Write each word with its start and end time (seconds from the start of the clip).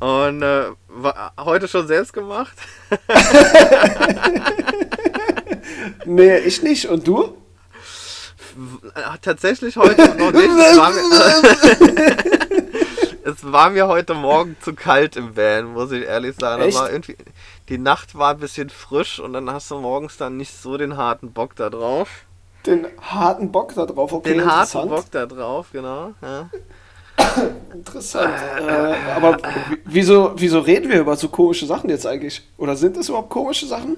Und 0.00 0.42
äh, 0.42 0.70
war 0.88 1.34
heute 1.38 1.68
schon 1.68 1.86
selbst 1.86 2.14
gemacht? 2.14 2.56
nee, 6.06 6.38
ich 6.38 6.62
nicht. 6.62 6.86
Und 6.86 7.06
du? 7.06 7.36
Tatsächlich 9.20 9.76
heute 9.76 10.08
noch 10.16 10.32
nicht. 10.32 10.50
Es 10.50 10.78
war, 10.78 10.90
mir, 10.90 12.16
es 13.24 13.52
war 13.52 13.70
mir 13.70 13.88
heute 13.88 14.14
Morgen 14.14 14.56
zu 14.62 14.74
kalt 14.74 15.16
im 15.16 15.36
Van, 15.36 15.66
muss 15.66 15.92
ich 15.92 16.04
ehrlich 16.04 16.34
sagen. 16.40 16.62
Echt? 16.62 16.78
War 16.78 16.90
irgendwie, 16.90 17.18
die 17.68 17.76
Nacht 17.78 18.16
war 18.16 18.30
ein 18.30 18.40
bisschen 18.40 18.70
frisch 18.70 19.20
und 19.20 19.34
dann 19.34 19.50
hast 19.50 19.70
du 19.70 19.78
morgens 19.78 20.16
dann 20.16 20.38
nicht 20.38 20.56
so 20.56 20.78
den 20.78 20.96
harten 20.96 21.32
Bock 21.32 21.54
da 21.56 21.68
drauf. 21.68 22.24
Den 22.64 22.86
harten 23.00 23.52
Bock 23.52 23.74
da 23.74 23.84
drauf, 23.86 24.12
okay. 24.12 24.34
Den 24.34 24.50
harten. 24.50 24.88
Bock 24.88 25.10
da 25.10 25.26
drauf, 25.26 25.68
genau. 25.72 26.14
Ja. 26.22 26.48
Interessant. 27.74 28.34
Äh, 28.58 28.94
aber 29.16 29.34
w- 29.38 29.76
wieso, 29.84 30.32
wieso 30.36 30.60
reden 30.60 30.90
wir 30.90 31.00
über 31.00 31.16
so 31.16 31.28
komische 31.28 31.66
Sachen 31.66 31.90
jetzt 31.90 32.06
eigentlich? 32.06 32.42
Oder 32.56 32.76
sind 32.76 32.96
das 32.96 33.08
überhaupt 33.08 33.30
komische 33.30 33.66
Sachen? 33.66 33.96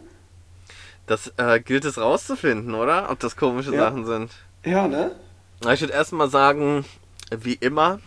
Das 1.07 1.33
äh, 1.37 1.61
gilt 1.61 1.85
es 1.85 1.99
rauszufinden, 1.99 2.75
oder? 2.75 3.11
Ob 3.11 3.19
das 3.21 3.37
komische 3.37 3.73
Ja. 3.75 3.81
Sachen 3.81 4.07
sind. 4.07 4.31
Ja, 4.65 4.87
ne? 4.87 5.13
Ich 5.73 5.81
würde 5.81 5.93
erstmal 5.93 6.29
sagen, 6.31 6.85
wie 7.31 7.55
immer. 7.55 7.99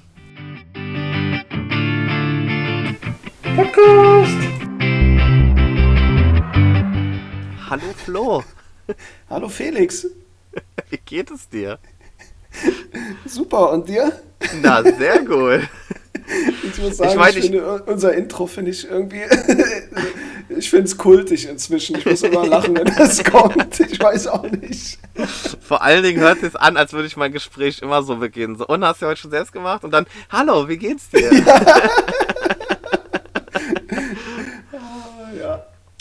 Podcast! 3.55 4.38
Hallo 7.70 7.84
Flo, 8.04 8.44
Hallo 9.30 9.49
Felix. 9.49 10.07
wie 10.90 10.98
geht 10.98 11.32
es 11.32 11.49
dir? 11.49 11.80
Super, 13.26 13.72
und 13.72 13.88
dir? 13.88 14.12
Na, 14.62 14.84
sehr 14.84 15.20
gut. 15.23 15.62
Ich 16.63 16.82
muss 16.82 16.98
sagen, 16.98 17.12
ich, 17.12 17.18
mein, 17.18 17.38
ich- 17.38 17.44
finde, 17.44 17.84
unser 17.86 18.13
Intro 18.16 18.48
finde 18.48 18.72
ich 18.72 18.90
irgendwie. 18.90 19.22
ich 20.58 20.72
finde 20.72 20.86
es 20.86 20.98
kultig 20.98 21.48
inzwischen. 21.48 21.98
Ich 21.98 22.05
muss 22.07 22.24
immer 22.24 22.48
lachen, 22.48 22.76
wenn 22.76 22.85
das 22.98 23.24
kommt. 23.24 23.79
Ich 23.79 23.99
weiß 23.99 24.26
auch 24.27 24.49
nicht. 24.49 24.98
Vor 25.62 25.84
allen 25.84 26.02
Dingen 26.02 26.20
hört 26.20 26.41
es 26.41 26.55
an, 26.55 26.77
als 26.77 26.94
würde 26.94 27.05
ich 27.05 27.16
mein 27.16 27.32
Gespräch 27.32 27.79
immer 27.84 28.02
so 28.02 28.16
beginnen. 28.16 28.55
So, 28.57 28.66
und 28.66 28.84
hast 28.84 29.04
du 29.04 29.05
heute 29.05 29.22
schon 29.22 29.29
selbst 29.29 29.54
gemacht? 29.54 29.84
Und 29.84 29.91
dann, 29.91 30.07
hallo, 30.32 30.68
wie 30.68 30.77
geht's 30.77 31.10
dir? 31.10 31.32
Ja. 31.32 31.62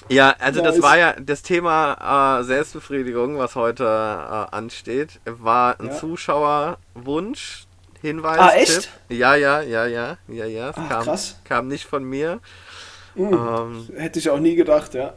Ja, 0.08 0.34
also 0.38 0.60
das 0.62 0.74
Nice. 0.76 0.82
war 0.82 0.98
ja 0.98 1.14
das 1.18 1.42
Thema 1.42 2.38
äh, 2.40 2.44
Selbstbefriedigung, 2.44 3.38
was 3.38 3.54
heute 3.54 3.84
äh, 3.84 4.54
ansteht. 4.54 5.20
War 5.24 5.80
ein 5.80 5.86
Ja. 5.88 5.92
Zuschauerwunsch, 5.96 7.64
Hinweis. 8.02 8.38
Ah, 8.38 8.50
echt? 8.54 8.82
Tipp. 8.82 8.90
Ja, 9.18 9.34
ja, 9.34 9.62
ja, 9.62 9.86
ja, 9.86 10.16
ja, 10.28 10.44
ja. 10.44 10.70
Es 10.70 10.76
Ach, 10.78 10.88
kam, 10.88 11.04
krass. 11.04 11.40
kam 11.44 11.68
nicht 11.68 11.86
von 11.86 12.04
mir, 12.04 12.40
Hm. 13.16 13.32
ähm, 13.32 13.88
Hätte 13.96 14.18
ich 14.18 14.28
auch 14.28 14.40
nie 14.40 14.56
gedacht, 14.56 14.92
ja. 14.94 15.14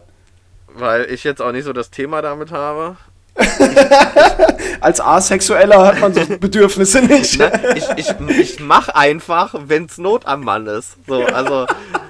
weil 0.67 1.05
ich 1.11 1.23
jetzt 1.23 1.41
auch 1.41 1.52
nicht 1.52 1.65
so 1.65 1.73
das 1.73 1.89
Thema 1.89 2.21
damit 2.21 2.52
habe. 2.52 2.95
Als 4.81 5.02
Asexueller 5.02 5.85
hat 5.85 5.99
man 5.99 6.13
so 6.13 6.21
Bedürfnisse 6.39 7.02
nicht. 7.02 7.39
Ne? 7.39 7.52
Ich, 7.75 7.88
ich, 7.97 8.15
ich 8.39 8.59
mach 8.59 8.89
einfach, 8.89 9.53
wenn's 9.67 9.97
Not 9.97 10.25
am 10.25 10.43
Mann 10.43 10.65
ist. 10.67 10.95
So, 11.08 11.23
also 11.25 11.65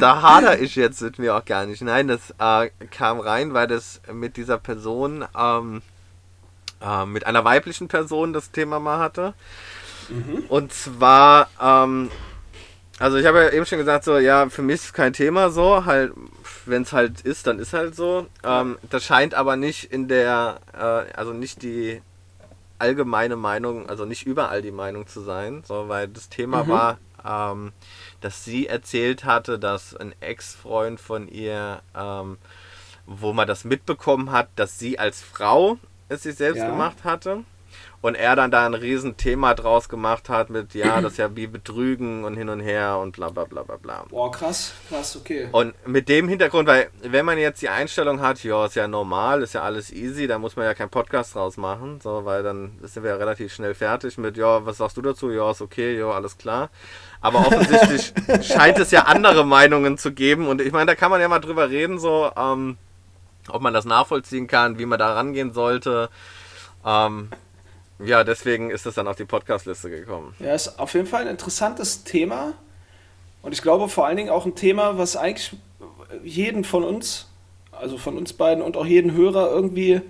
da 0.00 0.22
hader 0.22 0.60
ich 0.60 0.76
jetzt 0.76 1.00
mit 1.02 1.18
mir 1.18 1.36
auch 1.36 1.44
gar 1.44 1.66
nicht. 1.66 1.82
Nein, 1.82 2.08
das 2.08 2.34
äh, 2.38 2.70
kam 2.90 3.20
rein, 3.20 3.54
weil 3.54 3.66
das 3.66 4.00
mit 4.12 4.36
dieser 4.36 4.58
Person, 4.58 5.24
ähm, 5.38 5.82
äh, 6.80 7.04
mit 7.06 7.26
einer 7.26 7.44
weiblichen 7.44 7.88
Person 7.88 8.32
das 8.32 8.50
Thema 8.50 8.80
mal 8.80 8.98
hatte. 8.98 9.34
Und 10.48 10.72
zwar, 10.72 11.50
ähm, 11.60 12.10
also 12.98 13.16
ich 13.18 13.26
habe 13.26 13.42
ja 13.42 13.50
eben 13.50 13.66
schon 13.66 13.78
gesagt, 13.78 14.04
so, 14.04 14.18
ja, 14.18 14.48
für 14.48 14.62
mich 14.62 14.76
ist 14.76 14.94
kein 14.94 15.12
Thema 15.12 15.50
so, 15.50 15.84
halt, 15.84 16.12
wenn 16.64 16.82
es 16.82 16.92
halt 16.92 17.20
ist, 17.20 17.46
dann 17.46 17.58
ist 17.58 17.72
halt 17.72 17.94
so. 17.94 18.26
Ähm, 18.42 18.78
das 18.88 19.04
scheint 19.04 19.34
aber 19.34 19.56
nicht 19.56 19.92
in 19.92 20.08
der, 20.08 20.60
äh, 20.72 21.12
also 21.14 21.32
nicht 21.32 21.62
die 21.62 22.00
allgemeine 22.78 23.36
Meinung, 23.36 23.88
also 23.88 24.04
nicht 24.04 24.26
überall 24.26 24.62
die 24.62 24.70
Meinung 24.70 25.06
zu 25.06 25.20
sein, 25.20 25.62
so, 25.66 25.88
weil 25.88 26.08
das 26.08 26.28
Thema 26.28 26.64
Mhm. 26.64 26.68
war, 26.68 26.98
ähm, 27.26 27.72
dass 28.20 28.44
sie 28.44 28.66
erzählt 28.66 29.24
hatte, 29.24 29.58
dass 29.58 29.94
ein 29.96 30.14
Ex-Freund 30.20 31.00
von 31.00 31.28
ihr, 31.28 31.82
ähm, 31.96 32.38
wo 33.06 33.32
man 33.32 33.46
das 33.48 33.64
mitbekommen 33.64 34.32
hat, 34.32 34.48
dass 34.56 34.78
sie 34.78 34.98
als 34.98 35.22
Frau 35.22 35.78
es 36.08 36.22
sich 36.22 36.36
selbst 36.36 36.58
Ja. 36.60 36.70
gemacht 36.70 37.04
hatte. 37.04 37.44
Und 38.00 38.14
er 38.14 38.36
dann 38.36 38.52
da 38.52 38.64
ein 38.64 38.74
Riesenthema 38.74 39.54
draus 39.54 39.88
gemacht 39.88 40.28
hat 40.28 40.50
mit, 40.50 40.72
ja, 40.74 41.00
das 41.00 41.12
ist 41.12 41.18
ja 41.18 41.34
wie 41.34 41.48
Betrügen 41.48 42.22
und 42.24 42.36
hin 42.36 42.48
und 42.48 42.60
her 42.60 42.98
und 42.98 43.16
bla 43.16 43.28
bla 43.28 43.42
bla 43.44 43.64
bla 43.64 43.76
bla. 43.76 44.04
Boah, 44.08 44.30
krass, 44.30 44.72
krass, 44.88 45.16
okay. 45.16 45.48
Und 45.50 45.74
mit 45.86 46.08
dem 46.08 46.28
Hintergrund, 46.28 46.68
weil 46.68 46.90
wenn 47.02 47.24
man 47.26 47.38
jetzt 47.38 47.60
die 47.60 47.68
Einstellung 47.68 48.20
hat, 48.20 48.42
ja, 48.44 48.66
ist 48.66 48.76
ja 48.76 48.86
normal, 48.86 49.42
ist 49.42 49.54
ja 49.54 49.62
alles 49.62 49.92
easy, 49.92 50.28
da 50.28 50.38
muss 50.38 50.54
man 50.54 50.64
ja 50.66 50.74
keinen 50.74 50.90
Podcast 50.90 51.34
draus 51.34 51.56
machen, 51.56 52.00
so, 52.00 52.24
weil 52.24 52.44
dann 52.44 52.78
sind 52.82 53.02
wir 53.02 53.10
ja 53.10 53.16
relativ 53.16 53.52
schnell 53.52 53.74
fertig 53.74 54.16
mit, 54.16 54.36
ja, 54.36 54.64
was 54.64 54.76
sagst 54.78 54.96
du 54.96 55.02
dazu? 55.02 55.32
Ja, 55.32 55.50
ist 55.50 55.60
okay, 55.60 55.98
ja, 55.98 56.08
alles 56.08 56.38
klar. 56.38 56.70
Aber 57.20 57.40
offensichtlich 57.40 58.12
scheint 58.46 58.78
es 58.78 58.90
ja 58.90 59.02
andere 59.02 59.44
Meinungen 59.44 59.98
zu 59.98 60.12
geben 60.12 60.46
und 60.46 60.60
ich 60.60 60.72
meine, 60.72 60.86
da 60.86 60.94
kann 60.94 61.10
man 61.10 61.20
ja 61.20 61.28
mal 61.28 61.40
drüber 61.40 61.68
reden, 61.70 61.98
so, 61.98 62.30
ähm, 62.36 62.78
ob 63.48 63.62
man 63.62 63.74
das 63.74 63.84
nachvollziehen 63.84 64.46
kann, 64.46 64.78
wie 64.78 64.86
man 64.86 64.98
da 64.98 65.14
rangehen 65.14 65.52
sollte. 65.52 66.10
Ähm, 66.84 67.30
ja, 68.04 68.22
deswegen 68.22 68.70
ist 68.70 68.86
es 68.86 68.94
dann 68.94 69.08
auf 69.08 69.16
die 69.16 69.24
Podcast-Liste 69.24 69.90
gekommen. 69.90 70.34
Ja, 70.38 70.54
ist 70.54 70.78
auf 70.78 70.94
jeden 70.94 71.06
Fall 71.06 71.22
ein 71.22 71.28
interessantes 71.28 72.04
Thema. 72.04 72.52
Und 73.42 73.52
ich 73.52 73.62
glaube 73.62 73.88
vor 73.88 74.06
allen 74.06 74.16
Dingen 74.16 74.30
auch 74.30 74.46
ein 74.46 74.54
Thema, 74.54 74.98
was 74.98 75.16
eigentlich 75.16 75.56
jeden 76.22 76.64
von 76.64 76.84
uns, 76.84 77.26
also 77.72 77.98
von 77.98 78.16
uns 78.16 78.32
beiden 78.32 78.62
und 78.62 78.76
auch 78.76 78.86
jeden 78.86 79.12
Hörer 79.12 79.50
irgendwie 79.50 80.00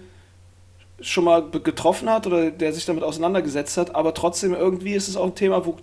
schon 1.00 1.25
mal 1.25 1.48
getroffen 1.50 2.10
hat 2.10 2.26
oder 2.26 2.50
der 2.50 2.72
sich 2.72 2.84
damit 2.84 3.04
auseinandergesetzt 3.04 3.76
hat. 3.76 3.94
Aber 3.94 4.14
trotzdem 4.14 4.54
irgendwie 4.54 4.94
ist 4.94 5.08
es 5.08 5.16
auch 5.16 5.26
ein 5.26 5.34
Thema, 5.34 5.64
wo 5.64 5.76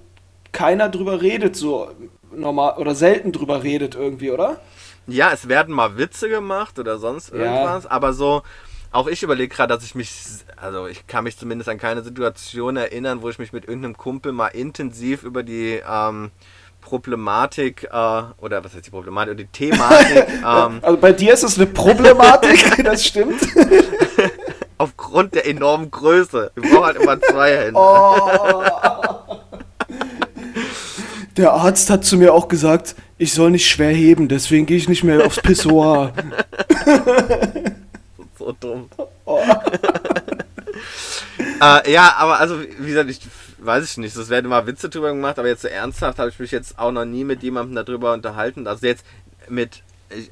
keiner 0.56 0.90
drüber 0.90 1.22
redet, 1.22 1.56
so 1.56 1.92
normal 2.34 2.76
oder 2.78 2.96
selten 2.96 3.32
drüber 3.32 3.62
redet 3.64 3.94
irgendwie, 3.96 4.32
oder? 4.32 4.60
Ja, 5.08 5.32
es 5.32 5.48
werden 5.48 5.74
mal 5.76 5.98
Witze 5.98 6.30
gemacht 6.30 6.80
oder 6.80 6.98
sonst 6.98 7.32
Ja. 7.32 7.38
irgendwas, 7.38 7.86
aber 7.86 8.14
so, 8.14 8.42
auch 8.92 9.08
ich 9.08 9.22
überlege 9.22 9.54
gerade, 9.54 9.74
dass 9.74 9.84
ich 9.84 9.94
mich, 9.94 10.12
also 10.56 10.88
ich 10.88 11.06
kann 11.08 11.26
mich 11.26 11.38
zumindest 11.38 11.70
an 11.70 11.78
keine 11.78 12.02
Situation 12.02 12.78
erinnern, 12.78 13.22
wo 13.22 13.30
ich 13.30 13.38
mich 13.38 13.54
mit 13.54 13.66
irgendeinem 13.68 13.98
Kumpel 13.98 14.32
mal 14.32 14.48
intensiv 14.48 15.24
über 15.24 15.44
die 15.44 15.82
ähm, 15.88 16.32
Problematik, 16.82 17.84
äh, 17.92 18.22
oder 18.38 18.64
was 18.64 18.74
heißt 18.74 18.86
die 18.88 18.92
Problematik, 18.92 19.34
oder 19.34 19.44
die 19.44 19.50
Thematik, 19.52 20.28
ähm, 20.30 20.80
Also 20.82 20.98
bei 20.98 21.12
dir 21.12 21.34
ist 21.34 21.44
es 21.44 21.58
eine 21.58 21.68
Problematik, 21.68 22.64
das 22.84 23.06
stimmt. 23.06 23.42
aufgrund 24.78 25.36
der 25.36 25.48
enormen 25.48 25.92
Größe. 25.92 26.52
Wir 26.56 26.70
brauchen 26.70 26.86
halt 26.86 26.98
immer 26.98 27.20
zwei 27.22 27.58
Hände. 27.58 27.80
Oh. 27.80 28.64
Der 31.38 31.54
Arzt 31.54 31.90
hat 31.90 32.06
zu 32.06 32.18
mir 32.18 32.34
auch 32.34 32.48
gesagt, 32.48 32.96
ich 33.18 33.34
soll 33.34 33.52
nicht 33.52 33.68
schwer 33.68 33.92
heben, 33.92 34.28
deswegen 34.28 34.66
gehe 34.66 34.78
ich 34.78 34.90
nicht 34.90 35.04
mehr 35.04 35.26
aufs 35.26 35.42
Pissoir. 35.42 36.14
So 38.38 38.52
dumm. 38.60 38.90
Oh. 39.26 39.42
Äh, 41.62 41.92
ja, 41.92 42.16
aber 42.18 42.40
also, 42.40 42.62
wie 42.62 42.88
gesagt, 42.88 43.10
ich 43.10 43.22
weiß 43.60 43.84
ich 43.84 43.98
nicht, 43.98 44.16
es 44.16 44.30
werden 44.30 44.46
immer 44.46 44.68
Witze 44.68 44.90
drüber 44.90 45.10
gemacht, 45.10 45.40
aber 45.40 45.48
jetzt 45.48 45.62
so 45.62 45.68
ernsthaft 45.68 46.20
habe 46.20 46.30
ich 46.30 46.40
mich 46.40 46.52
jetzt 46.52 46.78
auch 46.78 46.92
noch 46.92 47.06
nie 47.06 47.24
mit 47.24 47.44
jemandem 47.44 47.76
darüber 47.76 48.14
unterhalten. 48.14 48.68
Also 48.68 48.86
jetzt 48.86 49.06
mit, 49.50 49.82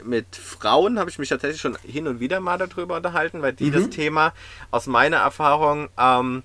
mit 0.03 0.35
Frauen 0.35 0.99
habe 0.99 1.09
ich 1.09 1.19
mich 1.19 1.29
tatsächlich 1.29 1.61
schon 1.61 1.77
hin 1.83 2.07
und 2.07 2.19
wieder 2.19 2.39
mal 2.39 2.57
darüber 2.57 2.97
unterhalten, 2.97 3.41
weil 3.41 3.53
die 3.53 3.71
das 3.71 3.89
Thema 3.89 4.33
aus 4.69 4.87
meiner 4.87 5.17
Erfahrung 5.17 5.89
ähm, 5.97 6.43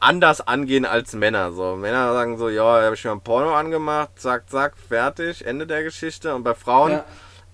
anders 0.00 0.40
angehen 0.40 0.84
als 0.84 1.14
Männer. 1.14 1.52
So, 1.52 1.76
Männer 1.76 2.12
sagen 2.12 2.38
so, 2.38 2.48
ja, 2.48 2.82
habe 2.82 2.94
ich 2.94 3.04
mir 3.04 3.12
ein 3.12 3.20
Porno 3.20 3.54
angemacht, 3.54 4.10
zack, 4.16 4.48
zack, 4.48 4.76
fertig, 4.76 5.44
Ende 5.46 5.66
der 5.66 5.82
Geschichte. 5.82 6.34
Und 6.34 6.44
bei 6.44 6.54
Frauen 6.54 6.92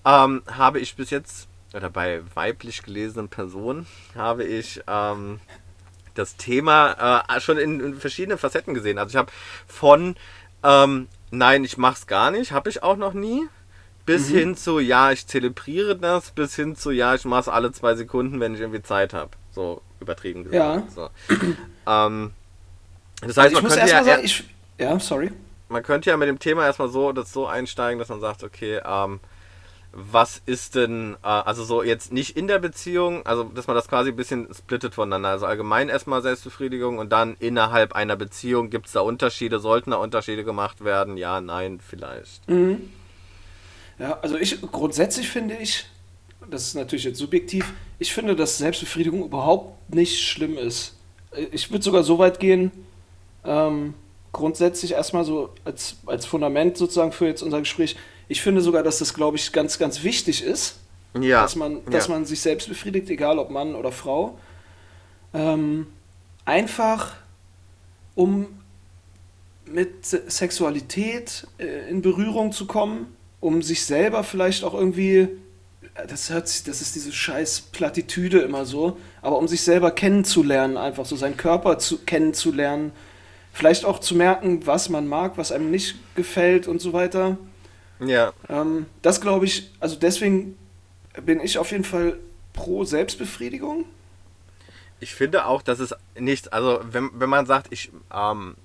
Ja. 0.05 0.25
ähm, 0.25 0.43
habe 0.51 0.79
ich 0.79 0.95
bis 0.95 1.09
jetzt, 1.09 1.47
oder 1.73 1.89
bei 1.89 2.21
weiblich 2.33 2.83
gelesenen 2.83 3.29
Personen, 3.29 3.87
habe 4.15 4.43
ich 4.43 4.81
ähm, 4.87 5.39
das 6.13 6.35
Thema 6.37 7.23
äh, 7.27 7.41
schon 7.41 7.57
in, 7.57 7.79
in 7.79 7.99
verschiedenen 7.99 8.37
Facetten 8.37 8.73
gesehen. 8.73 8.97
Also 8.97 9.09
ich 9.11 9.15
habe 9.17 9.31
von 9.67 10.15
ähm, 10.63 11.07
nein, 11.31 11.63
ich 11.63 11.77
mach's 11.77 12.07
gar 12.07 12.31
nicht, 12.31 12.51
habe 12.51 12.69
ich 12.69 12.81
auch 12.83 12.97
noch 12.97 13.13
nie, 13.13 13.47
bis 14.05 14.29
hin 14.29 14.55
zu 14.55 14.79
ja, 14.79 15.11
ich 15.11 15.27
zelebriere 15.27 15.95
das, 15.95 16.31
bis 16.31 16.55
hin 16.55 16.75
zu 16.75 16.91
ja, 16.91 17.15
ich 17.15 17.25
mach's 17.25 17.47
alle 17.47 17.71
zwei 17.71 17.95
Sekunden, 17.95 18.39
wenn 18.39 18.53
ich 18.55 18.61
irgendwie 18.61 18.81
Zeit 18.81 19.13
habe. 19.13 19.31
So 19.51 19.81
übertrieben 19.99 20.43
gesagt. 20.43 20.85
Ja. 20.95 21.09
So. 21.29 21.35
ähm, 21.87 22.33
das 23.27 23.37
heißt, 23.37 23.47
ich 23.49 23.53
man 23.53 23.63
muss 23.63 23.75
könnte, 23.75 23.89
ja, 23.89 23.95
erstmal 23.97 24.15
sagen, 24.15 24.25
ich. 24.25 24.43
Ja, 24.77 24.99
sorry. 24.99 25.31
man 25.69 25.83
könnte 25.83 26.09
ja 26.09 26.17
mit 26.17 26.27
dem 26.27 26.39
Thema 26.39 26.65
erstmal 26.65 26.89
so, 26.89 27.11
das 27.11 27.31
so 27.31 27.47
einsteigen, 27.47 27.99
dass 27.99 28.09
man 28.09 28.19
sagt, 28.19 28.43
okay, 28.43 28.81
ähm, 28.85 29.19
was 29.97 30.41
ist 30.45 30.75
denn, 30.75 31.15
äh, 31.23 31.27
also 31.27 31.63
so 31.63 31.81
jetzt 31.81 32.11
nicht 32.11 32.35
in 32.35 32.47
der 32.47 32.59
Beziehung, 32.59 33.25
also 33.25 33.45
dass 33.45 33.67
man 33.67 33.75
das 33.75 33.87
quasi 33.87 34.09
ein 34.09 34.15
bisschen 34.17 34.53
splittet 34.53 34.93
voneinander. 34.93 35.29
Also 35.29 35.45
allgemein 35.45 35.87
erstmal 35.87 36.21
Selbstbefriedigung 36.21 36.97
und 36.97 37.11
dann 37.13 37.37
innerhalb 37.39 37.93
einer 37.93 38.17
Beziehung 38.17 38.69
gibt 38.69 38.87
es 38.87 38.91
da 38.91 38.99
Unterschiede, 38.99 39.59
sollten 39.59 39.91
da 39.91 39.97
Unterschiede 39.97 40.43
gemacht 40.43 40.83
werden? 40.83 41.15
Ja, 41.15 41.39
nein, 41.39 41.79
vielleicht. 41.79 42.47
Mhm. 42.49 42.91
Ja, 43.97 44.19
also 44.21 44.37
ich 44.37 44.61
grundsätzlich 44.61 45.29
finde 45.29 45.55
ich, 45.55 45.85
das 46.49 46.67
ist 46.67 46.75
natürlich 46.75 47.05
jetzt 47.05 47.17
subjektiv, 47.17 47.71
ich 47.97 48.13
finde, 48.13 48.35
dass 48.35 48.57
Selbstbefriedigung 48.57 49.23
überhaupt 49.23 49.93
nicht 49.95 50.21
schlimm 50.21 50.57
ist. 50.57 50.97
Ich 51.51 51.71
würde 51.71 51.83
sogar 51.83 52.03
so 52.03 52.19
weit 52.19 52.41
gehen, 52.41 52.71
ähm, 53.45 53.93
grundsätzlich 54.31 54.91
erstmal 54.91 55.23
so 55.23 55.49
als, 55.63 55.95
als 56.05 56.25
Fundament 56.25 56.77
sozusagen 56.77 57.11
für 57.11 57.27
jetzt 57.27 57.41
unser 57.41 57.59
Gespräch, 57.59 57.95
ich 58.27 58.41
finde 58.41 58.61
sogar, 58.61 58.83
dass 58.83 58.99
das, 58.99 59.13
glaube 59.13 59.37
ich, 59.37 59.51
ganz, 59.51 59.79
ganz 59.79 60.03
wichtig 60.03 60.43
ist, 60.43 60.79
ja. 61.19 61.41
dass, 61.41 61.55
man, 61.55 61.85
dass 61.85 62.07
ja. 62.07 62.13
man 62.13 62.25
sich 62.25 62.41
selbst 62.41 62.67
befriedigt, 62.67 63.09
egal 63.09 63.39
ob 63.39 63.49
Mann 63.49 63.75
oder 63.75 63.91
Frau. 63.91 64.37
Ähm, 65.33 65.87
einfach, 66.43 67.15
um 68.15 68.47
mit 69.65 70.05
Sexualität 70.05 71.47
äh, 71.57 71.89
in 71.89 72.01
Berührung 72.01 72.51
zu 72.51 72.67
kommen, 72.67 73.15
um 73.39 73.61
sich 73.61 73.85
selber 73.85 74.23
vielleicht 74.23 74.63
auch 74.63 74.73
irgendwie, 74.73 75.29
das 76.07 76.29
hört 76.29 76.47
sich, 76.47 76.63
das 76.63 76.81
ist 76.81 76.95
diese 76.95 77.11
scheiß 77.11 77.61
Plattitüde 77.71 78.39
immer 78.39 78.65
so, 78.65 78.97
aber 79.21 79.37
um 79.37 79.47
sich 79.47 79.61
selber 79.61 79.91
kennenzulernen, 79.91 80.77
einfach 80.77 81.05
so 81.05 81.15
seinen 81.15 81.37
Körper 81.37 81.79
zu, 81.79 81.99
kennenzulernen, 81.99 82.91
vielleicht 83.55 83.85
auch 83.85 83.99
zu 83.99 84.15
merken, 84.15 84.67
was 84.67 84.89
man 84.89 85.07
mag, 85.07 85.37
was 85.37 85.53
einem 85.53 85.71
nicht 85.71 85.95
gefällt 86.13 86.67
und 86.67 86.81
so 86.81 86.91
weiter. 86.91 87.37
Ja. 87.99 88.33
Ähm, 88.49 88.85
das 89.01 89.21
glaube 89.21 89.45
ich, 89.45 89.71
also 89.79 89.95
deswegen 89.95 90.57
bin 91.23 91.39
ich 91.39 91.57
auf 91.57 91.71
jeden 91.71 91.85
Fall 91.85 92.17
pro 92.51 92.83
Selbstbefriedigung. 92.83 93.85
Ich 94.99 95.15
finde 95.15 95.45
auch, 95.45 95.61
dass 95.61 95.79
es 95.79 95.95
nicht, 96.19 96.51
also 96.51 96.81
wenn, 96.83 97.09
wenn 97.13 97.29
man 97.29 97.45
sagt, 97.45 97.67
ich, 97.71 97.91
ähm, 98.13 98.55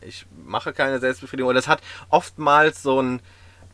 ich 0.00 0.24
mache 0.46 0.72
keine 0.72 1.00
Selbstbefriedigung, 1.00 1.50
und 1.50 1.56
das 1.56 1.68
hat 1.68 1.82
oftmals 2.08 2.82
so 2.82 3.02
ein, 3.02 3.20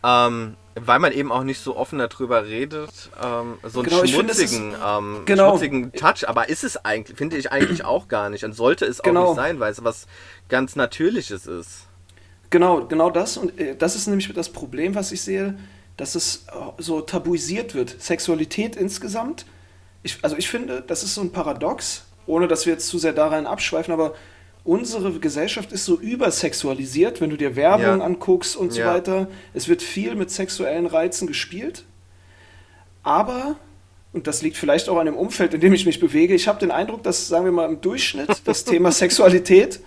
ähm, 0.03 0.57
weil 0.75 0.99
man 0.99 1.13
eben 1.13 1.33
auch 1.33 1.43
nicht 1.43 1.61
so 1.61 1.77
offen 1.77 1.99
darüber 1.99 2.47
redet, 2.47 3.11
ähm, 3.23 3.59
so 3.65 3.81
einen 3.81 3.89
genau, 3.89 4.07
schmutzigen, 4.07 4.73
ist, 4.73 4.79
ähm, 4.85 5.23
genau. 5.25 5.51
schmutzigen 5.51 5.93
Touch. 5.93 6.29
Aber 6.29 6.49
ist 6.49 6.65
es 6.65 6.85
eigentlich, 6.85 7.17
finde 7.17 7.37
ich 7.37 7.51
eigentlich 7.51 7.85
auch 7.85 8.09
gar 8.09 8.31
nicht. 8.31 8.45
Und 8.45 8.53
sollte 8.53 8.85
es 8.85 9.01
auch 9.01 9.05
genau. 9.05 9.29
nicht 9.29 9.37
sein, 9.37 9.61
weil 9.61 9.73
es 9.73 9.83
was 9.83 10.07
ganz 10.49 10.77
Natürliches 10.77 11.47
ist. 11.47 11.87
Genau, 12.51 12.87
genau 12.87 13.11
das. 13.11 13.37
Und 13.37 13.59
äh, 13.59 13.77
das 13.77 13.97
ist 13.97 14.07
nämlich 14.07 14.33
das 14.33 14.49
Problem, 14.51 14.95
was 14.95 15.13
ich 15.13 15.23
sehe, 15.23 15.59
dass 15.97 16.15
es 16.15 16.47
äh, 16.49 16.53
so 16.79 17.01
tabuisiert 17.01 17.75
wird. 17.75 18.01
Sexualität 18.01 18.77
insgesamt. 18.77 19.47
Ich, 20.03 20.19
also 20.23 20.37
ich 20.37 20.49
finde, 20.49 20.83
das 20.87 21.03
ist 21.03 21.15
so 21.15 21.21
ein 21.21 21.33
Paradox, 21.33 22.07
ohne 22.27 22.49
dass 22.49 22.67
wir 22.67 22.73
jetzt 22.73 22.89
zu 22.89 22.99
sehr 22.99 23.13
da 23.13 23.29
rein 23.29 23.47
abschweifen, 23.47 23.93
aber 23.93 24.15
unsere 24.65 25.13
Gesellschaft 25.19 25.73
ist 25.73 25.85
so 25.85 25.99
übersexualisiert, 25.99 27.21
wenn 27.21 27.31
du 27.31 27.37
dir 27.37 27.57
Werbung 27.57 27.99
ja. 27.99 28.05
anguckst 28.05 28.57
und 28.57 28.73
so 28.73 28.81
ja. 28.81 28.95
weiter. 28.95 29.29
Es 29.55 29.69
wird 29.69 29.83
viel 29.83 30.15
mit 30.15 30.31
sexuellen 30.31 30.87
Reizen 30.87 31.27
gespielt. 31.27 31.85
Aber, 33.03 33.57
und 34.13 34.27
das 34.27 34.43
liegt 34.43 34.57
vielleicht 34.57 34.89
auch 34.89 34.99
an 34.99 35.07
dem 35.07 35.17
Umfeld, 35.17 35.55
in 35.55 35.61
dem 35.61 35.73
ich 35.73 35.87
mich 35.87 36.01
bewege, 36.01 36.35
ich 36.35 36.49
habe 36.49 36.59
den 36.59 36.71
Eindruck, 36.71 37.03
dass, 37.03 37.29
sagen 37.29 37.45
wir 37.45 37.53
mal, 37.53 37.69
im 37.69 37.81
Durchschnitt 37.81 38.31
das 38.45 38.65
Thema 38.65 38.93
Sexualität 38.93 39.81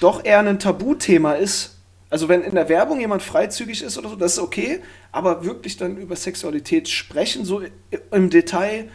doch 0.00 0.24
eher 0.24 0.40
ein 0.40 0.58
Tabuthema 0.58 1.34
ist 1.34 1.76
also 2.10 2.28
wenn 2.28 2.42
in 2.42 2.56
der 2.56 2.68
Werbung 2.68 3.00
jemand 3.00 3.22
freizügig 3.22 3.82
ist 3.82 3.96
oder 3.96 4.08
so, 4.08 4.16
das 4.16 4.32
ist 4.32 4.38
okay, 4.40 4.80
aber 5.12 5.44
wirklich 5.44 5.76
dann 5.76 5.96
über 5.96 6.16
Sexualität 6.16 6.88
sprechen, 6.88 7.44
so 7.44 7.62
im 8.10 8.30
Detail 8.30 8.88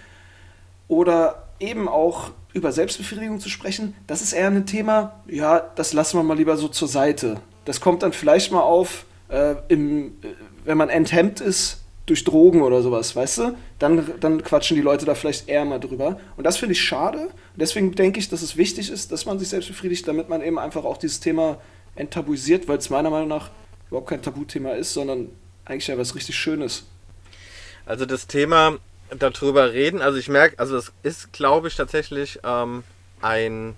oder 0.90 1.48
eben 1.62 1.88
auch 1.88 2.32
über 2.56 2.72
Selbstbefriedigung 2.72 3.40
zu 3.40 3.50
sprechen, 3.50 3.94
das 4.08 4.22
ist 4.22 4.34
eher 4.34 4.48
ein 4.48 4.66
Thema, 4.66 5.20
ja, 5.28 5.60
das 5.76 5.92
lassen 5.94 6.18
wir 6.18 6.24
mal 6.24 6.38
lieber 6.38 6.56
so 6.56 6.70
zur 6.70 6.88
Seite. 6.88 7.42
Das 7.66 7.82
kommt 7.82 8.02
dann 8.02 8.14
vielleicht 8.14 8.52
mal 8.52 8.62
auf, 8.62 9.06
äh, 9.28 9.56
im, 9.68 10.08
äh, 10.22 10.30
wenn 10.64 10.78
man 10.78 10.90
enthemmt 10.90 11.42
ist 11.42 11.82
durch 12.06 12.24
Drogen 12.24 12.62
oder 12.62 12.82
sowas, 12.82 13.14
weißt 13.16 13.38
du? 13.40 13.58
Dann, 13.78 14.10
dann 14.22 14.42
quatschen 14.42 14.76
die 14.76 14.82
Leute 14.82 15.06
da 15.06 15.16
vielleicht 15.16 15.50
eher 15.50 15.66
mal 15.66 15.80
drüber. 15.80 16.20
Und 16.38 16.46
das 16.46 16.56
finde 16.58 16.74
ich 16.74 16.82
schade. 16.82 17.18
Und 17.20 17.60
deswegen 17.60 17.94
denke 17.94 18.20
ich, 18.20 18.30
dass 18.30 18.42
es 18.42 18.56
wichtig 18.56 18.90
ist, 18.90 19.12
dass 19.12 19.26
man 19.26 19.38
sich 19.38 19.50
selbst 19.50 19.68
befriedigt, 19.68 20.08
damit 20.08 20.30
man 20.30 20.42
eben 20.42 20.58
einfach 20.58 20.86
auch 20.86 20.98
dieses 20.98 21.20
Thema 21.20 21.58
enttabuisiert, 21.96 22.68
weil 22.68 22.78
es 22.78 22.90
meiner 22.90 23.10
Meinung 23.10 23.28
nach 23.28 23.50
überhaupt 23.90 24.10
kein 24.10 24.22
Tabuthema 24.22 24.72
ist, 24.72 24.94
sondern 24.94 25.30
eigentlich 25.66 25.88
ja 25.88 25.98
was 25.98 26.16
richtig 26.16 26.36
Schönes. 26.38 26.86
Also 27.86 28.06
das 28.06 28.28
Thema 28.28 28.78
darüber 29.10 29.74
reden, 29.74 30.02
also 30.02 30.18
ich 30.18 30.30
merke, 30.30 30.60
also 30.60 30.76
das 30.76 30.92
ist, 31.04 31.34
glaube 31.34 31.68
ich, 31.68 31.76
tatsächlich 31.76 32.40
ähm, 32.44 32.84
ein 33.22 33.76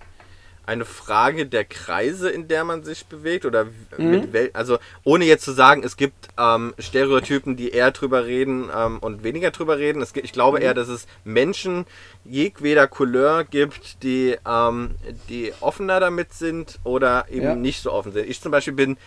eine 0.67 0.83
Frage 0.83 1.45
der 1.45 1.63
Kreise, 1.63 2.29
in 2.29 2.49
der 2.49 2.65
man 2.65 2.83
sich 2.83 3.05
bewegt 3.05 3.45
oder 3.45 3.67
mhm. 3.97 4.29
mit 4.33 4.53
also 4.53 4.77
ohne 5.05 5.23
jetzt 5.23 5.45
zu 5.45 5.53
sagen, 5.53 5.81
es 5.81 5.95
gibt 5.95 6.27
ähm, 6.37 6.73
Stereotypen, 6.77 7.55
die 7.55 7.69
eher 7.69 7.91
drüber 7.91 8.25
reden 8.25 8.69
ähm, 8.75 8.99
und 8.99 9.23
weniger 9.23 9.51
drüber 9.51 9.77
reden. 9.77 10.01
Es, 10.01 10.13
ich 10.13 10.33
glaube 10.33 10.57
mhm. 10.57 10.63
eher, 10.65 10.73
dass 10.73 10.89
es 10.89 11.07
Menschen 11.23 11.85
jedweder 12.25 12.89
Couleur 12.89 13.45
gibt, 13.45 14.03
die, 14.03 14.35
ähm, 14.45 14.95
die 15.29 15.53
offener 15.61 16.01
damit 16.01 16.33
sind 16.33 16.79
oder 16.83 17.27
eben 17.29 17.45
ja. 17.45 17.55
nicht 17.55 17.81
so 17.81 17.93
offen 17.93 18.11
sind. 18.11 18.29
Ich 18.29 18.41
zum 18.41 18.51
Beispiel 18.51 18.73
bin 18.73 18.97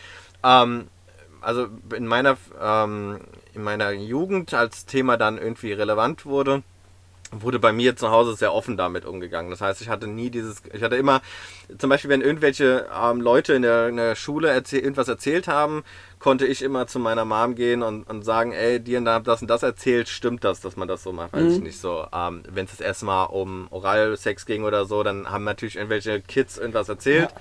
ähm, 0.42 0.88
also 1.42 1.68
in 1.94 2.06
meiner 2.06 2.38
ähm, 2.60 3.20
in 3.54 3.62
meiner 3.62 3.90
Jugend 3.92 4.54
als 4.54 4.86
Thema 4.86 5.16
dann 5.16 5.38
irgendwie 5.38 5.72
relevant 5.72 6.26
wurde 6.26 6.62
wurde 7.32 7.58
bei 7.58 7.72
mir 7.72 7.96
zu 7.96 8.10
Hause 8.10 8.34
sehr 8.34 8.52
offen 8.52 8.76
damit 8.76 9.04
umgegangen. 9.04 9.50
Das 9.50 9.60
heißt, 9.60 9.80
ich 9.80 9.88
hatte 9.88 10.06
nie 10.06 10.30
dieses, 10.30 10.62
ich 10.72 10.82
hatte 10.82 10.96
immer, 10.96 11.22
zum 11.78 11.90
Beispiel, 11.90 12.10
wenn 12.10 12.22
irgendwelche 12.22 12.86
ähm, 12.92 13.20
Leute 13.20 13.54
in 13.54 13.62
der, 13.62 13.88
in 13.88 13.96
der 13.96 14.16
Schule 14.16 14.48
erzähl, 14.48 14.80
irgendwas 14.80 15.08
erzählt 15.08 15.46
haben, 15.46 15.84
konnte 16.18 16.46
ich 16.46 16.62
immer 16.62 16.86
zu 16.86 16.98
meiner 16.98 17.24
Mom 17.24 17.54
gehen 17.54 17.82
und, 17.82 18.04
und 18.04 18.24
sagen, 18.24 18.52
ey, 18.52 18.80
dir 18.80 19.00
da 19.00 19.20
das 19.20 19.42
und 19.42 19.48
das 19.48 19.62
erzählt, 19.62 20.08
stimmt 20.08 20.44
das, 20.44 20.60
dass 20.60 20.76
man 20.76 20.88
das 20.88 21.02
so 21.02 21.12
macht? 21.12 21.32
Weiß 21.32 21.42
mhm. 21.42 21.50
ich 21.50 21.60
nicht 21.60 21.80
so. 21.80 22.06
Ähm, 22.12 22.42
wenn 22.48 22.66
es 22.66 22.80
erstmal 22.80 23.28
um 23.28 23.68
Oralsex 23.70 24.44
ging 24.44 24.64
oder 24.64 24.84
so, 24.84 25.02
dann 25.02 25.30
haben 25.30 25.44
natürlich 25.44 25.76
irgendwelche 25.76 26.20
Kids 26.20 26.58
irgendwas 26.58 26.88
erzählt. 26.88 27.30
Ja. 27.30 27.40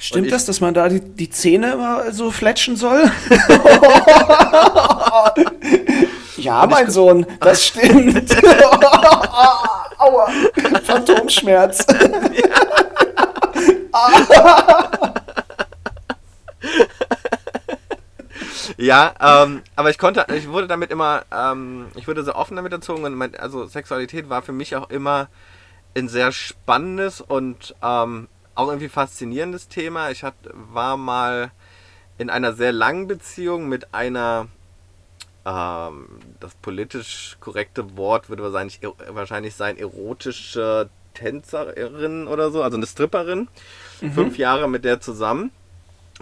Stimmt 0.00 0.26
ich, 0.26 0.32
das, 0.32 0.46
dass 0.46 0.60
man 0.60 0.74
da 0.74 0.88
die, 0.88 1.00
die 1.00 1.30
Zähne 1.30 1.72
immer 1.72 2.10
so 2.12 2.30
fletschen 2.30 2.74
soll? 2.76 3.10
Ja, 6.40 6.66
mein 6.66 6.86
ich, 6.86 6.92
Sohn, 6.94 7.26
das 7.40 7.66
stimmt. 7.66 8.34
Aua, 9.98 10.30
Phantomschmerz. 10.84 11.86
ja, 18.78 19.12
ähm, 19.20 19.62
aber 19.76 19.90
ich 19.90 19.98
konnte, 19.98 20.24
ich 20.34 20.48
wurde 20.48 20.66
damit 20.66 20.90
immer, 20.90 21.24
ähm, 21.30 21.88
ich 21.94 22.08
wurde 22.08 22.24
so 22.24 22.34
offen 22.34 22.56
damit 22.56 22.72
erzogen 22.72 23.04
und 23.04 23.14
mein, 23.14 23.36
also 23.36 23.66
Sexualität 23.66 24.30
war 24.30 24.40
für 24.40 24.52
mich 24.52 24.74
auch 24.76 24.88
immer 24.88 25.28
ein 25.94 26.08
sehr 26.08 26.32
spannendes 26.32 27.20
und 27.20 27.74
ähm, 27.82 28.28
auch 28.60 28.68
irgendwie 28.68 28.88
faszinierendes 28.88 29.68
Thema. 29.68 30.10
Ich 30.10 30.22
hat, 30.22 30.34
war 30.52 30.96
mal 30.96 31.50
in 32.18 32.30
einer 32.30 32.52
sehr 32.52 32.72
langen 32.72 33.06
Beziehung 33.06 33.68
mit 33.68 33.94
einer 33.94 34.48
ähm, 35.46 36.06
das 36.38 36.54
politisch 36.56 37.36
korrekte 37.40 37.96
Wort 37.96 38.28
würde 38.28 38.42
wahrscheinlich, 38.42 38.80
wahrscheinlich 39.08 39.54
sein 39.54 39.78
erotische 39.78 40.90
Tänzerin 41.14 42.28
oder 42.28 42.50
so, 42.50 42.62
also 42.62 42.76
eine 42.76 42.86
Stripperin. 42.86 43.48
Mhm. 44.00 44.12
Fünf 44.12 44.38
Jahre 44.38 44.68
mit 44.68 44.84
der 44.84 45.00
zusammen 45.00 45.50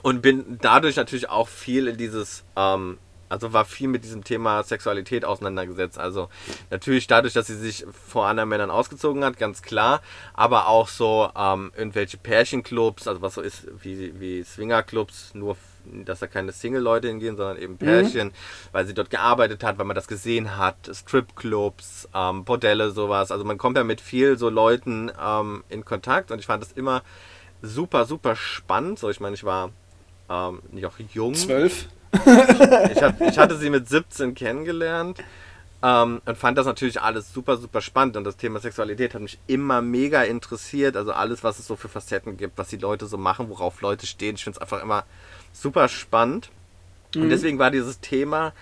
und 0.03 0.23
bin 0.23 0.59
dadurch 0.63 0.97
natürlich 0.97 1.29
auch 1.29 1.49
viel 1.49 1.89
in 1.89 1.97
dieses, 1.97 2.45
ähm, 2.57 2.99
also 3.29 3.53
war 3.53 3.65
viel 3.65 3.89
mit 3.89 4.05
diesem 4.05 4.25
Thema 4.25 4.63
Sexualität 4.63 5.25
auseinandergesetzt. 5.25 5.99
Also 5.99 6.29
natürlich 6.71 7.07
dadurch, 7.07 7.35
dass 7.35 7.47
sie 7.47 7.57
sich 7.57 7.85
vor 8.07 8.27
anderen 8.27 8.49
Männern 8.49 8.71
ausgezogen 8.71 9.25
hat, 9.25 9.39
ganz 9.39 9.63
klar, 9.63 10.03
aber 10.35 10.69
auch 10.69 10.89
so 10.89 11.31
ähm, 11.37 11.73
irgendwelche 11.77 12.17
Pärchenclubs, 12.17 13.09
also 13.09 13.23
was 13.23 13.35
so 13.35 13.41
ist 13.41 13.67
wie, 13.83 14.19
wie 14.21 14.43
Swingerclubs, 14.43 15.35
nur 15.35 15.57
dass 16.05 16.21
da 16.21 16.27
keine 16.27 16.53
Single-Leute 16.53 17.09
hingehen, 17.09 17.37
sondern 17.37 17.57
eben 17.57 17.75
mhm. 17.75 17.79
Pärchen, 17.79 18.29
mhm. 18.29 18.33
weil 18.73 18.87
sie 18.87 18.95
dort 18.95 19.11
gearbeitet 19.11 19.65
hat, 19.65 19.79
weil 19.79 19.87
man 19.87 19.95
das 19.95 20.07
gesehen 20.07 20.57
hat, 20.57 20.77
Stripclubs, 20.93 22.09
ähm, 22.15 22.45
Bordelle, 22.45 22.91
sowas. 22.91 23.31
Also 23.31 23.45
man 23.45 23.59
kommt 23.59 23.77
ja 23.77 23.85
mit 23.85 24.01
viel 24.01 24.39
so 24.39 24.49
Leuten 24.49 25.11
ähm, 25.21 25.65
in 25.69 25.85
Kontakt 25.85 26.31
und 26.31 26.39
ich 26.39 26.47
fand 26.47 26.63
das 26.63 26.73
immer 26.73 27.03
super, 27.63 28.05
super 28.05 28.37
spannend. 28.37 28.99
So, 28.99 29.11
ich 29.11 29.21
meine, 29.21 29.35
ich 29.35 29.45
war 29.45 29.71
ähm, 30.29 30.61
nicht 30.71 30.87
auch 30.87 30.95
jung. 31.13 31.35
Zwölf? 31.35 31.89
Ich, 32.13 33.03
hat, 33.03 33.21
ich 33.21 33.39
hatte 33.39 33.57
sie 33.57 33.71
mit 33.71 33.89
17 33.89 34.35
kennengelernt. 34.35 35.19
Ähm, 35.81 36.21
und 36.27 36.37
fand 36.37 36.59
das 36.59 36.67
natürlich 36.67 37.01
alles 37.01 37.33
super, 37.33 37.57
super 37.57 37.81
spannend. 37.81 38.17
Und 38.17 38.25
das 38.25 38.37
Thema 38.37 38.59
Sexualität 38.59 39.15
hat 39.15 39.23
mich 39.23 39.39
immer 39.47 39.81
mega 39.81 40.23
interessiert. 40.23 40.97
Also 40.97 41.13
alles, 41.13 41.45
was 41.45 41.59
es 41.59 41.67
so 41.67 41.77
für 41.77 41.89
Facetten 41.89 42.37
gibt, 42.37 42.59
was 42.59 42.69
die 42.69 42.79
Leute 42.79 43.07
so 43.07 43.17
machen, 43.17 43.49
worauf 43.49 43.81
Leute 43.81 44.07
stehen. 44.07 44.35
Ich 44.35 44.45
finde 44.45 44.57
es 44.57 44.63
einfach 44.63 44.83
immer 44.83 45.05
super 45.53 45.89
spannend. 45.89 46.51
Mhm. 47.15 47.23
Und 47.23 47.29
deswegen 47.31 47.59
war 47.59 47.71
dieses 47.71 48.01
Thema 48.01 48.53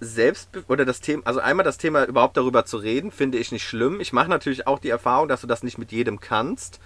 selbst 0.00 0.50
oder 0.68 0.84
das 0.84 1.00
Thema, 1.00 1.26
also 1.26 1.40
einmal 1.40 1.64
das 1.64 1.78
Thema 1.78 2.04
überhaupt 2.04 2.36
darüber 2.36 2.64
zu 2.64 2.76
reden, 2.76 3.10
finde 3.10 3.38
ich 3.38 3.50
nicht 3.50 3.66
schlimm. 3.66 4.00
Ich 4.00 4.12
mache 4.12 4.28
natürlich 4.28 4.66
auch 4.66 4.78
die 4.78 4.90
Erfahrung, 4.90 5.26
dass 5.26 5.40
du 5.40 5.46
das 5.46 5.62
nicht 5.62 5.78
mit 5.78 5.90
jedem 5.90 6.20
kannst. 6.20 6.80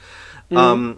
Mhm. 0.49 0.57
Ähm, 0.57 0.97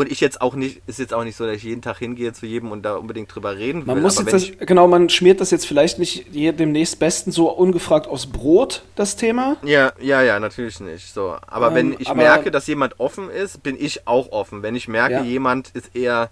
und 0.00 0.10
ich 0.10 0.20
jetzt 0.20 0.40
auch 0.40 0.54
nicht, 0.54 0.82
ist 0.86 0.98
jetzt 0.98 1.14
auch 1.14 1.24
nicht 1.24 1.36
so, 1.36 1.46
dass 1.46 1.56
ich 1.56 1.62
jeden 1.62 1.82
Tag 1.82 1.98
hingehe 1.98 2.32
zu 2.32 2.46
jedem 2.46 2.72
und 2.72 2.82
da 2.82 2.96
unbedingt 2.96 3.34
drüber 3.34 3.56
reden 3.56 3.86
will. 3.86 3.94
Man 3.94 4.02
muss 4.02 4.18
jetzt 4.18 4.32
das, 4.32 4.50
genau, 4.58 4.88
man 4.88 5.08
schmiert 5.08 5.40
das 5.40 5.50
jetzt 5.50 5.66
vielleicht 5.66 5.98
nicht 5.98 6.34
dem 6.34 6.72
nächstbesten 6.72 7.32
so 7.32 7.50
ungefragt 7.50 8.06
aus 8.06 8.26
Brot, 8.26 8.82
das 8.96 9.16
Thema. 9.16 9.56
Ja, 9.62 9.92
ja, 10.00 10.22
ja, 10.22 10.40
natürlich 10.40 10.80
nicht. 10.80 11.12
So. 11.12 11.36
Aber 11.46 11.68
ähm, 11.68 11.74
wenn 11.74 11.96
ich 11.98 12.08
aber, 12.08 12.22
merke, 12.22 12.50
dass 12.50 12.66
jemand 12.66 12.98
offen 12.98 13.30
ist, 13.30 13.62
bin 13.62 13.76
ich 13.78 14.06
auch 14.06 14.32
offen. 14.32 14.62
Wenn 14.62 14.74
ich 14.74 14.88
merke, 14.88 15.14
ja. 15.14 15.22
jemand 15.22 15.70
ist 15.70 15.94
eher 15.94 16.30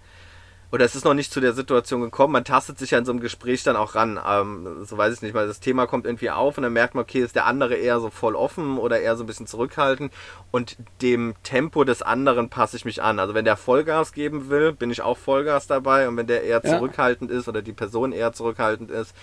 oder 0.71 0.85
es 0.85 0.95
ist 0.95 1.05
noch 1.05 1.15
nicht 1.15 1.33
zu 1.33 1.41
der 1.41 1.55
Situation 1.55 2.03
gekommen, 2.03 2.33
man 2.33 2.45
tastet 2.45 2.79
sich 2.79 2.91
ja 2.91 2.99
in 2.99 3.05
so 3.05 3.13
einem 3.13 3.21
Gespräch 3.21 3.63
dann 3.63 3.77
auch 3.77 3.95
ran. 3.95 4.21
Ähm, 4.27 4.85
so 4.85 4.99
weiß 4.99 5.15
ich 5.15 5.23
nicht, 5.23 5.35
weil 5.35 5.47
das 5.47 5.61
Thema 5.61 5.87
kommt 5.87 6.05
irgendwie 6.05 6.31
auf 6.31 6.59
und 6.59 6.63
dann 6.63 6.73
merkt 6.73 6.95
man, 6.95 7.03
okay, 7.03 7.21
ist 7.21 7.37
der 7.37 7.47
andere 7.47 7.75
eher 7.75 8.01
so 8.01 8.11
voll 8.11 8.37
offen 8.37 8.77
oder 8.77 9.01
eher 9.01 9.17
so 9.17 9.25
ein 9.25 9.27
bisschen 9.27 9.47
zurückhaltend 9.47 10.13
und 10.51 10.77
dem 11.01 11.35
Tempo 11.43 11.85
des 11.85 12.03
anderen 12.03 12.51
passe 12.51 12.77
ich 12.77 12.85
mich 12.85 13.03
an. 13.03 13.19
Also 13.19 13.35
wenn 13.35 13.47
der 13.47 13.57
Vollgas 13.57 14.13
geben 14.13 14.51
will, 14.51 14.73
bin 14.73 14.91
ich 14.91 15.01
auch 15.01 15.17
Vollgas 15.17 15.67
dabei 15.67 16.07
und 16.07 16.17
wenn 16.17 16.27
der 16.27 16.45
eher 16.45 16.61
ja. 16.63 16.77
zurückhaltend 16.77 17.31
ist 17.31 17.49
oder 17.49 17.63
die 17.63 17.73
Person 17.73 18.13
eher 18.13 18.33
zurückhaltend 18.33 18.91
ist, 18.91 19.15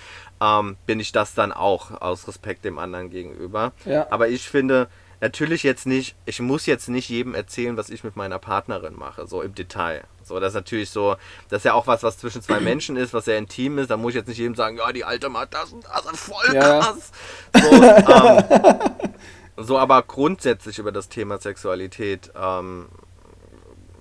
ähm, 0.41 0.77
bin 0.87 0.99
ich 0.99 1.11
das 1.11 1.35
dann 1.35 1.51
auch 1.51 2.01
aus 2.01 2.27
Respekt 2.27 2.65
dem 2.65 2.79
anderen 2.79 3.11
gegenüber. 3.11 3.71
Ja. 3.85 4.07
Aber 4.09 4.29
ich 4.29 4.49
finde, 4.49 4.87
natürlich 5.21 5.61
jetzt 5.61 5.85
nicht, 5.85 6.15
ich 6.25 6.39
muss 6.39 6.65
jetzt 6.65 6.89
nicht 6.89 7.09
jedem 7.09 7.35
erzählen, 7.35 7.77
was 7.77 7.89
ich 7.89 8.03
mit 8.03 8.15
meiner 8.15 8.39
Partnerin 8.39 8.95
mache, 8.97 9.27
so 9.27 9.41
im 9.43 9.53
Detail. 9.53 10.05
So, 10.25 10.39
das 10.39 10.49
ist 10.49 10.55
natürlich 10.55 10.89
so, 10.89 11.15
das 11.49 11.59
ist 11.59 11.65
ja 11.65 11.73
auch 11.73 11.87
was, 11.87 12.03
was 12.03 12.17
zwischen 12.17 12.41
zwei 12.41 12.59
Menschen 12.61 12.97
ist, 12.97 13.13
was 13.13 13.25
sehr 13.25 13.37
intim 13.37 13.77
ist. 13.77 13.91
Da 13.91 13.97
muss 13.97 14.11
ich 14.11 14.15
jetzt 14.15 14.27
nicht 14.27 14.39
jedem 14.39 14.55
sagen, 14.55 14.77
ja, 14.77 14.91
die 14.91 15.05
Alte 15.05 15.29
macht 15.29 15.53
das 15.53 15.71
und 15.71 15.85
das, 15.85 16.19
voll 16.19 16.45
krass. 16.47 17.11
Ja. 17.55 17.61
So, 17.61 17.83
ähm, 17.83 19.13
so, 19.57 19.77
aber 19.77 20.01
grundsätzlich 20.01 20.79
über 20.79 20.91
das 20.91 21.09
Thema 21.09 21.37
Sexualität, 21.37 22.31
ähm, 22.35 22.87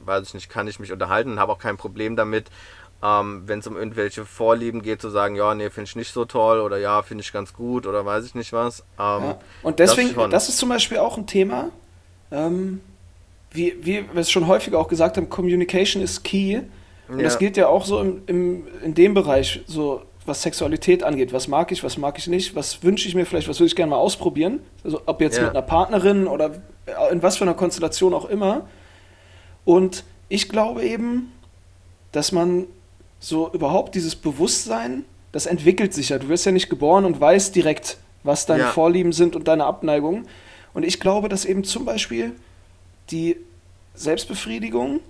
weiß 0.04 0.28
ich 0.28 0.34
nicht, 0.34 0.48
kann 0.48 0.66
ich 0.66 0.80
mich 0.80 0.92
unterhalten 0.92 1.32
und 1.32 1.38
habe 1.38 1.52
auch 1.52 1.58
kein 1.58 1.76
Problem 1.76 2.16
damit, 2.16 2.50
ähm, 3.02 3.42
wenn 3.46 3.58
es 3.58 3.66
um 3.66 3.76
irgendwelche 3.76 4.24
Vorlieben 4.24 4.82
geht, 4.82 5.02
zu 5.02 5.10
sagen, 5.10 5.36
ja, 5.36 5.54
nee, 5.54 5.68
finde 5.68 5.88
ich 5.88 5.96
nicht 5.96 6.12
so 6.12 6.24
toll 6.24 6.60
oder 6.60 6.78
ja, 6.78 7.02
finde 7.02 7.22
ich 7.22 7.32
ganz 7.32 7.52
gut 7.52 7.86
oder 7.86 8.06
weiß 8.06 8.24
ich 8.24 8.34
nicht 8.34 8.52
was. 8.52 8.80
Ähm, 8.98 9.24
ja. 9.24 9.38
Und 9.62 9.78
deswegen, 9.78 10.14
das, 10.14 10.30
das, 10.30 10.48
ist 10.48 10.58
zum 10.58 10.70
Beispiel 10.70 10.98
auch 10.98 11.18
ein 11.18 11.26
Thema, 11.26 11.70
ähm, 12.30 12.80
wie, 13.54 13.74
wie 13.80 14.04
wir 14.12 14.20
es 14.20 14.30
schon 14.30 14.46
häufiger 14.46 14.78
auch 14.78 14.88
gesagt 14.88 15.16
haben, 15.16 15.30
Communication 15.30 16.02
ist 16.02 16.24
key. 16.24 16.60
Und 17.08 17.18
ja. 17.18 17.24
das 17.24 17.38
gilt 17.38 17.56
ja 17.56 17.68
auch 17.68 17.84
so 17.84 18.00
im, 18.00 18.22
im, 18.26 18.66
in 18.82 18.94
dem 18.94 19.14
Bereich, 19.14 19.62
so 19.66 20.02
was 20.26 20.42
Sexualität 20.42 21.02
angeht. 21.02 21.32
Was 21.32 21.48
mag 21.48 21.70
ich, 21.70 21.84
was 21.84 21.96
mag 21.96 22.18
ich 22.18 22.26
nicht, 22.26 22.56
was 22.56 22.82
wünsche 22.82 23.08
ich 23.08 23.14
mir 23.14 23.24
vielleicht, 23.24 23.48
was 23.48 23.60
würde 23.60 23.68
ich 23.68 23.76
gerne 23.76 23.90
mal 23.90 23.96
ausprobieren. 23.96 24.60
Also 24.82 25.00
ob 25.06 25.20
jetzt 25.20 25.36
ja. 25.36 25.44
mit 25.44 25.50
einer 25.50 25.62
Partnerin 25.62 26.26
oder 26.26 26.62
in 27.12 27.22
was 27.22 27.36
für 27.36 27.44
einer 27.44 27.54
Konstellation 27.54 28.12
auch 28.12 28.24
immer. 28.24 28.66
Und 29.64 30.04
ich 30.28 30.48
glaube 30.48 30.82
eben, 30.82 31.32
dass 32.12 32.32
man 32.32 32.66
so 33.20 33.50
überhaupt 33.52 33.94
dieses 33.94 34.16
Bewusstsein, 34.16 35.04
das 35.32 35.46
entwickelt 35.46 35.94
sich 35.94 36.08
ja. 36.08 36.18
Du 36.18 36.28
wirst 36.28 36.44
ja 36.44 36.52
nicht 36.52 36.70
geboren 36.70 37.04
und 37.04 37.20
weißt 37.20 37.54
direkt, 37.54 37.98
was 38.24 38.46
deine 38.46 38.64
ja. 38.64 38.70
Vorlieben 38.70 39.12
sind 39.12 39.36
und 39.36 39.46
deine 39.46 39.64
Abneigungen. 39.64 40.26
Und 40.72 40.84
ich 40.84 40.98
glaube, 40.98 41.28
dass 41.28 41.44
eben 41.44 41.64
zum 41.64 41.84
Beispiel 41.84 42.32
die 43.10 43.36
Selbstbefriedigung, 43.94 45.00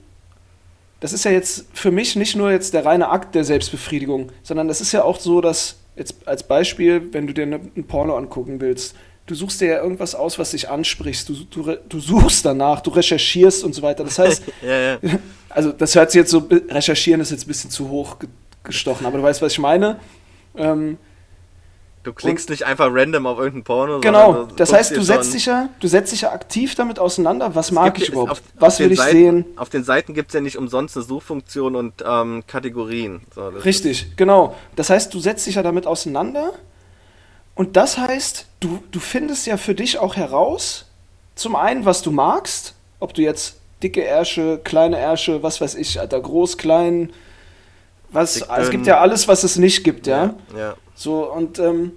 das 1.00 1.12
ist 1.12 1.24
ja 1.24 1.30
jetzt 1.30 1.66
für 1.72 1.90
mich 1.90 2.16
nicht 2.16 2.36
nur 2.36 2.50
jetzt 2.50 2.74
der 2.74 2.84
reine 2.84 3.10
Akt 3.10 3.34
der 3.34 3.44
Selbstbefriedigung, 3.44 4.30
sondern 4.42 4.68
das 4.68 4.80
ist 4.80 4.92
ja 4.92 5.04
auch 5.04 5.20
so, 5.20 5.40
dass 5.40 5.76
jetzt 5.96 6.26
als 6.26 6.42
Beispiel, 6.42 7.12
wenn 7.12 7.26
du 7.26 7.34
dir 7.34 7.44
ein 7.44 7.84
Porno 7.84 8.16
angucken 8.16 8.60
willst, 8.60 8.94
du 9.26 9.34
suchst 9.34 9.60
dir 9.60 9.68
ja 9.68 9.82
irgendwas 9.82 10.14
aus, 10.14 10.38
was 10.38 10.50
dich 10.50 10.68
ansprichst, 10.68 11.28
du, 11.28 11.34
du, 11.50 11.76
du 11.88 12.00
suchst 12.00 12.44
danach, 12.44 12.80
du 12.80 12.90
recherchierst 12.90 13.64
und 13.64 13.74
so 13.74 13.82
weiter. 13.82 14.04
Das 14.04 14.18
heißt, 14.18 14.42
ja, 14.62 14.78
ja. 14.78 14.98
also 15.48 15.72
das 15.72 15.94
hört 15.94 16.10
sich 16.10 16.20
jetzt 16.20 16.30
so, 16.30 16.46
recherchieren 16.68 17.20
ist 17.20 17.30
jetzt 17.30 17.44
ein 17.44 17.48
bisschen 17.48 17.70
zu 17.70 17.88
hoch 17.88 18.16
gestochen, 18.62 19.06
aber 19.06 19.18
du 19.18 19.22
weißt, 19.22 19.42
was 19.42 19.52
ich 19.52 19.58
meine. 19.58 19.98
Ähm, 20.56 20.98
Du 22.04 22.12
klickst 22.12 22.48
und, 22.48 22.52
nicht 22.52 22.66
einfach 22.66 22.88
random 22.90 23.26
auf 23.26 23.38
irgendein 23.38 23.64
Porno. 23.64 24.00
Genau, 24.00 24.44
das 24.56 24.72
heißt, 24.72 24.94
du 24.94 25.02
setzt, 25.02 25.32
dich 25.32 25.46
ja, 25.46 25.70
du 25.80 25.88
setzt 25.88 26.12
dich 26.12 26.20
ja 26.20 26.32
aktiv 26.32 26.74
damit 26.74 26.98
auseinander, 26.98 27.54
was 27.54 27.72
mag 27.72 27.98
ich 27.98 28.10
überhaupt, 28.10 28.30
auf, 28.30 28.42
was 28.58 28.74
auf 28.74 28.80
will 28.80 28.92
ich 28.92 28.98
Seiten, 28.98 29.16
sehen. 29.16 29.44
Auf 29.56 29.70
den 29.70 29.84
Seiten 29.84 30.12
gibt 30.12 30.28
es 30.28 30.34
ja 30.34 30.42
nicht 30.42 30.58
umsonst 30.58 30.96
eine 30.96 31.04
Suchfunktion 31.04 31.74
und 31.74 32.04
ähm, 32.06 32.44
Kategorien. 32.46 33.22
So, 33.34 33.48
Richtig, 33.48 34.16
genau. 34.16 34.54
Das 34.76 34.90
heißt, 34.90 35.14
du 35.14 35.18
setzt 35.18 35.46
dich 35.46 35.54
ja 35.54 35.62
damit 35.62 35.86
auseinander 35.86 36.52
und 37.54 37.76
das 37.76 37.96
heißt, 37.96 38.46
du, 38.60 38.84
du 38.90 39.00
findest 39.00 39.46
ja 39.46 39.56
für 39.56 39.74
dich 39.74 39.98
auch 39.98 40.14
heraus, 40.14 40.84
zum 41.34 41.56
einen, 41.56 41.86
was 41.86 42.02
du 42.02 42.10
magst, 42.10 42.74
ob 43.00 43.14
du 43.14 43.22
jetzt 43.22 43.56
dicke 43.82 44.02
Ärsche, 44.02 44.60
kleine 44.62 44.98
Ärsche, 44.98 45.42
was 45.42 45.60
weiß 45.60 45.74
ich, 45.76 45.98
Alter, 45.98 46.20
groß, 46.20 46.58
klein, 46.58 47.12
was, 48.10 48.36
es 48.42 48.70
gibt 48.70 48.86
ja 48.86 49.00
alles, 49.00 49.26
was 49.26 49.42
es 49.42 49.56
nicht 49.56 49.84
gibt, 49.84 50.06
ja. 50.06 50.34
ja, 50.52 50.58
ja. 50.58 50.74
So, 50.94 51.30
und, 51.30 51.58
ähm, 51.58 51.92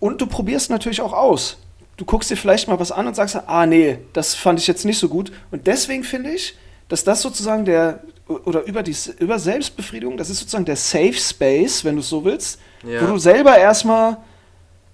und 0.00 0.20
du 0.20 0.26
probierst 0.26 0.70
natürlich 0.70 1.00
auch 1.00 1.12
aus. 1.12 1.58
Du 1.96 2.04
guckst 2.04 2.30
dir 2.30 2.36
vielleicht 2.36 2.68
mal 2.68 2.80
was 2.80 2.90
an 2.90 3.06
und 3.06 3.14
sagst, 3.14 3.36
ah 3.46 3.66
nee, 3.66 3.98
das 4.12 4.34
fand 4.34 4.58
ich 4.58 4.66
jetzt 4.66 4.84
nicht 4.84 4.98
so 4.98 5.08
gut. 5.08 5.32
Und 5.50 5.66
deswegen 5.66 6.04
finde 6.04 6.30
ich, 6.30 6.56
dass 6.88 7.04
das 7.04 7.22
sozusagen 7.22 7.64
der, 7.64 8.00
oder 8.26 8.64
über, 8.64 8.82
die, 8.82 8.96
über 9.18 9.38
Selbstbefriedigung, 9.38 10.16
das 10.16 10.30
ist 10.30 10.40
sozusagen 10.40 10.64
der 10.64 10.76
Safe 10.76 11.14
Space, 11.14 11.84
wenn 11.84 11.96
du 11.96 12.00
es 12.00 12.08
so 12.08 12.24
willst, 12.24 12.58
ja. 12.82 13.02
wo 13.02 13.06
du 13.06 13.18
selber 13.18 13.56
erstmal 13.56 14.18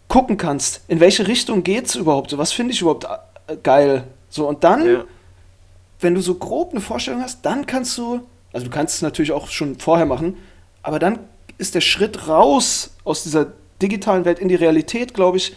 gucken 0.09 0.37
kannst, 0.37 0.81
in 0.89 1.01
welche 1.01 1.27
Richtung 1.27 1.63
geht 1.63 1.87
es 1.87 1.95
überhaupt, 1.95 2.31
so 2.31 2.39
was 2.39 2.53
finde 2.53 2.73
ich 2.73 2.81
überhaupt 2.81 3.05
äh, 3.47 3.57
geil. 3.63 4.05
So, 4.31 4.49
und 4.49 4.65
dann, 4.65 4.87
ja. 4.87 5.05
wenn 6.01 6.15
du 6.15 6.21
so 6.21 6.35
grob 6.35 6.73
eine 6.73 6.81
Vorstellung 6.81 7.23
hast, 7.23 7.45
dann 7.45 7.67
kannst 7.67 7.97
du, 7.99 8.21
also 8.53 8.67
du 8.67 8.73
kannst 8.73 8.97
es 8.97 9.03
natürlich 9.03 9.33
auch 9.33 9.49
schon 9.49 9.79
vorher 9.79 10.07
machen, 10.07 10.37
aber 10.83 10.99
dann 10.99 11.19
ist 11.59 11.75
der 11.75 11.81
Schritt 11.81 12.29
raus 12.29 12.91
aus 13.05 13.25
dieser 13.25 13.53
digitalen 13.83 14.25
Welt 14.25 14.39
in 14.39 14.49
die 14.49 14.55
Realität, 14.55 15.15
glaube 15.15 15.37
ich, 15.37 15.57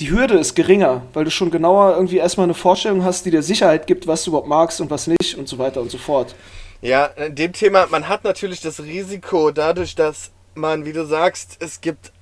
die 0.00 0.10
Hürde 0.10 0.34
ist 0.34 0.54
geringer, 0.54 1.02
weil 1.12 1.24
du 1.24 1.30
schon 1.30 1.50
genauer 1.50 1.94
irgendwie 1.94 2.16
erstmal 2.16 2.44
eine 2.44 2.54
Vorstellung 2.54 3.04
hast, 3.04 3.24
die 3.26 3.30
dir 3.30 3.42
Sicherheit 3.42 3.86
gibt, 3.86 4.06
was 4.06 4.24
du 4.24 4.30
überhaupt 4.30 4.48
magst 4.48 4.80
und 4.80 4.90
was 4.90 5.06
nicht 5.06 5.36
und 5.36 5.48
so 5.48 5.58
weiter 5.58 5.80
und 5.80 5.90
so 5.90 5.98
fort. 5.98 6.34
Ja, 6.80 7.06
in 7.06 7.34
dem 7.34 7.52
Thema, 7.52 7.86
man 7.90 8.08
hat 8.08 8.24
natürlich 8.24 8.60
das 8.60 8.82
Risiko 8.82 9.52
dadurch, 9.52 9.94
dass 9.94 10.32
man, 10.54 10.84
wie 10.84 10.92
du 10.92 11.06
sagst, 11.06 11.56
es 11.60 11.80
gibt 11.80 12.12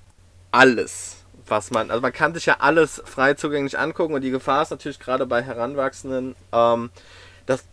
alles, 0.50 1.16
was 1.46 1.70
man, 1.70 1.90
also 1.90 2.02
man 2.02 2.12
kann 2.12 2.34
sich 2.34 2.46
ja 2.46 2.56
alles 2.60 3.02
frei 3.06 3.34
zugänglich 3.34 3.78
angucken 3.78 4.14
und 4.14 4.20
die 4.20 4.30
Gefahr 4.30 4.62
ist 4.62 4.70
natürlich 4.70 5.00
gerade 5.00 5.26
bei 5.26 5.42
Heranwachsenden, 5.42 6.36
ähm, 6.52 6.90
dass, 7.46 7.64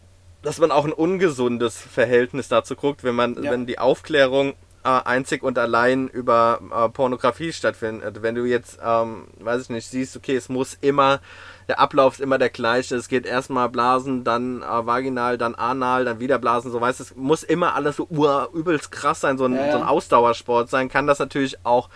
dass 0.41 0.59
man 0.59 0.71
auch 0.71 0.85
ein 0.85 0.93
ungesundes 0.93 1.77
Verhältnis 1.77 2.47
dazu 2.47 2.75
guckt, 2.75 3.03
wenn 3.03 3.15
man, 3.15 3.43
ja. 3.43 3.51
wenn 3.51 3.65
die 3.65 3.79
Aufklärung 3.79 4.53
einzig 4.87 5.43
und 5.43 5.57
allein 5.57 6.07
über 6.07 6.59
äh, 6.73 6.89
Pornografie 6.89 7.51
stattfindet. 7.51 8.21
Wenn 8.21 8.35
du 8.35 8.45
jetzt, 8.45 8.79
ähm, 8.83 9.27
weiß 9.39 9.63
ich 9.63 9.69
nicht, 9.69 9.89
siehst, 9.89 10.15
okay, 10.15 10.35
es 10.35 10.47
muss 10.47 10.77
immer, 10.79 11.19
der 11.67 11.79
Ablauf 11.79 12.13
ist 12.13 12.19
immer 12.21 12.37
der 12.37 12.49
gleiche, 12.49 12.95
es 12.95 13.09
geht 13.09 13.25
erstmal 13.25 13.69
Blasen, 13.69 14.23
dann 14.23 14.61
äh, 14.61 14.85
vaginal, 14.85 15.37
dann 15.37 15.55
anal, 15.55 16.05
dann 16.05 16.19
wieder 16.19 16.39
Blasen, 16.39 16.71
so 16.71 16.79
weißt 16.79 16.99
du, 16.99 17.03
es 17.03 17.15
muss 17.15 17.43
immer 17.43 17.75
alles 17.75 17.97
so 17.97 18.07
ur, 18.09 18.49
übelst 18.53 18.91
krass 18.91 19.19
sein, 19.19 19.37
so 19.37 19.45
ein, 19.45 19.55
ja, 19.55 19.65
ja. 19.65 19.71
so 19.73 19.77
ein 19.79 19.83
Ausdauersport 19.83 20.69
sein, 20.69 20.87
kann 20.87 21.07
das 21.07 21.19
natürlich 21.19 21.57
auch. 21.65 21.89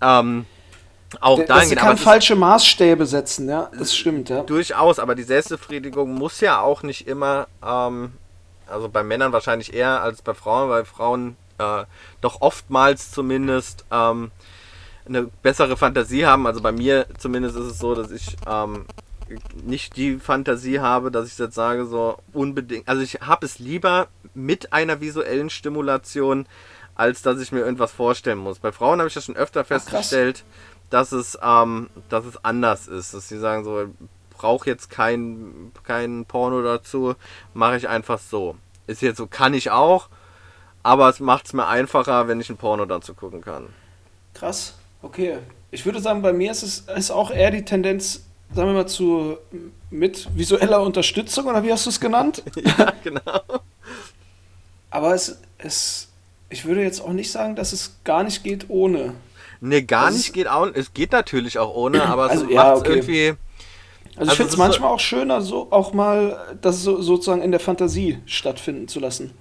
Ähm, 0.00 0.46
auch 1.20 1.44
da 1.44 1.64
kann 1.64 1.78
aber 1.78 1.96
falsche 1.96 2.36
Maßstäbe 2.36 3.04
setzen, 3.04 3.48
ja, 3.48 3.70
das 3.76 3.96
stimmt, 3.96 4.28
ja. 4.28 4.42
Durchaus, 4.42 5.00
aber 5.00 5.16
die 5.16 5.24
Selbstbefriedigung 5.24 6.14
muss 6.14 6.40
ja 6.40 6.60
auch 6.60 6.84
nicht 6.84 7.08
immer, 7.08 7.48
ähm, 7.66 8.12
also 8.68 8.88
bei 8.88 9.02
Männern 9.02 9.32
wahrscheinlich 9.32 9.74
eher 9.74 10.00
als 10.00 10.22
bei 10.22 10.34
Frauen, 10.34 10.70
weil 10.70 10.84
Frauen 10.84 11.36
äh, 11.60 11.84
doch 12.20 12.40
oftmals 12.40 13.10
zumindest 13.10 13.84
ähm, 13.90 14.30
eine 15.06 15.24
bessere 15.42 15.76
Fantasie 15.76 16.26
haben. 16.26 16.46
Also 16.46 16.60
bei 16.60 16.72
mir 16.72 17.06
zumindest 17.18 17.56
ist 17.56 17.66
es 17.66 17.78
so, 17.78 17.94
dass 17.94 18.10
ich 18.10 18.36
ähm, 18.46 18.86
nicht 19.62 19.96
die 19.96 20.18
Fantasie 20.18 20.80
habe, 20.80 21.10
dass 21.10 21.28
ich 21.28 21.38
jetzt 21.38 21.54
sage, 21.54 21.86
so 21.86 22.18
unbedingt. 22.32 22.88
Also 22.88 23.02
ich 23.02 23.20
habe 23.20 23.46
es 23.46 23.58
lieber 23.58 24.08
mit 24.34 24.72
einer 24.72 25.00
visuellen 25.00 25.50
Stimulation, 25.50 26.46
als 26.94 27.22
dass 27.22 27.40
ich 27.40 27.52
mir 27.52 27.60
irgendwas 27.60 27.92
vorstellen 27.92 28.38
muss. 28.38 28.58
Bei 28.58 28.72
Frauen 28.72 28.98
habe 28.98 29.08
ich 29.08 29.14
das 29.14 29.24
schon 29.24 29.36
öfter 29.36 29.64
festgestellt, 29.64 30.44
Ach, 30.44 30.90
dass 30.90 31.12
es, 31.12 31.38
ähm, 31.42 31.88
dass 32.08 32.24
es 32.24 32.44
anders 32.44 32.88
ist. 32.88 33.14
Dass 33.14 33.28
sie 33.28 33.38
sagen 33.38 33.64
so, 33.64 33.86
brauche 34.36 34.68
jetzt 34.68 34.90
kein, 34.90 35.72
kein 35.84 36.24
Porno 36.24 36.62
dazu, 36.62 37.14
mache 37.54 37.76
ich 37.76 37.88
einfach 37.88 38.18
so. 38.18 38.56
Ist 38.86 39.02
jetzt 39.02 39.18
so, 39.18 39.26
kann 39.26 39.54
ich 39.54 39.70
auch, 39.70 40.08
aber 40.82 41.08
es 41.08 41.20
macht 41.20 41.46
es 41.46 41.52
mir 41.52 41.66
einfacher, 41.66 42.28
wenn 42.28 42.40
ich 42.40 42.50
ein 42.50 42.56
Porno 42.56 42.84
dazu 42.86 43.14
gucken 43.14 43.40
kann. 43.40 43.74
Krass, 44.34 44.74
okay. 45.02 45.38
Ich 45.70 45.84
würde 45.84 46.00
sagen, 46.00 46.22
bei 46.22 46.32
mir 46.32 46.50
ist 46.50 46.62
es 46.62 46.80
ist 46.96 47.10
auch 47.10 47.30
eher 47.30 47.50
die 47.50 47.64
Tendenz, 47.64 48.24
sagen 48.52 48.68
wir 48.68 48.74
mal, 48.74 48.88
zu 48.88 49.38
mit 49.90 50.28
visueller 50.36 50.82
Unterstützung, 50.82 51.46
oder 51.46 51.62
wie 51.62 51.72
hast 51.72 51.86
du 51.86 51.90
es 51.90 52.00
genannt? 52.00 52.42
ja, 52.56 52.92
genau. 53.02 53.42
Aber 54.90 55.14
es, 55.14 55.40
es, 55.58 56.08
ich 56.48 56.64
würde 56.64 56.82
jetzt 56.82 57.00
auch 57.00 57.12
nicht 57.12 57.30
sagen, 57.30 57.56
dass 57.56 57.72
es 57.72 57.96
gar 58.04 58.22
nicht 58.24 58.42
geht 58.44 58.66
ohne. 58.68 59.14
Ne, 59.60 59.84
gar 59.84 60.10
Das 60.10 60.14
nicht 60.16 60.32
geht 60.32 60.48
auch. 60.48 60.68
Es 60.72 60.92
geht 60.94 61.12
natürlich 61.12 61.58
auch 61.58 61.74
ohne, 61.74 62.06
aber 62.08 62.30
Also, 62.30 62.46
es 62.46 62.50
ja, 62.50 62.64
macht 62.64 62.78
okay. 62.78 62.92
irgendwie. 62.96 63.28
Also, 64.16 64.30
Also 64.30 64.32
ich 64.32 64.36
finde 64.36 64.52
es 64.52 64.56
manchmal 64.56 64.90
auch 64.90 65.00
schöner, 65.00 65.40
so 65.42 65.70
auch 65.70 65.92
mal 65.92 66.56
das 66.60 66.82
so, 66.82 67.00
sozusagen 67.00 67.42
in 67.42 67.50
der 67.52 67.60
Fantasie 67.60 68.18
stattfinden 68.26 68.88
zu 68.88 69.00
lassen. 69.00 69.32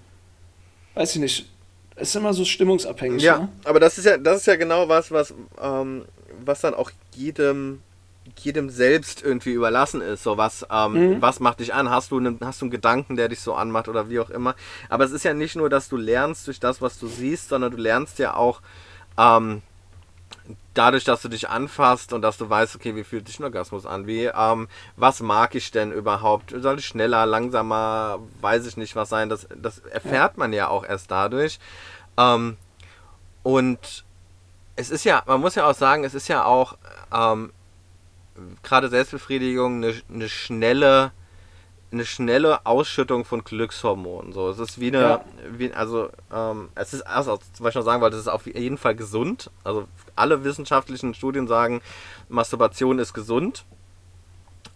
Weiß 0.95 1.15
ich 1.15 1.21
nicht. 1.21 1.49
Es 1.95 2.09
ist 2.09 2.15
immer 2.15 2.33
so 2.33 2.45
stimmungsabhängig. 2.45 3.21
Ja, 3.21 3.39
Ne? 3.39 3.49
aber 3.65 3.79
das 3.79 3.97
ist 3.97 4.05
ja, 4.05 4.17
das 4.17 4.37
ist 4.41 4.45
ja 4.47 4.55
genau 4.55 4.87
was, 4.87 5.11
was, 5.11 5.33
ähm, 5.61 6.05
was 6.45 6.61
dann 6.61 6.73
auch 6.73 6.91
jedem, 7.15 7.81
jedem 8.37 8.69
selbst 8.69 9.21
irgendwie 9.21 9.51
überlassen 9.51 10.01
ist. 10.01 10.23
So 10.23 10.37
was, 10.37 10.65
ähm, 10.71 10.93
Mhm. 11.15 11.21
was 11.21 11.39
macht 11.41 11.59
dich 11.59 11.73
an? 11.73 11.89
Hast 11.89 12.11
du, 12.11 12.17
einen, 12.17 12.39
hast 12.43 12.61
du 12.61 12.65
einen 12.65 12.71
Gedanken, 12.71 13.15
der 13.17 13.27
dich 13.27 13.41
so 13.41 13.53
anmacht 13.53 13.87
oder 13.89 14.09
wie 14.09 14.19
auch 14.19 14.29
immer? 14.29 14.55
Aber 14.87 15.03
es 15.03 15.11
ist 15.11 15.23
ja 15.23 15.33
nicht 15.33 15.55
nur, 15.55 15.69
dass 15.69 15.89
du 15.89 15.97
lernst 15.97 16.47
durch 16.47 16.59
das, 16.59 16.81
was 16.81 16.97
du 16.99 17.07
siehst, 17.07 17.49
sondern 17.49 17.71
du 17.71 17.77
lernst 17.77 18.17
ja 18.19 18.35
auch 18.35 18.61
ähm, 19.17 19.61
dadurch, 20.79 21.03
dass 21.03 21.21
du 21.21 21.27
dich 21.27 21.49
anfasst 21.49 22.13
und 22.13 22.21
dass 22.21 22.37
du 22.37 22.49
weißt, 22.49 22.73
okay, 22.77 22.95
wie 22.95 23.03
fühlt 23.03 23.27
sich 23.27 23.39
ein 23.39 23.43
Orgasmus 23.43 23.85
an? 23.85 24.07
Wie, 24.07 24.25
ähm, 24.25 24.69
was 24.95 25.19
mag 25.19 25.53
ich 25.53 25.71
denn 25.71 25.91
überhaupt? 25.91 26.53
Soll 26.55 26.79
ich 26.79 26.85
schneller, 26.85 27.25
langsamer, 27.25 28.19
weiß 28.39 28.65
ich 28.65 28.77
nicht 28.77 28.95
was 28.95 29.09
sein? 29.09 29.27
Das, 29.27 29.45
das 29.53 29.79
erfährt 29.79 30.37
man 30.37 30.53
ja 30.53 30.69
auch 30.69 30.85
erst 30.85 31.11
dadurch. 31.11 31.59
Ähm, 32.17 32.55
und 33.43 34.05
es 34.77 34.89
ist 34.89 35.03
ja, 35.03 35.21
man 35.25 35.41
muss 35.41 35.55
ja 35.55 35.69
auch 35.69 35.75
sagen, 35.75 36.05
es 36.05 36.13
ist 36.13 36.29
ja 36.29 36.45
auch 36.45 36.77
ähm, 37.13 37.51
gerade 38.63 38.87
Selbstbefriedigung 38.87 39.83
eine, 39.83 40.01
eine 40.09 40.29
schnelle 40.29 41.11
eine 41.91 42.05
schnelle 42.05 42.65
Ausschüttung 42.65 43.25
von 43.25 43.43
Glückshormonen. 43.43 44.31
So, 44.31 44.49
es 44.49 44.59
ist 44.59 44.79
wie 44.79 44.87
eine, 44.89 45.01
Ja. 45.01 45.25
wie, 45.51 45.73
also 45.73 46.09
ähm, 46.33 46.69
es 46.75 46.93
ist, 46.93 47.01
also, 47.01 47.39
was 47.59 47.69
ich 47.69 47.75
noch 47.75 47.83
sagen 47.83 48.01
wollte, 48.01 48.15
es 48.15 48.23
ist 48.23 48.27
auf 48.27 48.45
jeden 48.45 48.77
Fall 48.77 48.95
gesund. 48.95 49.49
Also 49.63 49.87
alle 50.15 50.43
wissenschaftlichen 50.43 51.13
Studien 51.13 51.47
sagen, 51.47 51.81
Masturbation 52.27 52.99
ist 52.99 53.13
gesund. 53.13 53.65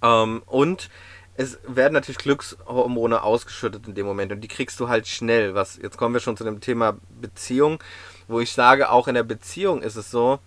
Ähm, 0.02 0.42
und 0.48 0.90
es 1.36 1.60
werden 1.68 1.94
natürlich 1.94 2.20
Glückshormone 2.20 3.24
ausgeschüttet 3.24 3.88
in 3.88 3.96
dem 3.96 4.06
Moment 4.06 4.32
und 4.32 4.42
die 4.42 4.48
kriegst 4.48 4.80
du 4.80 4.88
halt 4.88 5.08
schnell. 5.08 5.56
Was 5.56 5.78
jetzt 5.78 5.98
kommen 5.98 6.14
wir 6.14 6.20
schon 6.22 6.38
zu 6.38 6.44
dem 6.44 6.62
Thema 6.62 6.98
Beziehung, 7.22 7.80
wo 8.28 8.40
ich 8.40 8.52
sage, 8.54 8.92
auch 8.92 9.08
in 9.08 9.16
der 9.16 9.24
Beziehung 9.24 9.82
ist 9.82 9.96
es 9.96 10.12
so, 10.12 10.40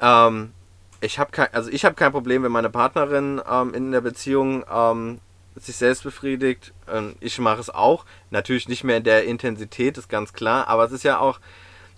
ähm, 0.00 0.52
ich 1.00 1.18
habe 1.18 1.30
kein, 1.30 1.52
also 1.52 1.70
ich 1.70 1.84
habe 1.84 1.94
kein 1.94 2.10
Problem, 2.10 2.42
wenn 2.42 2.52
meine 2.52 2.70
Partnerin 2.70 3.40
ähm, 3.48 3.74
in 3.74 3.92
der 3.92 4.00
Beziehung 4.00 4.64
ähm, 4.70 5.20
sich 5.56 5.76
selbst 5.76 6.02
befriedigt. 6.02 6.72
Ich 7.20 7.38
mache 7.38 7.60
es 7.60 7.70
auch. 7.70 8.04
Natürlich 8.30 8.68
nicht 8.68 8.84
mehr 8.84 8.98
in 8.98 9.04
der 9.04 9.24
Intensität, 9.24 9.98
ist 9.98 10.08
ganz 10.08 10.32
klar. 10.32 10.68
Aber 10.68 10.84
es 10.84 10.92
ist 10.92 11.02
ja 11.02 11.18
auch, 11.18 11.40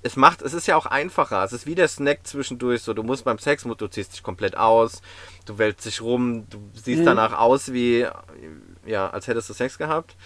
es 0.03 0.15
macht, 0.17 0.43
es 0.43 0.55
ist 0.55 0.67
ja 0.69 0.77
auch 0.77 0.87
einfacher. 0.87 1.43
Es 1.43 1.53
ist 1.53 1.67
wie 1.67 1.75
der 1.75 1.89
Snack 1.89 2.21
zwischendurch. 2.27 2.83
So, 2.83 2.95
du 2.95 3.03
musst 3.03 3.25
beim 3.25 3.39
Sex, 3.39 3.65
du 3.65 3.89
ziehst 3.89 4.13
dich 4.13 4.23
komplett 4.23 4.57
aus, 4.57 5.03
du 5.45 5.59
wälzt 5.59 5.87
dich 5.87 6.01
rum, 6.01 6.49
du 6.49 6.71
siehst 6.75 7.01
Mhm. 7.01 7.07
danach 7.07 7.37
aus 7.39 7.73
wie, 7.73 8.07
ja, 8.87 9.11
als 9.11 9.27
hättest 9.27 9.51
du 9.51 9.55
Sex 9.55 9.77
gehabt. 9.77 10.17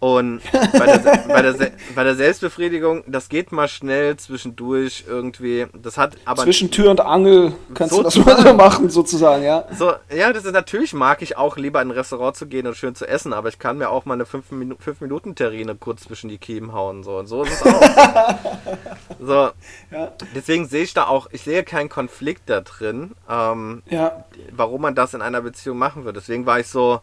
Und 0.00 0.40
bei 0.50 0.86
der, 0.86 0.98
bei, 1.28 1.42
der, 1.42 1.72
bei 1.94 2.04
der 2.04 2.14
Selbstbefriedigung, 2.14 3.04
das 3.06 3.28
geht 3.28 3.52
mal 3.52 3.68
schnell 3.68 4.16
zwischendurch 4.16 5.04
irgendwie. 5.06 5.66
Das 5.74 5.98
hat 5.98 6.16
aber 6.24 6.42
Zwischen 6.42 6.70
Tür 6.70 6.90
und 6.90 7.00
Angel 7.00 7.52
kannst 7.74 7.94
du 7.94 8.02
das 8.02 8.14
Sozusagen. 8.14 8.42
mal 8.42 8.50
so 8.50 8.56
machen, 8.56 8.90
sozusagen, 8.90 9.44
ja. 9.44 9.66
so, 9.78 9.92
ja, 10.10 10.32
das 10.32 10.46
ist 10.46 10.54
natürlich, 10.54 10.94
mag 10.94 11.20
ich 11.20 11.36
auch 11.36 11.58
lieber 11.58 11.82
in 11.82 11.88
ein 11.88 11.90
Restaurant 11.90 12.34
zu 12.34 12.46
gehen 12.46 12.66
und 12.66 12.78
schön 12.78 12.94
zu 12.94 13.06
essen, 13.06 13.34
aber 13.34 13.50
ich 13.50 13.58
kann 13.58 13.76
mir 13.76 13.90
auch 13.90 14.06
mal 14.06 14.14
eine 14.14 14.24
5 14.24 14.52
Minu 14.52 14.76
fünf 14.78 15.02
Minuten 15.02 15.34
Terrine 15.34 15.74
kurz 15.74 16.04
zwischen 16.04 16.30
die 16.30 16.38
Kiemen 16.38 16.72
hauen. 16.72 17.04
So, 17.04 17.18
und 17.18 17.26
so 17.26 17.42
ist 17.42 17.52
es 17.52 17.62
auch. 17.62 17.82
so, 19.20 19.50
Ja, 19.90 20.12
deswegen 20.34 20.66
sehe 20.66 20.84
ich 20.84 20.94
da 20.94 21.08
auch, 21.08 21.28
ich 21.30 21.42
sehe 21.42 21.62
keinen 21.62 21.90
Konflikt 21.90 22.48
da 22.48 22.62
drin, 22.62 23.12
ähm, 23.28 23.82
ja. 23.90 24.24
warum 24.50 24.80
man 24.80 24.94
das 24.94 25.12
in 25.12 25.20
einer 25.20 25.42
Beziehung 25.42 25.76
machen 25.76 26.06
würde. 26.06 26.20
Deswegen 26.20 26.46
war 26.46 26.58
ich 26.58 26.68
so, 26.68 27.02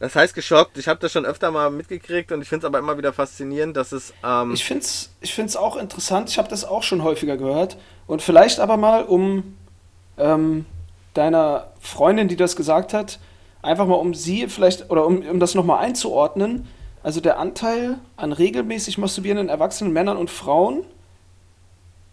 das 0.00 0.14
heißt 0.14 0.34
geschockt. 0.34 0.78
Ich 0.78 0.88
habe 0.88 1.00
das 1.00 1.12
schon 1.12 1.24
öfter 1.24 1.50
mal 1.50 1.70
mitgekriegt 1.70 2.30
und 2.32 2.42
ich 2.42 2.48
finde 2.48 2.66
es 2.66 2.68
aber 2.68 2.78
immer 2.78 2.98
wieder 2.98 3.12
faszinierend, 3.12 3.76
dass 3.76 3.92
es, 3.92 4.14
ähm, 4.24 4.52
Ich 4.52 4.64
finde 4.64 4.84
es 4.84 5.10
ich 5.20 5.34
find's 5.34 5.56
auch 5.56 5.76
interessant, 5.76 6.30
ich 6.30 6.38
habe 6.38 6.48
das 6.48 6.64
auch 6.64 6.82
schon 6.82 7.02
häufiger 7.02 7.36
gehört. 7.36 7.76
Und 8.06 8.22
vielleicht 8.22 8.60
aber 8.60 8.76
mal, 8.76 9.04
um 9.04 9.56
ähm, 10.16 10.66
deiner 11.14 11.72
Freundin, 11.80 12.28
die 12.28 12.36
das 12.36 12.54
gesagt 12.54 12.94
hat, 12.94 13.18
einfach 13.60 13.86
mal 13.86 13.94
um 13.94 14.14
sie 14.14 14.48
vielleicht, 14.48 14.90
oder 14.90 15.06
um, 15.06 15.22
um 15.22 15.40
das 15.40 15.54
nochmal 15.54 15.84
einzuordnen, 15.84 16.68
also 17.02 17.20
der 17.20 17.38
Anteil 17.38 17.98
an 18.16 18.32
regelmäßig 18.32 18.98
masturbierenden 18.98 19.48
erwachsenen 19.48 19.92
Männern 19.92 20.16
und 20.16 20.30
Frauen 20.30 20.84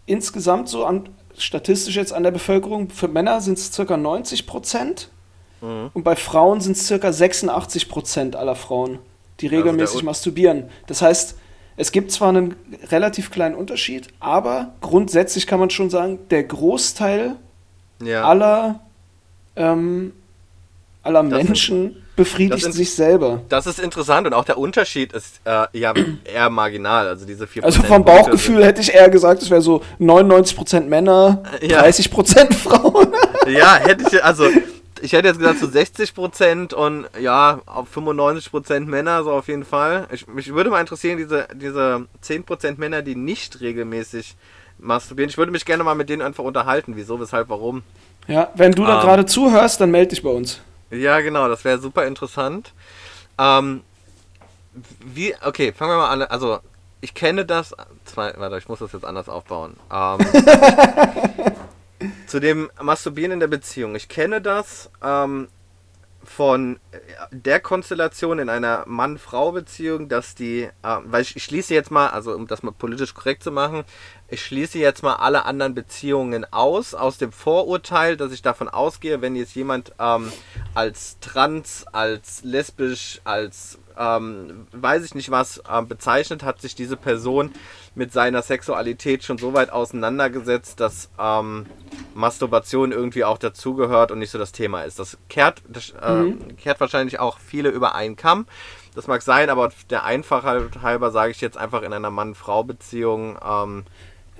insgesamt 0.06 0.68
so 0.68 0.84
an, 0.84 1.08
statistisch 1.36 1.96
jetzt 1.96 2.12
an 2.12 2.22
der 2.22 2.30
Bevölkerung, 2.30 2.90
für 2.90 3.08
Männer 3.08 3.40
sind 3.40 3.58
es 3.58 3.72
circa 3.72 3.96
90 3.96 4.46
Prozent 4.46 5.10
Mhm. 5.60 5.90
und 5.94 6.02
bei 6.02 6.16
Frauen 6.16 6.60
sind 6.60 6.76
es 6.76 6.86
circa 6.86 7.12
86 7.12 7.88
Prozent 7.88 8.36
aller 8.36 8.54
Frauen, 8.54 8.98
die 9.40 9.46
Also 9.46 9.56
regelmäßig 9.58 10.00
Un- 10.00 10.04
masturbieren. 10.06 10.64
Das 10.86 11.02
heißt, 11.02 11.36
es 11.78 11.92
gibt 11.92 12.10
zwar 12.10 12.30
einen 12.30 12.56
relativ 12.90 13.30
kleinen 13.30 13.54
Unterschied, 13.54 14.08
aber 14.20 14.72
grundsätzlich 14.80 15.46
kann 15.46 15.60
man 15.60 15.70
schon 15.70 15.90
sagen, 15.90 16.18
der 16.30 16.44
Großteil 16.44 17.36
ja. 18.02 18.24
aller, 18.24 18.80
ähm, 19.56 20.12
aller 21.02 21.22
Das 21.22 21.44
Menschen 21.44 22.02
befriedigt 22.16 22.62
sind- 22.62 22.72
sich 22.72 22.94
selber. 22.94 23.42
Das 23.50 23.66
ist 23.66 23.78
interessant 23.78 24.26
und 24.26 24.32
auch 24.32 24.44
der 24.44 24.56
Unterschied 24.58 25.12
ist 25.12 25.40
äh, 25.44 25.66
ja 25.78 25.92
eher 26.24 26.48
marginal. 26.48 27.06
Also 27.08 27.26
diese 27.26 27.44
4% 27.46 27.62
Also 27.62 27.82
vom 27.82 28.04
Bauchgefühl 28.04 28.64
hätte 28.64 28.80
ich 28.80 28.94
eher 28.94 29.10
gesagt, 29.10 29.42
es 29.42 29.50
wäre 29.50 29.60
so 29.60 29.82
99% 30.00 30.88
Männer, 30.88 31.42
Ja. 31.60 31.82
30% 31.82 32.54
Frauen. 32.54 33.08
Ja, 33.48 33.76
hätte 33.76 34.04
ich, 34.10 34.24
also 34.24 34.46
ich 35.02 35.12
hätte 35.12 35.28
jetzt 35.28 35.38
gesagt 35.38 35.58
so 35.58 35.66
60% 35.66 36.74
und 36.74 37.06
ja, 37.20 37.60
auf 37.66 37.94
95% 37.96 38.80
Männer, 38.86 39.22
so 39.24 39.32
auf 39.32 39.48
jeden 39.48 39.64
Fall. 39.64 40.06
Ich, 40.10 40.26
mich 40.26 40.52
würde 40.52 40.70
mal 40.70 40.80
interessieren, 40.80 41.18
diese, 41.18 41.48
diese 41.54 42.06
10% 42.24 42.78
Männer, 42.78 43.02
die 43.02 43.14
nicht 43.16 43.60
regelmäßig 43.60 44.36
masturbieren. 44.78 45.30
Ich 45.30 45.38
würde 45.38 45.52
mich 45.52 45.64
gerne 45.64 45.84
mal 45.84 45.94
mit 45.94 46.08
denen 46.08 46.22
einfach 46.22 46.44
unterhalten. 46.44 46.92
Wieso, 46.96 47.20
weshalb, 47.20 47.48
warum. 47.48 47.82
Ja, 48.26 48.50
wenn 48.54 48.72
du 48.72 48.84
da 48.84 48.96
Ähm. 48.96 49.00
gerade 49.02 49.26
zuhörst, 49.26 49.80
dann 49.80 49.90
melde 49.90 50.10
dich 50.10 50.22
bei 50.22 50.30
uns. 50.30 50.60
Ja, 50.90 51.20
genau, 51.20 51.48
das 51.48 51.64
wäre 51.64 51.78
super 51.78 52.06
interessant. 52.06 52.72
Ähm, 53.38 53.82
wie, 55.04 55.34
okay, 55.44 55.72
fangen 55.72 55.92
wir 55.92 55.96
mal 55.98 56.10
an. 56.10 56.22
Also, 56.22 56.58
ich 57.00 57.14
kenne 57.14 57.44
das. 57.44 57.74
Zwei, 58.04 58.34
warte, 58.36 58.58
ich 58.58 58.68
muss 58.68 58.78
das 58.80 58.92
jetzt 58.92 59.04
anders 59.04 59.28
aufbauen. 59.28 59.76
Ähm, 59.92 60.18
zu 62.26 62.40
dem 62.40 62.70
Masturbieren 62.80 63.32
in 63.32 63.40
der 63.40 63.46
Beziehung. 63.46 63.94
Ich 63.94 64.08
kenne 64.08 64.40
das 64.40 64.90
ähm, 65.02 65.48
von 66.26 66.80
der 67.30 67.60
Konstellation 67.60 68.38
in 68.38 68.48
einer 68.48 68.84
Mann-Frau-Beziehung, 68.86 70.08
dass 70.08 70.34
die, 70.34 70.62
äh, 70.62 70.70
weil 71.04 71.22
ich, 71.22 71.36
ich 71.36 71.44
schließe 71.44 71.72
jetzt 71.72 71.90
mal, 71.90 72.08
also 72.08 72.32
um 72.32 72.46
das 72.46 72.62
mal 72.62 72.72
politisch 72.72 73.14
korrekt 73.14 73.42
zu 73.42 73.52
machen, 73.52 73.84
ich 74.28 74.44
schließe 74.44 74.78
jetzt 74.78 75.02
mal 75.02 75.14
alle 75.14 75.44
anderen 75.44 75.74
Beziehungen 75.74 76.44
aus, 76.52 76.94
aus 76.94 77.18
dem 77.18 77.32
Vorurteil, 77.32 78.16
dass 78.16 78.32
ich 78.32 78.42
davon 78.42 78.68
ausgehe, 78.68 79.22
wenn 79.22 79.36
jetzt 79.36 79.54
jemand 79.54 79.92
ähm, 80.00 80.32
als 80.74 81.18
trans, 81.20 81.86
als 81.92 82.42
lesbisch, 82.42 83.20
als 83.24 83.78
ähm, 83.98 84.66
weiß 84.72 85.04
ich 85.04 85.14
nicht 85.14 85.30
was 85.30 85.62
ähm, 85.72 85.88
bezeichnet, 85.88 86.42
hat 86.42 86.60
sich 86.60 86.74
diese 86.74 86.96
Person 86.96 87.52
mit 87.94 88.12
seiner 88.12 88.42
Sexualität 88.42 89.24
schon 89.24 89.38
so 89.38 89.54
weit 89.54 89.70
auseinandergesetzt, 89.70 90.80
dass 90.80 91.08
ähm, 91.18 91.66
Masturbation 92.14 92.92
irgendwie 92.92 93.24
auch 93.24 93.38
dazugehört 93.38 94.10
und 94.10 94.18
nicht 94.18 94.30
so 94.30 94.38
das 94.38 94.52
Thema 94.52 94.82
ist. 94.82 94.98
Das 94.98 95.16
kehrt, 95.28 95.62
das, 95.68 95.90
äh, 95.90 96.32
kehrt 96.56 96.80
wahrscheinlich 96.80 97.20
auch 97.20 97.38
viele 97.38 97.70
über 97.70 97.94
einen 97.94 98.16
Kamm. 98.16 98.46
Das 98.94 99.06
mag 99.06 99.22
sein, 99.22 99.50
aber 99.50 99.72
der 99.90 100.04
Einfachheit 100.04 100.82
halber 100.82 101.10
sage 101.10 101.30
ich 101.30 101.40
jetzt 101.40 101.56
einfach 101.56 101.82
in 101.82 101.92
einer 101.92 102.10
Mann-Frau-Beziehung. 102.10 103.38
Ähm, 103.46 103.84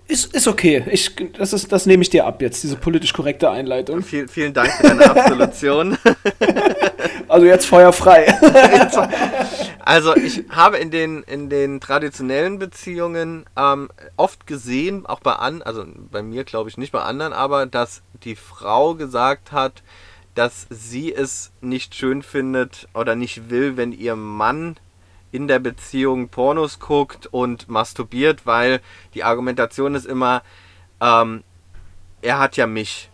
Ist, 0.09 0.35
ist 0.35 0.49
okay. 0.49 0.85
Ich, 0.91 1.15
das, 1.37 1.53
ist, 1.53 1.73
das 1.73 1.85
nehme 1.87 2.03
ich 2.03 2.11
dir 2.11 2.27
ab 2.27 2.41
jetzt, 2.41 2.63
diese 2.63 2.77
politisch 2.77 3.13
korrekte 3.13 3.51
Einleitung. 3.51 4.03
viel, 4.03 4.29
vielen 4.29 4.55
Dank 4.55 4.71
für 4.71 4.85
deine 4.85 5.11
Absolution. 5.11 5.99
Also 7.29 7.47
jetzt 7.47 7.67
Feuer 7.67 7.93
frei. 7.93 8.27
Also 9.87 10.17
ich 10.17 10.43
habe 10.51 10.79
in 10.79 10.91
den, 10.91 11.23
in 11.23 11.49
den 11.49 11.81
traditionellen 11.81 12.59
Beziehungen 12.59 13.47
ähm, 13.57 13.89
oft 14.17 14.45
gesehen, 14.45 15.07
auch 15.07 15.21
bei 15.21 15.35
an, 15.35 15.63
also 15.63 15.85
bei 16.11 16.25
mir 16.25 16.43
glaube 16.43 16.69
ich 16.69 16.77
nicht 16.77 16.91
bei 16.91 17.03
anderen, 17.03 17.33
aber 17.33 17.67
dass 17.67 18.03
die 18.25 18.35
Frau 18.35 18.97
gesagt 18.97 19.53
hat, 19.53 19.85
dass 20.35 20.67
sie 20.71 21.15
es 21.15 21.53
nicht 21.61 21.95
schön 21.95 22.25
findet 22.25 22.89
oder 22.95 23.15
nicht 23.15 23.49
will, 23.49 23.77
wenn 23.77 23.93
ihr 23.93 24.17
Mann 24.17 24.77
in 25.31 25.47
der 25.47 25.61
Beziehung 25.61 26.31
Pornos 26.31 26.81
guckt 26.81 27.29
und 27.29 27.69
masturbiert, 27.69 28.45
weil 28.45 28.81
die 29.15 29.23
Argumentation 29.23 29.95
ist 29.95 30.07
immer, 30.07 30.43
ähm, 31.01 31.45
er 32.23 32.41
hat 32.41 32.57
ja 32.57 32.67
mich. 32.67 33.09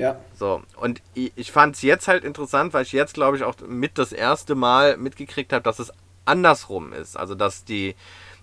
Ja. 0.00 0.18
So, 0.38 0.62
und 0.76 1.00
ich, 1.14 1.32
ich 1.36 1.52
fand 1.52 1.76
es 1.76 1.82
jetzt 1.82 2.08
halt 2.08 2.24
interessant, 2.24 2.72
weil 2.72 2.82
ich 2.84 2.92
jetzt, 2.92 3.14
glaube 3.14 3.36
ich, 3.36 3.44
auch 3.44 3.54
mit 3.66 3.98
das 3.98 4.12
erste 4.12 4.54
Mal 4.54 4.96
mitgekriegt 4.96 5.52
habe, 5.52 5.62
dass 5.62 5.78
es 5.78 5.92
andersrum 6.24 6.92
ist. 6.92 7.16
Also, 7.16 7.34
dass 7.34 7.64
die, 7.64 7.94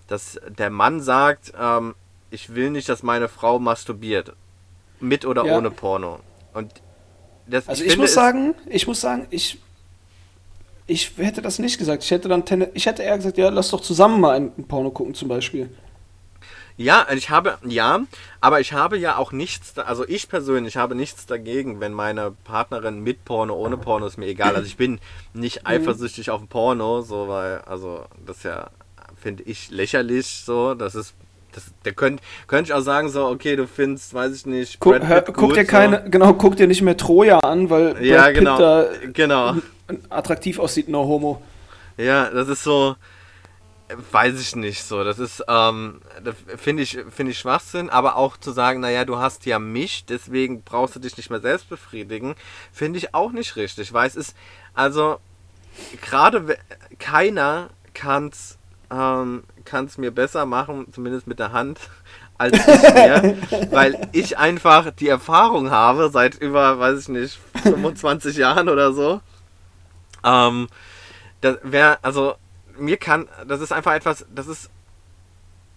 dass 0.06 0.40
der 0.48 0.70
Mann 0.70 1.00
sagt, 1.00 1.52
ähm, 1.60 1.94
ich 2.30 2.54
will 2.54 2.70
nicht, 2.70 2.88
dass 2.88 3.02
meine 3.02 3.28
Frau 3.28 3.58
masturbiert. 3.58 4.32
mit 5.00 5.24
oder 5.24 5.44
Ja. 5.44 5.56
ohne 5.56 5.70
Porno. 5.70 6.18
Und 6.54 6.72
das, 7.46 7.68
Also 7.68 7.84
ich, 7.84 7.90
finde, 7.90 8.02
muss 8.04 8.14
sagen, 8.14 8.54
ich 8.66 8.86
muss 8.88 9.00
sagen, 9.00 9.28
ich, 9.30 9.58
ich 10.88 11.12
hätte 11.18 11.40
das 11.40 11.58
nicht 11.60 11.78
gesagt. 11.78 12.02
Ich 12.02 12.10
hätte 12.10 12.28
dann 12.28 12.42
ich 12.74 12.86
hätte 12.86 13.02
eher 13.04 13.16
gesagt, 13.16 13.38
ja, 13.38 13.48
lass 13.48 13.70
doch 13.70 13.80
zusammen 13.80 14.20
mal 14.20 14.34
ein 14.36 14.64
Porno 14.66 14.90
gucken 14.90 15.14
zum 15.14 15.28
Beispiel. 15.28 15.70
Ja, 16.78 17.08
ich 17.12 17.28
habe, 17.28 17.58
ja, 17.66 18.02
aber 18.40 18.60
ich 18.60 18.72
habe 18.72 18.96
ja 18.96 19.16
auch 19.16 19.32
nichts, 19.32 19.76
also 19.78 20.06
ich 20.06 20.28
persönlich 20.28 20.76
habe 20.76 20.94
nichts 20.94 21.26
dagegen, 21.26 21.80
wenn 21.80 21.92
meine 21.92 22.32
Partnerin 22.44 23.00
mit 23.00 23.24
Porno, 23.24 23.54
ohne 23.54 23.76
Porno 23.76 24.06
ist 24.06 24.16
mir 24.16 24.26
egal. 24.26 24.54
Also 24.54 24.66
ich 24.66 24.76
bin 24.76 25.00
nicht 25.34 25.66
eifersüchtig 25.66 26.30
auf 26.30 26.40
Porno, 26.48 27.02
so, 27.02 27.26
weil, 27.26 27.62
also 27.66 28.04
das 28.24 28.38
ist 28.38 28.42
ja, 28.44 28.70
finde 29.20 29.42
ich, 29.42 29.72
lächerlich, 29.72 30.44
so, 30.44 30.74
das 30.74 30.94
ist, 30.94 31.14
das, 31.50 31.64
der 31.84 31.94
könnte 31.94 32.22
könnte 32.46 32.70
ich 32.70 32.74
auch 32.74 32.80
sagen, 32.80 33.08
so, 33.08 33.26
okay, 33.26 33.56
du 33.56 33.66
findest, 33.66 34.14
weiß 34.14 34.32
ich 34.36 34.46
nicht, 34.46 34.78
Guck, 34.78 35.00
hör, 35.00 35.20
Pitt 35.22 35.34
guck 35.34 35.48
gut, 35.48 35.56
dir 35.56 35.64
keine, 35.64 36.08
genau, 36.08 36.32
guck 36.34 36.56
dir 36.56 36.68
nicht 36.68 36.82
mehr 36.82 36.96
Troja 36.96 37.40
an, 37.40 37.70
weil 37.70 37.96
So. 37.96 38.04
Ja, 38.04 38.22
Brad 38.22 38.34
genau, 38.34 38.58
da 38.58 38.86
genau. 39.12 39.56
attraktiv 40.10 40.60
aussieht, 40.60 40.88
no 40.88 41.08
homo. 41.08 41.42
Ja, 41.96 42.30
das 42.30 42.46
ist 42.46 42.62
so, 42.62 42.94
weiß 43.88 44.40
ich 44.40 44.54
nicht 44.56 44.84
so. 44.84 45.02
Das 45.04 45.18
ist, 45.18 45.44
ähm, 45.48 46.00
das 46.22 46.34
finde 46.56 46.82
ich, 46.82 46.98
finde 47.10 47.32
ich 47.32 47.38
Schwachsinn, 47.38 47.90
aber 47.90 48.16
auch 48.16 48.36
zu 48.36 48.52
sagen, 48.52 48.80
naja, 48.80 49.04
du 49.04 49.18
hast 49.18 49.46
ja 49.46 49.58
mich, 49.58 50.04
deswegen 50.04 50.62
brauchst 50.62 50.96
du 50.96 51.00
dich 51.00 51.16
nicht 51.16 51.30
mehr 51.30 51.40
selbst 51.40 51.68
befriedigen, 51.68 52.34
finde 52.72 52.98
ich 52.98 53.14
auch 53.14 53.32
nicht 53.32 53.56
richtig, 53.56 53.92
weil 53.92 54.06
es 54.06 54.16
ist, 54.16 54.36
also, 54.74 55.20
gerade 56.02 56.58
keiner 56.98 57.70
kann's, 57.94 58.58
ähm, 58.90 59.44
kann's 59.64 59.98
mir 59.98 60.10
besser 60.10 60.44
machen, 60.46 60.92
zumindest 60.92 61.26
mit 61.26 61.38
der 61.38 61.52
Hand, 61.52 61.80
als 62.38 62.56
ich 62.56 62.66
mir, 62.66 63.38
weil 63.70 64.08
ich 64.12 64.38
einfach 64.38 64.90
die 64.90 65.08
Erfahrung 65.08 65.70
habe, 65.70 66.10
seit 66.10 66.34
über, 66.36 66.78
weiß 66.78 67.00
ich 67.00 67.08
nicht, 67.08 67.38
25 67.62 68.36
Jahren 68.36 68.68
oder 68.68 68.92
so, 68.92 69.20
ähm, 70.24 70.68
das 71.40 71.58
wäre, 71.62 71.98
also, 72.02 72.34
mir 72.78 72.96
kann, 72.96 73.28
das 73.46 73.60
ist 73.60 73.72
einfach 73.72 73.94
etwas, 73.94 74.26
das 74.34 74.46
ist 74.46 74.70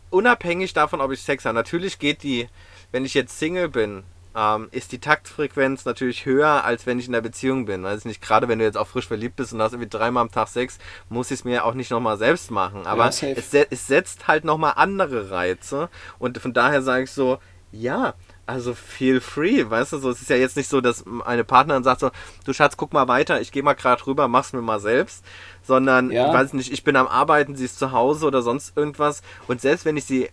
unabhängig 0.09 0.73
davon, 0.73 1.01
ob 1.01 1.11
ich 1.11 1.21
Sex 1.21 1.45
habe. 1.45 1.55
Natürlich 1.55 1.99
geht 1.99 2.23
die, 2.23 2.47
wenn 2.91 3.05
ich 3.05 3.13
jetzt 3.13 3.37
Single 3.39 3.69
bin, 3.69 4.03
ähm, 4.35 4.69
ist 4.71 4.91
die 4.91 4.99
Taktfrequenz 4.99 5.83
natürlich 5.85 6.25
höher, 6.25 6.63
als 6.63 6.85
wenn 6.85 6.99
ich 6.99 7.05
in 7.07 7.11
der 7.11 7.21
Beziehung 7.21 7.65
bin. 7.65 7.83
Weiß 7.83 7.99
ich 7.99 8.05
nicht, 8.05 8.21
gerade 8.21 8.47
wenn 8.47 8.59
du 8.59 8.65
jetzt 8.65 8.77
auch 8.77 8.87
frisch 8.87 9.07
verliebt 9.07 9.35
bist 9.35 9.53
und 9.53 9.61
hast 9.61 9.73
irgendwie 9.73 9.89
dreimal 9.89 10.21
am 10.21 10.31
Tag 10.31 10.47
Sex, 10.47 10.77
muss 11.09 11.31
ich 11.31 11.39
es 11.39 11.43
mir 11.43 11.65
auch 11.65 11.73
nicht 11.73 11.91
nochmal 11.91 12.17
selbst 12.17 12.51
machen. 12.51 12.85
Aber 12.85 13.09
Ja, 13.09 13.27
es, 13.27 13.53
es 13.53 13.87
setzt 13.87 14.27
halt 14.27 14.45
nochmal 14.45 14.73
andere 14.77 15.31
Reize. 15.31 15.89
Und 16.17 16.37
von 16.37 16.53
daher 16.53 16.81
sage 16.81 17.03
ich 17.03 17.11
so, 17.11 17.39
ja, 17.71 18.13
also 18.45 18.73
feel 18.73 19.21
free, 19.21 19.69
weißt 19.69 19.93
du, 19.93 19.97
so, 19.99 20.10
es 20.10 20.21
ist 20.21 20.30
ja 20.30 20.36
jetzt 20.36 20.58
nicht 20.58 20.67
so, 20.69 20.82
dass 20.82 21.06
eine 21.25 21.43
Partnerin 21.43 21.84
sagt 21.84 22.01
so, 22.01 22.12
du 22.45 22.54
Schatz, 22.54 22.75
guck 22.75 22.91
mal 22.93 23.08
weiter, 23.08 23.39
ich 23.39 23.51
gehe 23.51 23.63
mal 23.63 23.73
gerade 23.73 24.06
rüber, 24.06 24.27
mach's 24.27 24.51
mir 24.54 24.62
mal 24.62 24.80
selbst, 24.80 25.23
sondern, 25.63 26.12
Ja. 26.12 26.27
ich 26.27 26.34
weiß 26.34 26.54
nicht, 26.54 26.71
ich 26.71 26.84
bin 26.84 26.95
am 26.95 27.08
Arbeiten, 27.08 27.56
sie 27.56 27.65
ist 27.65 27.80
zu 27.80 27.91
Hause 27.91 28.25
oder 28.25 28.41
sonst 28.41 28.75
irgendwas 28.75 29.21
und 29.47 29.62
selbst 29.62 29.86
wenn 29.86 29.95
ich 29.97 30.06
sie 30.06 30.30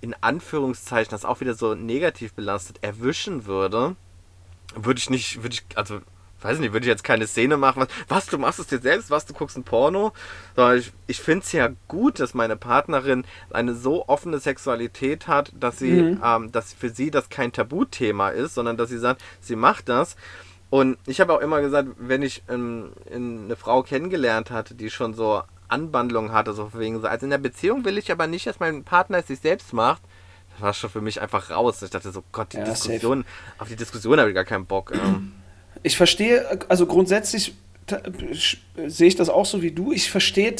in 0.00 0.14
Anführungszeichen, 0.20 1.10
das 1.12 1.24
auch 1.24 1.40
wieder 1.40 1.54
so 1.54 1.74
negativ 1.74 2.34
belastet, 2.34 2.78
erwischen 2.82 3.46
würde, 3.46 3.94
würde 4.74 4.98
ich 4.98 5.08
nicht, 5.10 5.42
würde 5.42 5.54
ich, 5.54 5.64
also, 5.76 6.00
weiß 6.44 6.58
nicht, 6.58 6.72
würde 6.72 6.84
ich 6.84 6.90
jetzt 6.90 7.04
keine 7.04 7.26
Szene 7.26 7.56
machen, 7.56 7.80
was, 7.82 7.88
was 8.08 8.26
du 8.26 8.38
machst 8.38 8.58
es 8.58 8.66
dir 8.66 8.78
selbst, 8.80 9.10
was, 9.10 9.26
du 9.26 9.32
guckst 9.34 9.56
ein 9.56 9.64
Porno, 9.64 10.12
sondern 10.56 10.78
ich, 10.78 10.92
ich 11.06 11.20
finde 11.20 11.44
es 11.44 11.52
ja 11.52 11.68
gut, 11.88 12.18
dass 12.20 12.34
meine 12.34 12.56
Partnerin 12.56 13.24
eine 13.50 13.74
so 13.74 14.08
offene 14.08 14.38
Sexualität 14.38 15.28
hat, 15.28 15.52
dass 15.58 15.78
sie, 15.78 15.92
Mhm. 16.02 16.20
ähm, 16.24 16.52
dass 16.52 16.72
für 16.72 16.90
sie 16.90 17.10
das 17.10 17.28
kein 17.28 17.52
Tabuthema 17.52 18.30
ist, 18.30 18.54
sondern 18.54 18.76
dass 18.76 18.88
sie 18.90 18.98
sagt, 18.98 19.22
sie 19.40 19.56
macht 19.56 19.88
das. 19.88 20.16
Und 20.70 20.96
ich 21.06 21.20
habe 21.20 21.34
auch 21.34 21.40
immer 21.40 21.60
gesagt, 21.60 21.88
wenn 21.98 22.22
ich 22.22 22.42
ähm, 22.48 22.92
in 23.10 23.44
eine 23.44 23.56
Frau 23.56 23.82
kennengelernt 23.82 24.50
hatte, 24.50 24.74
die 24.74 24.88
schon 24.90 25.12
so 25.14 25.42
Anbandlung 25.68 26.32
hatte, 26.32 26.52
so 26.54 26.70
wegen 26.74 27.00
so, 27.00 27.06
also 27.06 27.24
in 27.26 27.30
der 27.30 27.38
Beziehung 27.38 27.84
will 27.84 27.98
ich 27.98 28.10
aber 28.10 28.26
nicht, 28.26 28.46
dass 28.46 28.58
mein 28.60 28.82
Partner 28.84 29.18
es 29.18 29.26
sich 29.26 29.40
selbst 29.40 29.72
macht, 29.72 30.02
das 30.52 30.60
war 30.62 30.74
schon 30.74 30.90
für 30.90 31.00
mich 31.00 31.20
einfach 31.22 31.50
raus. 31.50 31.80
Ich 31.82 31.90
dachte 31.90 32.10
so, 32.12 32.22
Gott, 32.32 32.52
die 32.52 32.58
Ja, 32.58 32.66
safe. 32.66 32.88
Diskussion, 32.90 33.24
auf 33.58 33.68
die 33.68 33.76
Diskussion 33.76 34.18
habe 34.18 34.30
ich 34.30 34.34
gar 34.34 34.44
keinen 34.44 34.66
Bock. 34.66 34.92
Ähm. 34.94 35.32
Ich 35.82 35.96
verstehe, 35.96 36.46
also 36.68 36.86
grundsätzlich 36.86 37.54
sehe 38.86 39.08
ich 39.08 39.16
das 39.16 39.28
auch 39.28 39.44
so 39.44 39.60
wie 39.60 39.72
du. 39.72 39.92
Ich 39.92 40.10
verstehe 40.10 40.54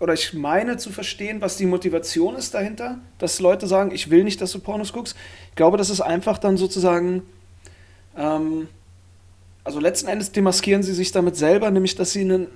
oder 0.00 0.14
ich 0.14 0.32
meine 0.32 0.76
zu 0.78 0.90
verstehen, 0.90 1.40
was 1.40 1.56
die 1.56 1.66
Motivation 1.66 2.34
ist 2.36 2.54
dahinter, 2.54 2.98
dass 3.18 3.38
Leute 3.40 3.66
sagen, 3.66 3.90
ich 3.92 4.10
will 4.10 4.24
nicht, 4.24 4.40
dass 4.40 4.52
du 4.52 4.58
Pornos 4.60 4.92
guckst. 4.92 5.14
Ich 5.50 5.56
glaube, 5.56 5.76
das 5.76 5.90
ist 5.90 6.00
einfach 6.00 6.38
dann 6.38 6.56
sozusagen, 6.56 7.22
ähm, 8.16 8.68
also 9.62 9.78
letzten 9.78 10.08
Endes 10.08 10.32
demaskieren 10.32 10.82
sie 10.82 10.94
sich 10.94 11.12
damit 11.12 11.36
selber, 11.36 11.70
nämlich 11.70 11.94
dass 11.96 12.12
sie 12.12 12.22
ein 12.24 12.48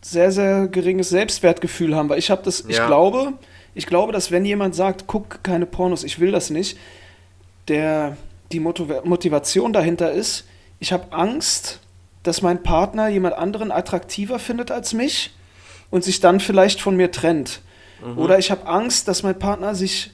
sehr, 0.00 0.30
sehr 0.32 0.68
geringes 0.68 1.10
Selbstwertgefühl 1.10 1.94
haben. 1.96 2.08
Weil 2.08 2.18
ich 2.18 2.30
habe 2.30 2.42
das, 2.44 2.64
ich 2.68 2.76
Ja. 2.76 2.86
glaube, 2.86 3.34
ich 3.74 3.86
glaube, 3.86 4.12
dass 4.12 4.30
wenn 4.30 4.44
jemand 4.44 4.74
sagt, 4.74 5.04
guck 5.08 5.42
keine 5.42 5.66
Pornos, 5.66 6.04
ich 6.04 6.20
will 6.20 6.30
das 6.30 6.50
nicht, 6.50 6.78
der, 7.68 8.16
die 8.52 8.60
Motiva- 8.60 9.04
Motivation 9.04 9.72
dahinter 9.72 10.12
ist, 10.12 10.44
ich 10.82 10.92
habe 10.92 11.12
Angst, 11.12 11.78
dass 12.24 12.42
mein 12.42 12.64
Partner 12.64 13.06
jemand 13.06 13.36
anderen 13.36 13.70
attraktiver 13.70 14.40
findet 14.40 14.72
als 14.72 14.92
mich 14.94 15.30
und 15.92 16.02
sich 16.02 16.18
dann 16.18 16.40
vielleicht 16.40 16.80
von 16.80 16.96
mir 16.96 17.12
trennt. 17.12 17.60
Oder 18.16 18.40
ich 18.40 18.50
habe 18.50 18.66
Angst, 18.66 19.06
dass 19.06 19.22
mein 19.22 19.38
Partner 19.38 19.76
sich, 19.76 20.10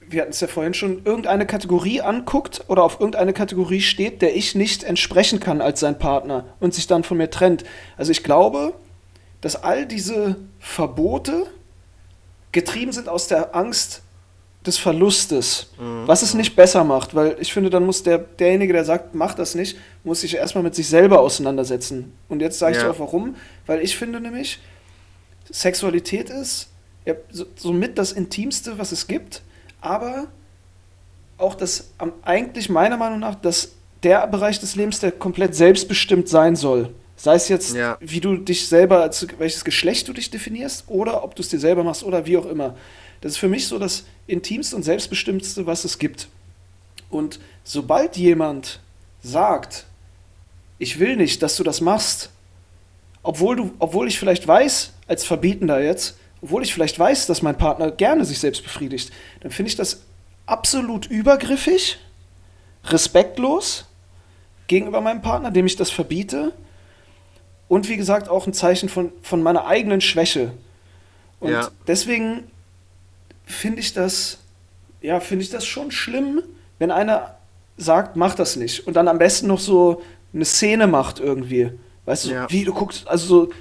wir 0.00 0.22
hatten 0.22 0.30
es 0.30 0.40
ja 0.40 0.46
vorhin 0.46 0.72
schon, 0.72 1.04
irgendeine 1.04 1.44
Kategorie 1.44 2.00
anguckt 2.00 2.64
oder 2.68 2.82
auf 2.82 3.00
irgendeine 3.00 3.34
Kategorie 3.34 3.82
steht, 3.82 4.22
der 4.22 4.34
ich 4.34 4.54
nicht 4.54 4.82
entsprechen 4.82 5.40
kann 5.40 5.60
als 5.60 5.80
sein 5.80 5.98
Partner 5.98 6.46
und 6.58 6.72
sich 6.72 6.86
dann 6.86 7.04
von 7.04 7.18
mir 7.18 7.28
trennt. 7.28 7.64
Also 7.98 8.12
ich 8.12 8.24
glaube, 8.24 8.72
dass 9.42 9.62
all 9.62 9.84
diese 9.84 10.36
Verbote 10.58 11.46
getrieben 12.52 12.92
sind 12.92 13.10
aus 13.10 13.26
der 13.26 13.54
Angst 13.54 14.00
des 14.66 14.76
Verlustes, 14.76 15.68
was 15.78 16.20
es 16.20 16.34
nicht 16.34 16.54
besser 16.54 16.84
macht, 16.84 17.14
weil 17.14 17.36
ich 17.40 17.50
finde, 17.52 17.70
dann 17.70 17.86
muss 17.86 18.02
der, 18.02 18.18
derjenige, 18.18 18.74
der 18.74 18.84
sagt, 18.84 19.14
mach 19.14 19.32
das 19.34 19.54
nicht, 19.54 19.78
muss 20.04 20.20
sich 20.20 20.34
erstmal 20.36 20.62
mit 20.62 20.74
sich 20.74 20.86
selber 20.88 21.20
auseinandersetzen. 21.20 22.12
Und 22.28 22.40
jetzt 22.42 22.58
sage 22.58 22.72
ich 22.72 22.78
Ja. 22.82 22.84
dir 22.88 22.90
auch 22.94 22.98
warum, 22.98 23.36
weil 23.66 23.80
ich 23.80 23.96
finde 23.96 24.20
nämlich, 24.20 24.58
Sexualität 25.50 26.30
ist 26.30 26.68
ja, 27.06 27.14
so, 27.30 27.46
somit 27.56 27.96
das 27.98 28.12
Intimste, 28.12 28.78
was 28.78 28.92
es 28.92 29.06
gibt, 29.06 29.42
aber 29.80 30.26
auch 31.38 31.54
das 31.54 31.88
am, 31.98 32.12
eigentlich 32.22 32.68
meiner 32.68 32.98
Meinung 32.98 33.18
nach 33.20 33.34
das, 33.36 33.72
der 34.02 34.26
Bereich 34.26 34.60
des 34.60 34.76
Lebens, 34.76 35.00
der 35.00 35.10
komplett 35.12 35.54
selbstbestimmt 35.54 36.28
sein 36.28 36.54
soll. 36.56 36.92
Sei 37.16 37.34
es 37.34 37.48
jetzt, 37.48 37.74
Ja. 37.74 37.96
wie 38.00 38.20
du 38.20 38.36
dich 38.36 38.68
selber, 38.68 39.00
als 39.02 39.26
welches 39.38 39.64
Geschlecht 39.64 40.08
du 40.08 40.12
dich 40.12 40.30
definierst, 40.30 40.84
oder 40.88 41.24
ob 41.24 41.34
du 41.34 41.42
es 41.42 41.48
dir 41.48 41.58
selber 41.58 41.82
machst 41.84 42.02
oder 42.04 42.26
wie 42.26 42.36
auch 42.36 42.46
immer. 42.46 42.76
Das 43.20 43.32
ist 43.32 43.38
für 43.38 43.48
mich 43.48 43.66
so 43.68 43.78
das 43.78 44.04
Intimste 44.26 44.76
und 44.76 44.82
Selbstbestimmtste, 44.82 45.66
was 45.66 45.84
es 45.84 45.98
gibt. 45.98 46.28
Und 47.10 47.40
sobald 47.64 48.16
jemand 48.16 48.80
sagt, 49.22 49.86
ich 50.78 50.98
will 50.98 51.16
nicht, 51.16 51.42
dass 51.42 51.56
du 51.56 51.64
das 51.64 51.80
machst, 51.80 52.30
obwohl 53.22 53.56
du, 53.56 53.74
obwohl 53.78 54.08
ich 54.08 54.18
vielleicht 54.18 54.46
weiß, 54.48 54.92
als 55.06 55.24
Verbietender 55.24 55.82
jetzt, 55.82 56.16
obwohl 56.40 56.62
ich 56.62 56.72
vielleicht 56.72 56.98
weiß, 56.98 57.26
dass 57.26 57.42
mein 57.42 57.58
Partner 57.58 57.90
gerne 57.90 58.24
sich 58.24 58.38
selbst 58.38 58.62
befriedigt, 58.62 59.12
dann 59.40 59.50
finde 59.50 59.68
ich 59.68 59.76
das 59.76 60.00
absolut 60.46 61.06
übergriffig, 61.06 61.98
respektlos 62.84 63.84
gegenüber 64.68 65.00
meinem 65.02 65.20
Partner, 65.20 65.50
dem 65.50 65.66
ich 65.66 65.76
das 65.76 65.90
verbiete. 65.90 66.52
Und 67.68 67.88
wie 67.88 67.96
gesagt, 67.96 68.28
auch 68.28 68.46
ein 68.46 68.54
Zeichen 68.54 68.88
von, 68.88 69.12
von 69.22 69.42
meiner 69.42 69.66
eigenen 69.66 70.00
Schwäche. 70.00 70.52
Und 71.40 71.52
Ja. 71.52 71.70
deswegen 71.86 72.50
finde 73.50 73.80
ich 73.80 73.92
das, 73.92 74.38
ja, 75.00 75.20
finde 75.20 75.44
ich 75.44 75.50
das 75.50 75.66
schon 75.66 75.90
schlimm, 75.90 76.42
wenn 76.78 76.90
einer 76.90 77.36
sagt, 77.76 78.16
mach 78.16 78.34
das 78.34 78.56
nicht. 78.56 78.86
Und 78.86 78.94
dann 78.94 79.08
am 79.08 79.18
besten 79.18 79.46
noch 79.46 79.60
so 79.60 80.02
eine 80.34 80.44
Szene 80.44 80.86
macht 80.86 81.18
irgendwie. 81.20 81.70
Weißt 82.04 82.26
du, 82.26 82.30
Ja. 82.30 82.50
wie 82.50 82.64
du 82.64 82.72
guckst, 82.72 83.06
also 83.08 83.26
so, 83.26 83.52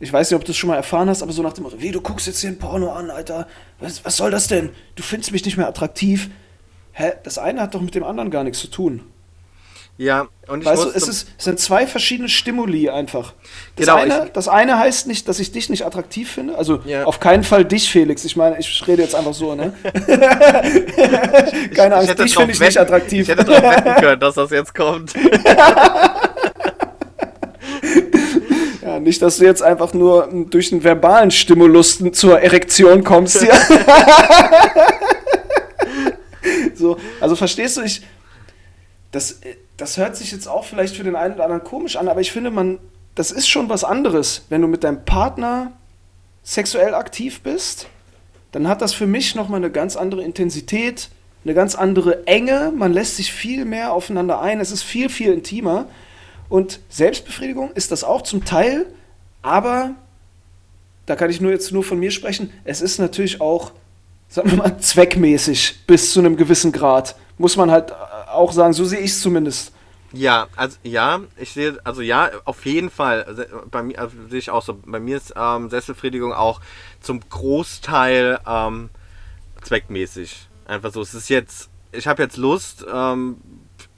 ich 0.00 0.12
weiß 0.12 0.30
nicht, 0.30 0.36
ob 0.36 0.42
du 0.42 0.48
das 0.48 0.56
schon 0.56 0.68
mal 0.68 0.76
erfahren 0.76 1.08
hast, 1.08 1.22
aber 1.22 1.32
so 1.32 1.42
nach 1.42 1.52
dem 1.52 1.64
Motto, 1.64 1.80
wie 1.80 1.90
du 1.90 2.00
guckst 2.00 2.26
jetzt 2.26 2.40
hier 2.40 2.50
ein 2.50 2.58
Porno 2.58 2.92
an, 2.92 3.10
Alter. 3.10 3.46
Was, 3.80 4.04
was 4.04 4.16
soll 4.16 4.30
das 4.30 4.46
denn? 4.46 4.70
Du 4.94 5.02
findest 5.02 5.32
mich 5.32 5.44
nicht 5.44 5.56
mehr 5.56 5.68
attraktiv. 5.68 6.30
Hä? 6.92 7.12
Das 7.24 7.38
eine 7.38 7.60
hat 7.62 7.74
doch 7.74 7.80
mit 7.80 7.94
dem 7.94 8.04
anderen 8.04 8.30
gar 8.30 8.44
nichts 8.44 8.60
zu 8.60 8.68
tun. 8.68 9.02
Ja, 10.00 10.28
und 10.46 10.60
ich 10.60 10.66
Weißt 10.66 10.84
du, 10.84 10.88
es, 10.90 11.08
ist, 11.08 11.26
es 11.36 11.44
sind 11.44 11.58
zwei 11.58 11.84
verschiedene 11.88 12.28
Stimuli 12.28 12.88
einfach. 12.88 13.32
Das, 13.74 13.86
Genau, 13.86 13.98
eine, 13.98 14.26
ich- 14.26 14.32
das 14.32 14.46
eine 14.46 14.78
heißt 14.78 15.08
nicht, 15.08 15.26
dass 15.26 15.40
ich 15.40 15.50
dich 15.50 15.70
nicht 15.70 15.84
attraktiv 15.84 16.30
finde. 16.30 16.56
Also 16.56 16.78
Ja. 16.84 17.02
auf 17.04 17.18
keinen 17.18 17.42
Fall 17.42 17.64
dich, 17.64 17.90
Felix. 17.90 18.24
Ich 18.24 18.36
meine, 18.36 18.56
ich 18.60 18.86
rede 18.86 19.02
jetzt 19.02 19.16
einfach 19.16 19.34
so, 19.34 19.56
ne? 19.56 19.72
Keine 21.74 21.96
Angst, 21.96 22.16
dich 22.16 22.32
finde 22.36 22.52
ich 22.52 22.60
nicht 22.60 22.78
attraktiv. 22.78 23.22
Ich 23.22 23.28
hätte 23.28 23.44
darauf 23.44 23.62
wetten 23.62 23.94
können, 24.00 24.20
dass 24.20 24.36
das 24.36 24.50
jetzt 24.52 24.72
kommt. 24.72 25.12
Ja, 28.82 29.00
nicht, 29.00 29.20
dass 29.20 29.38
du 29.38 29.44
jetzt 29.44 29.62
einfach 29.62 29.92
nur 29.94 30.28
m, 30.28 30.48
durch 30.48 30.70
einen 30.72 30.84
verbalen 30.84 31.30
Stimulus 31.32 31.98
zur 32.12 32.40
Erektion 32.40 33.02
kommst 33.04 33.40
hier. 33.42 33.52
so, 36.74 36.96
also 37.20 37.36
verstehst 37.36 37.76
du, 37.76 37.82
ich, 37.82 38.02
das, 39.10 39.40
das 39.78 39.96
hört 39.96 40.16
sich 40.16 40.32
jetzt 40.32 40.48
auch 40.48 40.64
vielleicht 40.64 40.96
für 40.96 41.04
den 41.04 41.16
einen 41.16 41.34
oder 41.34 41.44
anderen 41.44 41.64
komisch 41.64 41.96
an, 41.96 42.08
aber 42.08 42.20
ich 42.20 42.32
finde, 42.32 42.50
man, 42.50 42.78
das 43.14 43.30
ist 43.30 43.48
schon 43.48 43.68
was 43.70 43.84
anderes, 43.84 44.44
wenn 44.50 44.60
du 44.60 44.68
mit 44.68 44.84
deinem 44.84 45.04
Partner 45.04 45.72
sexuell 46.42 46.94
aktiv 46.94 47.40
bist, 47.40 47.86
dann 48.52 48.68
hat 48.68 48.82
das 48.82 48.92
für 48.92 49.06
mich 49.06 49.34
nochmal 49.34 49.58
eine 49.58 49.70
ganz 49.70 49.96
andere 49.96 50.22
Intensität, 50.22 51.10
eine 51.44 51.54
ganz 51.54 51.76
andere 51.76 52.26
Enge, 52.26 52.72
man 52.76 52.92
lässt 52.92 53.16
sich 53.16 53.32
viel 53.32 53.64
mehr 53.64 53.92
aufeinander 53.92 54.40
ein, 54.40 54.60
es 54.60 54.72
ist 54.72 54.82
viel, 54.82 55.08
viel 55.08 55.32
intimer. 55.32 55.86
Und 56.48 56.80
Selbstbefriedigung 56.88 57.70
ist 57.72 57.92
das 57.92 58.02
auch 58.02 58.22
zum 58.22 58.44
Teil, 58.44 58.86
aber 59.42 59.94
da 61.06 61.14
kann 61.14 61.30
ich 61.30 61.40
nur 61.40 61.52
jetzt 61.52 61.70
nur 61.70 61.84
von 61.84 62.00
mir 62.00 62.10
sprechen, 62.10 62.52
es 62.64 62.80
ist 62.80 62.98
natürlich 62.98 63.40
auch, 63.40 63.72
sagen 64.28 64.50
wir 64.50 64.58
mal, 64.58 64.78
zweckmäßig 64.78 65.86
bis 65.86 66.12
zu 66.12 66.18
einem 66.18 66.36
gewissen 66.36 66.72
Grad. 66.72 67.14
Muss 67.36 67.56
man 67.56 67.70
halt 67.70 67.92
auch 68.38 68.52
sagen, 68.52 68.72
so 68.72 68.84
sehe 68.84 69.00
ich 69.00 69.10
es 69.10 69.20
zumindest. 69.20 69.72
Ja, 70.12 70.46
also 70.56 70.78
ja, 70.82 71.20
ich 71.36 71.52
sehe, 71.52 71.78
also 71.84 72.00
ja, 72.00 72.30
auf 72.44 72.64
jeden 72.64 72.90
Fall. 72.90 73.24
Also, 73.24 73.44
bei 73.70 73.82
mir 73.82 73.98
also, 73.98 74.16
sehe 74.30 74.38
ich 74.38 74.50
auch 74.50 74.62
so. 74.62 74.78
Bei 74.86 75.00
mir 75.00 75.18
ist 75.18 75.34
ähm, 75.36 75.68
Selbstbefriedigung 75.68 76.32
auch 76.32 76.60
zum 77.00 77.20
Großteil 77.28 78.38
ähm, 78.46 78.88
zweckmäßig. 79.62 80.48
Einfach 80.66 80.92
so. 80.92 81.02
Es 81.02 81.12
ist 81.12 81.28
jetzt, 81.28 81.68
ich 81.92 82.06
habe 82.06 82.22
jetzt 82.22 82.38
Lust, 82.38 82.86
ähm, 82.90 83.36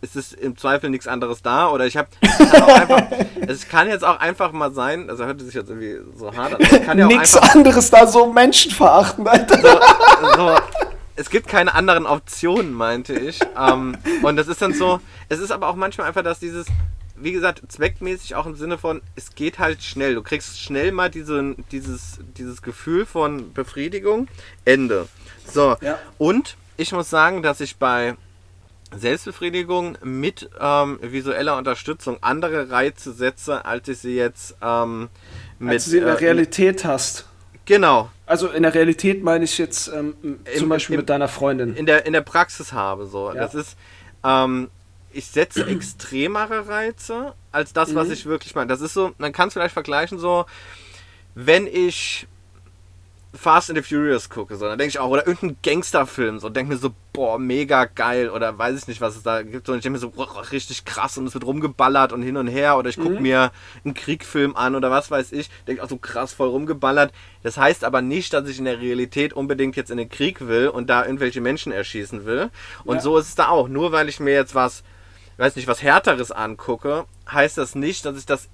es 0.01 0.17
ist 0.17 0.33
im 0.33 0.57
Zweifel 0.57 0.91
nichts 0.91 1.07
anderes 1.07 1.43
da 1.43 1.69
oder 1.69 1.87
ich 1.87 1.97
habe 1.97 2.09
es 3.47 3.69
kann 3.69 3.89
jetzt 3.89 4.05
auch 4.05 4.19
einfach 4.19 4.53
mal 4.53 4.73
sein, 4.73 5.11
also 5.11 5.25
hört 5.25 5.41
sich 5.41 5.55
jetzt 5.55 5.69
irgendwie 5.69 5.99
so 6.17 6.35
hart 6.35 6.55
an. 6.55 6.61
Es 6.61 6.85
kann 6.85 6.99
ja 6.99 7.07
nichts 7.07 7.37
anderes 7.37 7.91
da 7.91 8.07
so 8.07 8.33
menschenverachten, 8.33 9.27
Alter. 9.27 9.61
So, 9.61 10.37
so, 10.37 10.57
es 11.17 11.31
gibt 11.31 11.49
keine 11.49 11.75
anderen 11.75 12.07
Optionen, 12.07 12.73
meinte 12.73 13.15
ich. 13.15 13.41
Ähm, 13.61 13.97
und 14.23 14.37
das 14.37 14.49
ist 14.49 14.63
dann 14.63 14.73
so, 14.73 15.01
es 15.29 15.39
ist 15.39 15.51
aber 15.51 15.69
auch 15.69 15.75
manchmal 15.75 16.07
einfach, 16.07 16.23
dass 16.23 16.39
dieses, 16.39 16.67
wie 17.17 17.33
gesagt, 17.33 17.61
zweckmäßig 17.69 18.35
auch 18.35 18.47
im 18.47 18.55
Sinne 18.57 18.79
von, 18.79 19.03
es 19.17 19.35
geht 19.35 19.59
halt 19.59 19.83
schnell. 19.83 20.15
Du 20.15 20.23
kriegst 20.23 20.59
schnell 20.59 20.93
mal 20.93 21.11
diese, 21.11 21.57
dieses, 21.71 22.21
dieses 22.39 22.63
Gefühl 22.63 23.05
von 23.05 23.53
Befriedigung. 23.53 24.29
Ende. 24.65 25.09
So. 25.47 25.77
Ja. 25.83 25.99
Und 26.17 26.57
ich 26.79 26.93
muss 26.93 27.11
sagen, 27.11 27.43
dass 27.43 27.61
ich 27.61 27.77
bei 27.77 28.17
Selbstbefriedigung 28.97 29.99
mit 30.03 30.49
ähm, 30.59 30.99
visueller 31.03 31.57
Unterstützung 31.57 32.19
andere 32.23 32.71
Reize 32.71 33.13
setze, 33.13 33.65
als 33.65 33.89
ich 33.89 33.99
sie 33.99 34.17
jetzt 34.17 34.57
ähm, 34.63 35.09
mit. 35.59 35.73
Als 35.73 35.85
du 35.85 35.91
sie 35.91 35.99
in 35.99 36.05
der 36.05 36.15
äh, 36.15 36.19
Realität 36.19 36.85
hast. 36.85 37.27
Genau. 37.65 38.11
Also 38.27 38.49
in 38.49 38.63
der 38.63 38.75
Realität 38.75 39.23
meine 39.23 39.45
ich 39.45 39.59
jetzt 39.59 39.89
ähm, 39.89 40.15
zum 40.23 40.65
Im, 40.65 40.69
Beispiel 40.69 40.95
im, 40.95 41.01
mit 41.01 41.09
deiner 41.09 41.29
Freundin. 41.29 41.75
In 41.77 41.87
der, 41.87 42.07
in 42.07 42.13
der 42.13 42.21
Praxis 42.21 42.73
habe 42.73 43.07
so. 43.07 43.29
Ja. 43.29 43.35
Das 43.35 43.55
ist, 43.55 43.77
ähm, 44.25 44.71
ich 45.13 45.27
setze 45.27 45.67
extremere 45.69 46.69
Reize 46.69 47.35
als 47.53 47.73
das, 47.73 47.95
was 47.95 48.09
mhm. 48.09 48.13
ich 48.15 48.27
wirklich 48.27 48.55
meine. 48.55 48.69
Das 48.69 48.81
ist 48.81 48.95
so, 48.95 49.13
man 49.19 49.33
kann 49.33 49.49
es 49.49 49.55
vielleicht 49.55 49.75
vergleichen 49.75 50.19
so, 50.19 50.47
wenn 51.35 51.67
ich 51.67 52.27
Fast 53.33 53.71
and 53.71 53.79
the 53.79 53.83
Furious 53.83 54.29
gucke, 54.29 54.57
so, 54.57 54.67
dann 54.67 54.77
denke 54.77 54.89
ich 54.89 54.99
auch, 54.99 55.09
oder 55.09 55.25
irgendein 55.25 55.57
Gangsterfilm, 55.63 56.41
so, 56.41 56.49
denke 56.49 56.73
mir 56.73 56.79
so, 56.79 56.91
boah, 57.13 57.39
mega 57.39 57.85
geil, 57.85 58.29
oder 58.29 58.59
weiß 58.59 58.77
ich 58.77 58.89
nicht, 58.89 59.01
was 59.01 59.17
es 59.17 59.23
da 59.23 59.43
gibt, 59.43 59.67
so, 59.67 59.73
und 59.73 59.79
ich 59.79 59.83
denke 59.85 59.95
mir 59.95 60.01
so, 60.01 60.11
boah, 60.11 60.51
richtig 60.51 60.85
krass, 60.85 61.17
und 61.17 61.29
es 61.29 61.35
wird 61.35 61.47
rumgeballert 61.47 62.13
und 62.13 62.23
hin 62.23 62.37
und 62.37 62.49
her, 62.49 62.77
oder 62.77 62.89
ich 62.89 62.97
gucke 62.97 63.17
mhm. 63.17 63.23
mir 63.23 63.53
einen 63.85 63.95
Kriegfilm 63.95 64.57
an, 64.57 64.75
oder 64.75 64.91
was 64.91 65.13
weiß 65.13 65.31
ich, 65.31 65.49
denke 65.69 65.85
auch 65.85 65.89
so 65.89 65.97
krass 65.97 66.33
voll 66.33 66.49
rumgeballert. 66.49 67.13
Das 67.45 67.57
heißt 67.57 67.85
aber 67.85 68.03
nicht, 68.03 68.33
dass 68.33 68.49
ich 68.49 68.59
in 68.59 68.65
der 68.65 68.81
Realität 68.81 69.33
unbedingt 69.33 69.77
jetzt 69.77 69.93
in 69.93 69.97
den 69.99 70.09
Krieg 70.09 70.49
will 70.49 70.69
und 70.69 70.91
da 70.91 71.05
irgendwelche 71.05 71.41
Menschen 71.41 71.71
erschießen 71.73 72.25
will. 72.25 72.51
Und 72.85 72.97
ja. 72.97 73.03
so 73.03 73.17
ist 73.17 73.29
es 73.29 73.35
da 73.37 73.49
auch. 73.49 73.69
Nur 73.69 73.93
weil 73.93 74.09
ich 74.09 74.19
mir 74.19 74.35
jetzt 74.35 74.55
was, 74.57 74.83
weiß 75.37 75.55
nicht, 75.57 75.69
was 75.69 75.83
Härteres 75.83 76.33
angucke, 76.33 77.07
heißt 77.31 77.59
das 77.59 77.75
nicht, 77.75 78.05
dass 78.05 78.19
ich 78.19 78.27
das 78.27 78.49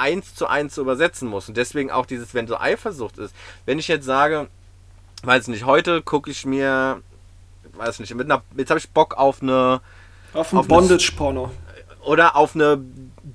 eins 0.00 0.34
zu 0.34 0.46
eins 0.46 0.74
zu 0.74 0.80
übersetzen 0.80 1.28
muss. 1.28 1.48
Und 1.48 1.56
deswegen 1.56 1.90
auch 1.90 2.06
dieses, 2.06 2.34
wenn 2.34 2.46
so 2.46 2.58
Eifersucht 2.58 3.18
ist. 3.18 3.34
Wenn 3.66 3.78
ich 3.78 3.88
jetzt 3.88 4.06
sage, 4.06 4.48
weiß 5.22 5.48
nicht, 5.48 5.64
heute 5.64 6.02
gucke 6.02 6.30
ich 6.30 6.46
mir, 6.46 7.02
weiß 7.74 8.00
nicht, 8.00 8.14
mit 8.14 8.30
einer, 8.30 8.42
jetzt 8.56 8.70
habe 8.70 8.80
ich 8.80 8.90
Bock 8.90 9.14
auf 9.14 9.42
eine. 9.42 9.80
Auf 10.32 10.52
ein 10.52 10.66
Bondage-Porno. 10.66 11.50
Oder 12.02 12.34
auf 12.34 12.54
eine 12.54 12.82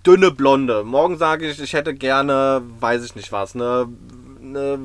dünne 0.04 0.32
Blonde. 0.32 0.84
Morgen 0.84 1.18
sage 1.18 1.48
ich, 1.48 1.60
ich 1.60 1.74
hätte 1.74 1.94
gerne, 1.94 2.64
weiß 2.80 3.06
ich 3.06 3.16
nicht 3.16 3.32
was, 3.32 3.54
eine, 3.54 3.88
eine 4.42 4.80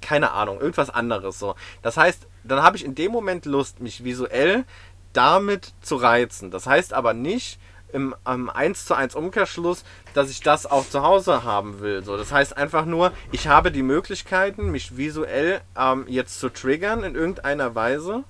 keine 0.00 0.32
Ahnung, 0.32 0.60
irgendwas 0.60 0.90
anderes 0.90 1.38
so. 1.38 1.54
Das 1.82 1.96
heißt, 1.96 2.26
dann 2.42 2.62
habe 2.62 2.76
ich 2.76 2.84
in 2.84 2.96
dem 2.96 3.12
Moment 3.12 3.44
Lust, 3.44 3.80
mich 3.80 4.02
visuell 4.02 4.64
damit 5.12 5.72
zu 5.80 5.96
reizen. 5.96 6.50
Das 6.50 6.66
heißt 6.66 6.92
aber 6.92 7.14
nicht, 7.14 7.60
im, 7.92 8.14
im 8.26 8.50
1 8.50 8.86
zu 8.86 8.94
1 8.94 9.14
Umkehrschluss, 9.14 9.84
dass 10.14 10.30
ich 10.30 10.40
das 10.40 10.66
auch 10.66 10.88
zu 10.88 11.02
Hause 11.02 11.44
haben 11.44 11.80
will. 11.80 12.04
So, 12.04 12.16
das 12.16 12.32
heißt 12.32 12.56
einfach 12.56 12.84
nur, 12.84 13.12
ich 13.32 13.48
habe 13.48 13.70
die 13.70 13.82
Möglichkeiten, 13.82 14.70
mich 14.70 14.96
visuell 14.96 15.60
ähm, 15.76 16.04
jetzt 16.08 16.40
zu 16.40 16.48
triggern 16.48 17.04
in 17.04 17.14
irgendeiner 17.14 17.74
Weise 17.74 18.24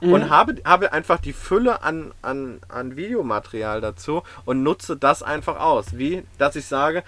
mhm. 0.00 0.12
und 0.12 0.30
habe, 0.30 0.56
habe 0.64 0.92
einfach 0.92 1.20
die 1.20 1.32
Fülle 1.32 1.82
an, 1.82 2.12
an, 2.22 2.60
an 2.68 2.96
Videomaterial 2.96 3.80
dazu 3.80 4.22
und 4.44 4.62
nutze 4.62 4.96
das 4.96 5.22
einfach 5.22 5.58
aus. 5.58 5.96
Wie, 5.96 6.24
dass 6.38 6.56
ich 6.56 6.66
sage, 6.66 7.02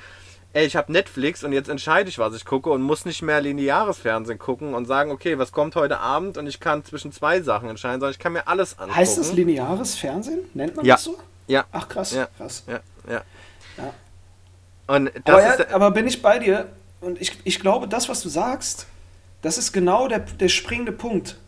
ey, 0.52 0.66
ich 0.66 0.76
habe 0.76 0.92
Netflix 0.92 1.44
und 1.44 1.52
jetzt 1.52 1.68
entscheide 1.68 2.08
ich, 2.08 2.18
was 2.18 2.34
ich 2.34 2.44
gucke 2.44 2.70
und 2.70 2.82
muss 2.82 3.04
nicht 3.04 3.22
mehr 3.22 3.40
lineares 3.40 3.98
Fernsehen 3.98 4.38
gucken 4.38 4.74
und 4.74 4.86
sagen, 4.86 5.10
okay, 5.10 5.38
was 5.38 5.52
kommt 5.52 5.76
heute 5.76 5.98
Abend 5.98 6.38
und 6.38 6.46
ich 6.46 6.60
kann 6.60 6.84
zwischen 6.84 7.12
zwei 7.12 7.40
Sachen 7.42 7.68
entscheiden, 7.68 8.00
sondern 8.00 8.12
ich 8.12 8.18
kann 8.18 8.32
mir 8.32 8.48
alles 8.48 8.78
angucken. 8.78 8.96
Heißt 8.96 9.18
das 9.18 9.32
lineares 9.32 9.96
Fernsehen? 9.96 10.40
Nennt 10.54 10.76
man 10.76 10.84
ja. 10.84 10.94
das 10.94 11.04
so? 11.04 11.18
Ja. 11.48 11.64
Ach 11.72 11.88
krass, 11.88 12.12
ja. 12.12 12.28
krass. 12.36 12.62
Ja, 12.66 12.80
ja. 13.10 13.22
ja. 13.76 13.94
Und 14.86 15.10
das 15.24 15.44
aber, 15.44 15.68
ja, 15.68 15.74
aber 15.74 15.90
bin 15.90 16.06
ich 16.06 16.22
bei 16.22 16.38
dir 16.38 16.68
und 17.00 17.20
ich, 17.20 17.38
ich 17.44 17.60
glaube, 17.60 17.88
das, 17.88 18.08
was 18.08 18.22
du 18.22 18.28
sagst, 18.28 18.86
das 19.42 19.58
ist 19.58 19.72
genau 19.72 20.08
der, 20.08 20.20
der 20.20 20.48
springende 20.48 20.92
Punkt. 20.92 21.38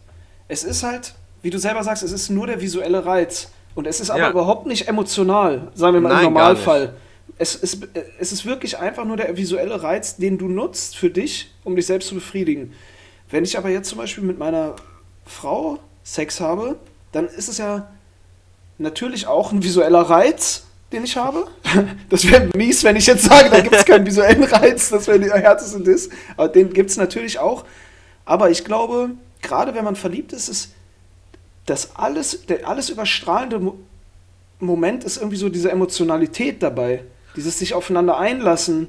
Es 0.48 0.64
ist 0.64 0.82
halt, 0.82 1.14
wie 1.42 1.50
du 1.50 1.58
selber 1.58 1.82
sagst, 1.84 2.02
es 2.02 2.12
ist 2.12 2.28
nur 2.30 2.46
der 2.46 2.60
visuelle 2.60 3.04
Reiz. 3.04 3.50
Und 3.74 3.86
es 3.86 4.00
ist 4.00 4.10
aber 4.10 4.20
ja. 4.20 4.30
überhaupt 4.30 4.66
nicht 4.66 4.88
emotional, 4.88 5.70
sagen 5.74 5.94
wir 5.94 6.00
mal 6.00 6.08
Nein, 6.10 6.26
im 6.26 6.32
Normalfall. 6.34 6.94
Es 7.38 7.54
ist, 7.54 7.88
es 8.18 8.32
ist 8.32 8.44
wirklich 8.44 8.78
einfach 8.78 9.04
nur 9.04 9.16
der 9.16 9.36
visuelle 9.36 9.82
Reiz, 9.82 10.16
den 10.16 10.36
du 10.36 10.48
nutzt 10.48 10.96
für 10.96 11.08
dich, 11.08 11.52
um 11.64 11.76
dich 11.76 11.86
selbst 11.86 12.08
zu 12.08 12.14
befriedigen. 12.16 12.74
Wenn 13.30 13.44
ich 13.44 13.56
aber 13.56 13.70
jetzt 13.70 13.88
zum 13.88 13.98
Beispiel 13.98 14.24
mit 14.24 14.38
meiner 14.38 14.74
Frau 15.24 15.78
Sex 16.02 16.40
habe, 16.40 16.76
dann 17.12 17.26
ist 17.26 17.48
es 17.48 17.58
ja 17.58 17.88
natürlich 18.80 19.26
auch 19.26 19.52
ein 19.52 19.62
visueller 19.62 20.00
Reiz, 20.00 20.64
den 20.92 21.04
ich 21.04 21.16
habe. 21.16 21.46
Das 22.08 22.28
wäre 22.28 22.48
mies, 22.56 22.82
wenn 22.82 22.96
ich 22.96 23.06
jetzt 23.06 23.24
sage, 23.24 23.50
da 23.50 23.60
gibt 23.60 23.74
es 23.74 23.84
keinen 23.84 24.04
visuellen 24.04 24.42
Reiz, 24.42 24.90
das 24.90 25.06
wäre 25.06 25.20
der 25.20 25.38
härteste 25.38 25.80
Diss. 25.80 26.10
Aber 26.36 26.48
den 26.48 26.72
gibt 26.72 26.90
es 26.90 26.96
natürlich 26.96 27.38
auch. 27.38 27.64
Aber 28.24 28.50
ich 28.50 28.64
glaube, 28.64 29.10
gerade 29.42 29.74
wenn 29.74 29.84
man 29.84 29.94
verliebt 29.94 30.32
ist, 30.32 30.48
ist 30.48 30.72
das 31.66 31.94
alles, 31.94 32.46
der 32.46 32.66
alles 32.66 32.90
überstrahlende 32.90 33.60
Moment 34.58 35.04
ist 35.04 35.18
irgendwie 35.18 35.36
so 35.36 35.48
diese 35.48 35.70
Emotionalität 35.70 36.62
dabei. 36.62 37.04
Dieses 37.36 37.58
sich 37.58 37.74
aufeinander 37.74 38.18
einlassen, 38.18 38.88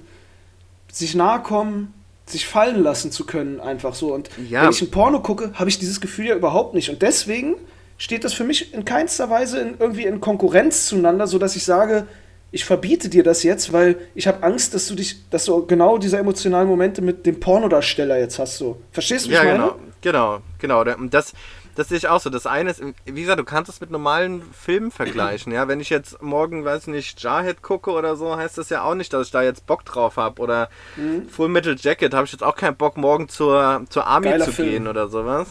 sich 0.91 1.13
nahe 1.13 1.41
kommen, 1.41 1.93
sich 2.25 2.47
fallen 2.47 2.81
lassen 2.81 3.11
zu 3.11 3.25
können, 3.25 3.59
einfach 3.59 3.93
so. 3.93 4.13
Und 4.13 4.29
ja. 4.49 4.63
wenn 4.63 4.71
ich 4.71 4.81
ein 4.81 4.89
Porno 4.91 5.21
gucke, 5.21 5.51
habe 5.53 5.69
ich 5.69 5.77
dieses 5.77 6.01
Gefühl 6.01 6.25
ja 6.25 6.35
überhaupt 6.35 6.73
nicht. 6.73 6.89
Und 6.89 7.01
deswegen 7.03 7.55
steht 8.01 8.23
das 8.23 8.33
für 8.33 8.43
mich 8.43 8.73
in 8.73 8.83
keinster 8.83 9.29
Weise 9.29 9.59
in, 9.59 9.75
irgendwie 9.77 10.05
in 10.05 10.19
Konkurrenz 10.19 10.87
zueinander, 10.87 11.27
sodass 11.27 11.55
ich 11.55 11.63
sage, 11.63 12.07
ich 12.51 12.65
verbiete 12.65 13.09
dir 13.09 13.23
das 13.23 13.43
jetzt, 13.43 13.73
weil 13.73 13.95
ich 14.15 14.27
habe 14.27 14.41
Angst, 14.41 14.73
dass 14.73 14.87
du 14.87 14.95
dich, 14.95 15.29
dass 15.29 15.45
du 15.45 15.67
genau 15.67 15.99
diese 15.99 16.17
emotionalen 16.17 16.67
Momente 16.67 17.03
mit 17.03 17.27
dem 17.27 17.39
Pornodarsteller 17.39 18.17
jetzt 18.17 18.39
hast. 18.39 18.57
So. 18.57 18.81
Verstehst 18.91 19.25
du, 19.25 19.29
wie 19.29 19.35
ja, 19.35 19.43
ich 19.43 19.49
meine? 19.49 19.75
Genau, 20.01 20.41
genau, 20.57 20.83
genau. 20.83 21.07
Das, 21.09 21.33
das 21.75 21.89
sehe 21.89 21.97
ich 21.99 22.07
auch 22.07 22.19
so. 22.19 22.31
Das 22.31 22.47
eine 22.47 22.71
ist, 22.71 22.81
wie 23.05 23.21
gesagt, 23.21 23.39
du 23.39 23.43
kannst 23.43 23.69
es 23.69 23.79
mit 23.81 23.91
normalen 23.91 24.41
Filmen 24.51 24.89
vergleichen. 24.89 25.53
Ja, 25.53 25.67
wenn 25.67 25.79
ich 25.79 25.91
jetzt 25.91 26.23
morgen, 26.23 26.65
weiß 26.65 26.87
nicht, 26.87 27.21
Jarhead 27.21 27.61
gucke 27.61 27.91
oder 27.91 28.15
so, 28.15 28.35
heißt 28.35 28.57
das 28.57 28.69
ja 28.69 28.81
auch 28.81 28.95
nicht, 28.95 29.13
dass 29.13 29.27
ich 29.27 29.31
da 29.31 29.43
jetzt 29.43 29.67
Bock 29.67 29.85
drauf 29.85 30.17
habe. 30.17 30.41
Oder 30.41 30.69
mhm. 30.95 31.29
Full 31.29 31.49
Metal 31.49 31.75
Jacket 31.79 32.15
habe 32.15 32.25
ich 32.25 32.31
jetzt 32.31 32.43
auch 32.43 32.55
keinen 32.55 32.77
Bock, 32.77 32.97
morgen 32.97 33.29
zur, 33.29 33.85
zur 33.89 34.07
Army 34.07 34.29
Geiler 34.29 34.45
zu 34.45 34.53
Film. 34.53 34.69
gehen 34.69 34.87
oder 34.87 35.07
sowas. 35.07 35.47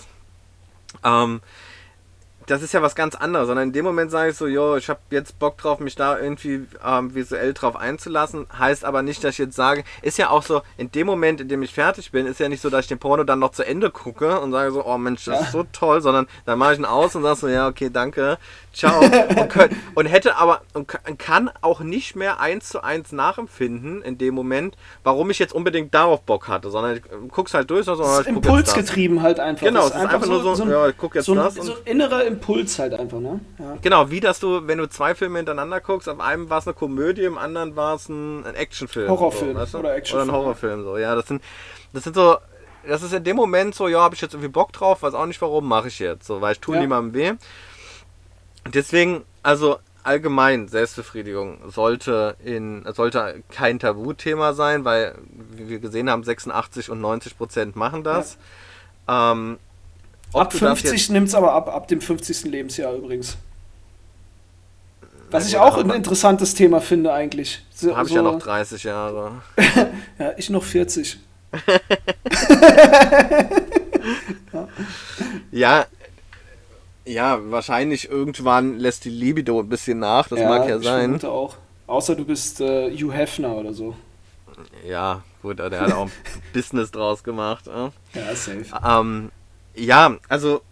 Ähm, 1.05 1.41
das 2.51 2.63
ist 2.63 2.73
ja 2.73 2.83
was 2.83 2.97
ganz 2.97 3.15
anderes, 3.15 3.47
sondern 3.47 3.69
in 3.69 3.73
dem 3.73 3.85
Moment 3.85 4.11
sage 4.11 4.31
ich 4.31 4.37
so, 4.37 4.49
jo, 4.49 4.77
ich 4.77 4.89
habe 4.89 4.99
jetzt 5.11 5.39
Bock 5.39 5.57
drauf, 5.57 5.79
mich 5.79 5.95
da 5.95 6.19
irgendwie 6.19 6.67
ähm, 6.85 7.15
visuell 7.15 7.55
drauf 7.55 7.77
einzulassen. 7.77 8.47
Heißt 8.59 8.85
aber 8.85 9.03
nicht, 9.03 9.23
dass 9.23 9.35
ich 9.35 9.39
jetzt 9.39 9.55
sage, 9.55 9.85
ist 10.03 10.19
ja 10.19 10.31
auch 10.31 10.43
so, 10.43 10.63
in 10.77 10.91
dem 10.91 11.07
Moment, 11.07 11.41
in 11.41 11.49
dem 11.49 11.63
ich 11.63 11.73
fertig 11.73 12.11
bin, 12.11 12.27
ist 12.27 12.41
ja 12.41 12.49
nicht 12.49 12.61
so, 12.61 12.69
dass 12.69 12.87
ich 12.87 12.89
den 12.89 12.99
Porno 12.99 13.23
dann 13.23 13.39
noch 13.39 13.53
zu 13.53 13.65
Ende 13.65 13.91
gucke 13.91 14.41
und 14.41 14.51
sage 14.51 14.73
so, 14.73 14.85
oh 14.85 14.99
Mensch, 14.99 15.27
das 15.27 15.43
ist 15.43 15.53
so 15.53 15.65
toll, 15.73 16.01
sondern 16.01 16.27
dann 16.45 16.59
mache 16.59 16.73
ich 16.73 16.81
ihn 16.81 16.85
aus 16.85 17.15
und 17.15 17.23
sage 17.23 17.37
so, 17.37 17.49
ja, 17.49 17.69
okay, 17.69 17.89
danke, 17.93 18.37
ciao. 18.73 19.01
und, 19.01 19.49
könnt, 19.49 19.73
und, 19.95 20.07
hätte 20.07 20.37
aber, 20.37 20.63
und 20.75 20.89
kann 21.19 21.51
auch 21.61 21.81
nicht 21.81 22.17
mehr 22.17 22.41
eins 22.41 22.69
zu 22.69 22.83
eins 22.83 23.13
nachempfinden 23.13 24.03
in 24.03 24.19
dem 24.19 24.35
Moment, 24.35 24.77
warum 25.05 25.31
ich 25.31 25.39
jetzt 25.39 25.53
unbedingt 25.53 25.95
darauf 25.95 26.23
Bock 26.23 26.49
hatte, 26.49 26.71
sondern 26.71 26.97
ich 26.97 27.03
guck's 27.31 27.55
halt 27.55 27.71
durch. 27.71 27.85
Sondern, 27.85 28.07
das 28.07 28.21
ist 28.21 28.27
impulsgetrieben 28.27 29.23
halt 29.23 29.39
einfach. 29.39 29.67
Genau, 29.67 29.83
es 29.83 29.87
ist 29.87 29.93
einfach, 29.93 30.15
einfach 30.15 30.27
nur 30.27 30.43
so, 30.43 30.57
so, 30.57 30.65
ein, 30.65 30.71
ja, 30.71 30.89
ich 30.89 30.97
guck 30.97 31.15
jetzt 31.15 31.27
so 31.27 31.37
das. 31.37 31.55
So 31.55 31.75
ein 31.75 31.79
innerer 31.85 32.25
Impuls 32.25 32.40
Puls 32.41 32.79
halt 32.79 32.95
einfach, 32.95 33.21
ne? 33.21 33.41
Ja. 33.59 33.77
Genau, 33.83 34.11
wie 34.11 34.21
dass 34.21 34.41
du, 34.41 34.67
wenn 34.67 34.79
du 34.79 34.89
zwei 34.89 35.15
Filme 35.15 35.39
hintereinander 35.39 35.81
guckst, 35.81 36.09
auf 36.09 36.21
einem 36.21 36.51
war 36.51 36.59
es 36.59 36.67
eine 36.67 36.75
Komödie, 36.75 37.25
im 37.25 37.39
anderen 37.39 37.77
war 37.77 37.95
es 37.95 38.09
ein, 38.09 38.45
ein 38.45 38.55
Actionfilm. 38.55 39.09
Horrorfilm 39.09 39.53
so, 39.55 39.59
weißt 39.59 39.75
du? 39.75 39.79
oder 39.79 39.95
Actionfilm. 39.95 40.29
Oder 40.29 40.39
ein 40.39 40.41
Horrorfilm, 40.41 40.85
so. 40.85 40.99
Ja, 40.99 41.15
das 41.15 41.27
sind, 41.29 41.43
das 41.93 42.05
sind 42.05 42.15
so, 42.17 42.37
das 42.87 43.03
ist 43.03 43.13
in 43.13 43.25
dem 43.25 43.37
Moment 43.37 43.75
so, 43.75 43.89
ja, 43.89 44.01
habe 44.01 44.15
ich 44.15 44.21
jetzt 44.21 44.35
irgendwie 44.35 44.51
Bock 44.51 44.73
drauf, 44.73 45.03
weiß 45.03 45.15
auch 45.15 45.27
nicht 45.27 45.41
warum, 45.43 45.69
mache 45.69 45.89
ich 45.89 45.99
jetzt, 45.99 46.27
so, 46.27 46.41
weil 46.41 46.53
ich 46.53 46.61
tue 46.61 46.77
ja. 46.77 46.81
niemandem 46.81 47.15
weh. 47.15 47.33
Deswegen, 48.73 49.25
also 49.43 49.79
allgemein 50.03 50.69
Selbstbefriedigung 50.69 51.71
sollte 51.71 52.37
in 52.43 52.85
sollte 52.95 53.43
kein 53.51 53.79
Tabuthema 53.79 54.55
sein, 54.55 54.85
weil 54.85 55.15
wie 55.53 55.69
wir 55.69 55.79
gesehen 55.79 56.09
haben, 56.09 56.25
86 56.25 56.91
und 56.91 57.01
90 57.01 57.37
Prozent 57.37 57.77
machen 57.77 58.03
das. 58.03 58.39
Ja. 59.09 59.33
Ähm, 59.33 59.59
ab 60.33 60.53
50 60.53 61.11
nimmt 61.11 61.29
es 61.29 61.35
aber 61.35 61.53
ab, 61.53 61.69
ab 61.69 61.89
dem 61.89 62.01
50. 62.01 62.45
Lebensjahr 62.45 62.95
übrigens. 62.95 63.37
Was 65.31 65.49
ich 65.49 65.57
auch 65.59 65.77
ein 65.77 65.91
interessantes 65.91 66.55
Thema 66.55 66.81
finde 66.81 67.13
eigentlich. 67.13 67.65
So, 67.73 67.97
Habe 67.97 68.09
ich 68.09 68.15
so 68.15 68.17
ja 68.17 68.23
noch 68.23 68.41
30 68.41 68.83
Jahre. 68.83 69.43
ja, 70.19 70.33
ich 70.37 70.51
noch 70.51 70.65
40. 70.65 71.19
ja. 74.53 74.69
ja, 75.53 75.87
ja, 77.05 77.39
wahrscheinlich 77.51 78.11
irgendwann 78.11 78.79
lässt 78.79 79.05
die 79.05 79.11
Libido 79.11 79.61
ein 79.61 79.69
bisschen 79.69 79.99
nach, 79.99 80.29
das 80.29 80.41
ja, 80.41 80.49
mag 80.49 80.69
ja 80.69 80.79
sein. 80.81 81.17
Ich 81.17 81.25
auch. 81.25 81.57
Außer 81.87 82.15
du 82.15 82.25
bist 82.25 82.61
äh, 82.61 82.91
Hugh 82.91 83.13
Hefner 83.13 83.55
oder 83.57 83.75
so. 83.75 83.97
Ja, 84.87 85.23
gut, 85.43 85.59
der 85.59 85.81
hat 85.81 85.93
auch 85.93 86.07
ein 86.07 86.13
Business 86.53 86.91
draus 86.91 87.25
gemacht. 87.25 87.67
Ja, 87.67 87.93
ja 88.15 88.35
safe. 88.35 88.67
Ähm, 88.87 89.33
ja, 89.81 90.17
also 90.29 90.63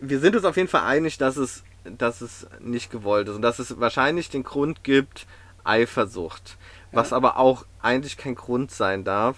wir 0.00 0.18
sind 0.18 0.36
uns 0.36 0.44
auf 0.44 0.56
jeden 0.56 0.68
Fall 0.68 0.84
einig, 0.84 1.18
dass 1.18 1.36
es, 1.36 1.62
dass 1.84 2.20
es 2.20 2.46
nicht 2.58 2.90
gewollt 2.90 3.28
ist 3.28 3.36
und 3.36 3.42
dass 3.42 3.58
es 3.58 3.78
wahrscheinlich 3.80 4.30
den 4.30 4.42
Grund 4.42 4.82
gibt, 4.82 5.26
Eifersucht. 5.64 6.56
Ja. 6.90 6.98
Was 6.98 7.12
aber 7.12 7.38
auch 7.38 7.64
eigentlich 7.80 8.16
kein 8.16 8.34
Grund 8.34 8.70
sein 8.70 9.04
darf. 9.04 9.36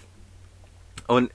Und 1.07 1.31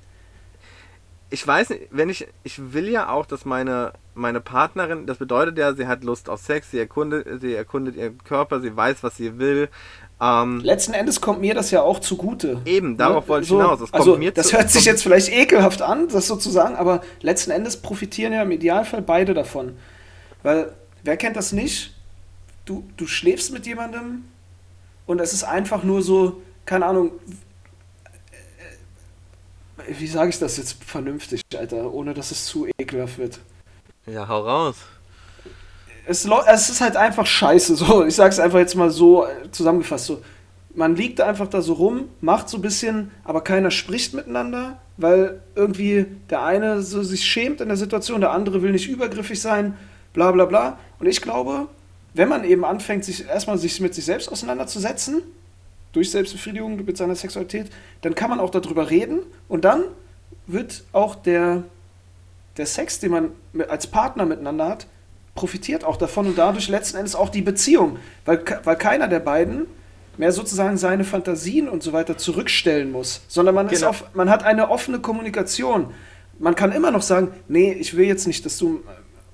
ich 1.30 1.46
weiß 1.46 1.70
nicht, 1.72 1.88
wenn 1.92 2.10
ich, 2.10 2.28
ich 2.44 2.74
will 2.74 2.88
ja 2.88 3.10
auch, 3.10 3.26
dass 3.26 3.44
meine, 3.46 3.94
meine 4.16 4.40
Partnerin, 4.40 5.06
das 5.06 5.18
bedeutet 5.18 5.58
ja, 5.58 5.74
sie 5.74 5.88
hat 5.88 6.04
Lust 6.04 6.30
auf 6.30 6.42
Sex, 6.42 6.72
sie 6.72 6.80
erkundet, 6.80 7.42
sie 7.42 7.54
erkundet 7.54 7.96
ihren 7.96 8.18
Körper, 8.24 8.62
sie 8.62 8.76
weiß, 8.76 9.04
was 9.04 9.18
sie 9.18 9.38
will. 9.38 9.70
Ähm, 10.19 10.62
Letzten 10.62 10.93
Endes 10.93 11.21
kommt 11.21 11.41
mir 11.41 11.53
das 11.53 11.69
ja 11.69 11.84
auch 11.84 11.99
zugute. 11.99 12.62
Eben, 12.65 12.97
darauf 12.97 13.25
ne? 13.25 13.30
wollte 13.30 13.43
ich 13.43 13.49
so, 13.49 13.62
hinaus. 13.62 13.80
Das 13.80 13.93
also, 13.93 14.17
das 14.17 14.51
hört 14.51 14.71
sich 14.71 14.86
jetzt 14.86 15.03
vielleicht 15.03 15.32
ekelhaft 15.32 15.82
an, 15.82 16.08
das 16.08 16.27
sozusagen, 16.27 16.75
aber 16.75 17.01
letzten 17.21 17.51
Endes 17.51 17.77
profitieren 17.77 18.34
ja 18.34 18.41
im 18.41 18.51
Idealfall 18.51 19.03
beide 19.03 19.34
davon. 19.34 19.77
Weil, 20.41 20.73
wer 21.03 21.17
kennt 21.17 21.36
das 21.36 21.51
nicht? 21.51 21.93
Du, 22.65 22.84
du 22.97 23.06
schläfst 23.06 23.53
mit 23.53 23.67
jemandem 23.67 24.25
und 25.06 25.21
es 25.21 25.34
ist 25.34 25.43
einfach 25.43 25.84
nur 25.84 26.01
so, 26.01 26.41
keine 26.65 26.86
Ahnung, 26.88 27.12
wie 29.88 30.08
sage 30.08 30.32
ich 30.32 30.39
das 30.39 30.58
jetzt 30.58 30.84
vernünftig, 30.84 31.41
Alter, 31.58 31.93
ohne 31.93 32.13
dass 32.13 32.32
es 32.32 32.45
zu 32.45 32.67
ekelhaft 32.77 33.19
wird? 33.19 33.39
Ja, 34.06 34.27
hau 34.27 34.41
raus. 34.41 34.75
Es, 36.10 36.26
es 36.26 36.70
ist 36.70 36.82
halt 36.82 36.96
einfach 36.96 37.26
scheiße, 37.26 37.76
so. 37.76 38.06
Ich 38.06 38.15
sag's 38.15 38.39
einfach 38.39 38.60
jetzt 38.60 38.76
mal 38.76 38.89
so 38.89 39.26
äh, 39.26 39.52
zusammengefasst, 39.52 40.06
so. 40.06 40.22
Man 40.74 40.96
liegt 40.96 41.20
einfach 41.20 41.48
da 41.48 41.62
so 41.62 41.74
rum, 41.74 42.06
macht 42.22 42.50
so 42.50 42.58
ein 42.58 42.62
bisschen, 42.62 43.12
aber 43.24 43.41
keiner 43.41 43.72
spricht 43.72 44.13
miteinander, 44.13 44.78
weil 44.96 45.41
irgendwie 45.56 46.06
der 46.30 46.43
eine 46.43 46.82
so 46.82 47.04
sich 47.04 47.26
schämt 47.26 47.62
in 47.62 47.67
der 47.67 47.78
Situation, 47.78 48.22
der 48.22 48.32
andere 48.32 48.62
will 48.62 48.72
nicht 48.72 48.88
übergriffig 48.88 49.41
sein, 49.41 49.76
bla 50.13 50.32
bla 50.32 50.46
bla. 50.46 50.78
Und 51.00 51.08
ich 51.08 51.22
glaube, 51.22 51.67
wenn 52.13 52.30
man 52.30 52.43
eben 52.43 52.63
anfängt, 52.63 53.04
sich 53.04 53.28
erstmal 53.28 53.58
sich 53.58 53.82
mit 53.82 53.96
sich 53.96 54.06
selbst 54.06 54.32
auseinanderzusetzen, 54.32 55.24
durch 55.93 56.12
Selbstbefriedigung 56.12 56.86
mit 56.86 56.96
seiner 56.96 57.15
Sexualität, 57.15 57.72
dann 58.02 58.15
kann 58.15 58.30
man 58.30 58.39
auch 58.39 58.52
darüber 58.52 58.89
reden 58.89 59.20
und 59.48 59.65
dann 59.65 59.84
wird 60.46 60.84
auch 60.93 61.15
der, 61.15 61.63
der 62.58 62.65
Sex, 62.65 63.00
den 63.00 63.12
man 63.12 63.32
als 63.67 63.88
Partner 63.88 64.26
miteinander 64.26 64.67
hat, 64.67 64.88
profitiert 65.38 65.86
auch 65.86 65.95
davon 65.95 66.26
und 66.28 66.38
dadurch 66.38 66.67
letzten 66.67 66.97
Endes 66.97 67.15
auch 67.15 67.30
die 67.30 67.41
Beziehung, 67.41 67.97
weil, 68.26 68.43
weil 68.65 68.76
keiner 68.76 69.08
der 69.08 69.21
beiden 69.21 69.67
mehr 70.17 70.34
sozusagen 70.34 70.78
seine 70.78 71.06
Fantasien 71.06 71.69
und 71.69 71.84
so 71.84 71.93
weiter 71.93 72.17
zurückstellen 72.17 72.91
muss, 72.91 73.21
sondern 73.30 73.56
man, 73.56 73.67
genau. 73.67 73.78
ist 73.78 73.84
auf, 73.84 74.04
man 74.13 74.30
hat 74.30 74.43
eine 74.43 74.69
offene 74.69 75.00
Kommunikation. 75.00 75.93
Man 76.39 76.56
kann 76.56 76.71
immer 76.71 76.91
noch 76.91 77.04
sagen, 77.04 77.30
nee, 77.47 77.71
ich 77.71 77.95
will 77.95 78.08
jetzt 78.08 78.28
nicht, 78.28 78.45
dass 78.45 78.58
du 78.58 78.82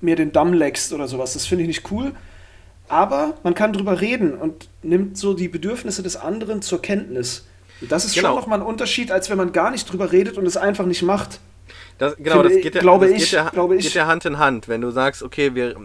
mir 0.00 0.14
den 0.14 0.30
Damm 0.30 0.52
leckst 0.52 0.92
oder 0.92 1.08
sowas, 1.08 1.32
das 1.32 1.46
finde 1.46 1.62
ich 1.62 1.68
nicht 1.68 1.90
cool, 1.90 2.12
aber 2.88 3.34
man 3.42 3.54
kann 3.54 3.72
drüber 3.72 4.00
reden 4.00 4.34
und 4.34 4.68
nimmt 4.82 5.16
so 5.16 5.32
die 5.34 5.48
Bedürfnisse 5.48 6.02
des 6.02 6.16
anderen 6.16 6.60
zur 6.60 6.82
Kenntnis. 6.82 7.46
Und 7.80 7.90
das 7.90 8.04
ist 8.04 8.14
genau. 8.14 8.28
schon 8.28 8.36
nochmal 8.36 8.60
ein 8.60 8.66
Unterschied, 8.66 9.10
als 9.10 9.30
wenn 9.30 9.38
man 9.38 9.52
gar 9.52 9.70
nicht 9.70 9.90
drüber 9.90 10.12
redet 10.12 10.36
und 10.36 10.46
es 10.46 10.56
einfach 10.56 10.86
nicht 10.86 11.02
macht. 11.02 11.40
Das, 11.98 12.16
genau, 12.16 12.42
das, 12.42 12.54
geht 12.54 12.74
ja, 12.74 12.80
glaube 12.80 13.06
das 13.06 13.14
ich, 13.14 13.22
geht 13.24 13.32
ja, 13.32 13.48
glaube 13.50 13.76
ich. 13.76 13.84
geht 13.84 13.94
ja 13.94 14.06
Hand 14.06 14.24
in 14.24 14.38
Hand. 14.38 14.68
Wenn 14.68 14.80
du 14.80 14.90
sagst, 14.90 15.22
okay, 15.22 15.54
wir, 15.54 15.76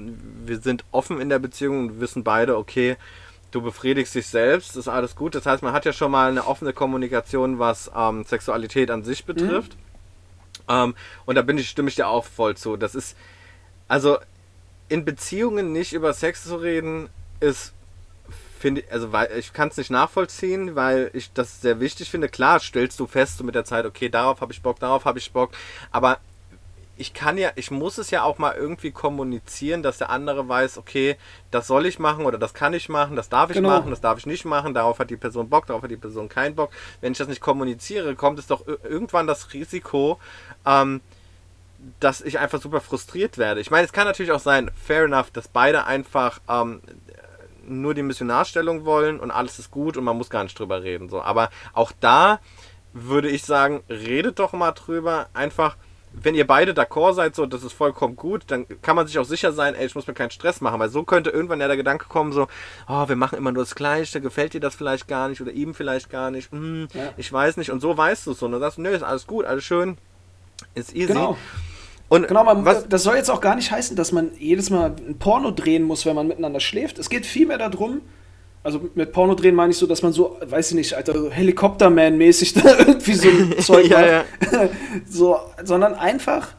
wir 0.45 0.59
sind 0.59 0.83
offen 0.91 1.21
in 1.21 1.29
der 1.29 1.39
Beziehung 1.39 1.79
und 1.79 1.99
wissen 1.99 2.23
beide, 2.23 2.57
okay, 2.57 2.97
du 3.51 3.61
befriedigst 3.61 4.15
dich 4.15 4.27
selbst, 4.27 4.75
ist 4.75 4.87
alles 4.87 5.15
gut. 5.15 5.35
Das 5.35 5.45
heißt, 5.45 5.61
man 5.61 5.73
hat 5.73 5.85
ja 5.85 5.93
schon 5.93 6.11
mal 6.11 6.29
eine 6.29 6.47
offene 6.47 6.73
Kommunikation, 6.73 7.59
was 7.59 7.91
ähm, 7.95 8.23
Sexualität 8.23 8.89
an 8.91 9.03
sich 9.03 9.25
betrifft. 9.25 9.75
Mhm. 9.75 10.73
Ähm, 10.73 10.95
und 11.25 11.35
da 11.35 11.41
bin 11.41 11.57
ich, 11.57 11.69
stimme 11.69 11.89
ich 11.89 11.95
dir 11.95 12.07
auch 12.07 12.25
voll 12.25 12.55
zu. 12.55 12.77
Das 12.77 12.95
ist, 12.95 13.15
also 13.87 14.17
in 14.87 15.05
Beziehungen 15.05 15.71
nicht 15.71 15.93
über 15.93 16.13
Sex 16.13 16.43
zu 16.43 16.55
reden, 16.55 17.09
ist 17.39 17.73
finde 18.59 18.83
also 18.91 19.11
weil 19.11 19.31
ich 19.37 19.53
kann 19.53 19.69
es 19.69 19.77
nicht 19.77 19.89
nachvollziehen, 19.89 20.75
weil 20.75 21.09
ich 21.13 21.31
das 21.33 21.61
sehr 21.61 21.79
wichtig 21.79 22.09
finde. 22.11 22.29
Klar, 22.29 22.59
stellst 22.59 22.99
du 22.99 23.07
fest 23.07 23.37
so 23.37 23.43
mit 23.43 23.55
der 23.55 23.65
Zeit, 23.65 23.85
okay, 23.85 24.09
darauf 24.09 24.41
habe 24.41 24.53
ich 24.53 24.61
Bock, 24.61 24.79
darauf 24.79 25.05
habe 25.05 25.17
ich 25.17 25.31
Bock, 25.31 25.51
aber 25.91 26.19
ich 26.99 27.13
kann 27.13 27.37
ja, 27.37 27.51
ich 27.55 27.71
muss 27.71 27.97
es 27.97 28.11
ja 28.11 28.23
auch 28.23 28.39
mal 28.39 28.53
irgendwie 28.55 28.91
kommunizieren, 28.91 29.81
dass 29.81 29.99
der 29.99 30.09
andere 30.09 30.49
weiß, 30.49 30.77
okay, 30.77 31.15
das 31.49 31.65
soll 31.65 31.85
ich 31.85 31.97
machen 31.97 32.25
oder 32.25 32.37
das 32.37 32.53
kann 32.53 32.73
ich 32.73 32.89
machen, 32.89 33.15
das 33.15 33.29
darf 33.29 33.49
ich 33.51 33.55
genau. 33.55 33.69
machen, 33.69 33.89
das 33.89 34.01
darf 34.01 34.19
ich 34.19 34.25
nicht 34.25 34.43
machen, 34.43 34.73
darauf 34.73 34.99
hat 34.99 35.09
die 35.09 35.15
Person 35.15 35.47
Bock, 35.47 35.65
darauf 35.65 35.81
hat 35.81 35.91
die 35.91 35.95
Person 35.95 36.27
keinen 36.27 36.55
Bock. 36.55 36.71
Wenn 36.99 37.13
ich 37.13 37.17
das 37.17 37.29
nicht 37.29 37.39
kommuniziere, 37.39 38.15
kommt 38.15 38.37
es 38.37 38.47
doch 38.47 38.67
irgendwann 38.67 39.27
das 39.27 39.53
Risiko, 39.53 40.19
ähm, 40.65 40.99
dass 42.01 42.19
ich 42.19 42.37
einfach 42.37 42.61
super 42.61 42.81
frustriert 42.81 43.37
werde. 43.37 43.61
Ich 43.61 43.71
meine, 43.71 43.85
es 43.85 43.93
kann 43.93 44.05
natürlich 44.05 44.33
auch 44.33 44.41
sein, 44.41 44.69
fair 44.75 45.05
enough, 45.05 45.31
dass 45.31 45.47
beide 45.47 45.85
einfach 45.85 46.41
ähm, 46.49 46.81
nur 47.69 47.93
die 47.93 48.03
Missionarstellung 48.03 48.85
wollen 48.85 49.19
und 49.19 49.31
alles 49.31 49.59
ist 49.59 49.71
gut 49.71 49.97
und 49.97 50.03
man 50.03 50.17
muss 50.17 50.29
gar 50.29 50.43
nicht 50.43 50.57
drüber 50.57 50.83
reden. 50.83 51.09
So. 51.09 51.21
Aber 51.21 51.49
auch 51.73 51.91
da 51.99 52.39
würde 52.93 53.29
ich 53.29 53.43
sagen, 53.43 53.83
redet 53.89 54.39
doch 54.39 54.53
mal 54.53 54.71
drüber. 54.71 55.27
Einfach, 55.33 55.77
wenn 56.13 56.35
ihr 56.35 56.47
beide 56.47 56.73
d'accord 56.73 57.13
seid, 57.13 57.35
so, 57.35 57.45
das 57.45 57.63
ist 57.63 57.73
vollkommen 57.73 58.15
gut, 58.15 58.43
dann 58.47 58.65
kann 58.81 58.95
man 58.95 59.05
sich 59.05 59.19
auch 59.19 59.25
sicher 59.25 59.51
sein, 59.51 59.75
ey, 59.75 59.85
ich 59.85 59.95
muss 59.95 60.07
mir 60.07 60.13
keinen 60.13 60.31
Stress 60.31 60.59
machen, 60.59 60.79
weil 60.79 60.89
so 60.89 61.03
könnte 61.03 61.29
irgendwann 61.29 61.59
ja 61.59 61.67
der 61.67 61.77
Gedanke 61.77 62.05
kommen, 62.09 62.31
so, 62.31 62.47
oh, 62.87 63.07
wir 63.07 63.15
machen 63.15 63.37
immer 63.37 63.51
nur 63.51 63.63
das 63.63 63.75
Gleiche, 63.75 64.21
gefällt 64.21 64.53
dir 64.53 64.61
das 64.61 64.75
vielleicht 64.75 65.07
gar 65.07 65.29
nicht 65.29 65.41
oder 65.41 65.51
ihm 65.51 65.73
vielleicht 65.73 66.09
gar 66.09 66.31
nicht, 66.31 66.51
hm, 66.51 66.87
ja. 66.93 67.13
ich 67.17 67.31
weiß 67.31 67.57
nicht. 67.57 67.71
Und 67.71 67.81
so 67.81 67.95
weißt 67.95 68.25
du 68.27 68.31
es 68.31 68.39
so. 68.39 68.47
Und 68.47 68.53
dann 68.53 68.61
sagst 68.61 68.77
du, 68.77 68.81
nö, 68.81 68.89
ist 68.89 69.03
alles 69.03 69.27
gut, 69.27 69.45
alles 69.45 69.63
schön, 69.63 69.97
ist 70.73 70.95
easy. 70.95 71.13
Genau. 71.13 71.37
Und 72.09 72.27
genau, 72.27 72.43
man, 72.43 72.65
was, 72.65 72.89
das 72.89 73.03
soll 73.03 73.15
jetzt 73.15 73.29
auch 73.29 73.39
gar 73.39 73.55
nicht 73.55 73.71
heißen, 73.71 73.95
dass 73.95 74.11
man 74.11 74.31
jedes 74.37 74.71
Mal 74.71 74.95
ein 75.07 75.17
Porno 75.19 75.51
drehen 75.51 75.83
muss, 75.83 76.05
wenn 76.07 76.15
man 76.15 76.27
miteinander 76.27 76.59
schläft. 76.59 76.97
Es 76.97 77.09
geht 77.09 77.25
vielmehr 77.25 77.59
darum, 77.59 78.01
also 78.63 78.89
mit 78.95 79.13
Porno 79.13 79.35
drehen 79.35 79.55
meine 79.55 79.71
ich 79.71 79.77
so, 79.77 79.85
dass 79.85 80.01
man 80.01 80.11
so, 80.11 80.37
weiß 80.43 80.71
ich 80.71 80.75
nicht, 80.75 80.93
Alter, 80.95 81.13
Helikopterman-mäßig 81.13 82.53
da 82.61 82.77
irgendwie 82.79 83.13
so 83.13 83.29
ein 83.29 83.55
Zeug 83.59 83.87
ja, 83.87 83.99
macht. 83.99 84.53
Ja. 84.53 84.69
so, 85.07 85.37
sondern 85.63 85.93
einfach 85.93 86.55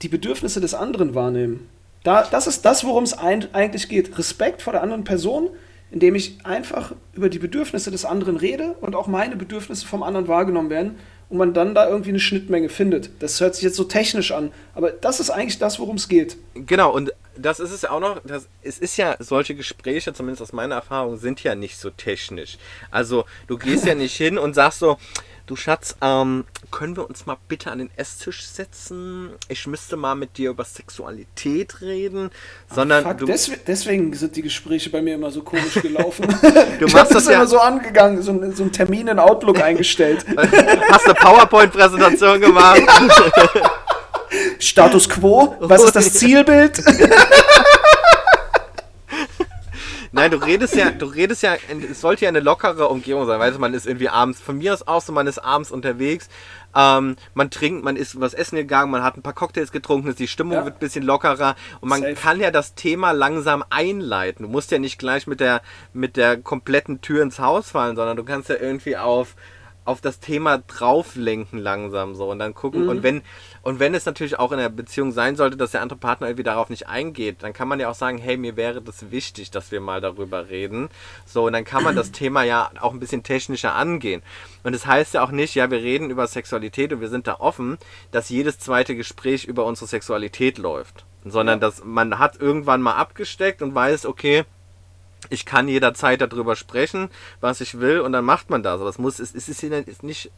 die 0.00 0.08
Bedürfnisse 0.08 0.60
des 0.62 0.72
anderen 0.72 1.14
wahrnehmen. 1.14 1.68
Da, 2.02 2.22
das 2.22 2.46
ist 2.46 2.64
das, 2.64 2.82
worum 2.84 3.04
es 3.04 3.12
eigentlich 3.18 3.88
geht. 3.90 4.16
Respekt 4.18 4.62
vor 4.62 4.72
der 4.72 4.82
anderen 4.82 5.04
Person, 5.04 5.50
indem 5.90 6.14
ich 6.14 6.38
einfach 6.44 6.94
über 7.12 7.28
die 7.28 7.38
Bedürfnisse 7.38 7.90
des 7.90 8.06
anderen 8.06 8.36
rede 8.36 8.76
und 8.80 8.96
auch 8.96 9.06
meine 9.06 9.36
Bedürfnisse 9.36 9.86
vom 9.86 10.02
anderen 10.02 10.26
wahrgenommen 10.26 10.70
werden 10.70 10.96
und 11.30 11.38
man 11.38 11.54
dann 11.54 11.74
da 11.74 11.88
irgendwie 11.88 12.10
eine 12.10 12.20
Schnittmenge 12.20 12.68
findet. 12.68 13.10
Das 13.20 13.40
hört 13.40 13.54
sich 13.54 13.62
jetzt 13.62 13.76
so 13.76 13.84
technisch 13.84 14.32
an, 14.32 14.52
aber 14.74 14.90
das 14.90 15.20
ist 15.20 15.30
eigentlich 15.30 15.58
das, 15.58 15.78
worum 15.78 15.96
es 15.96 16.08
geht. 16.08 16.36
Genau, 16.54 16.92
und 16.92 17.12
das 17.36 17.60
ist 17.60 17.70
es 17.70 17.84
auch 17.84 18.00
noch, 18.00 18.20
das, 18.24 18.48
es 18.62 18.78
ist 18.78 18.96
ja, 18.96 19.16
solche 19.20 19.54
Gespräche, 19.54 20.12
zumindest 20.12 20.42
aus 20.42 20.52
meiner 20.52 20.74
Erfahrung, 20.74 21.16
sind 21.16 21.42
ja 21.42 21.54
nicht 21.54 21.78
so 21.78 21.90
technisch. 21.90 22.58
Also 22.90 23.24
du 23.46 23.56
gehst 23.56 23.86
ja 23.86 23.94
nicht 23.94 24.16
hin 24.16 24.36
und 24.38 24.54
sagst 24.54 24.80
so, 24.80 24.98
du 25.50 25.56
Schatz, 25.56 25.96
ähm, 26.00 26.44
können 26.70 26.96
wir 26.96 27.08
uns 27.08 27.26
mal 27.26 27.36
bitte 27.48 27.70
an 27.70 27.78
den 27.78 27.90
Esstisch 27.96 28.46
setzen? 28.46 29.30
Ich 29.48 29.66
müsste 29.66 29.96
mal 29.96 30.14
mit 30.14 30.38
dir 30.38 30.50
über 30.50 30.64
Sexualität 30.64 31.80
reden. 31.80 32.30
Sondern 32.72 33.02
fuck, 33.02 33.18
du, 33.18 33.26
des, 33.26 33.50
deswegen 33.66 34.14
sind 34.14 34.36
die 34.36 34.42
Gespräche 34.42 34.90
bei 34.90 35.02
mir 35.02 35.14
immer 35.14 35.30
so 35.32 35.42
komisch 35.42 35.74
gelaufen. 35.74 36.26
du 36.78 36.86
ich 36.86 36.92
machst 36.92 37.14
das, 37.14 37.26
ja 37.26 37.32
immer 37.32 37.46
so 37.48 37.58
angegangen, 37.58 38.22
so, 38.22 38.32
so 38.52 38.62
einen 38.62 38.72
Termin 38.72 39.08
in 39.08 39.18
Outlook 39.18 39.60
eingestellt. 39.60 40.24
Hast 40.90 41.06
eine 41.06 41.14
PowerPoint-Präsentation 41.14 42.40
gemacht? 42.40 42.82
Status 44.60 45.08
quo? 45.08 45.56
Was 45.58 45.82
ist 45.82 45.96
das 45.96 46.12
Zielbild? 46.14 46.80
Nein, 50.12 50.30
du 50.32 50.38
redest 50.38 50.74
ja, 50.74 50.90
du 50.90 51.06
redest 51.06 51.42
ja, 51.42 51.54
es 51.90 52.00
sollte 52.00 52.24
ja 52.24 52.28
eine 52.28 52.40
lockere 52.40 52.88
Umgebung 52.88 53.26
sein. 53.26 53.38
Weißt 53.38 53.56
du, 53.56 53.60
man 53.60 53.74
ist 53.74 53.86
irgendwie 53.86 54.08
abends, 54.08 54.40
von 54.40 54.58
mir 54.58 54.74
aus 54.74 54.86
auch 54.86 55.00
so, 55.00 55.12
man 55.12 55.26
ist 55.26 55.38
abends 55.38 55.70
unterwegs, 55.70 56.28
ähm, 56.74 57.16
man 57.34 57.50
trinkt, 57.50 57.84
man 57.84 57.96
ist 57.96 58.20
was 58.20 58.34
essen 58.34 58.56
gegangen, 58.56 58.90
man 58.90 59.04
hat 59.04 59.16
ein 59.16 59.22
paar 59.22 59.34
Cocktails 59.34 59.70
getrunken, 59.70 60.14
die 60.16 60.28
Stimmung 60.28 60.54
ja. 60.54 60.64
wird 60.64 60.76
ein 60.76 60.80
bisschen 60.80 61.04
lockerer 61.04 61.54
und 61.80 61.88
man 61.88 62.00
Safe. 62.00 62.14
kann 62.14 62.40
ja 62.40 62.50
das 62.50 62.74
Thema 62.74 63.12
langsam 63.12 63.64
einleiten. 63.70 64.44
Du 64.46 64.48
musst 64.50 64.72
ja 64.72 64.78
nicht 64.78 64.98
gleich 64.98 65.26
mit 65.26 65.38
der, 65.38 65.62
mit 65.92 66.16
der 66.16 66.36
kompletten 66.38 67.00
Tür 67.00 67.22
ins 67.22 67.38
Haus 67.38 67.70
fallen, 67.70 67.94
sondern 67.94 68.16
du 68.16 68.24
kannst 68.24 68.48
ja 68.48 68.56
irgendwie 68.56 68.96
auf 68.96 69.36
auf 69.84 70.00
das 70.00 70.20
Thema 70.20 70.58
drauflenken 70.58 71.58
langsam 71.58 72.14
so 72.14 72.30
und 72.30 72.38
dann 72.38 72.54
gucken. 72.54 72.84
Mhm. 72.84 72.88
Und 72.88 73.02
wenn, 73.02 73.22
und 73.62 73.78
wenn 73.78 73.94
es 73.94 74.06
natürlich 74.06 74.38
auch 74.38 74.52
in 74.52 74.58
der 74.58 74.70
Beziehung 74.70 75.12
sein 75.12 75.36
sollte, 75.36 75.56
dass 75.56 75.72
der 75.72 75.82
andere 75.82 75.98
Partner 75.98 76.28
irgendwie 76.28 76.44
darauf 76.44 76.70
nicht 76.70 76.88
eingeht, 76.88 77.42
dann 77.42 77.52
kann 77.52 77.68
man 77.68 77.78
ja 77.78 77.90
auch 77.90 77.94
sagen, 77.94 78.16
hey, 78.16 78.38
mir 78.38 78.56
wäre 78.56 78.80
das 78.80 79.10
wichtig, 79.10 79.50
dass 79.50 79.70
wir 79.70 79.80
mal 79.80 80.00
darüber 80.00 80.48
reden. 80.48 80.88
So, 81.26 81.46
und 81.46 81.52
dann 81.52 81.64
kann 81.64 81.82
man 81.82 81.94
das 81.94 82.10
Thema 82.12 82.42
ja 82.42 82.70
auch 82.80 82.92
ein 82.92 83.00
bisschen 83.00 83.22
technischer 83.22 83.74
angehen. 83.74 84.22
Und 84.62 84.74
es 84.74 84.82
das 84.82 84.90
heißt 84.90 85.14
ja 85.14 85.22
auch 85.22 85.30
nicht, 85.30 85.54
ja, 85.54 85.70
wir 85.70 85.78
reden 85.78 86.08
über 86.08 86.26
Sexualität 86.26 86.92
und 86.92 87.02
wir 87.02 87.08
sind 87.08 87.26
da 87.26 87.36
offen, 87.38 87.76
dass 88.12 88.30
jedes 88.30 88.58
zweite 88.58 88.96
Gespräch 88.96 89.44
über 89.44 89.66
unsere 89.66 89.88
Sexualität 89.88 90.56
läuft. 90.56 91.04
Sondern 91.24 91.60
dass 91.60 91.84
man 91.84 92.18
hat 92.18 92.40
irgendwann 92.40 92.80
mal 92.80 92.94
abgesteckt 92.94 93.60
und 93.60 93.74
weiß, 93.74 94.06
okay, 94.06 94.44
ich 95.28 95.44
kann 95.44 95.68
jederzeit 95.68 96.22
darüber 96.22 96.56
sprechen, 96.56 97.10
was 97.40 97.60
ich 97.60 97.78
will, 97.78 98.00
und 98.00 98.12
dann 98.12 98.24
macht 98.24 98.48
man 98.48 98.62
das. 98.62 98.80
Aber 98.80 98.88
es 98.88 98.98
muss, 98.98 99.18
es, 99.18 99.34
es 99.34 99.50
ist, 99.50 99.62
ist 99.62 100.02
nicht 100.02 100.30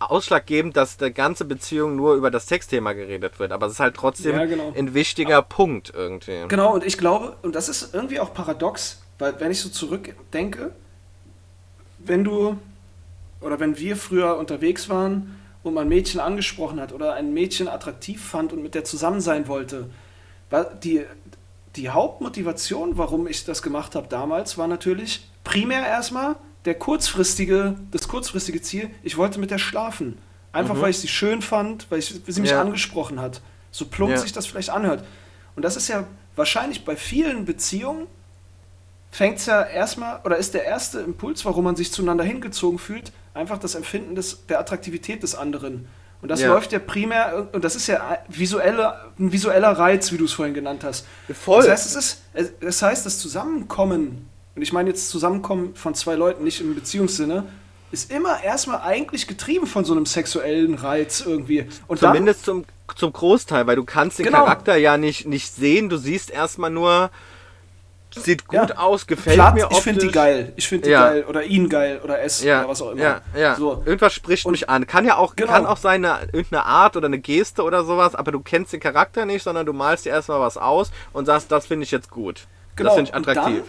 ausschlaggebend, 0.00 0.76
dass 0.76 0.96
die 0.96 1.12
ganze 1.12 1.44
Beziehung 1.44 1.94
nur 1.94 2.14
über 2.14 2.30
das 2.30 2.48
Sexthema 2.48 2.94
geredet 2.94 3.38
wird. 3.38 3.52
Aber 3.52 3.66
es 3.66 3.74
ist 3.74 3.80
halt 3.80 3.94
trotzdem 3.94 4.34
ja, 4.34 4.46
genau. 4.46 4.72
ein 4.76 4.94
wichtiger 4.94 5.38
Aber, 5.38 5.46
Punkt 5.48 5.92
irgendwie. 5.94 6.46
Genau, 6.48 6.74
und 6.74 6.84
ich 6.84 6.98
glaube, 6.98 7.36
und 7.42 7.54
das 7.54 7.68
ist 7.68 7.94
irgendwie 7.94 8.18
auch 8.18 8.32
paradox, 8.32 9.02
weil 9.18 9.38
wenn 9.38 9.50
ich 9.50 9.60
so 9.60 9.68
zurückdenke, 9.68 10.72
wenn 11.98 12.24
du 12.24 12.56
oder 13.40 13.60
wenn 13.60 13.78
wir 13.78 13.96
früher 13.96 14.36
unterwegs 14.38 14.88
waren 14.88 15.38
und 15.62 15.74
man 15.74 15.86
ein 15.86 15.88
Mädchen 15.88 16.20
angesprochen 16.20 16.80
hat 16.80 16.92
oder 16.92 17.14
ein 17.14 17.32
Mädchen 17.32 17.68
attraktiv 17.68 18.22
fand 18.22 18.52
und 18.52 18.62
mit 18.62 18.74
der 18.74 18.84
zusammen 18.84 19.20
sein 19.20 19.48
wollte, 19.48 19.90
war 20.48 20.64
die, 20.64 21.04
die 21.76 21.90
Hauptmotivation, 21.90 22.96
warum 22.98 23.26
ich 23.26 23.44
das 23.44 23.62
gemacht 23.62 23.94
habe 23.94 24.08
damals, 24.08 24.58
war 24.58 24.66
natürlich 24.66 25.28
primär 25.44 25.86
erstmal 25.86 26.36
der 26.64 26.74
kurzfristige, 26.74 27.76
das 27.90 28.08
kurzfristige 28.08 28.60
Ziel, 28.60 28.90
ich 29.02 29.16
wollte 29.16 29.40
mit 29.40 29.50
der 29.50 29.58
schlafen. 29.58 30.18
Einfach 30.52 30.74
mhm. 30.74 30.80
weil 30.82 30.90
ich 30.90 30.98
sie 30.98 31.08
schön 31.08 31.42
fand, 31.42 31.90
weil, 31.90 32.00
ich, 32.00 32.20
sie 32.26 32.40
mich 32.40 32.50
ja. 32.50 32.60
angesprochen 32.60 33.20
hat. 33.20 33.40
So 33.70 33.86
plump 33.86 34.12
ja. 34.12 34.18
sich 34.18 34.32
das 34.32 34.46
vielleicht 34.46 34.70
anhört. 34.70 35.04
Und 35.56 35.64
das 35.64 35.76
ist 35.76 35.88
ja 35.88 36.06
wahrscheinlich 36.36 36.84
bei 36.84 36.96
vielen 36.96 37.44
Beziehungen 37.44 38.06
fängt 39.10 39.38
es 39.38 39.46
ja 39.46 39.62
erstmal, 39.62 40.20
oder 40.24 40.36
ist 40.36 40.54
der 40.54 40.64
erste 40.64 41.00
Impuls, 41.00 41.44
warum 41.44 41.64
man 41.64 41.76
sich 41.76 41.92
zueinander 41.92 42.24
hingezogen 42.24 42.78
fühlt, 42.78 43.12
einfach 43.34 43.58
das 43.58 43.74
Empfinden 43.74 44.14
des, 44.14 44.46
der 44.46 44.60
Attraktivität 44.60 45.22
des 45.22 45.34
anderen. 45.34 45.88
Und 46.22 46.28
das 46.28 46.40
ja. 46.40 46.48
läuft 46.48 46.72
ja 46.72 46.78
primär, 46.78 47.48
und 47.52 47.64
das 47.64 47.76
ist 47.76 47.86
ja 47.86 48.18
visuelle, 48.28 48.94
ein 49.18 49.32
visueller 49.32 49.70
Reiz, 49.70 50.12
wie 50.12 50.18
du 50.18 50.26
es 50.26 50.32
vorhin 50.32 50.54
genannt 50.54 50.84
hast. 50.84 51.06
Voll. 51.32 51.62
Das 51.62 51.70
heißt, 51.70 51.86
es 51.86 51.96
ist, 51.96 52.22
das 52.60 52.82
heißt, 52.82 53.06
das 53.06 53.18
Zusammenkommen, 53.18 54.28
und 54.60 54.64
ich 54.64 54.74
meine 54.74 54.90
jetzt 54.90 55.08
Zusammenkommen 55.08 55.74
von 55.74 55.94
zwei 55.94 56.16
Leuten, 56.16 56.44
nicht 56.44 56.60
im 56.60 56.74
Beziehungssinne, 56.74 57.46
ist 57.92 58.12
immer 58.12 58.42
erstmal 58.42 58.82
eigentlich 58.82 59.26
getrieben 59.26 59.66
von 59.66 59.86
so 59.86 59.94
einem 59.94 60.04
sexuellen 60.04 60.74
Reiz 60.74 61.22
irgendwie. 61.26 61.66
Und 61.86 62.00
Zumindest 62.00 62.46
dann, 62.46 62.66
zum, 62.88 62.94
zum 62.94 63.10
Großteil, 63.10 63.66
weil 63.66 63.76
du 63.76 63.84
kannst 63.84 64.18
den 64.18 64.26
genau. 64.26 64.40
Charakter 64.40 64.76
ja 64.76 64.98
nicht, 64.98 65.26
nicht 65.26 65.54
sehen, 65.54 65.88
du 65.88 65.96
siehst 65.96 66.28
erstmal 66.28 66.68
nur, 66.68 67.08
sieht 68.14 68.48
gut 68.48 68.68
ja. 68.68 68.76
aus, 68.76 69.06
gefällt 69.06 69.36
Platt, 69.36 69.54
mir 69.54 69.64
optisch. 69.64 69.78
Ich 69.78 69.84
finde 69.84 70.00
die 70.00 70.12
geil. 70.12 70.52
Ich 70.56 70.68
finde 70.68 70.84
die 70.88 70.90
ja. 70.90 71.08
geil. 71.08 71.24
Oder 71.26 71.42
ihn 71.44 71.70
geil. 71.70 72.02
Oder 72.04 72.20
es 72.20 72.44
ja. 72.44 72.58
oder 72.58 72.68
was 72.68 72.82
auch 72.82 72.90
immer. 72.90 73.00
Ja, 73.02 73.20
ja. 73.34 73.54
So. 73.54 73.82
Irgendwas 73.86 74.12
spricht 74.12 74.44
und 74.44 74.52
mich 74.52 74.68
an. 74.68 74.86
Kann 74.86 75.06
ja 75.06 75.16
auch, 75.16 75.36
genau. 75.36 75.52
kann 75.52 75.64
auch 75.64 75.78
sein, 75.78 76.04
eine, 76.04 76.26
irgendeine 76.34 76.66
Art 76.66 76.98
oder 76.98 77.06
eine 77.06 77.18
Geste 77.18 77.62
oder 77.62 77.82
sowas, 77.84 78.14
aber 78.14 78.30
du 78.30 78.40
kennst 78.40 78.74
den 78.74 78.80
Charakter 78.80 79.24
nicht, 79.24 79.42
sondern 79.42 79.64
du 79.64 79.72
malst 79.72 80.04
dir 80.04 80.10
erstmal 80.10 80.40
was 80.40 80.58
aus 80.58 80.90
und 81.14 81.24
sagst, 81.24 81.50
das 81.50 81.64
finde 81.64 81.84
ich 81.84 81.92
jetzt 81.92 82.10
gut. 82.10 82.42
Genau. 82.76 82.90
Das 82.90 82.96
finde 82.96 83.08
ich 83.08 83.16
attraktiv. 83.16 83.62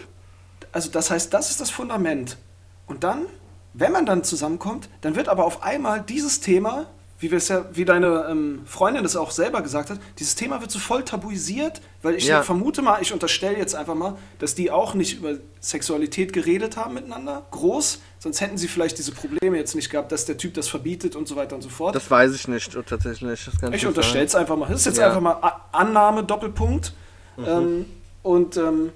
Also 0.72 0.90
das 0.90 1.10
heißt, 1.10 1.32
das 1.32 1.50
ist 1.50 1.60
das 1.60 1.70
Fundament. 1.70 2.38
Und 2.86 3.04
dann, 3.04 3.26
wenn 3.74 3.92
man 3.92 4.06
dann 4.06 4.24
zusammenkommt, 4.24 4.88
dann 5.02 5.14
wird 5.16 5.28
aber 5.28 5.44
auf 5.44 5.62
einmal 5.62 6.02
dieses 6.02 6.40
Thema 6.40 6.86
wie 7.22 7.30
wir 7.30 7.38
es 7.38 7.46
ja, 7.48 7.64
wie 7.72 7.84
deine 7.84 8.26
ähm, 8.28 8.62
Freundin 8.66 9.04
es 9.04 9.14
auch 9.14 9.30
selber 9.30 9.62
gesagt 9.62 9.90
hat, 9.90 10.00
dieses 10.18 10.34
Thema 10.34 10.60
wird 10.60 10.72
so 10.72 10.80
voll 10.80 11.04
tabuisiert, 11.04 11.80
weil 12.02 12.16
ich 12.16 12.26
ja. 12.26 12.42
vermute 12.42 12.82
mal, 12.82 13.00
ich 13.00 13.12
unterstelle 13.12 13.56
jetzt 13.56 13.76
einfach 13.76 13.94
mal, 13.94 14.16
dass 14.40 14.56
die 14.56 14.72
auch 14.72 14.94
nicht 14.94 15.18
über 15.18 15.36
Sexualität 15.60 16.32
geredet 16.32 16.76
haben 16.76 16.94
miteinander, 16.94 17.46
groß, 17.52 18.00
sonst 18.18 18.40
hätten 18.40 18.58
sie 18.58 18.66
vielleicht 18.66 18.98
diese 18.98 19.12
Probleme 19.12 19.56
jetzt 19.56 19.76
nicht 19.76 19.88
gehabt, 19.88 20.10
dass 20.10 20.24
der 20.24 20.36
Typ 20.36 20.54
das 20.54 20.66
verbietet 20.66 21.14
und 21.14 21.28
so 21.28 21.36
weiter 21.36 21.54
und 21.54 21.62
so 21.62 21.68
fort. 21.68 21.94
Das 21.94 22.10
weiß 22.10 22.34
ich 22.34 22.48
nicht, 22.48 22.76
tatsächlich. 22.86 23.48
ich 23.72 23.86
unterstelle 23.86 24.24
es 24.24 24.34
einfach 24.34 24.56
mal. 24.56 24.68
Das 24.68 24.80
ist 24.80 24.86
jetzt 24.86 24.98
ja. 24.98 25.06
einfach 25.06 25.20
mal 25.20 25.60
Annahme, 25.70 26.24
Doppelpunkt. 26.24 26.92
Mhm. 27.36 27.44
Ähm, 27.46 27.86
und 28.24 28.56
ähm, 28.56 28.90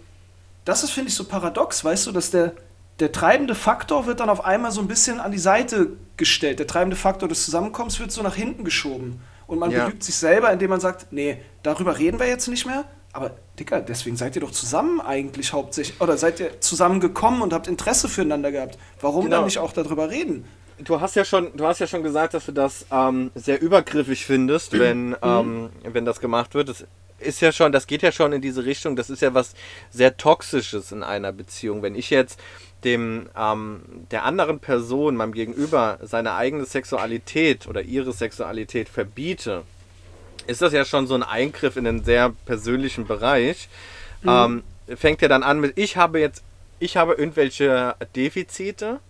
das 0.66 0.82
ist, 0.82 0.90
finde 0.90 1.08
ich, 1.08 1.14
so 1.14 1.24
paradox, 1.24 1.82
weißt 1.84 2.08
du, 2.08 2.12
dass 2.12 2.30
der, 2.30 2.52
der 2.98 3.12
treibende 3.12 3.54
Faktor 3.54 4.06
wird 4.06 4.20
dann 4.20 4.28
auf 4.28 4.44
einmal 4.44 4.72
so 4.72 4.80
ein 4.80 4.88
bisschen 4.88 5.20
an 5.20 5.30
die 5.30 5.38
Seite 5.38 5.92
gestellt. 6.16 6.58
Der 6.58 6.66
treibende 6.66 6.96
Faktor 6.96 7.28
des 7.28 7.44
Zusammenkommens 7.44 7.98
wird 8.00 8.10
so 8.12 8.22
nach 8.22 8.34
hinten 8.34 8.64
geschoben. 8.64 9.20
Und 9.46 9.60
man 9.60 9.70
ja. 9.70 9.84
belügt 9.84 10.02
sich 10.02 10.16
selber, 10.16 10.52
indem 10.52 10.70
man 10.70 10.80
sagt, 10.80 11.12
nee, 11.12 11.40
darüber 11.62 11.98
reden 11.98 12.18
wir 12.18 12.26
jetzt 12.26 12.48
nicht 12.48 12.66
mehr. 12.66 12.84
Aber 13.12 13.30
Dicker, 13.58 13.80
deswegen 13.80 14.16
seid 14.16 14.34
ihr 14.34 14.40
doch 14.40 14.50
zusammen 14.50 15.00
eigentlich 15.00 15.52
hauptsächlich. 15.52 16.00
Oder 16.00 16.16
seid 16.16 16.40
ihr 16.40 16.60
zusammengekommen 16.60 17.42
und 17.42 17.52
habt 17.52 17.68
Interesse 17.68 18.08
füreinander 18.08 18.50
gehabt. 18.50 18.76
Warum 19.00 19.26
genau. 19.26 19.36
dann 19.36 19.44
nicht 19.44 19.58
auch 19.58 19.72
darüber 19.72 20.10
reden? 20.10 20.44
Du 20.78 21.00
hast 21.00 21.14
ja 21.14 21.24
schon, 21.24 21.56
du 21.56 21.64
hast 21.64 21.78
ja 21.78 21.86
schon 21.86 22.02
gesagt, 22.02 22.34
dass 22.34 22.44
du 22.44 22.52
das 22.52 22.86
ähm, 22.90 23.30
sehr 23.36 23.62
übergriffig 23.62 24.26
findest, 24.26 24.78
wenn, 24.78 25.10
mhm. 25.10 25.16
ähm, 25.22 25.70
wenn 25.84 26.04
das 26.04 26.20
gemacht 26.20 26.54
wird. 26.54 26.68
Das 26.68 26.84
ist 27.18 27.40
ja 27.40 27.52
schon, 27.52 27.72
das 27.72 27.86
geht 27.86 28.02
ja 28.02 28.12
schon 28.12 28.32
in 28.32 28.40
diese 28.40 28.64
Richtung. 28.64 28.96
Das 28.96 29.10
ist 29.10 29.22
ja 29.22 29.34
was 29.34 29.54
sehr 29.90 30.16
Toxisches 30.16 30.92
in 30.92 31.02
einer 31.02 31.32
Beziehung. 31.32 31.82
Wenn 31.82 31.94
ich 31.94 32.10
jetzt 32.10 32.38
dem 32.84 33.28
ähm, 33.36 33.80
der 34.10 34.24
anderen 34.24 34.60
Person, 34.60 35.16
meinem 35.16 35.32
Gegenüber, 35.32 35.98
seine 36.02 36.34
eigene 36.34 36.64
Sexualität 36.64 37.66
oder 37.66 37.82
ihre 37.82 38.12
Sexualität 38.12 38.88
verbiete, 38.88 39.62
ist 40.46 40.62
das 40.62 40.72
ja 40.72 40.84
schon 40.84 41.06
so 41.06 41.14
ein 41.14 41.22
Eingriff 41.22 41.76
in 41.76 41.84
den 41.84 42.04
sehr 42.04 42.32
persönlichen 42.44 43.06
Bereich. 43.06 43.68
Mhm. 44.22 44.62
Ähm, 44.88 44.96
fängt 44.96 45.22
ja 45.22 45.28
dann 45.28 45.42
an 45.42 45.60
mit, 45.60 45.76
ich 45.76 45.96
habe 45.96 46.20
jetzt, 46.20 46.44
ich 46.78 46.96
habe 46.96 47.14
irgendwelche 47.14 47.96
Defizite 48.14 49.00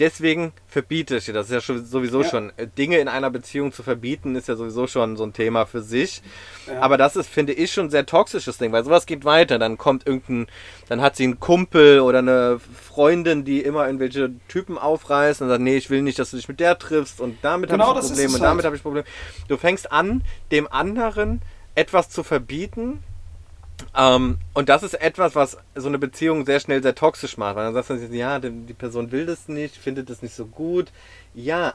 deswegen 0.00 0.52
verbiete 0.66 1.16
ich 1.16 1.26
dir. 1.26 1.32
Das 1.32 1.46
ist 1.46 1.52
ja 1.52 1.60
schon, 1.60 1.84
sowieso 1.84 2.22
ja. 2.22 2.28
schon. 2.28 2.52
Äh, 2.56 2.66
Dinge 2.66 2.98
in 2.98 3.08
einer 3.08 3.30
Beziehung 3.30 3.72
zu 3.72 3.82
verbieten, 3.82 4.36
ist 4.36 4.48
ja 4.48 4.56
sowieso 4.56 4.86
schon 4.86 5.16
so 5.16 5.24
ein 5.24 5.32
Thema 5.32 5.66
für 5.66 5.82
sich. 5.82 6.22
Ja. 6.66 6.80
Aber 6.80 6.96
das 6.96 7.16
ist, 7.16 7.28
finde 7.28 7.52
ich, 7.52 7.72
schon 7.72 7.86
ein 7.86 7.90
sehr 7.90 8.06
toxisches 8.06 8.58
Ding, 8.58 8.72
weil 8.72 8.84
sowas 8.84 9.06
geht 9.06 9.24
weiter. 9.24 9.58
Dann 9.58 9.78
kommt 9.78 10.06
irgendein, 10.06 10.46
dann 10.88 11.00
hat 11.00 11.16
sie 11.16 11.24
einen 11.24 11.40
Kumpel 11.40 12.00
oder 12.00 12.18
eine 12.18 12.58
Freundin, 12.58 13.44
die 13.44 13.60
immer 13.60 13.86
irgendwelche 13.86 14.32
Typen 14.48 14.78
aufreißen 14.78 15.44
und 15.44 15.50
sagt, 15.50 15.62
nee, 15.62 15.76
ich 15.76 15.90
will 15.90 16.02
nicht, 16.02 16.18
dass 16.18 16.30
du 16.30 16.36
dich 16.36 16.48
mit 16.48 16.60
der 16.60 16.78
triffst 16.78 17.20
und 17.20 17.38
damit 17.42 17.70
genau 17.70 17.88
habe 17.88 18.00
ich 18.00 18.06
Probleme 18.06 18.34
und 18.34 18.40
damit 18.40 18.56
halt. 18.56 18.64
habe 18.66 18.76
ich 18.76 18.82
Probleme. 18.82 19.06
Du 19.48 19.56
fängst 19.56 19.92
an, 19.92 20.22
dem 20.50 20.70
anderen 20.70 21.42
etwas 21.74 22.08
zu 22.08 22.22
verbieten, 22.22 23.02
ähm, 23.96 24.38
und 24.54 24.68
das 24.68 24.82
ist 24.82 24.94
etwas, 24.94 25.34
was 25.34 25.56
so 25.74 25.88
eine 25.88 25.98
Beziehung 25.98 26.46
sehr 26.46 26.60
schnell 26.60 26.82
sehr 26.82 26.94
toxisch 26.94 27.36
macht. 27.36 27.56
Weil 27.56 27.64
dann 27.64 27.74
sagst 27.74 27.90
du, 27.90 28.14
ja, 28.14 28.38
die 28.38 28.74
Person 28.74 29.12
will 29.12 29.26
das 29.26 29.48
nicht, 29.48 29.76
findet 29.76 30.10
das 30.10 30.22
nicht 30.22 30.34
so 30.34 30.46
gut. 30.46 30.90
Ja, 31.34 31.74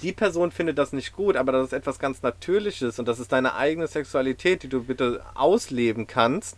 die 0.00 0.12
Person 0.12 0.50
findet 0.50 0.78
das 0.78 0.92
nicht 0.92 1.12
gut, 1.12 1.36
aber 1.36 1.52
das 1.52 1.68
ist 1.68 1.72
etwas 1.72 1.98
ganz 1.98 2.22
Natürliches 2.22 2.98
und 2.98 3.06
das 3.06 3.20
ist 3.20 3.32
deine 3.32 3.54
eigene 3.54 3.86
Sexualität, 3.86 4.62
die 4.62 4.68
du 4.68 4.82
bitte 4.82 5.22
ausleben 5.34 6.06
kannst. 6.06 6.56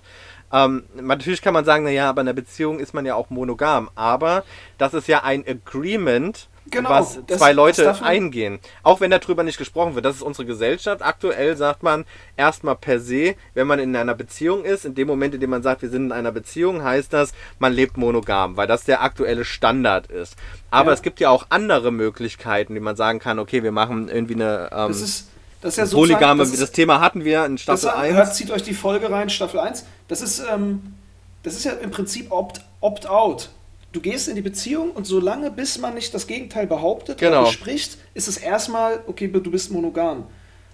Ähm, 0.53 0.85
natürlich 0.95 1.43
kann 1.43 1.55
man 1.55 1.65
sagen, 1.65 1.85
naja, 1.85 2.09
aber 2.09 2.23
in 2.23 2.29
einer 2.29 2.35
Beziehung 2.35 2.81
ist 2.81 2.95
man 2.95 3.07
ja 3.07 3.15
auch 3.15 3.31
monogam, 3.31 3.91
aber 3.95 4.45
das 4.79 4.95
ist 4.95 5.07
ja 5.07 5.23
ein 5.23 5.45
Agreement, 5.47 6.49
genau, 6.71 6.91
was 6.91 7.19
das, 7.27 7.39
zwei 7.39 7.53
Leute 7.53 8.03
eingehen. 8.03 8.59
Auch 8.83 9.01
wenn 9.01 9.11
darüber 9.11 9.43
nicht 9.43 9.59
gesprochen 9.59 9.95
wird. 9.95 10.05
Das 10.05 10.17
ist 10.17 10.23
unsere 10.23 10.47
Gesellschaft. 10.47 11.03
Aktuell 11.03 11.57
sagt 11.57 11.83
man 11.83 12.05
erstmal 12.37 12.77
per 12.77 13.01
se, 13.01 13.35
wenn 13.55 13.67
man 13.67 13.79
in 13.79 13.95
einer 13.97 14.15
Beziehung 14.15 14.65
ist, 14.65 14.85
in 14.85 14.95
dem 14.95 15.09
Moment, 15.09 15.35
in 15.35 15.41
dem 15.41 15.51
man 15.51 15.63
sagt, 15.63 15.83
wir 15.83 15.91
sind 15.91 16.07
in 16.07 16.13
einer 16.13 16.33
Beziehung, 16.33 16.83
heißt 16.83 17.13
das, 17.13 17.33
man 17.59 17.73
lebt 17.73 17.97
monogam, 17.97 18.57
weil 18.57 18.67
das 18.67 18.85
der 18.85 19.03
aktuelle 19.03 19.45
Standard 19.45 20.07
ist. 20.07 20.37
Aber 20.71 20.91
ja. 20.91 20.95
es 20.95 21.03
gibt 21.03 21.21
ja 21.21 21.31
auch 21.31 21.47
andere 21.51 21.91
Möglichkeiten, 21.91 22.75
wie 22.75 22.81
man 22.81 22.97
sagen 22.97 23.19
kann, 23.19 23.39
okay, 23.39 23.63
wir 23.63 23.73
machen 23.73 24.09
irgendwie 24.09 24.35
eine. 24.35 24.71
Ähm, 24.73 24.89
das 24.89 25.01
ist, 25.01 25.29
das 25.61 25.77
ist 25.77 25.93
ja 25.93 25.97
Polygame, 25.99 26.43
das, 26.43 26.53
ist, 26.53 26.63
das, 26.63 26.73
Thema 26.73 27.01
hatten 27.01 27.25
wir 27.25 27.45
in 27.45 27.59
Staffel 27.59 27.87
das, 27.87 27.95
1. 27.95 28.15
Hört, 28.15 28.35
zieht 28.35 28.51
euch 28.51 28.63
die 28.63 28.75
Folge 28.75 29.11
rein, 29.11 29.29
Staffel 29.29 29.61
1. 29.61 29.85
Das 30.09 30.23
ist, 30.23 30.43
ähm, 30.51 30.95
das 31.43 31.55
ist 31.55 31.65
ja 31.65 31.73
im 31.73 31.91
Prinzip 31.91 32.31
Opt-out. 32.31 32.65
Opt 32.81 33.51
du 33.93 34.01
gehst 34.01 34.29
in 34.29 34.37
die 34.37 34.43
Beziehung 34.43 34.91
und 34.93 35.07
solange 35.07 35.51
bis 35.51 35.79
man 35.79 35.95
nicht 35.95 36.15
das 36.15 36.27
Gegenteil 36.27 36.67
behauptet 36.67 37.19
genau. 37.19 37.41
oder 37.41 37.47
bespricht, 37.47 37.99
ist 38.15 38.29
es 38.29 38.37
erstmal, 38.37 39.03
okay, 39.07 39.29
du 39.29 39.51
bist 39.51 39.71
monogam. 39.71 40.27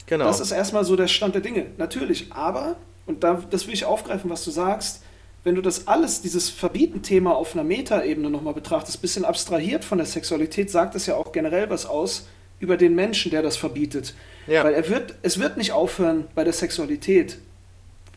Genau. 0.06 0.26
Das 0.26 0.40
ist 0.40 0.52
erstmal 0.52 0.84
so 0.84 0.96
der 0.96 1.08
Stand 1.08 1.34
der 1.34 1.42
Dinge. 1.42 1.66
Natürlich, 1.78 2.32
aber, 2.32 2.76
und 3.06 3.24
da, 3.24 3.42
das 3.50 3.66
will 3.66 3.74
ich 3.74 3.84
aufgreifen, 3.84 4.30
was 4.30 4.44
du 4.44 4.50
sagst, 4.50 5.02
wenn 5.44 5.54
du 5.54 5.62
das 5.62 5.86
alles, 5.86 6.22
dieses 6.22 6.50
Verbieten-Thema 6.50 7.34
auf 7.34 7.54
einer 7.54 7.62
Metaebene 7.62 8.30
nochmal 8.30 8.54
betrachtest, 8.54 9.00
bisschen 9.00 9.24
abstrahiert 9.24 9.84
von 9.84 9.98
der 9.98 10.06
Sexualität, 10.06 10.70
sagt 10.70 10.94
es 10.96 11.06
ja 11.06 11.14
auch 11.14 11.30
generell 11.30 11.70
was 11.70 11.86
aus 11.86 12.26
über 12.58 12.76
den 12.76 12.94
Menschen, 12.94 13.30
der 13.30 13.42
das 13.42 13.56
verbietet. 13.56 14.14
Ja. 14.46 14.64
Weil 14.64 14.74
er 14.74 14.88
wird, 14.88 15.14
es 15.22 15.38
wird 15.38 15.56
nicht 15.56 15.72
aufhören 15.72 16.24
bei 16.34 16.42
der 16.42 16.52
Sexualität. 16.52 17.38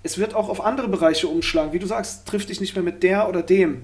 Es 0.01 0.17
wird 0.17 0.33
auch 0.33 0.49
auf 0.49 0.63
andere 0.63 0.87
Bereiche 0.87 1.27
umschlagen. 1.27 1.73
Wie 1.73 1.79
du 1.79 1.87
sagst, 1.87 2.27
triff 2.27 2.45
dich 2.45 2.61
nicht 2.61 2.75
mehr 2.75 2.83
mit 2.83 3.03
der 3.03 3.27
oder 3.29 3.43
dem. 3.43 3.83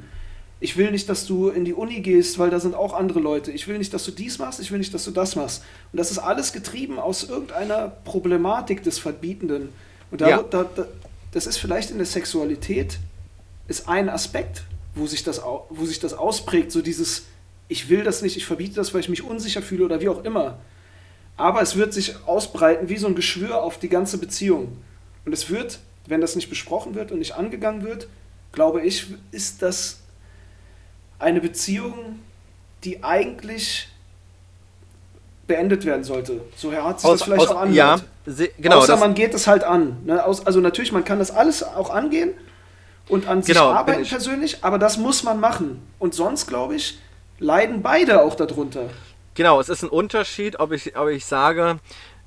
Ich 0.59 0.77
will 0.77 0.91
nicht, 0.91 1.09
dass 1.09 1.25
du 1.25 1.49
in 1.49 1.65
die 1.65 1.73
Uni 1.73 1.99
gehst, 1.99 2.39
weil 2.39 2.49
da 2.49 2.59
sind 2.59 2.75
auch 2.75 2.93
andere 2.93 3.19
Leute. 3.19 3.51
Ich 3.51 3.67
will 3.67 3.77
nicht, 3.77 3.93
dass 3.93 4.05
du 4.05 4.11
dies 4.11 4.39
machst, 4.39 4.59
ich 4.59 4.71
will 4.71 4.79
nicht, 4.79 4.93
dass 4.93 5.03
du 5.03 5.11
das 5.11 5.35
machst. 5.35 5.63
Und 5.91 5.97
das 5.97 6.11
ist 6.11 6.19
alles 6.19 6.53
getrieben 6.53 6.97
aus 6.97 7.23
irgendeiner 7.23 7.89
Problematik 7.89 8.81
des 8.83 8.97
Verbietenden. 8.97 9.69
Und 10.11 10.21
da, 10.21 10.29
ja. 10.29 10.43
da, 10.43 10.63
da, 10.63 10.87
das 11.31 11.45
ist 11.45 11.57
vielleicht 11.57 11.91
in 11.91 11.97
der 11.97 12.05
Sexualität 12.05 12.99
ist 13.67 13.89
ein 13.89 14.09
Aspekt, 14.09 14.63
wo 14.93 15.07
sich 15.07 15.23
das, 15.23 15.41
wo 15.69 15.85
sich 15.85 15.99
das 15.99 16.13
ausprägt, 16.13 16.71
so 16.71 16.81
dieses, 16.81 17.25
ich 17.67 17.89
will 17.89 18.03
das 18.03 18.21
nicht, 18.21 18.37
ich 18.37 18.45
verbiete 18.45 18.75
das, 18.75 18.93
weil 18.93 19.01
ich 19.01 19.09
mich 19.09 19.23
unsicher 19.23 19.61
fühle 19.61 19.85
oder 19.85 20.01
wie 20.01 20.09
auch 20.09 20.23
immer. 20.23 20.59
Aber 21.37 21.61
es 21.61 21.75
wird 21.75 21.93
sich 21.93 22.15
ausbreiten 22.25 22.87
wie 22.87 22.97
so 22.97 23.07
ein 23.07 23.15
Geschwür 23.15 23.61
auf 23.61 23.77
die 23.77 23.89
ganze 23.89 24.17
Beziehung. 24.17 24.77
Und 25.25 25.33
es 25.33 25.49
wird, 25.49 25.79
wenn 26.07 26.21
das 26.21 26.35
nicht 26.35 26.49
besprochen 26.49 26.95
wird 26.95 27.11
und 27.11 27.19
nicht 27.19 27.35
angegangen 27.35 27.83
wird, 27.83 28.07
glaube 28.51 28.81
ich, 28.81 29.07
ist 29.31 29.61
das 29.61 29.99
eine 31.19 31.41
Beziehung, 31.41 32.19
die 32.83 33.03
eigentlich 33.03 33.87
beendet 35.47 35.85
werden 35.85 36.03
sollte. 36.03 36.41
So 36.55 36.71
hat 36.71 36.99
sich 36.99 37.09
aus, 37.09 37.19
das 37.19 37.23
vielleicht 37.23 37.41
aus, 37.41 37.55
auch 37.55 37.61
angehört. 37.61 38.03
Ja, 38.25 38.31
se, 38.33 38.49
genau, 38.57 38.77
Außer 38.77 38.97
man 38.97 39.13
geht 39.13 39.33
es 39.33 39.47
halt 39.47 39.63
an. 39.63 39.97
Ne? 40.05 40.23
Aus, 40.23 40.45
also 40.45 40.59
natürlich, 40.59 40.91
man 40.91 41.05
kann 41.05 41.19
das 41.19 41.31
alles 41.31 41.63
auch 41.63 41.89
angehen 41.89 42.33
und 43.07 43.27
an 43.27 43.43
sich 43.43 43.55
genau, 43.55 43.71
arbeiten 43.71 44.03
persönlich, 44.03 44.63
aber 44.63 44.79
das 44.79 44.97
muss 44.97 45.23
man 45.23 45.39
machen. 45.39 45.81
Und 45.99 46.15
sonst, 46.15 46.47
glaube 46.47 46.75
ich, 46.75 46.99
leiden 47.39 47.81
beide 47.81 48.21
auch 48.21 48.35
darunter. 48.35 48.89
Genau, 49.35 49.59
es 49.59 49.69
ist 49.69 49.83
ein 49.83 49.89
Unterschied, 49.89 50.59
ob 50.59 50.71
ich, 50.71 50.97
ob 50.97 51.09
ich 51.09 51.25
sage, 51.25 51.79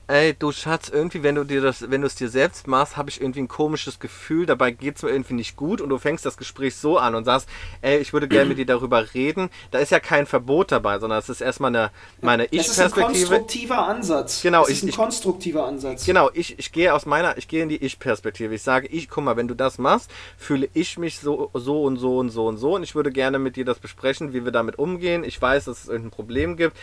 ey, 0.09 0.35
du 0.35 0.53
Schatz, 0.53 0.89
irgendwie, 0.89 1.23
wenn 1.23 1.35
du 1.35 1.45
dir 1.45 1.61
das, 1.61 1.91
wenn 1.91 2.01
du 2.01 2.07
es 2.07 2.15
dir 2.15 2.29
selbst 2.29 2.67
machst, 2.67 2.97
habe 2.97 3.11
ich 3.11 3.21
irgendwie 3.21 3.41
ein 3.41 3.49
komisches 3.49 4.01
Gefühl, 4.01 4.47
dabei 4.47 4.71
geht 4.71 4.97
es 4.97 5.03
mir 5.03 5.11
irgendwie 5.11 5.35
nicht 5.35 5.55
gut 5.55 5.81
und 5.81 5.91
du 5.91 5.99
fängst 5.99 6.25
das 6.25 6.39
Gespräch 6.39 6.77
so 6.77 6.99
an 6.99 7.15
und 7.15 7.25
sagst, 7.25 7.49
ey, 7.83 7.99
ich 7.99 8.15
würde 8.15 8.27
gerne 8.27 8.49
mit 8.49 8.59
dir 8.59 8.67
darüber 8.67 9.15
reden. 9.15 9.51
Da 9.71 9.79
ist 9.79 9.93
ja 9.93 10.01
kein 10.01 10.27
Verbot 10.27 10.73
dabei, 10.73 10.99
sondern 10.99 11.19
es 11.19 11.29
ist 11.29 11.43
erstmal 11.43 11.77
eine, 11.77 11.91
meine 12.23 12.47
Ich-Perspektive. 12.47 12.79
Das 12.79 12.87
ist 12.87 12.97
ein 12.97 13.05
konstruktiver 13.05 13.87
Ansatz. 13.87 14.43
Genau, 14.43 14.61
das 14.63 14.71
ich, 14.71 14.77
ist 14.79 14.83
ein 14.85 14.89
ich, 14.89 14.97
konstruktiver 14.97 15.67
Ansatz. 15.67 16.07
Genau, 16.07 16.31
ich, 16.33 16.59
ich 16.59 16.73
gehe 16.73 16.95
aus 16.95 17.05
meiner, 17.05 17.37
ich 17.37 17.47
gehe 17.47 17.63
in 17.63 17.69
die 17.69 17.85
Ich-Perspektive. 17.85 18.55
Ich 18.55 18.63
sage, 18.63 18.87
ich, 18.87 19.11
guck 19.11 19.25
mal, 19.25 19.37
wenn 19.37 19.49
du 19.49 19.55
das 19.55 19.77
machst, 19.77 20.11
fühle 20.39 20.71
ich 20.73 20.97
mich 20.97 21.19
so, 21.19 21.51
so 21.53 21.83
und 21.83 21.99
so 21.99 22.19
und 22.19 22.31
so 22.31 22.47
und 22.47 22.57
so 22.57 22.77
und 22.77 22.83
ich 22.83 22.95
würde 22.95 23.13
gerne 23.13 23.39
mit 23.39 23.57
dir 23.57 23.67
das 23.67 23.79
besprechen, 23.79 24.33
wie 24.33 24.45
wir 24.45 24.53
damit 24.53 24.79
umgehen. 24.79 25.23
Ich 25.23 25.41
weiß, 25.41 25.67
dass 25.67 25.83
es 25.83 25.89
irgendein 25.89 26.13
Problem 26.13 26.57
gibt. 26.57 26.77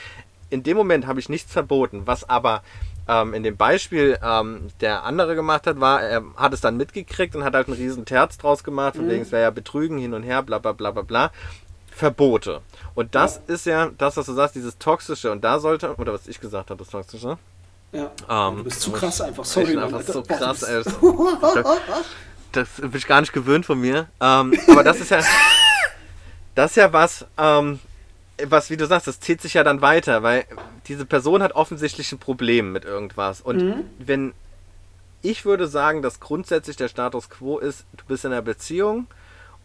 In 0.52 0.62
dem 0.62 0.78
Moment 0.78 1.08
habe 1.08 1.20
ich 1.20 1.28
nichts 1.28 1.52
verboten, 1.52 2.04
was 2.06 2.30
aber 2.30 2.62
ähm, 3.08 3.34
in 3.34 3.43
dem 3.43 3.58
Beispiel 3.58 4.18
ähm, 4.24 4.70
der 4.82 5.03
andere 5.03 5.36
gemacht 5.36 5.68
hat, 5.68 5.80
war, 5.80 6.01
er 6.01 6.24
hat 6.38 6.53
es 6.53 6.62
dann 6.62 6.78
mitgekriegt 6.78 7.36
und 7.36 7.43
hat 7.43 7.53
halt 7.53 7.68
einen 7.68 7.78
riesen 7.78 8.06
Terz 8.06 8.38
draus 8.38 8.64
gemacht, 8.64 8.95
von 8.95 9.06
mhm. 9.06 9.10
wegen 9.10 9.22
es 9.22 9.32
wäre 9.32 9.43
ja 9.43 9.49
Betrügen 9.51 9.97
hin 9.97 10.14
und 10.14 10.24
her, 10.24 10.41
bla 10.43 10.60
bla 10.60 10.72
bla 10.72 10.91
bla 10.91 11.03
bla. 11.03 11.32
Verbote. 11.91 12.62
Und 12.93 13.16
das 13.16 13.41
ja. 13.47 13.53
ist 13.53 13.66
ja 13.66 13.89
das, 13.97 14.18
was 14.18 14.26
du 14.26 14.34
sagst, 14.34 14.56
dieses 14.56 14.78
Toxische. 14.78 15.32
Und 15.32 15.43
da 15.43 15.60
sollte, 15.60 15.95
oder 15.95 16.14
was 16.14 16.28
ich 16.28 16.41
gesagt 16.41 16.70
habe, 16.70 16.80
das 16.80 16.89
Toxische. 16.89 17.38
Ja. 17.93 18.12
Ähm, 18.30 18.58
du 18.58 18.64
bist 18.66 18.82
zu 18.82 18.91
krass 18.91 19.22
einfach, 19.22 19.45
sorry. 19.45 19.78
Einfach 19.78 20.01
so 20.01 20.22
krass, 20.22 20.64
ey. 20.64 20.84
Das 22.51 22.68
bin 22.78 22.91
ich 22.93 23.08
gar 23.08 23.22
nicht 23.22 23.32
gewöhnt 23.32 23.66
von 23.66 23.80
mir. 23.80 24.08
Ähm, 24.20 24.53
aber 24.68 24.84
das 24.84 24.99
ist 24.99 25.12
ja, 25.12 25.20
das 26.56 26.72
ist 26.72 26.78
ja 26.78 26.91
was, 26.91 27.26
ähm, 27.38 27.80
was, 28.44 28.70
wie 28.70 28.78
du 28.78 28.86
sagst, 28.86 29.08
das 29.08 29.20
zieht 29.20 29.42
sich 29.42 29.54
ja 29.54 29.64
dann 29.64 29.82
weiter, 29.82 30.24
weil 30.24 30.46
diese 30.88 31.06
Person 31.06 31.42
hat 31.42 31.54
offensichtlich 31.54 32.12
ein 32.12 32.20
Problem 32.20 32.72
mit 32.72 32.86
irgendwas. 32.86 33.42
Und 33.42 33.58
mhm. 33.58 33.90
wenn 34.00 34.34
ich 35.22 35.46
würde 35.46 35.68
sagen, 35.68 36.02
dass 36.02 36.20
grundsätzlich 36.20 36.76
der 36.76 36.88
Status 36.88 37.30
quo 37.30 37.58
ist, 37.58 37.86
du 37.98 38.06
bist 38.06 38.26
in 38.26 38.32
einer 38.32 38.44
Beziehung 38.44 39.08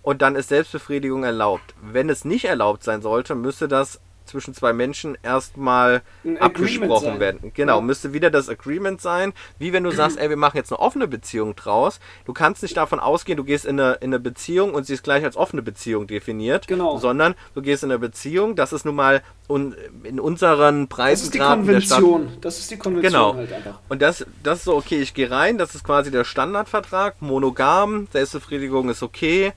und 0.03 0.23
dann 0.23 0.35
ist 0.35 0.49
Selbstbefriedigung 0.49 1.25
erlaubt. 1.25 1.75
Wenn 1.83 2.09
es 2.09 2.25
nicht 2.25 2.47
erlaubt 2.47 2.83
sein 2.83 3.03
sollte, 3.03 3.35
müsste 3.35 3.69
das 3.69 4.01
zwischen 4.31 4.55
zwei 4.55 4.73
Menschen 4.73 5.19
erstmal 5.23 6.03
abgesprochen 6.39 7.21
werden. 7.21 7.53
Genau, 7.55 7.81
müsste 7.81 8.13
wieder 8.13 8.31
das 8.31 8.49
Agreement 8.49 9.01
sein, 9.01 9.33
wie 9.59 9.73
wenn 9.73 9.85
du 9.85 9.91
sagst, 9.91 10.19
ey, 10.19 10.31
wir 10.31 10.37
machen 10.37 10.57
jetzt 10.57 10.73
eine 10.73 10.79
offene 10.79 11.09
Beziehung 11.09 11.57
draus. 11.57 12.01
Du 12.25 12.33
kannst 12.33 12.63
nicht 12.63 12.77
davon 12.77 13.01
ausgehen, 13.01 13.37
du 13.37 13.45
gehst 13.45 13.65
in 13.65 13.79
eine, 13.79 13.95
in 13.95 14.11
eine 14.11 14.21
Beziehung 14.21 14.73
und 14.73 14.87
sie 14.87 14.95
ist 14.95 15.03
gleich 15.03 15.25
als 15.25 15.37
offene 15.37 15.63
Beziehung 15.63 16.07
definiert, 16.07 16.67
genau. 16.69 16.99
sondern 16.99 17.35
du 17.55 17.63
gehst 17.63 17.83
in 17.83 17.91
eine 17.91 17.99
Beziehung, 17.99 18.57
das 18.57 18.73
ist 18.73 18.85
nun 18.85 18.95
mal 18.95 19.23
un, 19.49 19.75
in 20.05 20.21
unseren 20.21 20.89
Preisen 20.89 21.11
Das 21.11 21.23
ist 21.25 21.35
die 21.35 21.39
Konvention. 21.39 22.29
Das 22.41 22.59
ist 22.59 22.71
die 22.71 22.77
Konvention 22.77 23.13
genau. 23.13 23.35
halt 23.35 23.53
einfach. 23.53 23.79
Und 23.89 24.01
das, 24.01 24.25
das 24.43 24.59
ist 24.59 24.65
so, 24.65 24.77
okay, 24.77 25.01
ich 25.01 25.15
gehe 25.15 25.31
rein, 25.31 25.59
das 25.59 25.75
ist 25.75 25.85
quasi 25.85 26.11
der 26.11 26.25
Standardvertrag, 26.25 27.21
monogam, 27.21 28.09
Selbstbefriedigung 28.13 28.89
ist 28.89 29.03
okay. 29.03 29.53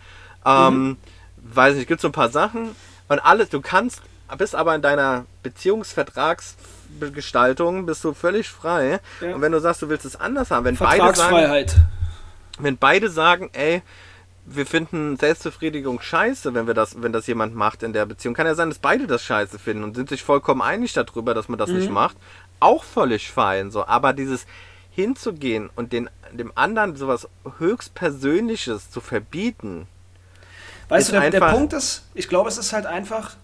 Ähm, 0.45 0.87
mhm. 0.87 0.97
Weiß 1.37 1.75
nicht, 1.75 1.87
gibt 1.87 2.01
so 2.01 2.07
ein 2.07 2.13
paar 2.13 2.29
Sachen. 2.29 2.75
Und 3.09 3.19
alles, 3.19 3.49
du 3.49 3.61
kannst 3.61 4.01
bist 4.35 4.55
aber 4.55 4.75
in 4.75 4.81
deiner 4.81 5.25
Beziehungsvertragsgestaltung 5.43 7.85
bist 7.85 8.03
du 8.03 8.13
völlig 8.13 8.49
frei. 8.49 8.99
Ja. 9.21 9.35
Und 9.35 9.41
wenn 9.41 9.51
du 9.51 9.59
sagst, 9.59 9.81
du 9.81 9.89
willst 9.89 10.05
es 10.05 10.15
anders 10.15 10.51
haben, 10.51 10.65
wenn 10.65 10.77
beide 10.77 11.15
sagen, 11.15 11.65
wenn 12.59 12.77
beide 12.77 13.09
sagen, 13.09 13.49
ey, 13.53 13.81
wir 14.45 14.65
finden 14.65 15.17
Selbstbefriedigung 15.17 16.01
scheiße, 16.01 16.53
wenn 16.53 16.67
wir 16.67 16.73
das, 16.73 17.01
wenn 17.01 17.13
das 17.13 17.27
jemand 17.27 17.55
macht 17.55 17.81
in 17.81 17.93
der 17.93 18.05
Beziehung. 18.05 18.33
Kann 18.33 18.45
ja 18.45 18.55
sein, 18.55 18.69
dass 18.69 18.79
beide 18.79 19.07
das 19.07 19.23
scheiße 19.23 19.57
finden 19.57 19.83
und 19.83 19.95
sind 19.95 20.09
sich 20.09 20.23
vollkommen 20.23 20.61
einig 20.61 20.93
darüber, 20.93 21.33
dass 21.33 21.47
man 21.47 21.57
das 21.57 21.69
mhm. 21.69 21.77
nicht 21.77 21.89
macht. 21.89 22.17
Auch 22.59 22.83
völlig 22.83 23.31
fein. 23.31 23.71
So. 23.71 23.87
Aber 23.87 24.13
dieses 24.13 24.45
hinzugehen 24.91 25.69
und 25.75 25.93
den, 25.93 26.09
dem 26.31 26.51
anderen 26.55 26.95
sowas 26.95 27.27
höchstpersönliches 27.57 28.91
zu 28.91 29.01
verbieten. 29.01 29.87
Weißt 30.89 31.09
du, 31.09 31.19
der, 31.19 31.31
der 31.31 31.39
Punkt 31.39 31.73
ist, 31.73 32.03
ich 32.13 32.27
glaube, 32.27 32.49
es 32.49 32.57
ist 32.57 32.73
halt 32.73 32.85
einfach, 32.85 33.37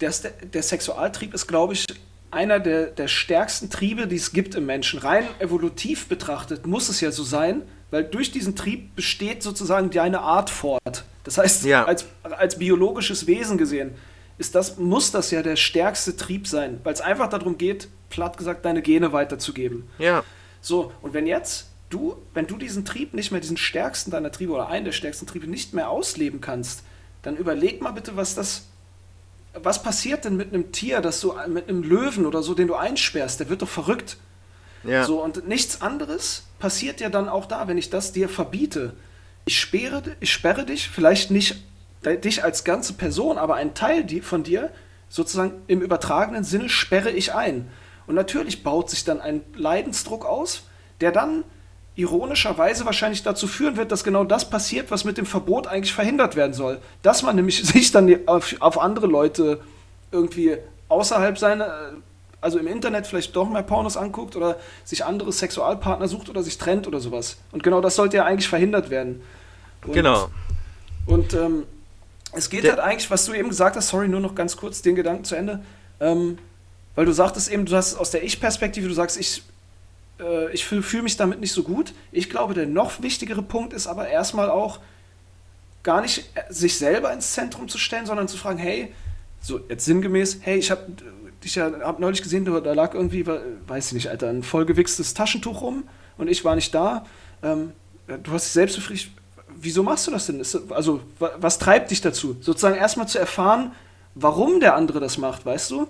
der, 0.00 0.12
der 0.52 0.62
Sexualtrieb 0.62 1.34
ist, 1.34 1.46
glaube 1.46 1.74
ich, 1.74 1.86
einer 2.30 2.60
der, 2.60 2.86
der 2.86 3.08
stärksten 3.08 3.70
Triebe, 3.70 4.06
die 4.06 4.16
es 4.16 4.32
gibt 4.32 4.54
im 4.54 4.66
Menschen. 4.66 4.98
Rein 4.98 5.24
evolutiv 5.38 6.06
betrachtet 6.06 6.66
muss 6.66 6.88
es 6.88 7.00
ja 7.00 7.10
so 7.10 7.24
sein, 7.24 7.62
weil 7.90 8.04
durch 8.04 8.32
diesen 8.32 8.56
Trieb 8.56 8.94
besteht 8.96 9.42
sozusagen 9.42 9.90
deine 9.90 10.20
Art 10.20 10.50
fort. 10.50 11.04
Das 11.24 11.38
heißt, 11.38 11.64
ja. 11.64 11.84
als, 11.84 12.06
als 12.22 12.58
biologisches 12.58 13.26
Wesen 13.26 13.58
gesehen, 13.58 13.92
ist 14.38 14.54
das, 14.54 14.76
muss 14.76 15.12
das 15.12 15.30
ja 15.30 15.42
der 15.42 15.56
stärkste 15.56 16.16
Trieb 16.16 16.46
sein, 16.46 16.80
weil 16.84 16.92
es 16.92 17.00
einfach 17.00 17.28
darum 17.28 17.56
geht, 17.56 17.88
platt 18.10 18.36
gesagt, 18.36 18.64
deine 18.64 18.82
Gene 18.82 19.12
weiterzugeben. 19.12 19.88
Ja. 19.98 20.22
So, 20.60 20.92
und 21.00 21.14
wenn 21.14 21.26
jetzt 21.26 21.70
du, 21.88 22.16
wenn 22.34 22.46
du 22.46 22.56
diesen 22.56 22.84
Trieb 22.84 23.14
nicht 23.14 23.30
mehr, 23.30 23.40
diesen 23.40 23.56
stärksten 23.56 24.10
deiner 24.10 24.30
Triebe 24.30 24.52
oder 24.52 24.68
einen 24.68 24.84
der 24.84 24.92
stärksten 24.92 25.26
Triebe 25.26 25.46
nicht 25.46 25.72
mehr 25.72 25.88
ausleben 25.88 26.40
kannst, 26.40 26.82
dann 27.22 27.36
überleg 27.36 27.80
mal 27.80 27.92
bitte, 27.92 28.16
was 28.16 28.34
das 28.34 28.66
was 29.62 29.82
passiert 29.82 30.24
denn 30.24 30.36
mit 30.36 30.52
einem 30.52 30.72
Tier, 30.72 31.00
das 31.00 31.20
du 31.20 31.34
mit 31.48 31.68
einem 31.68 31.82
Löwen 31.82 32.26
oder 32.26 32.42
so, 32.42 32.54
den 32.54 32.68
du 32.68 32.74
einsperrst? 32.74 33.40
Der 33.40 33.48
wird 33.48 33.62
doch 33.62 33.68
verrückt. 33.68 34.16
Ja. 34.84 35.04
So, 35.04 35.22
und 35.22 35.48
nichts 35.48 35.82
anderes 35.82 36.44
passiert 36.58 37.00
ja 37.00 37.08
dann 37.08 37.28
auch 37.28 37.46
da, 37.46 37.68
wenn 37.68 37.78
ich 37.78 37.90
das 37.90 38.12
dir 38.12 38.28
verbiete. 38.28 38.94
Ich 39.44 39.58
sperre, 39.58 40.02
ich 40.20 40.32
sperre 40.32 40.64
dich, 40.64 40.88
vielleicht 40.88 41.30
nicht 41.30 41.56
dich 42.04 42.44
als 42.44 42.64
ganze 42.64 42.92
Person, 42.92 43.38
aber 43.38 43.56
ein 43.56 43.74
Teil 43.74 44.06
von 44.22 44.42
dir, 44.42 44.70
sozusagen 45.08 45.62
im 45.66 45.80
übertragenen 45.80 46.44
Sinne, 46.44 46.68
sperre 46.68 47.10
ich 47.10 47.34
ein. 47.34 47.68
Und 48.06 48.14
natürlich 48.14 48.62
baut 48.62 48.90
sich 48.90 49.04
dann 49.04 49.20
ein 49.20 49.42
Leidensdruck 49.54 50.24
aus, 50.24 50.64
der 51.00 51.12
dann 51.12 51.44
ironischerweise 51.96 52.84
wahrscheinlich 52.84 53.22
dazu 53.22 53.48
führen 53.48 53.76
wird, 53.76 53.90
dass 53.90 54.04
genau 54.04 54.22
das 54.22 54.48
passiert, 54.48 54.90
was 54.90 55.04
mit 55.04 55.16
dem 55.16 55.26
Verbot 55.26 55.66
eigentlich 55.66 55.94
verhindert 55.94 56.36
werden 56.36 56.52
soll. 56.52 56.78
Dass 57.02 57.22
man 57.22 57.36
nämlich 57.36 57.62
sich 57.64 57.90
dann 57.90 58.14
auf, 58.26 58.54
auf 58.60 58.78
andere 58.78 59.06
Leute 59.06 59.60
irgendwie 60.12 60.56
außerhalb 60.88 61.38
seiner, 61.38 61.92
also 62.40 62.58
im 62.58 62.66
Internet 62.66 63.06
vielleicht 63.06 63.34
doch 63.34 63.48
mehr 63.48 63.62
Pornos 63.62 63.96
anguckt 63.96 64.36
oder 64.36 64.56
sich 64.84 65.04
andere 65.04 65.32
Sexualpartner 65.32 66.06
sucht 66.06 66.28
oder 66.28 66.42
sich 66.42 66.58
trennt 66.58 66.86
oder 66.86 67.00
sowas. 67.00 67.38
Und 67.50 67.62
genau 67.62 67.80
das 67.80 67.96
sollte 67.96 68.18
ja 68.18 68.24
eigentlich 68.24 68.48
verhindert 68.48 68.90
werden. 68.90 69.22
Und, 69.84 69.94
genau. 69.94 70.28
Und 71.06 71.32
ähm, 71.32 71.64
es 72.32 72.50
geht 72.50 72.64
Der 72.64 72.72
halt 72.72 72.80
eigentlich, 72.80 73.10
was 73.10 73.24
du 73.24 73.32
eben 73.32 73.48
gesagt 73.48 73.76
hast, 73.76 73.88
sorry, 73.88 74.06
nur 74.06 74.20
noch 74.20 74.34
ganz 74.34 74.56
kurz 74.56 74.82
den 74.82 74.94
Gedanken 74.94 75.24
zu 75.24 75.34
Ende, 75.34 75.64
ähm, 76.00 76.38
weil 76.94 77.06
du 77.06 77.12
sagtest 77.12 77.50
eben, 77.50 77.64
du 77.64 77.74
hast 77.74 77.96
aus 77.96 78.10
der 78.10 78.22
Ich-Perspektive, 78.22 78.86
du 78.86 78.94
sagst, 78.94 79.18
ich 79.18 79.42
äh, 80.20 80.52
ich 80.52 80.64
fühle 80.64 80.82
fühl 80.82 81.02
mich 81.02 81.16
damit 81.16 81.40
nicht 81.40 81.52
so 81.52 81.62
gut. 81.62 81.92
Ich 82.12 82.30
glaube, 82.30 82.54
der 82.54 82.66
noch 82.66 83.02
wichtigere 83.02 83.42
Punkt 83.42 83.72
ist 83.72 83.86
aber 83.86 84.08
erstmal 84.08 84.50
auch, 84.50 84.80
gar 85.82 86.02
nicht 86.02 86.30
äh, 86.34 86.52
sich 86.52 86.76
selber 86.76 87.12
ins 87.12 87.32
Zentrum 87.32 87.68
zu 87.68 87.78
stellen, 87.78 88.06
sondern 88.06 88.28
zu 88.28 88.36
fragen, 88.36 88.58
hey, 88.58 88.92
so 89.40 89.60
jetzt 89.68 89.84
sinngemäß, 89.84 90.38
hey, 90.42 90.58
ich 90.58 90.70
habe 90.70 90.82
dich 91.42 91.54
ja 91.54 91.70
hab 91.80 92.00
neulich 92.00 92.22
gesehen, 92.22 92.44
da 92.44 92.72
lag 92.72 92.94
irgendwie, 92.94 93.24
weiß 93.26 93.88
ich 93.88 93.92
nicht, 93.92 94.08
Alter, 94.08 94.28
ein 94.28 94.42
vollgewichstes 94.42 95.14
Taschentuch 95.14 95.62
rum 95.62 95.84
und 96.18 96.28
ich 96.28 96.44
war 96.44 96.56
nicht 96.56 96.74
da. 96.74 97.06
Ähm, 97.42 97.72
du 98.06 98.32
hast 98.32 98.46
dich 98.46 98.52
selbst 98.52 98.76
befriedigt. 98.76 99.12
wieso 99.54 99.82
machst 99.84 100.06
du 100.06 100.10
das 100.10 100.26
denn? 100.26 100.40
Ist, 100.40 100.58
also, 100.70 101.00
was 101.18 101.58
treibt 101.58 101.90
dich 101.92 102.00
dazu? 102.00 102.36
Sozusagen 102.40 102.76
erstmal 102.76 103.06
zu 103.06 103.18
erfahren, 103.18 103.72
warum 104.14 104.58
der 104.58 104.74
andere 104.74 104.98
das 104.98 105.18
macht, 105.18 105.46
weißt 105.46 105.70
du? 105.70 105.86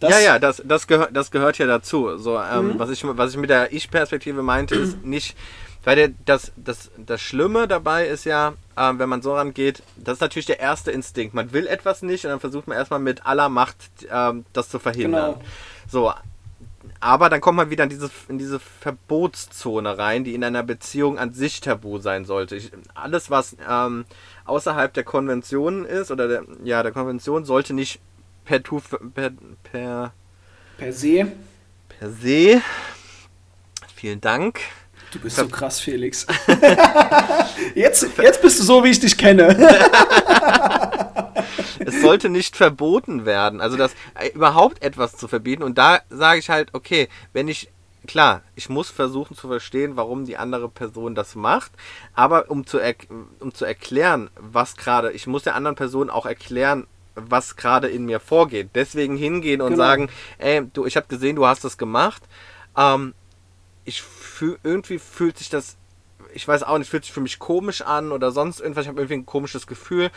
Das 0.00 0.10
ja, 0.10 0.18
ja, 0.18 0.38
das, 0.38 0.62
das, 0.64 0.86
gehört, 0.86 1.14
das 1.14 1.30
gehört 1.30 1.58
ja 1.58 1.66
dazu. 1.66 2.16
So, 2.16 2.38
ähm, 2.38 2.68
mhm. 2.68 2.78
was, 2.78 2.90
ich, 2.90 3.04
was 3.06 3.32
ich 3.32 3.36
mit 3.36 3.50
der 3.50 3.72
Ich-Perspektive 3.72 4.42
meinte, 4.42 4.74
ist 4.74 4.96
nicht, 5.04 5.36
weil 5.84 5.96
der, 5.96 6.10
das, 6.24 6.52
das, 6.56 6.90
das 6.96 7.20
Schlimme 7.20 7.68
dabei 7.68 8.06
ist 8.06 8.24
ja, 8.24 8.54
äh, 8.76 8.92
wenn 8.94 9.10
man 9.10 9.20
so 9.20 9.34
rangeht, 9.34 9.82
das 9.96 10.14
ist 10.14 10.20
natürlich 10.20 10.46
der 10.46 10.58
erste 10.58 10.90
Instinkt. 10.90 11.34
Man 11.34 11.52
will 11.52 11.66
etwas 11.66 12.00
nicht 12.00 12.24
und 12.24 12.30
dann 12.30 12.40
versucht 12.40 12.66
man 12.66 12.78
erstmal 12.78 13.00
mit 13.00 13.26
aller 13.26 13.50
Macht 13.50 13.76
äh, 14.10 14.32
das 14.54 14.70
zu 14.70 14.78
verhindern. 14.78 15.34
Genau. 15.34 15.44
So, 15.86 16.12
aber 17.00 17.30
dann 17.30 17.40
kommt 17.40 17.56
man 17.56 17.70
wieder 17.70 17.84
in 17.84 17.90
diese, 17.90 18.10
in 18.28 18.38
diese 18.38 18.58
Verbotszone 18.58 19.96
rein, 19.96 20.22
die 20.22 20.34
in 20.34 20.44
einer 20.44 20.62
Beziehung 20.62 21.18
an 21.18 21.32
sich 21.32 21.60
tabu 21.60 21.98
sein 21.98 22.26
sollte. 22.26 22.56
Ich, 22.56 22.72
alles, 22.94 23.30
was 23.30 23.56
ähm, 23.68 24.04
außerhalb 24.44 24.92
der 24.92 25.04
Konvention 25.04 25.86
ist 25.86 26.10
oder 26.10 26.28
der, 26.28 26.44
ja, 26.62 26.82
der 26.82 26.92
Konvention, 26.92 27.44
sollte 27.44 27.72
nicht 27.72 28.00
per, 28.50 28.62
per, 29.14 29.32
per, 29.62 30.12
per 30.76 30.92
se. 30.92 31.26
Per 31.88 32.12
se. 32.20 32.62
Vielen 33.94 34.20
Dank. 34.20 34.60
Du 35.12 35.18
bist 35.18 35.36
so 35.36 35.48
krass, 35.48 35.80
Felix. 35.80 36.26
jetzt, 37.74 38.06
jetzt 38.22 38.42
bist 38.42 38.60
du 38.60 38.64
so, 38.64 38.84
wie 38.84 38.90
ich 38.90 39.00
dich 39.00 39.18
kenne. 39.18 39.48
es 41.80 42.00
sollte 42.00 42.28
nicht 42.28 42.56
verboten 42.56 43.24
werden. 43.26 43.60
Also 43.60 43.76
das 43.76 43.92
äh, 44.14 44.28
überhaupt 44.30 44.82
etwas 44.82 45.16
zu 45.16 45.26
verbieten. 45.26 45.62
Und 45.64 45.78
da 45.78 46.00
sage 46.10 46.38
ich 46.38 46.48
halt, 46.48 46.70
okay, 46.74 47.08
wenn 47.32 47.48
ich 47.48 47.70
klar, 48.06 48.42
ich 48.54 48.68
muss 48.68 48.88
versuchen 48.90 49.36
zu 49.36 49.48
verstehen, 49.48 49.96
warum 49.96 50.24
die 50.24 50.36
andere 50.36 50.68
Person 50.68 51.14
das 51.14 51.34
macht, 51.34 51.72
aber 52.14 52.50
um 52.50 52.66
zu, 52.66 52.78
um 53.40 53.52
zu 53.52 53.64
erklären, 53.64 54.30
was 54.36 54.76
gerade, 54.76 55.12
ich 55.12 55.26
muss 55.26 55.42
der 55.42 55.54
anderen 55.54 55.76
Person 55.76 56.08
auch 56.08 56.26
erklären, 56.26 56.86
was 57.14 57.56
gerade 57.56 57.88
in 57.88 58.04
mir 58.04 58.20
vorgeht. 58.20 58.70
Deswegen 58.74 59.16
hingehen 59.16 59.60
und 59.60 59.72
genau. 59.72 59.84
sagen, 59.84 60.10
ey, 60.38 60.62
du, 60.72 60.86
ich 60.86 60.96
habe 60.96 61.06
gesehen, 61.08 61.36
du 61.36 61.46
hast 61.46 61.64
das 61.64 61.78
gemacht. 61.78 62.22
Ähm, 62.76 63.14
ich 63.84 64.02
fühl, 64.02 64.58
irgendwie 64.62 64.98
fühlt 64.98 65.38
sich 65.38 65.48
das, 65.48 65.76
ich 66.32 66.46
weiß 66.46 66.62
auch 66.62 66.78
nicht, 66.78 66.90
fühlt 66.90 67.04
sich 67.04 67.12
für 67.12 67.20
mich 67.20 67.38
komisch 67.38 67.82
an 67.82 68.12
oder 68.12 68.30
sonst 68.30 68.60
irgendwas. 68.60 68.84
Ich 68.84 68.88
habe 68.88 69.00
irgendwie 69.00 69.14
ein 69.14 69.26
komisches 69.26 69.66
Gefühl 69.66 70.10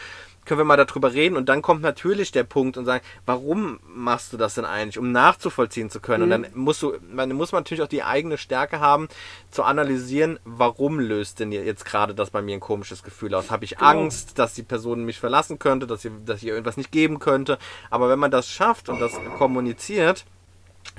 können 0.45 0.59
wir 0.59 0.65
mal 0.65 0.77
darüber 0.77 1.13
reden 1.13 1.37
und 1.37 1.49
dann 1.49 1.61
kommt 1.61 1.81
natürlich 1.81 2.31
der 2.31 2.43
Punkt 2.43 2.77
und 2.77 2.85
sagen, 2.85 3.03
warum 3.25 3.79
machst 3.85 4.33
du 4.33 4.37
das 4.37 4.55
denn 4.55 4.65
eigentlich, 4.65 4.97
um 4.97 5.11
nachzuvollziehen 5.11 5.89
zu 5.89 5.99
können? 5.99 6.25
Mhm. 6.27 6.31
Und 6.31 6.43
dann 6.43 6.51
musst 6.53 6.81
du, 6.81 6.93
man 7.11 7.31
muss 7.33 7.51
man 7.51 7.61
natürlich 7.61 7.83
auch 7.83 7.87
die 7.87 8.03
eigene 8.03 8.37
Stärke 8.37 8.79
haben, 8.79 9.07
zu 9.51 9.63
analysieren, 9.63 10.39
warum 10.43 10.99
löst 10.99 11.39
denn 11.39 11.51
jetzt 11.51 11.85
gerade 11.85 12.13
das 12.15 12.29
bei 12.29 12.41
mir 12.41 12.55
ein 12.55 12.59
komisches 12.59 13.03
Gefühl 13.03 13.33
aus? 13.35 13.51
Habe 13.51 13.65
ich 13.65 13.77
genau. 13.77 13.85
Angst, 13.85 14.39
dass 14.39 14.53
die 14.53 14.63
Person 14.63 15.05
mich 15.05 15.19
verlassen 15.19 15.59
könnte, 15.59 15.87
dass, 15.87 16.01
sie, 16.01 16.11
dass 16.25 16.37
ich 16.37 16.45
ihr 16.47 16.53
irgendwas 16.53 16.77
nicht 16.77 16.91
geben 16.91 17.19
könnte? 17.19 17.57
Aber 17.89 18.09
wenn 18.09 18.19
man 18.19 18.31
das 18.31 18.49
schafft 18.49 18.89
und 18.89 18.99
das 18.99 19.13
kommuniziert, 19.37 20.25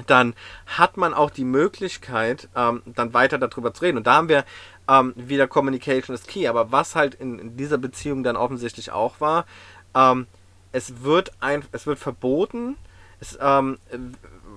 dann 0.07 0.34
hat 0.66 0.97
man 0.97 1.14
auch 1.14 1.30
die 1.30 1.45
Möglichkeit, 1.45 2.49
ähm, 2.57 2.82
dann 2.86 3.14
weiter 3.14 3.38
darüber 3.38 3.72
zu 3.72 3.82
reden. 3.82 3.99
Und 3.99 4.07
da 4.07 4.14
haben 4.14 4.28
wir 4.28 4.45
ähm, 4.89 5.12
wieder 5.16 5.47
Communication 5.47 6.14
ist 6.14 6.28
key. 6.28 6.47
Aber 6.47 6.72
was 6.72 6.95
halt 6.95 7.14
in, 7.14 7.39
in 7.39 7.57
dieser 7.57 7.78
Beziehung 7.78 8.22
dann 8.22 8.37
offensichtlich 8.37 8.91
auch 8.93 9.20
war, 9.20 9.47
ähm, 9.95 10.26
es 10.72 11.03
wird 11.03 11.32
ein, 11.41 11.64
es 11.72 11.87
wird 11.87 11.99
verboten, 11.99 12.76
es, 13.20 13.39
ähm, 13.41 13.78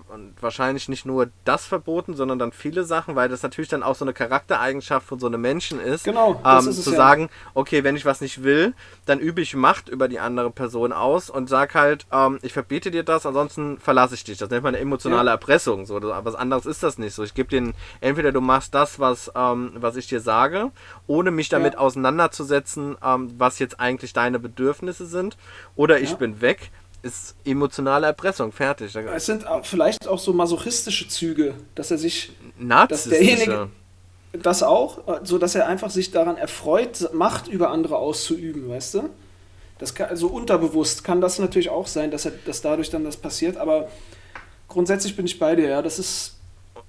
und 0.10 0.34
wahrscheinlich 0.42 0.90
nicht 0.90 1.06
nur 1.06 1.30
das 1.46 1.66
verboten, 1.66 2.16
sondern 2.16 2.40
dann 2.40 2.52
viele 2.52 2.84
Sachen, 2.84 3.16
weil 3.16 3.30
das 3.30 3.44
natürlich 3.44 3.70
dann 3.70 3.84
auch 3.84 3.96
so 3.96 4.06
eine 4.06 4.14
Charaktereigenschaft 4.14 5.08
von 5.08 5.20
so 5.20 5.28
einem 5.28 5.42
Menschen 5.42 5.80
ist. 5.80 6.04
Genau, 6.04 6.40
das 6.44 6.66
ähm, 6.66 6.72
ist 6.72 6.78
es 6.78 6.84
zu 6.86 6.92
ja. 6.92 6.98
sagen, 6.98 7.30
okay, 7.54 7.84
wenn 7.84 7.96
ich 7.96 8.06
was 8.06 8.22
nicht 8.22 8.44
will, 8.44 8.74
dann 9.06 9.20
übe 9.20 9.42
ich 9.42 9.56
Macht 9.56 9.90
über 9.90 10.08
die 10.08 10.20
andere 10.20 10.52
Person 10.52 10.94
aus 10.94 11.30
und 11.30 11.50
sag 11.50 11.76
halt, 11.76 12.06
ähm, 12.12 12.40
ich 12.42 12.54
verbiete 12.54 12.92
dir 12.92 13.04
das, 13.04 13.26
ansonsten 13.26 13.80
verlasse 13.80 14.16
ich 14.16 14.24
dich. 14.24 14.38
Das 14.38 14.50
nennt 14.50 14.64
man 14.64 14.76
eine 14.76 14.82
emotionale 14.82 15.28
ja. 15.28 15.34
Erpressung. 15.34 15.86
So, 15.86 16.02
was 16.02 16.36
anderes 16.36 16.66
ist 16.66 16.84
das 16.84 16.98
nicht. 16.98 17.14
So, 17.14 17.24
ich 17.24 17.34
gebe 17.34 17.50
dir 17.50 17.74
entweder 18.02 18.32
du 18.32 18.42
machst 18.42 18.74
das, 18.74 19.00
was, 19.00 19.32
ähm, 19.36 19.72
was 19.76 19.96
ich 19.96 20.08
dir 20.08 20.20
sage, 20.20 20.72
ohne 21.08 21.32
mich 21.32 21.50
damit 21.50 21.74
ja. 21.74 21.80
auseinanderzusetzen, 21.80 22.98
ähm, 23.04 23.34
was 23.38 23.60
jetzt 23.60 23.80
eigentlich 23.80 24.14
deine 24.14 24.40
Bedürfnisse 24.40 25.06
sind, 25.06 25.38
oder 25.76 26.00
ich 26.00 26.16
bin 26.16 26.42
weg 26.42 26.72
ist 27.08 27.36
emotionale 27.46 28.08
Erpressung, 28.08 28.52
fertig. 28.52 28.96
Es 28.96 29.26
sind 29.26 29.46
vielleicht 29.64 30.08
auch 30.08 30.20
so 30.20 30.34
masochistische 30.34 31.08
Züge, 31.08 31.56
dass 31.76 31.92
er 31.92 31.98
sich. 31.98 32.32
Dass 32.90 33.06
derjenige, 33.06 33.70
das 34.34 34.62
auch, 34.62 35.00
so 35.24 35.38
dass 35.38 35.56
er 35.56 35.68
einfach 35.68 35.90
sich 35.90 36.12
daran 36.12 36.38
erfreut, 36.38 37.10
Macht 37.14 37.48
über 37.48 37.72
andere 37.72 37.98
auszuüben, 37.98 38.70
weißt 38.70 38.96
du? 38.96 39.10
Das 39.80 39.94
kann, 39.94 40.10
also 40.10 40.28
unterbewusst 40.28 41.04
kann 41.04 41.22
das 41.22 41.40
natürlich 41.40 41.70
auch 41.70 41.88
sein, 41.88 42.12
dass, 42.12 42.26
er, 42.26 42.32
dass 42.46 42.62
dadurch 42.62 42.90
dann 42.90 43.04
das 43.04 43.18
passiert, 43.18 43.58
aber 43.58 43.90
grundsätzlich 44.68 45.16
bin 45.16 45.26
ich 45.26 45.40
bei 45.40 45.56
dir, 45.56 45.70
ja. 45.70 45.82
Das 45.82 46.00
ist 46.00 46.37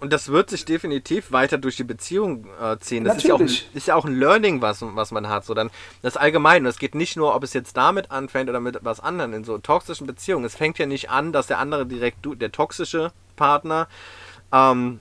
und 0.01 0.12
das 0.12 0.28
wird 0.28 0.49
sich 0.49 0.64
definitiv 0.64 1.32
weiter 1.32 1.59
durch 1.59 1.76
die 1.76 1.84
Beziehung 1.84 2.46
äh, 2.61 2.78
ziehen. 2.78 3.05
Das 3.05 3.18
ist 3.18 3.24
ja, 3.24 3.34
auch, 3.34 3.40
ist 3.40 3.86
ja 3.86 3.96
auch 3.96 4.05
ein 4.05 4.18
Learning, 4.18 4.62
was, 4.62 4.82
was 4.82 5.11
man 5.11 5.28
hat. 5.28 5.44
So 5.44 5.55
dann, 5.55 5.70
das 6.03 6.16
allgemein. 6.16 6.62
Und 6.62 6.68
es 6.68 6.78
geht 6.78 6.94
nicht 6.94 7.16
nur, 7.16 7.34
ob 7.34 7.42
es 7.42 7.53
jetzt 7.53 7.76
damit 7.76 8.11
anfängt 8.11 8.49
oder 8.49 8.61
mit 8.61 8.78
was 8.82 9.01
anderem 9.01 9.34
in 9.34 9.44
so 9.44 9.59
toxischen 9.59 10.07
Beziehungen. 10.07 10.44
Es 10.44 10.55
fängt 10.55 10.78
ja 10.78 10.86
nicht 10.86 11.11
an, 11.11 11.32
dass 11.32 11.49
der 11.49 11.59
andere 11.59 11.84
direkt, 11.84 12.18
der 12.24 12.53
toxische 12.53 13.12
Partner, 13.34 13.88
ähm, 14.53 15.01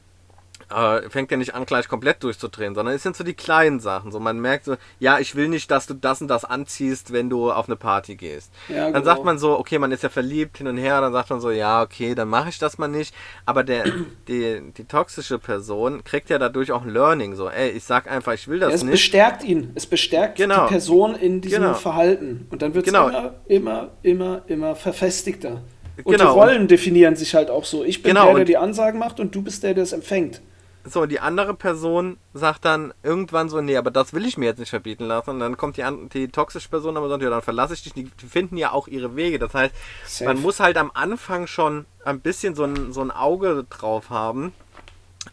äh, 0.70 1.10
fängt 1.10 1.32
ja 1.32 1.38
nicht 1.38 1.56
an, 1.56 1.66
gleich 1.66 1.88
komplett 1.88 2.24
durchzudrehen, 2.24 2.76
sondern 2.76 2.96
es 2.96 3.04
sind 3.04 3.16
so 3.16 3.24
die 3.24 3.34
kleinen 3.34 3.80
Sachen. 3.80 4.12
So, 4.12 4.20
man 4.20 4.40
merkt 4.40 4.66
so, 4.66 4.76
ja, 5.00 5.20
ich 5.20 5.36
will 5.36 5.48
nicht, 5.48 5.72
dass 5.72 5.88
du 5.88 5.94
das 5.94 6.22
und 6.22 6.28
das 6.28 6.46
anziehst, 6.46 7.14
wenn 7.14 7.30
du 7.30 7.52
auf 7.52 7.68
eine 7.68 7.76
Party 7.76 8.16
gehst. 8.16 8.52
Ja, 8.68 8.86
dann 8.86 8.94
genau. 8.94 9.06
sagt 9.06 9.24
man 9.24 9.38
so, 9.38 9.58
okay, 9.58 9.80
man 9.80 9.92
ist 9.92 10.04
ja 10.04 10.10
verliebt 10.10 10.58
hin 10.58 10.68
und 10.68 10.78
her, 10.78 11.02
dann 11.02 11.14
sagt 11.14 11.30
man 11.30 11.40
so, 11.40 11.52
ja, 11.52 11.82
okay, 11.82 12.16
dann 12.16 12.28
mache 12.28 12.50
ich 12.50 12.60
das 12.60 12.78
mal 12.78 12.88
nicht. 12.88 13.16
Aber 13.46 13.64
der, 13.64 13.86
die, 14.28 14.62
die 14.78 14.86
toxische 14.86 15.40
Person 15.40 16.04
kriegt 16.04 16.30
ja 16.30 16.38
dadurch 16.38 16.72
auch 16.72 16.84
ein 16.84 16.90
Learning. 16.90 17.36
So, 17.36 17.50
ey, 17.50 17.70
ich 17.70 17.84
sag 17.84 18.10
einfach, 18.10 18.34
ich 18.34 18.48
will 18.48 18.60
das 18.60 18.70
ja, 18.70 18.76
es 18.76 18.84
nicht. 18.84 18.94
Es 18.94 19.00
bestärkt 19.00 19.44
ihn. 19.44 19.72
Es 19.76 19.86
bestärkt 19.86 20.38
genau. 20.38 20.66
die 20.66 20.72
Person 20.72 21.16
in 21.16 21.42
diesem 21.42 21.62
genau. 21.62 21.74
Verhalten. 21.76 22.48
Und 22.50 22.62
dann 22.62 22.74
wird 22.74 22.86
es 22.86 22.94
genau. 22.94 23.10
immer, 23.10 23.34
immer, 23.48 23.90
immer, 24.04 24.42
immer 24.48 24.76
verfestigter. 24.76 25.62
Und 26.04 26.18
genau. 26.18 26.34
die 26.34 26.40
Rollen 26.40 26.68
definieren 26.68 27.16
sich 27.16 27.34
halt 27.34 27.50
auch 27.50 27.66
so. 27.66 27.84
Ich 27.84 28.04
bin 28.04 28.14
genau. 28.14 28.28
der, 28.28 28.36
der 28.36 28.46
die 28.46 28.58
Ansagen 28.58 29.00
macht 29.00 29.20
und 29.20 29.34
du 29.34 29.42
bist 29.42 29.64
der, 29.64 29.74
der 29.74 29.84
es 29.84 29.94
empfängt. 29.94 30.42
So, 30.90 31.06
die 31.06 31.20
andere 31.20 31.54
Person 31.54 32.18
sagt 32.34 32.66
dann 32.66 32.94
irgendwann 33.04 33.50
so, 33.50 33.62
nee, 33.62 33.78
aber 33.78 33.92
das 33.92 34.14
will 34.14 34.26
ich 34.26 34.38
mir 34.38 34.46
jetzt 34.46 34.60
nicht 34.60 34.70
verbieten 34.70 35.06
lassen. 35.06 35.32
Und 35.32 35.40
dann 35.40 35.58
kommt 35.58 35.78
die, 35.78 35.84
die 36.14 36.30
toxische 36.30 36.70
Person 36.70 36.98
aber 36.98 37.10
sagt, 37.10 37.24
ja, 37.24 37.30
dann 37.30 37.42
verlasse 37.42 37.74
ich 37.74 37.84
dich. 37.84 37.94
Die, 37.94 38.10
finden 38.28 38.58
ja 38.58 38.72
auch 38.72 38.88
ihre 38.88 39.16
Wege. 39.16 39.40
Das 39.40 39.54
heißt, 39.54 39.74
Safe. 40.06 40.26
man 40.26 40.42
muss 40.42 40.60
halt 40.60 40.78
am 40.78 40.92
Anfang 40.94 41.48
schon 41.48 41.86
ein 42.06 42.20
bisschen 42.22 42.56
so 42.56 42.64
ein, 42.64 42.94
so 42.94 43.02
ein 43.02 43.12
Auge 43.12 43.66
drauf 43.70 44.10
haben. 44.10 44.54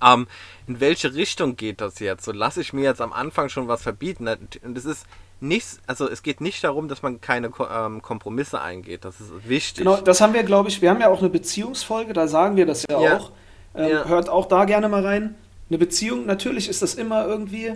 Ähm, 0.03 0.27
in 0.67 0.81
welche 0.81 1.15
Richtung 1.15 1.57
geht 1.57 1.81
das 1.81 1.99
jetzt? 2.01 2.25
So 2.25 2.33
lasse 2.33 2.61
ich 2.61 2.73
mir 2.73 2.85
jetzt 2.85 3.01
am 3.01 3.13
Anfang 3.13 3.49
schon 3.49 3.69
was 3.69 3.83
verbieten. 3.83 4.29
Und 4.63 4.77
es 4.77 4.85
ist 4.85 5.07
nichts, 5.41 5.79
also 5.87 6.09
es 6.09 6.23
geht 6.23 6.41
nicht 6.41 6.65
darum, 6.65 6.89
dass 6.89 7.03
man 7.03 7.21
keine 7.21 7.51
ähm, 7.71 8.03
Kompromisse 8.03 8.61
eingeht. 8.61 9.05
Das 9.05 9.21
ist 9.21 9.31
wichtig. 9.49 9.85
Genau, 9.85 9.97
das 9.99 10.21
haben 10.21 10.35
wir, 10.35 10.43
glaube 10.43 10.69
ich, 10.69 10.83
wir 10.83 10.91
haben 10.91 11.01
ja 11.01 11.09
auch 11.09 11.21
eine 11.21 11.29
Beziehungsfolge, 11.29 12.13
da 12.13 12.27
sagen 12.27 12.57
wir 12.57 12.67
das 12.67 12.85
ja, 12.89 13.01
ja. 13.01 13.17
auch. 13.19 13.33
Ähm, 13.75 13.91
ja. 13.91 14.05
Hört 14.07 14.29
auch 14.29 14.47
da 14.47 14.65
gerne 14.65 14.89
mal 14.89 15.05
rein 15.05 15.35
eine 15.75 15.79
Beziehung, 15.79 16.25
natürlich 16.25 16.69
ist 16.69 16.83
das 16.83 16.95
immer 16.95 17.27
irgendwie 17.27 17.73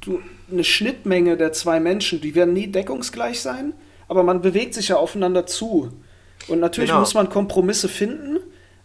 du, 0.00 0.20
eine 0.50 0.64
Schnittmenge 0.64 1.36
der 1.36 1.52
zwei 1.52 1.78
Menschen. 1.78 2.20
Die 2.20 2.34
werden 2.34 2.54
nie 2.54 2.68
deckungsgleich 2.68 3.40
sein, 3.40 3.74
aber 4.08 4.22
man 4.22 4.40
bewegt 4.40 4.74
sich 4.74 4.88
ja 4.88 4.96
aufeinander 4.96 5.46
zu. 5.46 5.92
Und 6.48 6.60
natürlich 6.60 6.90
genau. 6.90 7.00
muss 7.00 7.14
man 7.14 7.28
Kompromisse 7.28 7.88
finden, 7.88 8.38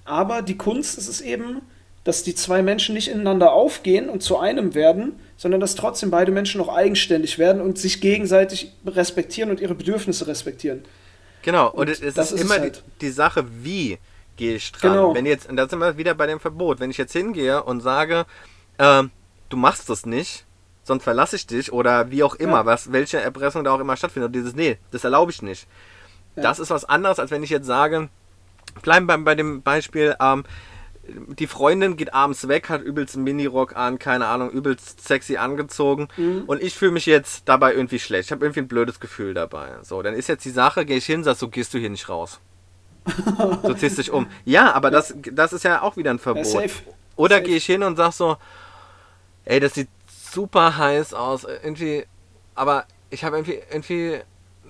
aber 0.04 0.42
die 0.42 0.58
Kunst 0.58 0.98
ist 0.98 1.08
es 1.08 1.22
eben, 1.22 1.62
dass 2.04 2.24
die 2.24 2.36
zwei 2.36 2.62
Menschen 2.62 2.96
nicht 2.96 3.10
ineinander 3.10 3.54
aufgehen 3.54 4.10
und 4.10 4.24
zu 4.24 4.38
einem 4.38 4.74
werden, 4.74 5.14
sondern 5.38 5.62
dass 5.62 5.76
trotzdem 5.76 6.12
beide 6.12 6.32
Menschen 6.32 6.58
noch 6.58 6.70
eigenständig 6.70 7.38
werden 7.38 7.62
und 7.62 7.78
sich 7.78 8.02
gegenseitig 8.02 8.74
respektieren 8.86 9.52
und 9.52 9.62
ihre 9.62 9.76
Bedürfnisse 9.76 10.28
respektieren. 10.28 10.84
Genau, 11.44 11.70
und, 11.70 11.88
und 11.88 11.90
es 11.90 12.00
ist 12.00 12.32
immer 12.32 12.56
ist 12.56 12.60
halt. 12.60 12.84
die, 13.02 13.06
die 13.06 13.12
Sache, 13.12 13.46
wie 13.64 13.98
gehe 14.40 14.56
ich 14.56 14.72
dran. 14.72 14.94
Genau. 14.94 15.14
Wenn 15.14 15.26
jetzt, 15.26 15.48
und 15.48 15.58
da 15.58 15.68
sind 15.70 15.80
wir 15.80 15.98
wieder 15.98 16.16
bei 16.16 16.26
dem 16.26 16.40
Verbot, 16.40 16.80
wenn 16.80 16.90
ich 16.90 16.98
jetzt 16.98 17.14
hingehe 17.14 17.62
und 17.62 17.82
sage, 17.82 18.26
äh, 18.78 19.04
du 19.50 19.58
machst 19.58 19.90
das 19.90 20.06
nicht, 20.06 20.46
sonst 20.84 21.04
verlasse 21.04 21.36
ich 21.36 21.46
dich 21.46 21.72
oder 21.72 22.10
wie 22.10 22.24
auch 22.24 22.36
immer, 22.36 22.60
ja. 22.60 22.66
was, 22.66 22.92
welche 22.92 23.20
Erpressung 23.20 23.64
da 23.64 23.74
auch 23.74 23.80
immer 23.80 23.98
stattfindet. 23.98 24.34
Dieses, 24.34 24.56
nee, 24.56 24.80
das 24.92 25.04
erlaube 25.04 25.32
ich 25.32 25.42
nicht. 25.42 25.68
Ja. 26.36 26.44
Das 26.44 26.60
ist 26.60 26.72
was 26.72 26.86
anderes, 26.86 27.20
als 27.20 27.32
wenn 27.32 27.44
ich 27.44 27.50
jetzt 27.50 27.68
sage, 27.68 28.10
bleiben 28.82 29.06
beim, 29.08 29.26
bei 29.26 29.36
dem 29.36 29.62
Beispiel, 29.62 30.16
ähm, 30.22 30.46
die 31.38 31.48
Freundin 31.48 31.98
geht 31.98 32.14
abends 32.14 32.48
weg, 32.48 32.70
hat 32.70 32.82
übelst 32.82 33.16
einen 33.16 33.26
Minirock 33.26 33.76
an, 33.76 34.00
keine 34.00 34.28
Ahnung, 34.28 34.52
übelst 34.52 35.06
sexy 35.06 35.36
angezogen 35.38 36.08
mhm. 36.16 36.44
und 36.48 36.62
ich 36.62 36.76
fühle 36.76 36.92
mich 36.92 37.08
jetzt 37.08 37.50
dabei 37.50 37.74
irgendwie 37.74 38.00
schlecht. 38.00 38.28
Ich 38.28 38.32
habe 38.32 38.46
irgendwie 38.46 38.62
ein 38.62 38.68
blödes 38.68 39.00
Gefühl 39.02 39.34
dabei. 39.34 39.80
So, 39.82 40.02
dann 40.02 40.14
ist 40.14 40.30
jetzt 40.30 40.46
die 40.46 40.52
Sache, 40.52 40.86
gehe 40.86 40.98
ich 40.98 41.06
hin, 41.06 41.24
sag 41.24 41.36
so, 41.36 41.50
gehst 41.50 41.74
du 41.74 41.78
hier 41.78 41.90
nicht 41.90 42.08
raus. 42.08 42.40
Du 43.64 43.74
ziehst 43.74 43.98
dich 43.98 44.12
um. 44.12 44.28
Ja, 44.46 44.74
aber 44.74 44.92
das, 44.92 45.14
das 45.32 45.54
ist 45.54 45.64
ja 45.64 45.82
auch 45.82 45.98
wieder 45.98 46.12
ein 46.12 46.20
Verbot. 46.20 46.46
Ja, 46.46 46.62
Oder 47.16 47.42
gehe 47.42 47.58
ich 47.58 47.66
hin 47.66 47.84
und 47.84 47.96
sag 47.96 48.14
so, 48.14 48.38
ey, 49.46 49.60
das 49.60 49.74
sieht 49.74 49.90
super 50.08 50.78
heiß 50.78 51.14
aus. 51.14 51.44
Irgendwie, 51.44 52.06
aber 52.56 52.86
ich 53.10 53.24
habe 53.24 53.38
irgendwie, 53.38 53.60
irgendwie, 53.72 54.20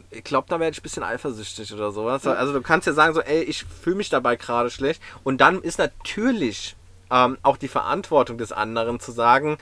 ich 0.10 0.24
glaube, 0.24 0.48
da 0.50 0.60
werde 0.60 0.72
ich 0.72 0.80
ein 0.80 0.84
bisschen 0.84 1.04
eifersüchtig 1.04 1.74
oder 1.74 1.92
sowas. 1.92 2.26
Also 2.26 2.54
du 2.54 2.62
kannst 2.62 2.88
ja 2.88 2.94
sagen 2.94 3.14
so, 3.14 3.22
ey, 3.22 3.44
ich 3.44 3.66
fühle 3.66 3.98
mich 3.98 4.10
dabei 4.10 4.36
gerade 4.36 4.70
schlecht. 4.70 5.02
Und 5.24 5.42
dann 5.42 5.62
ist 5.62 5.78
natürlich 5.78 6.76
ähm, 7.12 7.38
auch 7.44 7.58
die 7.58 7.68
Verantwortung 7.68 8.38
des 8.38 8.52
anderen 8.52 9.00
zu 9.00 9.12
sagen, 9.12 9.58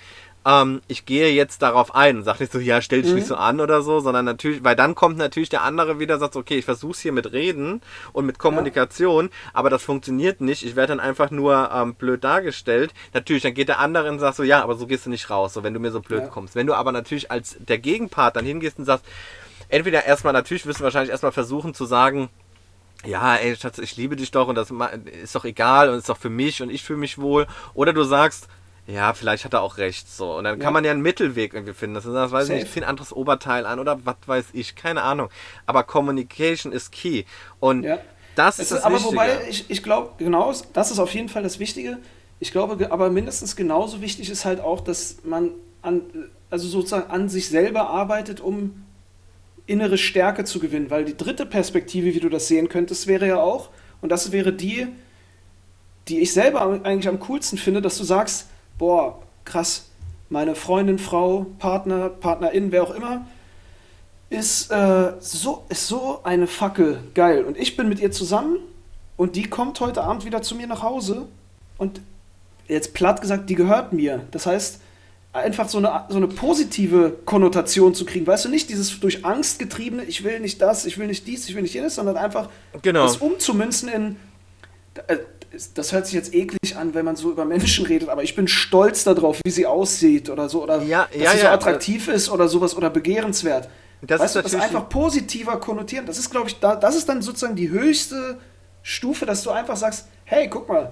ähm, 0.46 0.82
ich 0.88 1.06
gehe 1.06 1.32
jetzt 1.32 1.62
darauf 1.62 1.94
ein 1.94 2.18
und 2.18 2.24
sage 2.24 2.40
nicht 2.42 2.54
so, 2.54 2.60
ja, 2.60 2.82
stell 2.82 3.02
dich 3.02 3.12
mhm. 3.12 3.18
nicht 3.18 3.28
so 3.28 3.36
an 3.36 3.60
oder 3.60 3.82
so, 3.82 4.00
sondern 4.00 4.26
natürlich, 4.26 4.64
weil 4.64 4.76
dann 4.76 4.96
kommt 4.96 5.18
natürlich 5.18 5.50
der 5.50 5.64
andere 5.64 6.00
wieder, 6.00 6.18
sagt, 6.20 6.36
okay, 6.36 6.58
ich 6.58 6.66
versuche 6.66 6.92
es 6.92 7.00
hier 7.00 7.12
mit 7.12 7.32
Reden 7.34 7.82
und 8.14 8.26
mit 8.26 8.40
Kommunikation, 8.40 9.26
ja. 9.26 9.32
aber 9.54 9.70
das 9.70 9.84
funktioniert 9.84 10.42
nicht. 10.42 10.66
Ich 10.66 10.76
werde 10.76 10.94
dann 10.94 11.00
einfach 11.00 11.32
nur 11.32 11.70
ähm, 11.74 11.96
blöd 11.96 12.24
dargestellt. 12.24 12.94
Natürlich, 13.14 13.44
dann 13.44 13.54
geht 13.54 13.68
der 13.68 13.80
andere 13.80 14.10
und 14.10 14.20
sagt 14.20 14.38
so, 14.38 14.44
ja, 14.44 14.64
aber 14.64 14.76
so 14.76 14.88
gehst 14.88 15.06
du 15.06 15.10
nicht 15.10 15.30
raus, 15.30 15.54
so 15.54 15.64
wenn 15.64 15.74
du 15.74 15.80
mir 15.80 15.92
so 15.92 16.00
blöd 16.00 16.24
ja. 16.24 16.28
kommst. 16.28 16.56
Wenn 16.56 16.68
du 16.68 16.74
aber 16.74 16.92
natürlich 16.92 17.30
als 17.30 17.58
der 17.60 17.78
Gegenpart 17.78 18.36
dann 18.36 18.46
hingehst 18.46 18.80
und 18.80 18.86
sagst, 18.86 19.06
entweder 19.70 20.06
erstmal, 20.06 20.34
natürlich 20.34 20.66
wirst 20.66 20.80
du 20.80 20.84
wahrscheinlich 20.84 21.12
erstmal 21.12 21.32
versuchen 21.32 21.74
zu 21.74 21.86
sagen, 21.86 22.30
ja, 23.06 23.36
ey, 23.36 23.56
Schatz, 23.56 23.78
ich 23.78 23.96
liebe 23.96 24.16
dich 24.16 24.32
doch 24.32 24.48
und 24.48 24.56
das 24.56 24.72
ist 25.22 25.36
doch 25.36 25.46
egal 25.46 25.90
und 25.90 25.98
ist 25.98 26.10
doch 26.10 26.18
für 26.18 26.30
mich 26.30 26.62
und 26.62 26.70
ich 26.70 26.84
fühle 26.84 27.00
mich 27.00 27.18
wohl. 27.18 27.48
Oder 27.74 27.94
du 27.94 28.04
sagst, 28.04 28.48
ja, 28.88 29.14
vielleicht 29.14 29.44
hat 29.44 29.54
er 29.54 29.62
auch 29.62 29.78
recht. 29.78 30.10
So. 30.10 30.38
Und 30.38 30.46
dann 30.46 30.58
ja. 30.58 30.64
kann 30.64 30.74
man 30.74 30.86
ja 30.86 30.92
einen 30.92 31.02
Mittelweg 31.02 31.54
irgendwie 31.54 31.74
finden. 31.74 31.96
Das, 31.96 32.06
ist, 32.06 32.14
das 32.14 32.32
weiß 32.32 32.50
ich 32.50 32.56
nicht, 32.56 32.74
zieh 32.74 32.80
ein 32.80 32.88
anderes 32.88 33.12
Oberteil 33.12 33.66
an 33.66 33.80
oder 33.80 34.00
was 34.06 34.16
weiß 34.26 34.46
ich, 34.54 34.76
keine 34.76 35.02
Ahnung. 35.02 35.30
Aber 35.66 35.84
Communication 35.84 36.72
ist 36.72 36.94
key. 36.94 37.26
Und 37.60 37.84
ja. 37.84 38.00
das 38.36 38.60
ist 38.60 38.72
das 38.72 38.84
Aber 38.84 38.96
Wichtige. 38.96 39.12
wobei, 39.12 39.50
ich, 39.50 39.70
ich 39.70 39.84
glaube, 39.84 40.12
genau, 40.18 40.54
das 40.72 40.92
ist 40.92 41.00
auf 41.00 41.14
jeden 41.14 41.28
Fall 41.28 41.44
das 41.44 41.60
Wichtige. 41.60 41.98
Ich 42.40 42.54
glaube, 42.54 42.90
aber 42.90 43.10
mindestens 43.10 43.58
genauso 43.58 44.02
wichtig 44.02 44.30
ist 44.30 44.46
halt 44.46 44.62
auch, 44.62 44.80
dass 44.80 45.18
man 45.24 45.52
an, 45.82 46.02
also 46.50 46.70
sozusagen 46.70 47.12
an 47.12 47.28
sich 47.28 47.50
selber 47.50 47.90
arbeitet, 47.90 48.40
um 48.40 48.86
innere 49.66 49.98
Stärke 49.98 50.46
zu 50.46 50.60
gewinnen. 50.60 50.90
Weil 50.90 51.04
die 51.04 51.18
dritte 51.18 51.46
Perspektive, 51.46 52.14
wie 52.14 52.22
du 52.22 52.30
das 52.30 52.48
sehen 52.48 52.70
könntest, 52.70 53.08
wäre 53.08 53.28
ja 53.28 53.42
auch, 53.42 53.70
und 54.02 54.14
das 54.14 54.32
wäre 54.32 54.54
die, 54.54 54.88
die 56.08 56.22
ich 56.22 56.32
selber 56.32 56.62
eigentlich 56.62 57.10
am 57.10 57.20
coolsten 57.20 57.58
finde, 57.58 57.82
dass 57.82 57.98
du 57.98 58.06
sagst, 58.06 58.48
boah, 58.78 59.22
krass, 59.46 59.86
meine 60.30 60.56
Freundin, 60.56 61.00
Frau, 61.00 61.46
Partner, 61.60 62.10
Partnerin, 62.10 62.72
wer 62.72 62.84
auch 62.84 62.92
immer, 62.92 63.26
ist, 64.30 64.72
äh, 64.72 65.14
so, 65.20 65.66
ist 65.70 65.88
so 65.88 66.20
eine 66.24 66.48
Fackel, 66.48 67.00
geil. 67.14 67.44
Und 67.44 67.58
ich 67.58 67.78
bin 67.78 67.88
mit 67.88 68.00
ihr 68.00 68.12
zusammen 68.12 68.58
und 69.16 69.36
die 69.36 69.50
kommt 69.50 69.80
heute 69.80 70.04
Abend 70.04 70.26
wieder 70.26 70.42
zu 70.42 70.56
mir 70.56 70.68
nach 70.68 70.84
Hause 70.84 71.28
und 71.78 72.02
jetzt 72.68 72.94
platt 72.94 73.22
gesagt, 73.22 73.50
die 73.50 73.56
gehört 73.56 73.94
mir. 73.94 74.26
Das 74.32 74.46
heißt, 74.46 74.82
einfach 75.32 75.70
so 75.70 75.78
eine, 75.78 76.06
so 76.10 76.18
eine 76.18 76.28
positive 76.28 77.18
Konnotation 77.26 77.94
zu 77.94 78.06
kriegen. 78.06 78.28
Weißt 78.28 78.46
du, 78.46 78.50
nicht 78.50 78.70
dieses 78.70 79.00
durch 79.00 79.24
Angst 79.24 79.60
getriebene, 79.60 80.04
ich 80.04 80.24
will 80.24 80.40
nicht 80.40 80.62
das, 80.62 80.86
ich 80.86 80.98
will 80.98 81.08
nicht 81.08 81.26
dies, 81.28 81.48
ich 81.48 81.56
will 81.56 81.62
nicht 81.62 81.74
jenes, 81.74 81.96
sondern 81.96 82.18
einfach 82.18 82.50
genau. 82.82 83.04
das 83.04 83.18
umzumünzen 83.18 83.90
in, 83.90 84.16
äh, 85.08 85.18
das 85.74 85.92
hört 85.92 86.06
sich 86.06 86.16
jetzt 86.16 86.34
eklig 86.34 86.76
an, 86.76 86.94
wenn 86.94 87.06
man 87.06 87.16
so 87.16 87.32
über 87.32 87.46
Menschen 87.46 87.86
redet, 87.86 88.10
aber 88.10 88.24
ich 88.24 88.36
bin 88.36 88.48
stolz 88.48 89.04
darauf, 89.04 89.40
wie 89.44 89.52
sie 89.52 89.66
aussieht 89.66 90.30
oder 90.30 90.50
so, 90.50 90.64
oder 90.64 90.82
ja, 90.84 91.08
dass 91.12 91.22
ja, 91.22 91.32
sie 91.32 91.38
ja, 91.38 91.44
so 91.44 91.48
attraktiv 91.48 92.08
ist 92.08 92.30
oder 92.30 92.48
sowas 92.48 92.76
oder 92.76 92.90
begehrenswert. 92.90 93.70
Das 94.02 94.22
weißt 94.22 94.36
ist 94.36 94.54
du, 94.54 94.58
das 94.58 94.62
einfach 94.62 94.90
positiver 94.90 95.60
konnotieren. 95.60 96.06
Das 96.06 96.20
ist, 96.20 96.30
glaube 96.30 96.50
ich, 96.50 96.60
da, 96.60 96.76
das 96.76 96.96
ist 96.96 97.10
dann 97.10 97.22
sozusagen 97.22 97.56
die 97.56 97.70
höchste 97.70 98.38
Stufe, 98.84 99.26
dass 99.26 99.44
du 99.44 99.50
einfach 99.50 99.76
sagst, 99.76 100.08
hey, 100.26 100.48
guck 100.50 100.70
mal, 100.70 100.92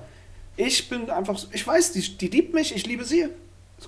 ich 0.58 0.90
bin 0.90 1.10
einfach, 1.10 1.40
ich 1.52 1.68
weiß, 1.68 1.92
die, 1.92 2.18
die 2.18 2.28
liebt 2.28 2.54
mich, 2.54 2.76
ich 2.76 2.88
liebe 2.88 3.04
sie. 3.04 3.28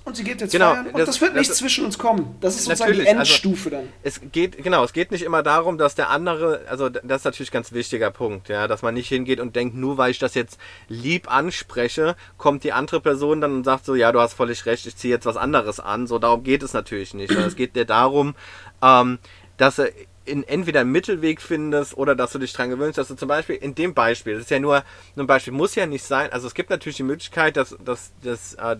Und 0.04 0.16
sie 0.16 0.24
geht 0.24 0.40
jetzt 0.40 0.52
genau, 0.52 0.74
feiern 0.74 0.86
und 0.88 0.98
das, 0.98 1.06
das 1.06 1.20
wird 1.20 1.34
nicht 1.34 1.50
das, 1.50 1.58
zwischen 1.58 1.84
uns 1.84 1.98
kommen. 1.98 2.36
Das 2.40 2.56
ist 2.56 2.64
sozusagen 2.64 2.92
die 2.92 3.00
also 3.00 3.10
Endstufe 3.10 3.70
also, 3.70 3.82
dann. 3.82 3.92
Es 4.02 4.20
geht, 4.32 4.62
genau, 4.62 4.84
es 4.84 4.92
geht 4.92 5.10
nicht 5.10 5.22
immer 5.22 5.42
darum, 5.42 5.78
dass 5.78 5.94
der 5.94 6.10
andere, 6.10 6.62
also 6.68 6.88
das 6.88 7.02
ist 7.20 7.24
natürlich 7.24 7.50
ein 7.50 7.54
ganz 7.54 7.72
wichtiger 7.72 8.10
Punkt, 8.10 8.48
ja, 8.48 8.68
dass 8.68 8.82
man 8.82 8.94
nicht 8.94 9.08
hingeht 9.08 9.40
und 9.40 9.56
denkt, 9.56 9.74
nur 9.74 9.96
weil 9.96 10.10
ich 10.10 10.18
das 10.18 10.34
jetzt 10.34 10.58
lieb 10.88 11.30
anspreche, 11.30 12.16
kommt 12.36 12.64
die 12.64 12.72
andere 12.72 13.00
Person 13.00 13.40
dann 13.40 13.52
und 13.52 13.64
sagt 13.64 13.86
so, 13.86 13.94
ja, 13.94 14.12
du 14.12 14.20
hast 14.20 14.34
völlig 14.34 14.66
recht, 14.66 14.86
ich 14.86 14.96
ziehe 14.96 15.12
jetzt 15.12 15.26
was 15.26 15.36
anderes 15.36 15.80
an. 15.80 16.06
So, 16.06 16.18
darum 16.18 16.42
geht 16.42 16.62
es 16.62 16.74
natürlich 16.74 17.14
nicht. 17.14 17.32
es 17.32 17.56
geht 17.56 17.74
dir 17.74 17.86
darum, 17.86 18.34
ähm, 18.82 19.18
dass 19.56 19.78
er 19.78 19.90
in 20.28 20.44
entweder 20.44 20.80
einen 20.80 20.92
Mittelweg 20.92 21.40
findest 21.40 21.96
oder 21.96 22.14
dass 22.14 22.32
du 22.32 22.38
dich 22.38 22.52
dran 22.52 22.70
gewöhnst, 22.70 22.98
dass 22.98 23.08
du 23.08 23.14
zum 23.14 23.28
Beispiel 23.28 23.56
in 23.56 23.74
dem 23.74 23.94
Beispiel, 23.94 24.34
das 24.34 24.42
ist 24.42 24.50
ja 24.50 24.58
nur 24.58 24.84
ein 25.16 25.26
Beispiel, 25.26 25.52
muss 25.52 25.74
ja 25.74 25.86
nicht 25.86 26.04
sein, 26.04 26.32
also 26.32 26.46
es 26.46 26.54
gibt 26.54 26.70
natürlich 26.70 26.96
die 26.96 27.02
Möglichkeit, 27.02 27.56
dass, 27.56 27.76
dass, 27.84 28.12
dass 28.22 28.54
äh, 28.54 28.76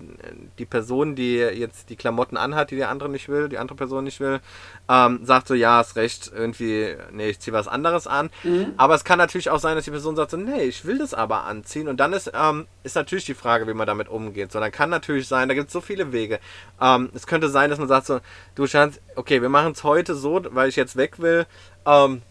die 0.58 0.66
Person, 0.66 1.14
die 1.14 1.36
jetzt 1.36 1.90
die 1.90 1.96
Klamotten 1.96 2.36
anhat, 2.36 2.70
die 2.70 2.76
der 2.76 2.90
andere 2.90 3.08
nicht 3.08 3.28
will, 3.28 3.48
die 3.48 3.58
andere 3.58 3.76
Person 3.76 4.04
nicht 4.04 4.20
will, 4.20 4.40
ähm, 4.88 5.20
sagt 5.24 5.48
so, 5.48 5.54
ja, 5.54 5.78
hast 5.78 5.96
recht, 5.96 6.30
irgendwie, 6.34 6.94
nee, 7.12 7.30
ich 7.30 7.40
ziehe 7.40 7.54
was 7.54 7.68
anderes 7.68 8.06
an. 8.06 8.30
Mhm. 8.44 8.74
Aber 8.76 8.94
es 8.94 9.04
kann 9.04 9.18
natürlich 9.18 9.50
auch 9.50 9.58
sein, 9.58 9.76
dass 9.76 9.84
die 9.84 9.90
Person 9.90 10.16
sagt 10.16 10.30
so, 10.30 10.36
nee, 10.36 10.62
ich 10.62 10.84
will 10.84 10.98
das 10.98 11.14
aber 11.14 11.44
anziehen. 11.44 11.88
Und 11.88 11.98
dann 11.98 12.12
ist, 12.12 12.30
ähm, 12.34 12.66
ist 12.82 12.96
natürlich 12.96 13.24
die 13.24 13.34
Frage, 13.34 13.66
wie 13.66 13.74
man 13.74 13.86
damit 13.86 14.08
umgeht. 14.08 14.52
So, 14.52 14.60
dann 14.60 14.72
kann 14.72 14.90
natürlich 14.90 15.28
sein, 15.28 15.48
da 15.48 15.54
gibt 15.54 15.68
es 15.68 15.72
so 15.72 15.80
viele 15.80 16.12
Wege. 16.12 16.40
Ähm, 16.80 17.10
es 17.14 17.26
könnte 17.26 17.48
sein, 17.48 17.70
dass 17.70 17.78
man 17.78 17.88
sagt 17.88 18.06
so, 18.06 18.20
du 18.54 18.66
Schatz, 18.66 19.00
okay, 19.18 19.42
wir 19.42 19.48
machen 19.48 19.72
es 19.72 19.84
heute 19.84 20.14
so, 20.14 20.40
weil 20.50 20.68
ich 20.68 20.76
jetzt 20.76 20.96
weg 20.96 21.18
will. 21.18 21.46
Ähm, 21.84 22.22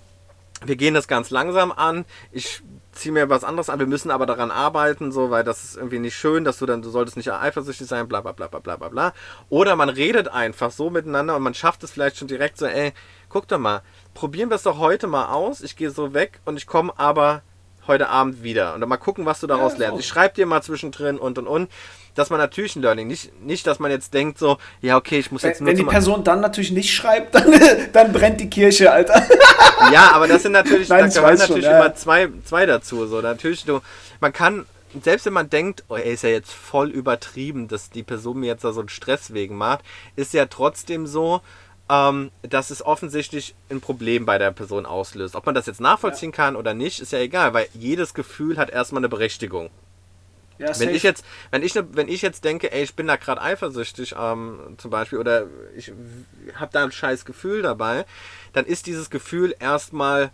wir 0.65 0.75
gehen 0.75 0.93
das 0.93 1.07
ganz 1.07 1.29
langsam 1.29 1.71
an. 1.71 2.05
Ich 2.31 2.63
ziehe 2.93 3.13
mir 3.13 3.29
was 3.29 3.43
anderes 3.43 3.69
an. 3.69 3.77
Wir 3.77 3.85
müssen 3.85 4.09
aber 4.09 4.25
daran 4.25 4.49
arbeiten, 4.49 5.11
so, 5.11 5.29
weil 5.29 5.43
das 5.43 5.63
ist 5.63 5.77
irgendwie 5.77 5.99
nicht 5.99 6.15
schön, 6.15 6.43
dass 6.43 6.57
du 6.57 6.65
dann, 6.65 6.81
du 6.81 6.89
solltest 6.89 7.17
nicht 7.17 7.31
eifersüchtig 7.31 7.87
sein, 7.87 8.07
bla 8.07 8.21
bla 8.21 8.31
bla 8.31 8.47
bla 8.47 8.59
bla 8.59 8.89
bla. 8.89 9.13
Oder 9.49 9.75
man 9.75 9.89
redet 9.89 10.29
einfach 10.29 10.71
so 10.71 10.89
miteinander 10.89 11.35
und 11.35 11.43
man 11.43 11.53
schafft 11.53 11.83
es 11.83 11.91
vielleicht 11.91 12.17
schon 12.17 12.27
direkt 12.27 12.57
so, 12.57 12.65
ey, 12.65 12.93
guck 13.29 13.47
doch 13.47 13.59
mal, 13.59 13.83
probieren 14.13 14.49
wir 14.49 14.55
es 14.55 14.63
doch 14.63 14.79
heute 14.79 15.05
mal 15.07 15.27
aus. 15.27 15.61
Ich 15.61 15.75
gehe 15.75 15.91
so 15.91 16.13
weg 16.13 16.39
und 16.45 16.57
ich 16.57 16.65
komme 16.65 16.97
aber 16.97 17.43
heute 17.87 18.09
Abend 18.09 18.43
wieder. 18.43 18.73
Und 18.73 18.81
dann 18.81 18.89
mal 18.89 18.97
gucken, 18.97 19.25
was 19.25 19.39
du 19.39 19.47
daraus 19.47 19.73
ja, 19.73 19.79
lernst. 19.79 19.99
Ich 20.01 20.07
schreibe 20.07 20.35
dir 20.35 20.45
mal 20.45 20.61
zwischendrin 20.61 21.17
und 21.17 21.37
und 21.37 21.47
und 21.47 21.69
dass 22.17 22.31
man 22.31 22.39
natürlich 22.39 22.75
ein 22.75 22.81
Learning, 22.81 23.07
nicht, 23.07 23.39
nicht, 23.41 23.67
dass 23.67 23.77
man 23.77 23.91
jetzt 23.91 24.13
denkt 24.13 24.39
so, 24.39 24.57
ja, 24.81 24.97
okay, 24.97 25.19
ich 25.19 25.31
muss 25.31 25.43
jetzt 25.43 25.61
nur. 25.61 25.69
Wenn 25.69 25.77
die 25.77 25.83
Person 25.83 26.23
dann 26.23 26.41
natürlich 26.41 26.71
nicht 26.71 26.91
schreibt, 26.91 27.35
dann, 27.35 27.53
dann 27.93 28.11
brennt 28.11 28.41
die 28.41 28.49
Kirche, 28.49 28.91
Alter. 28.91 29.23
Ja, 29.93 30.11
aber 30.13 30.27
das 30.27 30.41
sind 30.41 30.53
natürlich, 30.53 30.89
Nein, 30.89 31.01
da 31.01 31.07
gehören 31.07 31.37
natürlich 31.37 31.65
schon, 31.65 31.75
immer 31.75 31.93
zwei, 31.93 32.29
zwei 32.45 32.65
dazu. 32.65 33.05
So, 33.05 33.21
natürlich, 33.21 33.63
du, 33.63 33.79
man 34.19 34.33
kann, 34.33 34.65
selbst 35.03 35.27
wenn 35.27 35.33
man 35.33 35.51
denkt, 35.51 35.83
oh, 35.87 35.95
er 35.95 36.05
ist 36.05 36.23
ja 36.23 36.29
jetzt 36.29 36.51
voll 36.51 36.89
übertrieben, 36.89 37.67
dass 37.67 37.91
die 37.91 38.01
Person 38.01 38.39
mir 38.39 38.47
jetzt 38.47 38.63
da 38.63 38.73
so 38.73 38.79
einen 38.79 38.89
Stress 38.89 39.35
wegen 39.35 39.55
macht, 39.55 39.81
ist 40.15 40.33
ja 40.33 40.47
trotzdem 40.47 41.05
so, 41.05 41.41
ähm, 41.89 42.31
dass 42.41 42.69
es 42.69 42.85
offensichtlich 42.85 43.55
ein 43.69 43.81
Problem 43.81 44.25
bei 44.25 44.37
der 44.37 44.51
Person 44.51 44.85
auslöst. 44.85 45.35
Ob 45.35 45.45
man 45.45 45.55
das 45.55 45.65
jetzt 45.65 45.81
nachvollziehen 45.81 46.31
ja. 46.31 46.35
kann 46.35 46.55
oder 46.55 46.73
nicht, 46.73 46.99
ist 46.99 47.11
ja 47.11 47.19
egal, 47.19 47.53
weil 47.53 47.67
jedes 47.73 48.13
Gefühl 48.13 48.57
hat 48.57 48.69
erstmal 48.69 49.01
eine 49.01 49.09
Berechtigung. 49.09 49.69
Ja, 50.59 50.77
wenn 50.79 50.89
ich 50.89 51.03
jetzt, 51.03 51.23
wenn 51.51 51.61
ich, 51.61 51.75
wenn 51.75 52.07
ich 52.07 52.23
jetzt 52.23 52.43
denke, 52.43 52.71
ey, 52.71 52.83
ich 52.83 52.95
bin 52.95 53.05
da 53.05 53.15
gerade 53.15 53.41
eifersüchtig, 53.41 54.15
ähm, 54.19 54.75
zum 54.77 54.89
Beispiel, 54.89 55.19
oder 55.19 55.45
ich 55.75 55.91
habe 56.55 56.71
da 56.73 56.83
ein 56.83 56.91
scheiß 56.91 57.25
Gefühl 57.25 57.61
dabei, 57.61 58.05
dann 58.53 58.65
ist 58.65 58.87
dieses 58.87 59.11
Gefühl 59.11 59.55
erstmal 59.59 60.31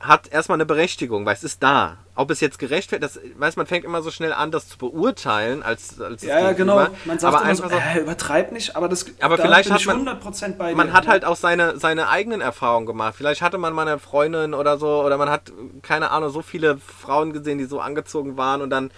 hat 0.00 0.28
erstmal 0.32 0.56
eine 0.56 0.66
Berechtigung, 0.66 1.26
weil 1.26 1.34
es 1.34 1.44
ist 1.44 1.62
da. 1.62 1.98
Ob 2.14 2.30
es 2.30 2.40
jetzt 2.40 2.58
gerecht 2.58 2.92
wird, 2.92 3.02
das 3.02 3.18
weiß 3.36 3.56
man 3.56 3.66
fängt 3.66 3.84
immer 3.84 4.02
so 4.02 4.10
schnell 4.10 4.34
an, 4.34 4.50
das 4.50 4.68
zu 4.68 4.76
beurteilen 4.76 5.62
als 5.62 6.00
als 6.00 6.22
ja, 6.22 6.40
ja 6.40 6.52
genau. 6.52 6.86
Man 7.06 7.18
sagt 7.18 7.34
aber 7.34 7.44
einfach 7.44 7.70
so, 7.70 7.76
äh, 7.76 8.00
übertreib 8.00 8.52
nicht, 8.52 8.76
aber 8.76 8.88
das 8.88 9.06
aber 9.20 9.38
vielleicht 9.38 9.70
hat 9.70 9.86
man 9.86 10.06
100% 10.06 10.56
bei 10.56 10.74
man 10.74 10.88
dir. 10.88 10.92
hat 10.92 11.08
halt 11.08 11.24
auch 11.24 11.36
seine 11.36 11.78
seine 11.78 12.08
eigenen 12.08 12.42
Erfahrungen 12.42 12.86
gemacht. 12.86 13.14
Vielleicht 13.16 13.40
hatte 13.40 13.56
man 13.56 13.72
mal 13.72 13.88
eine 13.88 13.98
Freundin 13.98 14.52
oder 14.52 14.76
so 14.76 15.02
oder 15.02 15.16
man 15.16 15.30
hat 15.30 15.52
keine 15.82 16.10
Ahnung 16.10 16.30
so 16.30 16.42
viele 16.42 16.76
Frauen 16.76 17.32
gesehen, 17.32 17.56
die 17.56 17.64
so 17.64 17.80
angezogen 17.80 18.36
waren 18.36 18.60
und 18.60 18.68
dann 18.68 18.90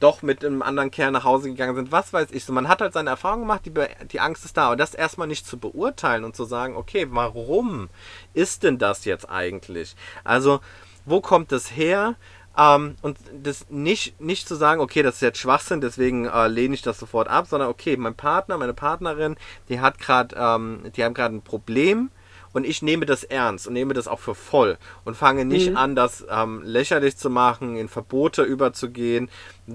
doch 0.00 0.22
mit 0.22 0.44
einem 0.44 0.62
anderen 0.62 0.90
Kerl 0.90 1.12
nach 1.12 1.24
Hause 1.24 1.50
gegangen 1.50 1.76
sind, 1.76 1.92
was 1.92 2.12
weiß 2.12 2.28
ich. 2.32 2.44
So, 2.44 2.52
man 2.52 2.68
hat 2.68 2.80
halt 2.80 2.94
seine 2.94 3.10
Erfahrung 3.10 3.40
gemacht, 3.40 3.62
die, 3.66 3.72
die 4.10 4.20
Angst 4.20 4.44
ist 4.44 4.56
da. 4.56 4.72
Und 4.72 4.78
das 4.78 4.94
erstmal 4.94 5.28
nicht 5.28 5.46
zu 5.46 5.58
beurteilen 5.58 6.24
und 6.24 6.34
zu 6.34 6.44
sagen, 6.44 6.74
okay, 6.74 7.06
warum 7.10 7.90
ist 8.32 8.62
denn 8.62 8.78
das 8.78 9.04
jetzt 9.04 9.28
eigentlich? 9.28 9.94
Also, 10.24 10.60
wo 11.04 11.20
kommt 11.20 11.52
das 11.52 11.76
her? 11.76 12.16
Ähm, 12.58 12.96
und 13.02 13.18
das 13.42 13.70
nicht, 13.70 14.20
nicht 14.20 14.48
zu 14.48 14.54
sagen, 14.54 14.80
okay, 14.80 15.02
das 15.02 15.16
ist 15.16 15.22
jetzt 15.22 15.38
Schwachsinn, 15.38 15.80
deswegen 15.80 16.26
äh, 16.26 16.48
lehne 16.48 16.74
ich 16.74 16.82
das 16.82 16.98
sofort 16.98 17.28
ab, 17.28 17.46
sondern 17.46 17.68
okay, 17.68 17.96
mein 17.96 18.14
Partner, 18.14 18.58
meine 18.58 18.74
Partnerin, 18.74 19.36
die 19.68 19.80
hat 19.80 19.98
gerade, 19.98 20.34
ähm, 20.36 20.82
die 20.96 21.04
haben 21.04 21.14
gerade 21.14 21.36
ein 21.36 21.42
Problem 21.42 22.10
und 22.52 22.66
ich 22.66 22.82
nehme 22.82 23.06
das 23.06 23.22
ernst 23.22 23.68
und 23.68 23.74
nehme 23.74 23.94
das 23.94 24.08
auch 24.08 24.18
für 24.18 24.34
voll 24.34 24.78
und 25.04 25.16
fange 25.16 25.44
nicht 25.44 25.70
mhm. 25.70 25.76
an, 25.76 25.94
das 25.94 26.26
ähm, 26.28 26.62
lächerlich 26.64 27.16
zu 27.16 27.30
machen, 27.30 27.76
in 27.76 27.88
Verbote 27.88 28.42
überzugehen. 28.42 29.30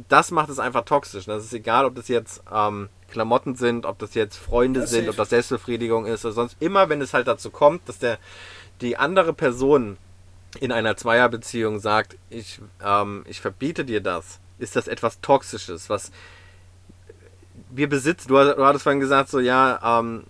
Das 0.10 0.32
macht 0.32 0.50
es 0.50 0.60
einfach 0.60 0.84
toxisch. 0.84 1.26
Das 1.26 1.46
ist 1.46 1.54
egal, 1.54 1.86
ob 1.86 1.96
das 1.96 2.10
jetzt 2.10 2.44
ähm, 2.54 2.90
Klamotten 3.10 3.56
sind, 3.56 3.86
ob 3.86 3.98
das 4.00 4.14
jetzt 4.14 4.36
Freunde 4.36 4.82
das 4.82 4.90
sind, 4.90 5.08
ob 5.08 5.16
das 5.16 5.30
Selbstbefriedigung 5.30 6.06
ist 6.06 6.26
oder 6.26 6.34
sonst. 6.34 6.58
Immer, 6.60 6.90
wenn 6.90 7.02
es 7.02 7.14
halt 7.14 7.28
dazu 7.28 7.50
kommt, 7.50 7.88
dass 7.88 8.00
der 8.00 8.18
die 8.82 8.98
andere 8.98 9.32
Person 9.32 9.98
in 10.60 10.72
einer 10.72 10.95
Zweierbeziehung 10.97 11.80
sagt, 11.80 12.18
ich, 12.30 12.60
ähm, 12.84 13.24
ich 13.28 13.41
verbiete 13.41 13.86
dir 13.86 14.01
das, 14.01 14.39
ist 14.60 14.76
das 14.76 14.88
etwas 14.88 15.22
Toxisches, 15.22 15.89
was 15.89 16.12
wir 17.70 17.89
besitzen. 17.89 18.30
Du, 18.30 18.36
du 18.36 18.66
hattest 18.66 18.84
vorhin 18.84 18.99
gesagt, 18.99 19.30
so 19.30 19.39
ja, 19.39 19.99
ähm, 19.99 20.24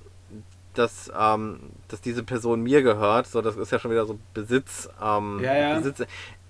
dass, 0.74 1.12
ähm, 1.18 1.60
dass 1.88 2.02
diese 2.02 2.24
Person 2.24 2.62
mir 2.62 2.82
gehört. 2.82 3.28
So, 3.28 3.42
das 3.42 3.56
ist 3.56 3.72
ja 3.72 3.80
schon 3.80 3.92
wieder 3.92 4.06
so 4.06 4.20
Besitz. 4.34 4.90
Ähm, 5.02 5.40
Ja, 5.42 5.56
ja. 5.56 5.78
Besitz. 5.78 6.04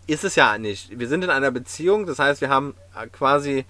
Ist 0.07 0.23
es 0.23 0.35
ja 0.35 0.57
nicht. 0.57 0.97
Wir 0.97 1.07
sind 1.07 1.23
in 1.23 1.29
einer 1.29 1.51
Beziehung, 1.51 2.05
das 2.05 2.19
heißt, 2.19 2.41
wir 2.41 2.49
haben 2.49 2.75
äh, 2.95 3.07
quasi 3.07 3.65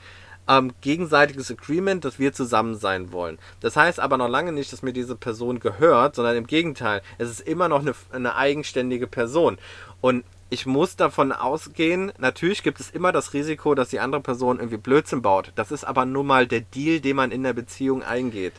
ähm, 0.47 0.74
gegenseitiges 0.82 1.49
Agreement, 1.49 2.06
dass 2.06 2.20
wir 2.20 2.34
zusammen 2.34 2.76
sein 2.76 3.12
wollen. 3.12 3.39
Das 3.62 3.76
heißt 3.76 3.99
aber 3.99 4.18
noch 4.18 4.28
lange 4.28 4.51
nicht, 4.51 4.72
dass 4.72 4.84
mir 4.84 4.93
diese 4.93 5.16
Person 5.16 5.60
gehört, 5.60 6.16
sondern 6.16 6.36
im 6.36 6.47
Gegenteil, 6.47 7.01
es 7.18 7.30
ist 7.30 7.41
immer 7.41 7.68
noch 7.68 7.80
eine, 7.80 7.93
eine 8.12 8.36
eigenständige 8.36 9.08
Person. 9.08 9.58
Und 10.06 10.24
ich 10.51 10.68
muss 10.68 10.95
davon 10.95 11.32
ausgehen, 11.32 12.14
natürlich 12.20 12.62
gibt 12.62 12.80
es 12.80 12.91
immer 12.91 13.12
das 13.12 13.34
Risiko, 13.34 13.74
dass 13.74 13.89
die 13.89 13.99
andere 13.99 14.22
Person 14.22 14.60
irgendwie 14.60 14.78
Blödsinn 14.78 15.24
baut. 15.24 15.51
Das 15.56 15.72
ist 15.72 15.84
aber 15.84 16.06
nun 16.06 16.28
mal 16.28 16.45
der 16.45 16.62
Deal, 16.62 16.99
den 16.99 17.16
man 17.16 17.32
in 17.32 17.41
der 17.41 17.53
Beziehung 17.53 18.03
eingeht. 18.03 18.53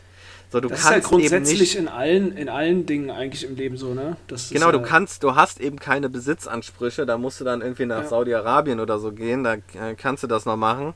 So, 0.51 0.59
du 0.59 0.67
Das 0.67 0.79
ist 0.79 0.83
ja 0.83 0.91
kannst 0.91 1.07
grundsätzlich 1.07 1.59
nicht, 1.61 1.75
in 1.75 1.87
allen, 1.87 2.35
in 2.35 2.49
allen 2.49 2.85
Dingen 2.85 3.11
eigentlich 3.11 3.45
im 3.45 3.55
Leben 3.55 3.77
so, 3.77 3.93
ne? 3.93 4.17
Das 4.27 4.49
Genau, 4.49 4.65
ja, 4.65 4.71
du 4.73 4.81
kannst, 4.81 5.23
du 5.23 5.35
hast 5.35 5.61
eben 5.61 5.79
keine 5.79 6.09
Besitzansprüche, 6.09 7.05
da 7.05 7.17
musst 7.17 7.39
du 7.39 7.45
dann 7.45 7.61
irgendwie 7.61 7.85
nach 7.85 8.01
Ja. 8.03 8.09
Saudi-Arabien 8.09 8.81
oder 8.81 8.99
so 8.99 9.13
gehen, 9.13 9.45
da 9.45 9.53
äh, 9.53 9.95
kannst 9.95 10.23
du 10.23 10.27
das 10.27 10.45
noch 10.45 10.57
machen. 10.57 10.95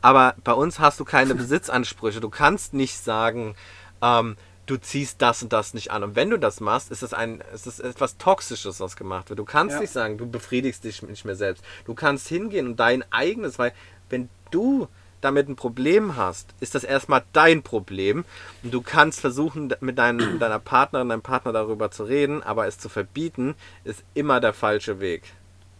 Aber 0.00 0.34
bei 0.44 0.54
uns 0.54 0.78
hast 0.78 0.98
du 0.98 1.04
keine 1.04 1.34
Besitzansprüche. 1.44 2.22
Du 2.22 2.30
kannst 2.30 2.72
nicht 2.72 2.96
sagen, 2.96 3.54
ähm, 4.00 4.36
du 4.70 4.80
ziehst 4.80 5.20
das 5.20 5.42
und 5.42 5.52
das 5.52 5.74
nicht 5.74 5.90
an. 5.90 6.02
Und 6.04 6.16
wenn 6.16 6.30
du 6.30 6.38
das 6.38 6.60
machst, 6.60 6.90
ist 6.90 7.02
es 7.02 7.12
ein, 7.12 7.42
ist 7.52 7.66
es 7.66 7.80
etwas 7.80 8.16
Toxisches, 8.18 8.80
was 8.80 8.96
gemacht 8.96 9.28
wird. 9.28 9.38
Du 9.38 9.44
kannst 9.44 9.74
Ja. 9.74 9.80
nicht 9.80 9.92
sagen, 9.92 10.16
du 10.18 10.26
befriedigst 10.30 10.84
dich 10.84 11.02
nicht 11.02 11.24
mehr 11.24 11.34
selbst. 11.34 11.64
Du 11.84 11.94
kannst 11.94 12.28
hingehen 12.28 12.66
und 12.66 12.76
dein 12.80 13.04
eigenes, 13.12 13.58
weil 13.58 13.72
wenn 14.08 14.28
du 14.50 14.88
damit 15.20 15.48
ein 15.48 15.56
Problem 15.56 16.16
hast, 16.16 16.54
ist 16.60 16.74
das 16.74 16.84
erstmal 16.84 17.22
dein 17.32 17.62
Problem. 17.62 18.24
Und 18.62 18.72
du 18.72 18.80
kannst 18.80 19.20
versuchen, 19.20 19.74
mit 19.80 19.98
deinem, 19.98 20.38
deiner 20.38 20.58
Partnerin, 20.58 21.08
deinem 21.10 21.20
Partner 21.22 21.52
darüber 21.52 21.90
zu 21.90 22.04
reden, 22.04 22.42
aber 22.42 22.66
es 22.66 22.78
zu 22.78 22.88
verbieten, 22.88 23.54
ist 23.84 24.02
immer 24.14 24.40
der 24.40 24.54
falsche 24.54 25.00
Weg. 25.00 25.24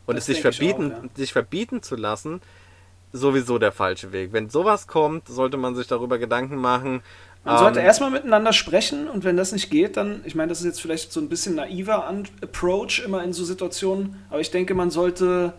Und 0.06 0.16
Das 0.16 0.28
es 0.28 0.34
sich 0.36 0.42
verbieten, 0.42 0.92
auch, 0.92 1.02
ja. 1.04 1.08
sich 1.14 1.32
verbieten 1.32 1.82
zu 1.82 1.96
lassen, 1.96 2.42
sowieso 3.12 3.58
der 3.58 3.72
falsche 3.72 4.12
Weg. 4.12 4.32
Wenn 4.32 4.50
sowas 4.50 4.86
kommt, 4.86 5.28
sollte 5.28 5.56
man 5.56 5.74
sich 5.74 5.86
darüber 5.86 6.18
Gedanken 6.18 6.56
machen. 6.56 7.02
Man 7.44 7.58
sollte 7.58 7.80
ähm, 7.80 7.86
erstmal 7.86 8.10
miteinander 8.10 8.52
sprechen 8.52 9.08
und 9.08 9.24
wenn 9.24 9.36
das 9.36 9.52
nicht 9.52 9.70
geht, 9.70 9.96
dann, 9.96 10.20
ich 10.24 10.34
meine, 10.34 10.48
das 10.50 10.60
ist 10.60 10.66
jetzt 10.66 10.80
vielleicht 10.82 11.10
so 11.10 11.20
ein 11.20 11.28
bisschen 11.28 11.54
naiver 11.54 12.06
An 12.06 12.24
Approach 12.42 13.02
immer 13.04 13.24
in 13.24 13.32
so 13.32 13.44
Situationen, 13.44 14.22
aber 14.28 14.40
ich 14.40 14.50
denke, 14.50 14.74
man 14.74 14.90
sollte 14.90 15.54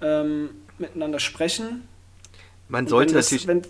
ähm, 0.00 0.50
miteinander 0.78 1.20
sprechen. 1.20 1.86
man 2.68 2.84
Und 2.84 2.90
sollte 2.90 3.14
das, 3.14 3.30
natürlich. 3.30 3.46
wenn 3.48 3.62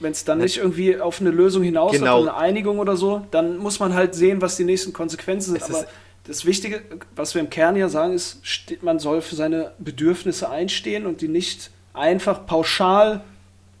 wenn 0.00 0.10
es 0.12 0.24
dann 0.24 0.38
nicht 0.38 0.56
irgendwie 0.56 0.98
auf 1.00 1.20
eine 1.20 1.30
Lösung 1.30 1.62
hinaus 1.62 1.92
Genau. 1.92 2.20
eine 2.22 2.34
Einigung 2.34 2.80
oder 2.80 2.96
so, 2.96 3.24
dann 3.30 3.56
muss 3.58 3.78
man 3.78 3.94
halt 3.94 4.16
sehen, 4.16 4.42
was 4.42 4.56
die 4.56 4.64
nächsten 4.64 4.92
Konsequenzen 4.92 5.52
sind. 5.52 5.62
Aber 5.62 5.86
das 6.24 6.44
Wichtige, 6.44 6.82
was 7.14 7.34
wir 7.34 7.40
im 7.40 7.50
Kern 7.50 7.76
ja 7.76 7.88
sagen, 7.88 8.12
ist, 8.12 8.40
man 8.80 8.98
soll 8.98 9.22
für 9.22 9.36
seine 9.36 9.72
Bedürfnisse 9.78 10.50
einstehen 10.50 11.06
und 11.06 11.20
die 11.20 11.28
nicht 11.28 11.70
einfach 11.94 12.46
pauschal 12.46 13.22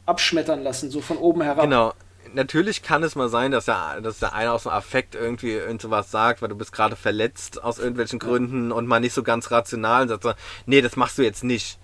abschmettern 0.06 0.62
lassen, 0.62 0.90
so 0.90 1.00
von 1.00 1.16
oben 1.16 1.42
herab. 1.42 1.64
Genau. 1.64 1.92
Natürlich 2.34 2.82
kann 2.82 3.02
es 3.02 3.14
mal 3.14 3.28
sein, 3.28 3.50
dass 3.50 3.66
der, 3.66 4.00
dass 4.00 4.18
der 4.18 4.32
eine 4.32 4.52
aus 4.52 4.64
dem 4.64 4.72
Affekt 4.72 5.14
irgendwie 5.14 5.52
irgend 5.52 5.82
sowas 5.82 6.10
sagt, 6.10 6.42
weil 6.42 6.48
du 6.48 6.56
bist 6.56 6.72
gerade 6.72 6.96
verletzt 6.96 7.62
aus 7.62 7.78
irgendwelchen 7.78 8.18
Gründen 8.18 8.72
und 8.72 8.86
mal 8.86 9.00
nicht 9.00 9.14
so 9.14 9.22
ganz 9.22 9.50
rational 9.50 10.08
sagt, 10.08 10.22
so, 10.22 10.32
nee, 10.66 10.80
das 10.80 10.96
machst 10.96 11.18
du 11.18 11.22
jetzt 11.22 11.44
nicht. 11.44 11.78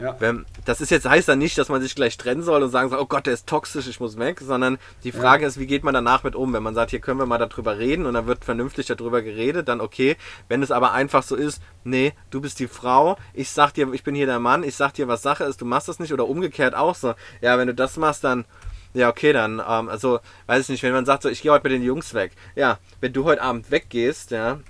Ja. 0.00 0.16
Wenn, 0.18 0.44
das 0.64 0.80
ist 0.80 0.90
jetzt 0.90 1.08
heißt 1.08 1.28
dann 1.28 1.38
nicht, 1.38 1.56
dass 1.56 1.68
man 1.68 1.80
sich 1.80 1.94
gleich 1.94 2.16
trennen 2.16 2.42
soll 2.42 2.62
und 2.64 2.70
sagen 2.70 2.88
soll, 2.88 2.98
oh 2.98 3.06
Gott, 3.06 3.26
der 3.26 3.32
ist 3.32 3.46
toxisch, 3.46 3.86
ich 3.86 4.00
muss 4.00 4.18
weg, 4.18 4.40
sondern 4.40 4.78
die 5.04 5.12
Frage 5.12 5.46
ist, 5.46 5.58
wie 5.60 5.66
geht 5.66 5.84
man 5.84 5.94
danach 5.94 6.24
mit 6.24 6.34
um? 6.34 6.52
Wenn 6.52 6.64
man 6.64 6.74
sagt, 6.74 6.90
hier 6.90 6.98
können 6.98 7.20
wir 7.20 7.26
mal 7.26 7.38
darüber 7.38 7.78
reden 7.78 8.06
und 8.06 8.14
dann 8.14 8.26
wird 8.26 8.44
vernünftig 8.44 8.86
darüber 8.86 9.22
geredet, 9.22 9.68
dann 9.68 9.80
okay. 9.80 10.16
Wenn 10.48 10.62
es 10.64 10.72
aber 10.72 10.92
einfach 10.92 11.22
so 11.22 11.36
ist, 11.36 11.62
nee, 11.84 12.12
du 12.30 12.40
bist 12.40 12.58
die 12.58 12.66
Frau, 12.66 13.16
ich 13.34 13.50
sag 13.50 13.72
dir, 13.74 13.92
ich 13.92 14.02
bin 14.02 14.16
hier 14.16 14.26
der 14.26 14.40
Mann, 14.40 14.64
ich 14.64 14.74
sag 14.74 14.94
dir, 14.94 15.06
was 15.06 15.22
Sache 15.22 15.44
ist, 15.44 15.60
du 15.60 15.64
machst 15.64 15.86
das 15.86 16.00
nicht 16.00 16.12
oder 16.12 16.26
umgekehrt 16.26 16.74
auch 16.74 16.96
so. 16.96 17.14
Ja, 17.40 17.56
wenn 17.56 17.68
du 17.68 17.74
das 17.74 17.96
machst, 17.96 18.24
dann 18.24 18.46
ja, 18.94 19.08
okay, 19.10 19.32
dann, 19.32 19.60
ähm, 19.66 19.88
also, 19.88 20.20
weiß 20.46 20.62
ich 20.62 20.68
nicht, 20.70 20.82
wenn 20.82 20.92
man 20.92 21.04
sagt 21.04 21.22
so, 21.24 21.28
ich 21.28 21.42
gehe 21.42 21.52
heute 21.52 21.64
mit 21.64 21.72
den 21.72 21.82
Jungs 21.82 22.14
weg. 22.14 22.32
Ja, 22.54 22.78
wenn 23.00 23.12
du 23.12 23.24
heute 23.24 23.42
Abend 23.42 23.70
weggehst, 23.70 24.30
ja, 24.30 24.60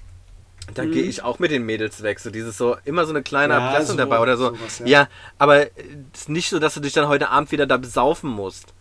dann 0.73 0.91
gehe 0.91 1.03
ich 1.03 1.23
auch 1.23 1.39
mit 1.39 1.51
den 1.51 1.65
Mädels 1.67 2.03
weg. 2.03 2.19
So 2.21 2.31
dieses 2.31 2.57
so, 2.57 2.77
immer 2.87 3.05
so 3.05 3.11
eine 3.13 3.23
kleine 3.23 3.55
Mhm. 3.55 3.61
Ja, 3.61 3.83
so- 3.85 3.95
dabei 3.97 4.19
oder 4.19 4.37
so. 4.39 4.55
sowas, 4.55 4.79
ja. 4.81 4.87
ja. 4.87 5.09
aber 5.39 5.67
es 6.13 6.21
ist 6.23 6.29
nicht 6.31 6.49
so, 6.49 6.59
dass 6.59 6.75
du 6.75 6.81
dich 6.81 6.95
dann 6.95 7.07
heute 7.09 7.29
Abend 7.29 7.53
wieder 7.53 7.67
da 7.67 7.77
besaufen 7.77 8.31
musst. 8.31 8.73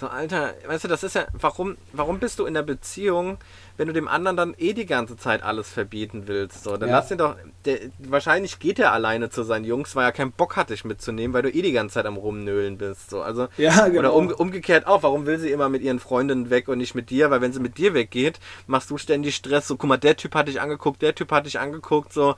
So, 0.00 0.08
Alter, 0.08 0.54
weißt 0.66 0.84
du, 0.84 0.88
das 0.88 1.02
ist 1.02 1.14
ja, 1.14 1.26
warum, 1.34 1.76
warum 1.92 2.20
bist 2.20 2.38
du 2.38 2.46
in 2.46 2.54
der 2.54 2.62
Beziehung, 2.62 3.36
wenn 3.76 3.86
du 3.86 3.92
dem 3.92 4.08
anderen 4.08 4.34
dann 4.34 4.54
eh 4.56 4.72
die 4.72 4.86
ganze 4.86 5.18
Zeit 5.18 5.42
alles 5.42 5.68
verbieten 5.68 6.22
willst? 6.26 6.64
So, 6.64 6.78
dann 6.78 6.88
Ja. 6.88 6.96
lass 6.96 7.10
ihn 7.10 7.18
doch, 7.18 7.36
der, 7.66 7.80
wahrscheinlich 7.98 8.58
geht 8.60 8.78
er 8.78 8.92
alleine 8.92 9.28
zu 9.28 9.42
seinen 9.42 9.66
Jungs, 9.66 9.94
weil 9.96 10.06
er 10.06 10.12
keinen 10.12 10.32
Bock 10.32 10.56
hat, 10.56 10.70
dich 10.70 10.86
mitzunehmen, 10.86 11.34
weil 11.34 11.42
du 11.42 11.50
eh 11.52 11.60
die 11.60 11.72
ganze 11.72 11.94
Zeit 11.94 12.06
am 12.06 12.16
Rumnöhlen 12.16 12.78
bist. 12.78 13.10
So, 13.10 13.20
also, 13.20 13.48
Ja, 13.58 13.88
genau. 13.88 13.98
oder 13.98 14.14
um, 14.14 14.28
umgekehrt 14.32 14.86
auch, 14.86 15.02
warum 15.02 15.26
will 15.26 15.38
sie 15.38 15.50
immer 15.50 15.68
mit 15.68 15.82
ihren 15.82 16.00
Freundinnen 16.00 16.48
weg 16.48 16.68
und 16.68 16.78
nicht 16.78 16.94
mit 16.94 17.10
dir? 17.10 17.30
Weil 17.30 17.42
wenn 17.42 17.52
sie 17.52 17.60
mit 17.60 17.76
dir 17.76 17.92
weggeht, 17.92 18.40
machst 18.66 18.88
du 18.88 18.96
ständig 18.96 19.36
Stress. 19.36 19.68
So, 19.68 19.76
guck 19.76 19.86
mal, 19.90 19.98
der 19.98 20.16
Typ 20.16 20.34
hat 20.34 20.48
dich 20.48 20.62
angeguckt, 20.62 21.02
der 21.02 21.14
Typ 21.14 21.30
hat 21.30 21.44
dich 21.44 21.60
angeguckt. 21.60 22.14
So, 22.14 22.36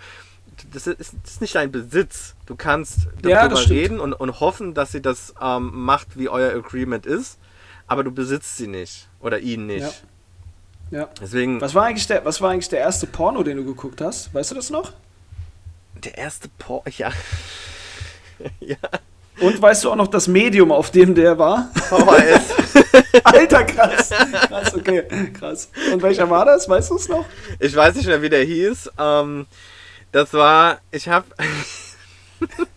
das 0.72 0.88
ist, 0.88 0.98
das 1.22 1.32
ist 1.34 1.40
nicht 1.40 1.54
dein 1.54 1.70
Besitz. 1.70 2.34
Du 2.46 2.56
kannst 2.56 3.06
Ja, 3.24 3.42
darüber 3.42 3.56
stimmt. 3.56 3.78
reden 3.78 4.00
und, 4.00 4.14
und 4.14 4.40
hoffen, 4.40 4.74
dass 4.74 4.90
sie 4.90 5.00
das 5.00 5.32
ähm, 5.40 5.70
macht, 5.72 6.18
wie 6.18 6.28
euer 6.28 6.52
Agreement 6.56 7.06
ist. 7.06 7.38
Aber 7.86 8.04
du 8.04 8.10
besitzt 8.10 8.56
sie 8.56 8.66
nicht. 8.66 9.08
Oder 9.20 9.38
ihn 9.40 9.66
nicht. 9.66 10.02
Ja. 10.90 10.98
Ja. 10.98 11.08
Deswegen, 11.20 11.60
Was 11.60 11.74
war, 11.74 11.84
eigentlich 11.84 12.06
der, 12.06 12.24
was 12.24 12.40
war 12.40 12.50
eigentlich 12.50 12.68
der 12.68 12.80
erste 12.80 13.06
Porno, 13.06 13.42
den 13.42 13.56
du 13.56 13.64
geguckt 13.64 14.00
hast? 14.02 14.34
Weißt 14.34 14.50
du 14.50 14.54
das 14.54 14.68
noch? 14.68 14.92
der 16.04 16.18
erste 16.18 16.48
Por... 16.58 16.82
Ja. 16.96 17.10
ja. 18.60 18.76
Und 19.40 19.60
weißt 19.62 19.84
du 19.84 19.90
auch 19.90 19.96
noch 19.96 20.08
das 20.08 20.26
Medium, 20.28 20.72
auf 20.72 20.90
dem 20.90 21.14
der 21.14 21.38
war? 21.38 21.70
VHS. 21.74 22.84
Alter, 23.24 23.64
krass. 23.64 24.10
Krass, 24.48 24.74
okay, 24.74 25.04
krass. 25.32 25.70
Und 25.92 26.02
welcher 26.02 26.28
war 26.28 26.44
das? 26.44 26.68
Weißt 26.68 26.90
du 26.90 26.96
es 26.96 27.08
noch? 27.08 27.24
Ich 27.60 27.74
weiß 27.74 27.94
nicht 27.94 28.06
mehr, 28.06 28.20
wie 28.20 28.28
der 28.28 28.44
hieß. 28.44 28.90
Ähm, 28.98 29.46
das 30.10 30.32
war... 30.32 30.80
Ich 30.90 31.08
habe... 31.08 31.26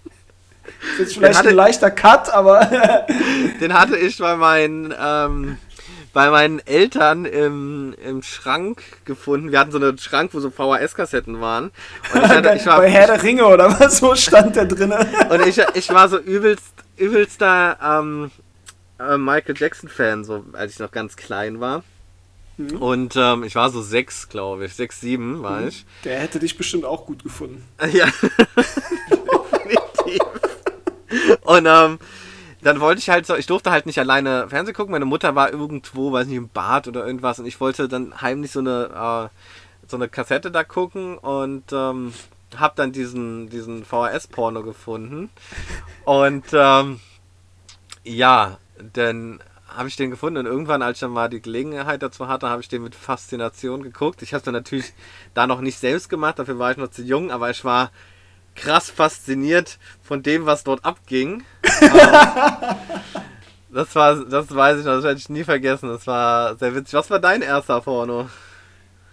Ist 0.93 0.99
jetzt 0.99 1.13
vielleicht 1.15 1.39
hatte- 1.39 1.49
ein 1.49 1.55
leichter 1.55 1.91
Cut, 1.91 2.29
aber 2.29 2.59
Den 3.61 3.73
hatte 3.73 3.97
ich 3.97 4.17
bei 4.17 4.35
meinen, 4.35 4.93
ähm, 4.99 5.57
bei 6.13 6.29
meinen 6.29 6.59
Eltern 6.65 7.25
im, 7.25 7.93
im 8.05 8.21
Schrank 8.23 8.81
gefunden. 9.05 9.51
Wir 9.51 9.59
hatten 9.59 9.71
so 9.71 9.77
einen 9.77 9.97
Schrank, 9.97 10.31
wo 10.33 10.39
so 10.39 10.49
VHS-Kassetten 10.49 11.41
waren. 11.41 11.71
Ich, 12.13 12.21
hatte, 12.21 12.53
ich, 12.55 12.65
war, 12.65 12.77
bei 12.81 12.89
Herr 12.89 13.07
der 13.07 13.23
Ringe 13.23 13.45
oder 13.45 13.79
was? 13.79 14.01
Wo 14.01 14.15
stand 14.15 14.55
der 14.55 14.65
drinne? 14.65 15.05
und 15.29 15.45
ich, 15.45 15.61
ich 15.73 15.89
war 15.93 16.07
so 16.07 16.17
übelst, 16.17 16.73
übelster 16.97 17.77
ähm, 17.83 18.31
äh, 18.99 19.17
Michael 19.17 19.55
Jackson-Fan, 19.57 20.23
so 20.23 20.45
als 20.53 20.73
ich 20.73 20.79
noch 20.79 20.91
ganz 20.91 21.15
klein 21.17 21.59
war. 21.59 21.83
Und 22.79 23.15
ähm, 23.17 23.43
ich 23.43 23.55
war 23.55 23.69
so 23.69 23.81
sechs, 23.81 24.29
glaube 24.29 24.65
ich. 24.65 24.75
Sechs, 24.75 25.01
sieben 25.01 25.43
war 25.43 25.67
ich. 25.67 25.85
Der 26.05 26.19
hätte 26.19 26.39
dich 26.39 26.55
bestimmt 26.57 26.85
auch 26.85 27.05
gut 27.05 27.21
gefunden. 27.21 27.65
Ja, 27.91 28.05
definitiv. 30.05 30.21
Und 31.41 31.65
ähm, 31.65 31.99
dann 32.61 32.79
wollte 32.79 32.99
ich 32.99 33.09
halt 33.09 33.25
so, 33.25 33.35
ich 33.35 33.45
durfte 33.45 33.71
halt 33.71 33.85
nicht 33.85 33.99
alleine 33.99 34.49
Fernsehen 34.49 34.75
gucken. 34.75 34.91
Meine 34.91 35.05
Mutter 35.05 35.35
war 35.35 35.51
irgendwo, 35.51 36.11
weiß 36.11 36.27
nicht, 36.27 36.37
im 36.37 36.49
Bad 36.49 36.87
oder 36.87 37.05
irgendwas. 37.05 37.39
Und 37.39 37.45
ich 37.45 37.59
wollte 37.61 37.87
dann 37.87 38.21
heimlich 38.21 38.51
so 38.51 38.59
eine, 38.59 39.29
äh, 39.31 39.87
so 39.87 39.97
eine 39.97 40.09
Kassette 40.09 40.49
da 40.49 40.63
gucken 40.63 41.17
und 41.17 41.71
ähm, 41.71 42.13
hab 42.57 42.75
dann 42.75 42.91
diesen, 42.91 43.49
diesen 43.49 43.85
VHS-Porno 43.85 44.63
gefunden. 44.63 45.29
Und 46.05 46.45
ähm, 46.53 46.99
ja, 48.03 48.57
dann 48.93 49.39
habe 49.67 49.87
ich 49.87 49.95
den 49.95 50.09
gefunden 50.09 50.39
und 50.39 50.45
irgendwann, 50.45 50.81
als 50.81 50.97
ich 50.97 51.01
dann 51.01 51.11
mal 51.11 51.29
die 51.29 51.41
Gelegenheit 51.41 52.01
dazu 52.01 52.27
hatte, 52.27 52.49
habe 52.49 52.61
ich 52.61 52.69
den 52.69 52.83
mit 52.83 52.95
Faszination 52.95 53.83
geguckt. 53.83 54.21
Ich 54.21 54.33
habe 54.33 54.39
es 54.39 54.43
dann 54.43 54.53
natürlich 54.53 54.93
da 55.33 55.47
noch 55.47 55.61
nicht 55.61 55.77
selbst 55.77 56.09
gemacht, 56.09 56.39
dafür 56.39 56.59
war 56.59 56.71
ich 56.71 56.77
noch 56.77 56.89
zu 56.89 57.03
jung, 57.03 57.31
aber 57.31 57.49
ich 57.49 57.65
war 57.65 57.91
krass 58.55 58.89
fasziniert 58.89 59.77
von 60.01 60.23
dem, 60.23 60.45
was 60.45 60.63
dort 60.63 60.83
abging. 60.85 61.43
Ähm, 61.81 62.75
das 63.69 63.93
war, 63.93 64.15
das 64.23 64.55
weiß 64.55 64.79
ich 64.79 64.85
noch, 64.85 64.93
das 64.93 65.03
werde 65.03 65.19
ich 65.19 65.27
nie 65.27 65.43
vergessen. 65.43 65.89
Das 65.89 66.07
war 66.07 66.55
sehr 66.55 66.73
witzig. 66.73 66.93
Was 66.93 67.09
war 67.09 67.19
dein 67.19 67.41
erster 67.41 67.81
Porno? 67.81 68.29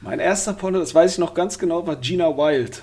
Mein 0.01 0.20
erster 0.20 0.53
Porno, 0.53 0.78
das 0.78 0.95
weiß 0.95 1.12
ich 1.12 1.18
noch 1.18 1.34
ganz 1.34 1.59
genau, 1.59 1.84
war 1.86 1.97
Gina 1.97 2.26
Wild. 2.36 2.82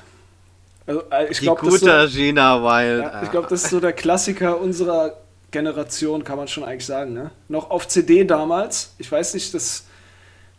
Also, 0.86 1.04
äh, 1.12 1.32
ich 1.32 1.40
Die 1.40 1.46
glaube, 1.46 1.62
das, 1.66 1.80
gute 1.80 2.08
so, 2.08 2.14
Gina 2.18 2.62
Wild. 2.62 3.04
ja, 3.04 3.24
ich 3.24 3.32
glaub, 3.32 3.48
das 3.48 3.64
ist 3.64 3.70
so 3.70 3.80
der 3.80 3.94
Klassiker 3.94 4.60
unserer 4.60 5.14
Generation, 5.52 6.24
kann 6.24 6.38
man 6.38 6.48
schon 6.48 6.64
eigentlich 6.64 6.86
sagen. 6.86 7.14
Ne? 7.14 7.32
Noch 7.48 7.70
auf 7.70 7.88
CD 7.88 8.24
damals. 8.26 8.94
Ich 8.98 9.12
weiß 9.12 9.34
nicht, 9.34 9.54
das 9.54 9.86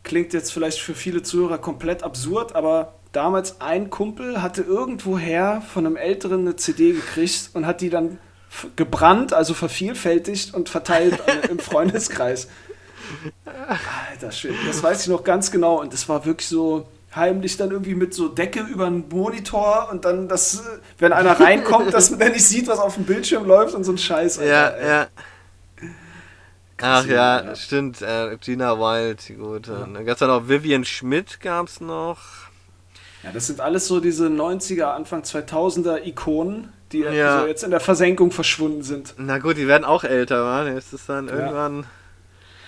klingt 0.03 0.32
jetzt 0.32 0.53
vielleicht 0.53 0.80
für 0.80 0.94
viele 0.94 1.22
Zuhörer 1.22 1.59
komplett 1.59 2.03
absurd, 2.03 2.55
aber 2.55 2.94
damals 3.12 3.61
ein 3.61 3.90
Kumpel 3.90 4.42
hatte 4.42 4.62
irgendwoher 4.62 5.62
von 5.62 5.86
einem 5.86 5.96
Älteren 5.96 6.40
eine 6.40 6.56
CD 6.56 6.92
gekriegt 6.92 7.50
und 7.54 7.66
hat 7.66 7.80
die 7.80 7.90
dann 7.90 8.18
gebrannt, 8.76 9.32
also 9.32 9.54
vervielfältigt 9.54 10.54
und 10.54 10.68
verteilt 10.68 11.20
im 11.48 11.58
Freundeskreis. 11.58 12.48
Alter 13.44 14.32
Schwede, 14.32 14.56
das 14.66 14.82
weiß 14.82 15.02
ich 15.02 15.08
noch 15.08 15.24
ganz 15.24 15.50
genau. 15.50 15.80
Und 15.80 15.92
das 15.92 16.08
war 16.08 16.24
wirklich 16.24 16.48
so 16.48 16.86
heimlich 17.14 17.56
dann 17.56 17.70
irgendwie 17.70 17.94
mit 17.94 18.14
so 18.14 18.28
Decke 18.28 18.61
über 18.61 18.86
einen 18.86 19.08
Monitor 19.08 19.88
und 19.90 20.04
dann, 20.04 20.28
das, 20.28 20.62
wenn 20.98 21.12
einer 21.12 21.38
reinkommt, 21.40 21.92
dass 21.92 22.11
man 22.18 22.32
nicht 22.32 22.44
sieht, 22.44 22.68
was 22.68 22.78
auf 22.78 22.94
dem 22.94 23.04
Bildschirm 23.04 23.46
läuft 23.46 23.74
und 23.74 23.84
so 23.84 23.92
ein 23.92 23.98
Scheiß. 23.98 24.38
Alter, 24.38 24.50
ja, 24.50 24.68
ey. 24.68 24.88
ja. 24.88 25.06
Ach 26.82 27.04
ja, 27.04 27.42
ja, 27.42 27.56
stimmt. 27.56 28.00
Äh, 28.00 28.38
Gina 28.40 28.78
Wild, 28.78 29.28
die 29.28 29.34
gute. 29.34 29.72
Ja. 29.72 29.78
Dann 29.80 30.06
gab 30.06 30.14
es 30.14 30.20
ja 30.20 30.26
noch 30.26 30.48
Vivian 30.48 30.84
Schmidt, 30.84 31.40
gab 31.40 31.68
es 31.68 31.80
noch. 31.80 32.49
Ja, 33.23 33.33
das 33.33 33.47
sind 33.47 33.61
alles 33.61 33.87
so 33.87 34.01
diese 34.01 34.27
90er, 34.29 34.85
Anfang 34.95 35.23
2000er 35.23 36.07
Ikonen, 36.07 36.73
die 36.93 37.01
ja. 37.01 37.41
so 37.41 37.47
jetzt 37.47 37.62
in 37.62 37.71
der 37.71 37.81
Versenkung 37.81 38.31
verschwunden 38.31 38.83
sind. 38.83 39.14
Na 39.18 39.39
gut, 39.39 39.57
die 39.57 39.68
werden 39.68 39.85
auch 39.85 40.05
älter, 40.05 40.45
wa? 40.45 40.68
Ist 40.68 40.93
es 40.93 41.07
dann 41.07 41.29
irgendwann. 41.29 41.85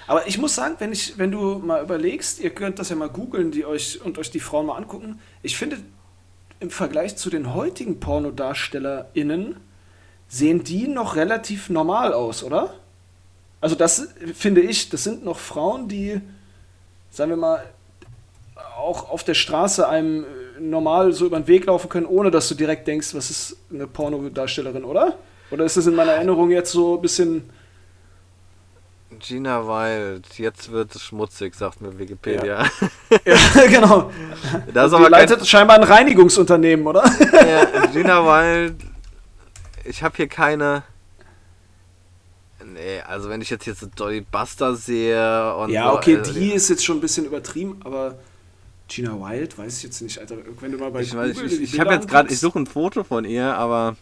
Aber 0.07 0.27
ich 0.27 0.37
muss 0.39 0.55
sagen, 0.55 0.75
wenn, 0.79 0.93
ich, 0.93 1.17
wenn 1.17 1.31
du 1.31 1.59
mal 1.59 1.83
überlegst, 1.83 2.41
ihr 2.41 2.51
könnt 2.51 2.79
das 2.79 2.91
ja 2.91 2.97
mal 2.97 3.09
googeln 3.09 3.51
die 3.51 3.65
euch, 3.65 4.01
und 4.05 4.19
euch 4.19 4.31
die 4.31 4.41
Frauen 4.41 4.67
mal 4.67 4.77
angucken. 4.77 5.21
Ich 5.43 5.57
finde, 5.57 5.79
im 6.61 6.71
Vergleich 6.71 7.17
zu 7.17 7.31
den 7.31 7.55
heutigen 7.55 7.99
PornodarstellerInnen 7.99 9.57
sehen 10.29 10.65
die 10.65 10.87
noch 10.87 11.17
relativ 11.17 11.71
normal 11.71 12.13
aus, 12.13 12.43
oder? 12.43 12.75
Also 13.61 13.75
das 13.75 14.09
finde 14.35 14.61
ich, 14.61 14.89
das 14.89 15.05
sind 15.05 15.25
noch 15.25 15.39
Frauen, 15.39 15.89
die, 15.89 16.21
sagen 17.11 17.31
wir 17.31 17.37
mal, 17.37 17.65
auch 18.77 19.11
auf 19.11 19.25
der 19.25 19.35
Straße 19.35 19.89
einem 19.89 20.25
normal 20.71 21.13
so 21.13 21.27
über 21.27 21.39
den 21.39 21.47
Weg 21.47 21.67
laufen 21.67 21.89
können, 21.89 22.07
ohne 22.07 22.31
dass 22.31 22.49
du 22.49 22.55
direkt 22.55 22.87
denkst, 22.87 23.15
was 23.15 23.31
ist 23.31 23.57
eine 23.73 23.87
Pornodarstellerin, 23.87 24.85
oder? 24.85 25.19
Oder 25.51 25.65
ist 25.65 25.77
das 25.77 25.87
in 25.87 25.95
meiner 25.95 26.13
Erinnerung 26.13 26.51
jetzt 26.51 26.73
so 26.73 26.97
ein 26.97 27.03
bisschen... 27.03 27.51
Gina 29.19 29.67
Wild, 29.67 30.27
jetzt 30.39 30.73
wird 30.73 30.95
es 30.95 31.03
schmutzig, 31.03 31.55
sagt 31.55 31.81
mir 31.81 31.97
Wikipedia. 31.99 32.65
Ja, 32.65 33.19
ja 33.57 33.67
genau. 33.67 34.11
Das 34.73 34.89
ist 34.89 34.95
aber 34.95 35.11
leitet 35.11 35.39
kein... 35.39 35.47
scheinbar 35.47 35.77
ein 35.77 35.85
Reinigungsunternehmen, 35.85 36.87
oder? 36.87 37.05
Ja, 37.33 37.87
Gina 37.87 38.25
Wild, 38.25 38.77
ich 39.85 40.03
habe 40.03 40.17
hier 40.17 40.29
keine 40.29 40.83
Nee, 42.65 43.01
also 43.07 43.29
wenn 43.29 43.41
ich 43.41 43.51
jetzt 43.51 43.65
hier 43.65 43.75
so 43.75 43.87
Dolly 43.87 44.23
Buster 44.23 44.75
sehe 44.75 45.55
und. 45.57 45.71
Ja, 45.71 45.93
okay, 45.93 46.15
äh, 46.15 46.23
die 46.23 46.53
ist 46.53 46.69
jetzt 46.71 46.85
schon 46.85 46.99
ein 46.99 47.01
bisschen 47.01 47.27
übertrieben, 47.27 47.81
aber 47.85 48.19
Gina 48.95 49.19
Wild, 49.19 49.57
weiß 49.57 49.79
ich 49.79 49.85
jetzt 49.85 50.03
nicht, 50.03 50.19
Alter. 50.19 50.37
Wenn 50.61 50.73
du 50.73 50.79
mal 50.79 50.91
bei 50.91 51.01
ich, 51.01 51.13
Google 51.13 51.31
ich, 51.31 51.61
ich, 51.61 51.75
ich 51.75 51.81
habe 51.81 51.95
jetzt 51.95 52.09
gerade, 52.09 52.31
ich 52.31 52.39
suche 52.39 52.59
ein 52.59 52.67
Foto 52.67 53.05
von 53.05 53.25
ihr, 53.25 53.55
aber 53.55 53.97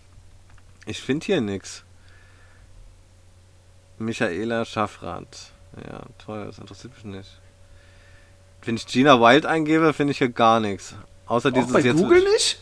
ich 0.85 1.01
finde 1.01 1.27
hier 1.27 1.41
nichts. 1.41 1.85
Michaela 3.99 4.65
Schaffrath. 4.65 5.53
Ja, 5.77 6.03
toll, 6.19 6.47
das 6.47 6.59
interessiert 6.59 6.95
mich 6.95 7.05
nicht. 7.05 7.41
Wenn 8.63 8.75
ich 8.75 8.87
Gina 8.87 9.21
Wild 9.21 9.47
eingebe, 9.47 9.93
finde 9.93 10.11
ich 10.11 10.19
hier 10.19 10.29
gar 10.29 10.59
nichts. 10.59 10.95
Außer 11.27 11.51
Auch 11.51 11.53
dieses 11.53 11.73
bei 11.73 11.81
jetzt. 11.81 11.97
Google 11.97 12.25
nicht? 12.25 12.61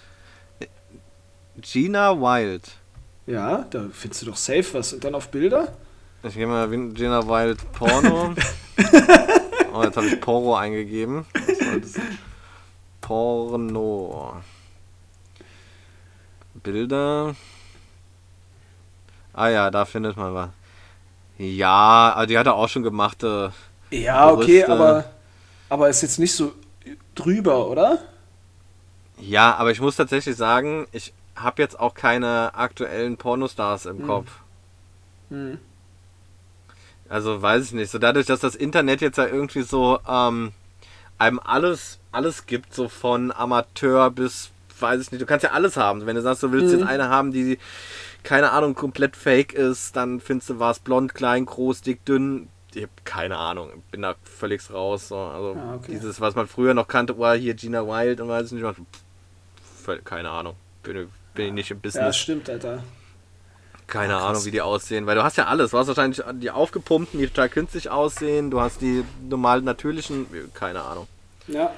Gina 1.62 2.14
Wild. 2.20 2.64
Ja, 3.26 3.66
da 3.70 3.86
findest 3.90 4.22
du 4.22 4.26
doch 4.26 4.36
safe 4.36 4.66
was. 4.72 4.92
Und 4.92 5.02
dann 5.02 5.14
auf 5.14 5.28
Bilder? 5.28 5.72
Ich 6.22 6.34
gehe 6.34 6.46
mal 6.46 6.68
Gina 6.68 7.26
Wild 7.26 7.72
Porno. 7.72 8.34
oh, 9.72 9.82
jetzt 9.82 9.96
habe 9.96 10.06
ich 10.06 10.20
Poro 10.20 10.56
eingegeben. 10.56 11.24
Porno. 13.00 14.42
Bilder. 16.54 17.34
Ah 19.32 19.48
ja, 19.48 19.70
da 19.70 19.84
findet 19.84 20.16
man 20.16 20.34
was. 20.34 20.50
Ja, 21.38 22.12
aber 22.14 22.26
die 22.26 22.36
hat 22.36 22.46
er 22.46 22.54
auch 22.54 22.68
schon 22.68 22.82
gemachte. 22.82 23.52
Ja, 23.90 24.32
Brüste. 24.32 24.42
okay, 24.42 24.64
aber, 24.64 25.04
aber 25.68 25.88
ist 25.88 26.02
jetzt 26.02 26.18
nicht 26.18 26.34
so 26.34 26.52
drüber, 27.14 27.68
oder? 27.68 27.98
Ja, 29.20 29.54
aber 29.56 29.70
ich 29.70 29.80
muss 29.80 29.96
tatsächlich 29.96 30.36
sagen, 30.36 30.86
ich 30.92 31.12
habe 31.36 31.62
jetzt 31.62 31.78
auch 31.78 31.94
keine 31.94 32.54
aktuellen 32.54 33.16
Pornostars 33.16 33.86
im 33.86 33.98
hm. 33.98 34.06
Kopf. 34.06 34.30
Hm. 35.30 35.58
Also 37.08 37.40
weiß 37.40 37.66
ich 37.66 37.72
nicht. 37.72 37.90
So 37.90 37.98
dadurch, 37.98 38.26
dass 38.26 38.40
das 38.40 38.54
Internet 38.54 39.00
jetzt 39.00 39.18
ja 39.18 39.26
irgendwie 39.26 39.62
so 39.62 39.98
ähm, 40.08 40.52
einem 41.18 41.40
alles, 41.40 41.98
alles 42.12 42.46
gibt, 42.46 42.74
so 42.74 42.88
von 42.88 43.32
Amateur 43.32 44.10
bis, 44.10 44.50
weiß 44.78 45.00
ich 45.00 45.12
nicht, 45.12 45.20
du 45.20 45.26
kannst 45.26 45.44
ja 45.44 45.50
alles 45.50 45.76
haben. 45.76 46.06
Wenn 46.06 46.16
du 46.16 46.22
sagst, 46.22 46.42
du 46.42 46.52
willst 46.52 46.72
mhm. 46.72 46.80
jetzt 46.80 46.88
eine 46.88 47.08
haben, 47.08 47.32
die, 47.32 47.58
keine 48.22 48.52
Ahnung, 48.52 48.74
komplett 48.74 49.16
fake 49.16 49.52
ist, 49.52 49.96
dann 49.96 50.20
findest 50.20 50.50
du 50.50 50.58
was 50.58 50.78
blond, 50.78 51.14
klein, 51.14 51.46
groß, 51.46 51.82
dick, 51.82 52.04
dünn. 52.04 52.48
Ich 52.74 52.82
habe 52.82 52.92
keine 53.04 53.38
Ahnung, 53.38 53.82
bin 53.90 54.02
da 54.02 54.14
völlig 54.22 54.70
raus. 54.70 55.08
So. 55.08 55.16
Also 55.16 55.58
ah, 55.58 55.74
okay. 55.76 55.92
dieses, 55.92 56.20
was 56.20 56.34
man 56.34 56.46
früher 56.46 56.74
noch 56.74 56.86
kannte, 56.86 57.18
war 57.18 57.36
hier 57.36 57.54
Gina 57.54 57.86
Wild 57.86 58.20
und 58.20 58.28
weiß 58.28 58.52
ich 58.52 58.52
nicht, 58.52 58.64
pff, 58.64 60.04
keine 60.04 60.30
Ahnung. 60.30 60.54
Bin, 60.82 61.08
bin 61.34 61.46
ich 61.46 61.52
nicht 61.52 61.70
im 61.70 61.80
Business. 61.80 62.04
Ja, 62.04 62.12
stimmt, 62.12 62.50
Alter. 62.50 62.82
Keine 63.88 64.16
Ach, 64.18 64.28
Ahnung, 64.28 64.44
wie 64.44 64.50
die 64.50 64.60
aussehen, 64.60 65.06
weil 65.06 65.16
du 65.16 65.24
hast 65.24 65.38
ja 65.38 65.46
alles. 65.46 65.70
Du 65.72 65.78
hast 65.78 65.88
wahrscheinlich 65.88 66.22
die 66.34 66.50
aufgepumpten, 66.50 67.18
die 67.18 67.26
total 67.26 67.48
künstlich 67.48 67.90
aussehen. 67.90 68.50
Du 68.50 68.60
hast 68.60 68.82
die 68.82 69.02
normal 69.28 69.62
natürlichen, 69.62 70.26
keine 70.54 70.82
Ahnung. 70.82 71.08
Ja. 71.48 71.72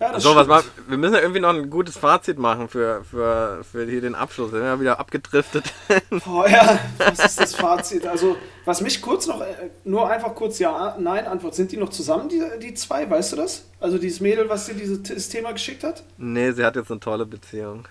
Ja, 0.00 0.20
so, 0.20 0.36
was 0.36 0.46
mal, 0.46 0.62
wir 0.86 0.96
müssen 0.96 1.14
ja 1.14 1.20
irgendwie 1.20 1.40
noch 1.40 1.48
ein 1.48 1.70
gutes 1.70 1.96
Fazit 1.96 2.38
machen 2.38 2.68
für, 2.68 3.02
für, 3.04 3.64
für 3.64 3.84
hier 3.84 4.00
den 4.00 4.14
Abschluss. 4.14 4.52
Wir 4.52 4.60
sind 4.60 4.68
ja 4.68 4.80
wieder 4.80 5.00
abgedriftet. 5.00 5.64
Oh 6.26 6.44
ja, 6.46 6.78
was 6.98 7.24
ist 7.24 7.40
das 7.40 7.54
Fazit? 7.54 8.06
Also, 8.06 8.36
was 8.64 8.80
mich 8.80 9.02
kurz 9.02 9.26
noch, 9.26 9.40
äh, 9.40 9.70
nur 9.84 10.08
einfach 10.08 10.34
kurz 10.34 10.58
Ja, 10.58 10.96
Nein 11.00 11.26
Antwort. 11.26 11.54
Sind 11.54 11.72
die 11.72 11.76
noch 11.78 11.88
zusammen, 11.88 12.28
die, 12.28 12.42
die 12.62 12.74
zwei? 12.74 13.10
Weißt 13.10 13.32
du 13.32 13.36
das? 13.36 13.64
Also, 13.80 13.98
dieses 13.98 14.20
Mädel, 14.20 14.48
was 14.48 14.66
dir 14.66 14.74
dieses 14.74 15.28
Thema 15.30 15.52
geschickt 15.52 15.82
hat? 15.82 16.04
Nee, 16.16 16.52
sie 16.52 16.64
hat 16.64 16.76
jetzt 16.76 16.90
eine 16.90 17.00
tolle 17.00 17.26
Beziehung. 17.26 17.84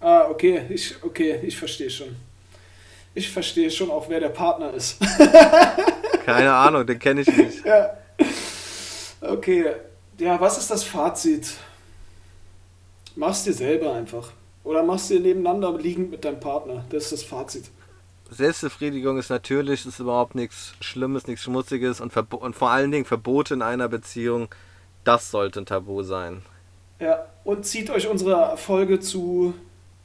Ah, 0.00 0.26
okay, 0.28 0.62
ich, 0.68 1.02
okay, 1.02 1.40
ich 1.42 1.56
verstehe 1.56 1.90
schon. 1.90 2.16
Ich 3.14 3.30
verstehe 3.30 3.70
schon 3.70 3.90
auch, 3.90 4.08
wer 4.08 4.20
der 4.20 4.28
Partner 4.28 4.72
ist. 4.74 4.98
Keine 6.24 6.52
Ahnung, 6.52 6.86
den 6.86 6.98
kenne 6.98 7.22
ich 7.22 7.28
nicht. 7.28 7.64
Ja. 7.64 7.96
Okay, 9.20 9.72
ja, 10.18 10.40
was 10.40 10.58
ist 10.58 10.70
das 10.70 10.84
Fazit? 10.84 11.54
Mach's 13.14 13.44
dir 13.44 13.54
selber 13.54 13.94
einfach. 13.94 14.32
Oder 14.64 14.82
mach's 14.82 15.08
dir 15.08 15.20
nebeneinander 15.20 15.78
liegend 15.78 16.10
mit 16.10 16.24
deinem 16.24 16.40
Partner. 16.40 16.84
Das 16.90 17.04
ist 17.04 17.12
das 17.12 17.22
Fazit. 17.22 17.70
Selbstbefriedigung 18.30 19.18
ist 19.18 19.30
natürlich, 19.30 19.86
ist 19.86 20.00
überhaupt 20.00 20.34
nichts 20.34 20.74
Schlimmes, 20.80 21.26
nichts 21.26 21.44
Schmutziges 21.44 22.00
und, 22.00 22.14
und 22.16 22.56
vor 22.56 22.70
allen 22.70 22.90
Dingen 22.90 23.04
Verbote 23.04 23.54
in 23.54 23.62
einer 23.62 23.88
Beziehung, 23.88 24.48
das 25.04 25.30
sollte 25.30 25.60
ein 25.60 25.66
Tabu 25.66 26.02
sein. 26.02 26.42
Ja, 26.98 27.26
und 27.44 27.64
zieht 27.64 27.90
euch 27.90 28.08
unsere 28.08 28.56
Folge 28.56 28.98
zu 28.98 29.54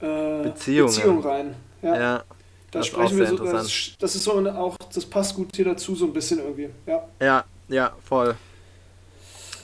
äh, 0.02 0.44
Beziehungen. 0.44 0.94
Beziehung 0.94 1.22
rein. 1.22 1.56
Ja. 1.82 2.00
ja 2.00 2.24
da 2.72 2.84
sprechen 2.84 3.18
wir 3.18 3.28
so, 3.28 3.38
das, 3.38 3.92
das, 4.00 4.16
ist 4.16 4.24
so 4.24 4.38
eine, 4.38 4.58
auch, 4.58 4.78
das 4.94 5.06
passt 5.06 5.36
gut 5.36 5.50
hier 5.54 5.66
dazu, 5.66 5.94
so 5.94 6.06
ein 6.06 6.14
bisschen 6.14 6.40
irgendwie. 6.40 6.70
Ja, 6.88 7.04
ja, 7.20 7.44
ja 7.68 7.92
voll. 8.08 8.36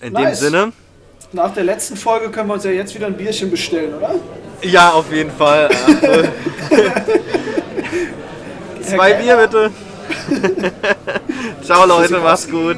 In 0.01 0.11
nice. 0.13 0.39
dem 0.39 0.45
Sinne. 0.45 0.73
Nach 1.31 1.53
der 1.53 1.63
letzten 1.63 1.95
Folge 1.95 2.29
können 2.29 2.49
wir 2.49 2.55
uns 2.55 2.65
ja 2.65 2.71
jetzt 2.71 2.93
wieder 2.95 3.07
ein 3.07 3.15
Bierchen 3.15 3.49
bestellen, 3.49 3.93
oder? 3.93 4.15
Ja, 4.61 4.91
auf 4.91 5.11
jeden 5.11 5.31
Fall. 5.31 5.69
Zwei 8.81 9.13
Bier 9.13 9.37
bitte. 9.37 9.71
Ciao 11.63 11.85
Leute, 11.85 12.19
mach's 12.19 12.49
gut. 12.49 12.77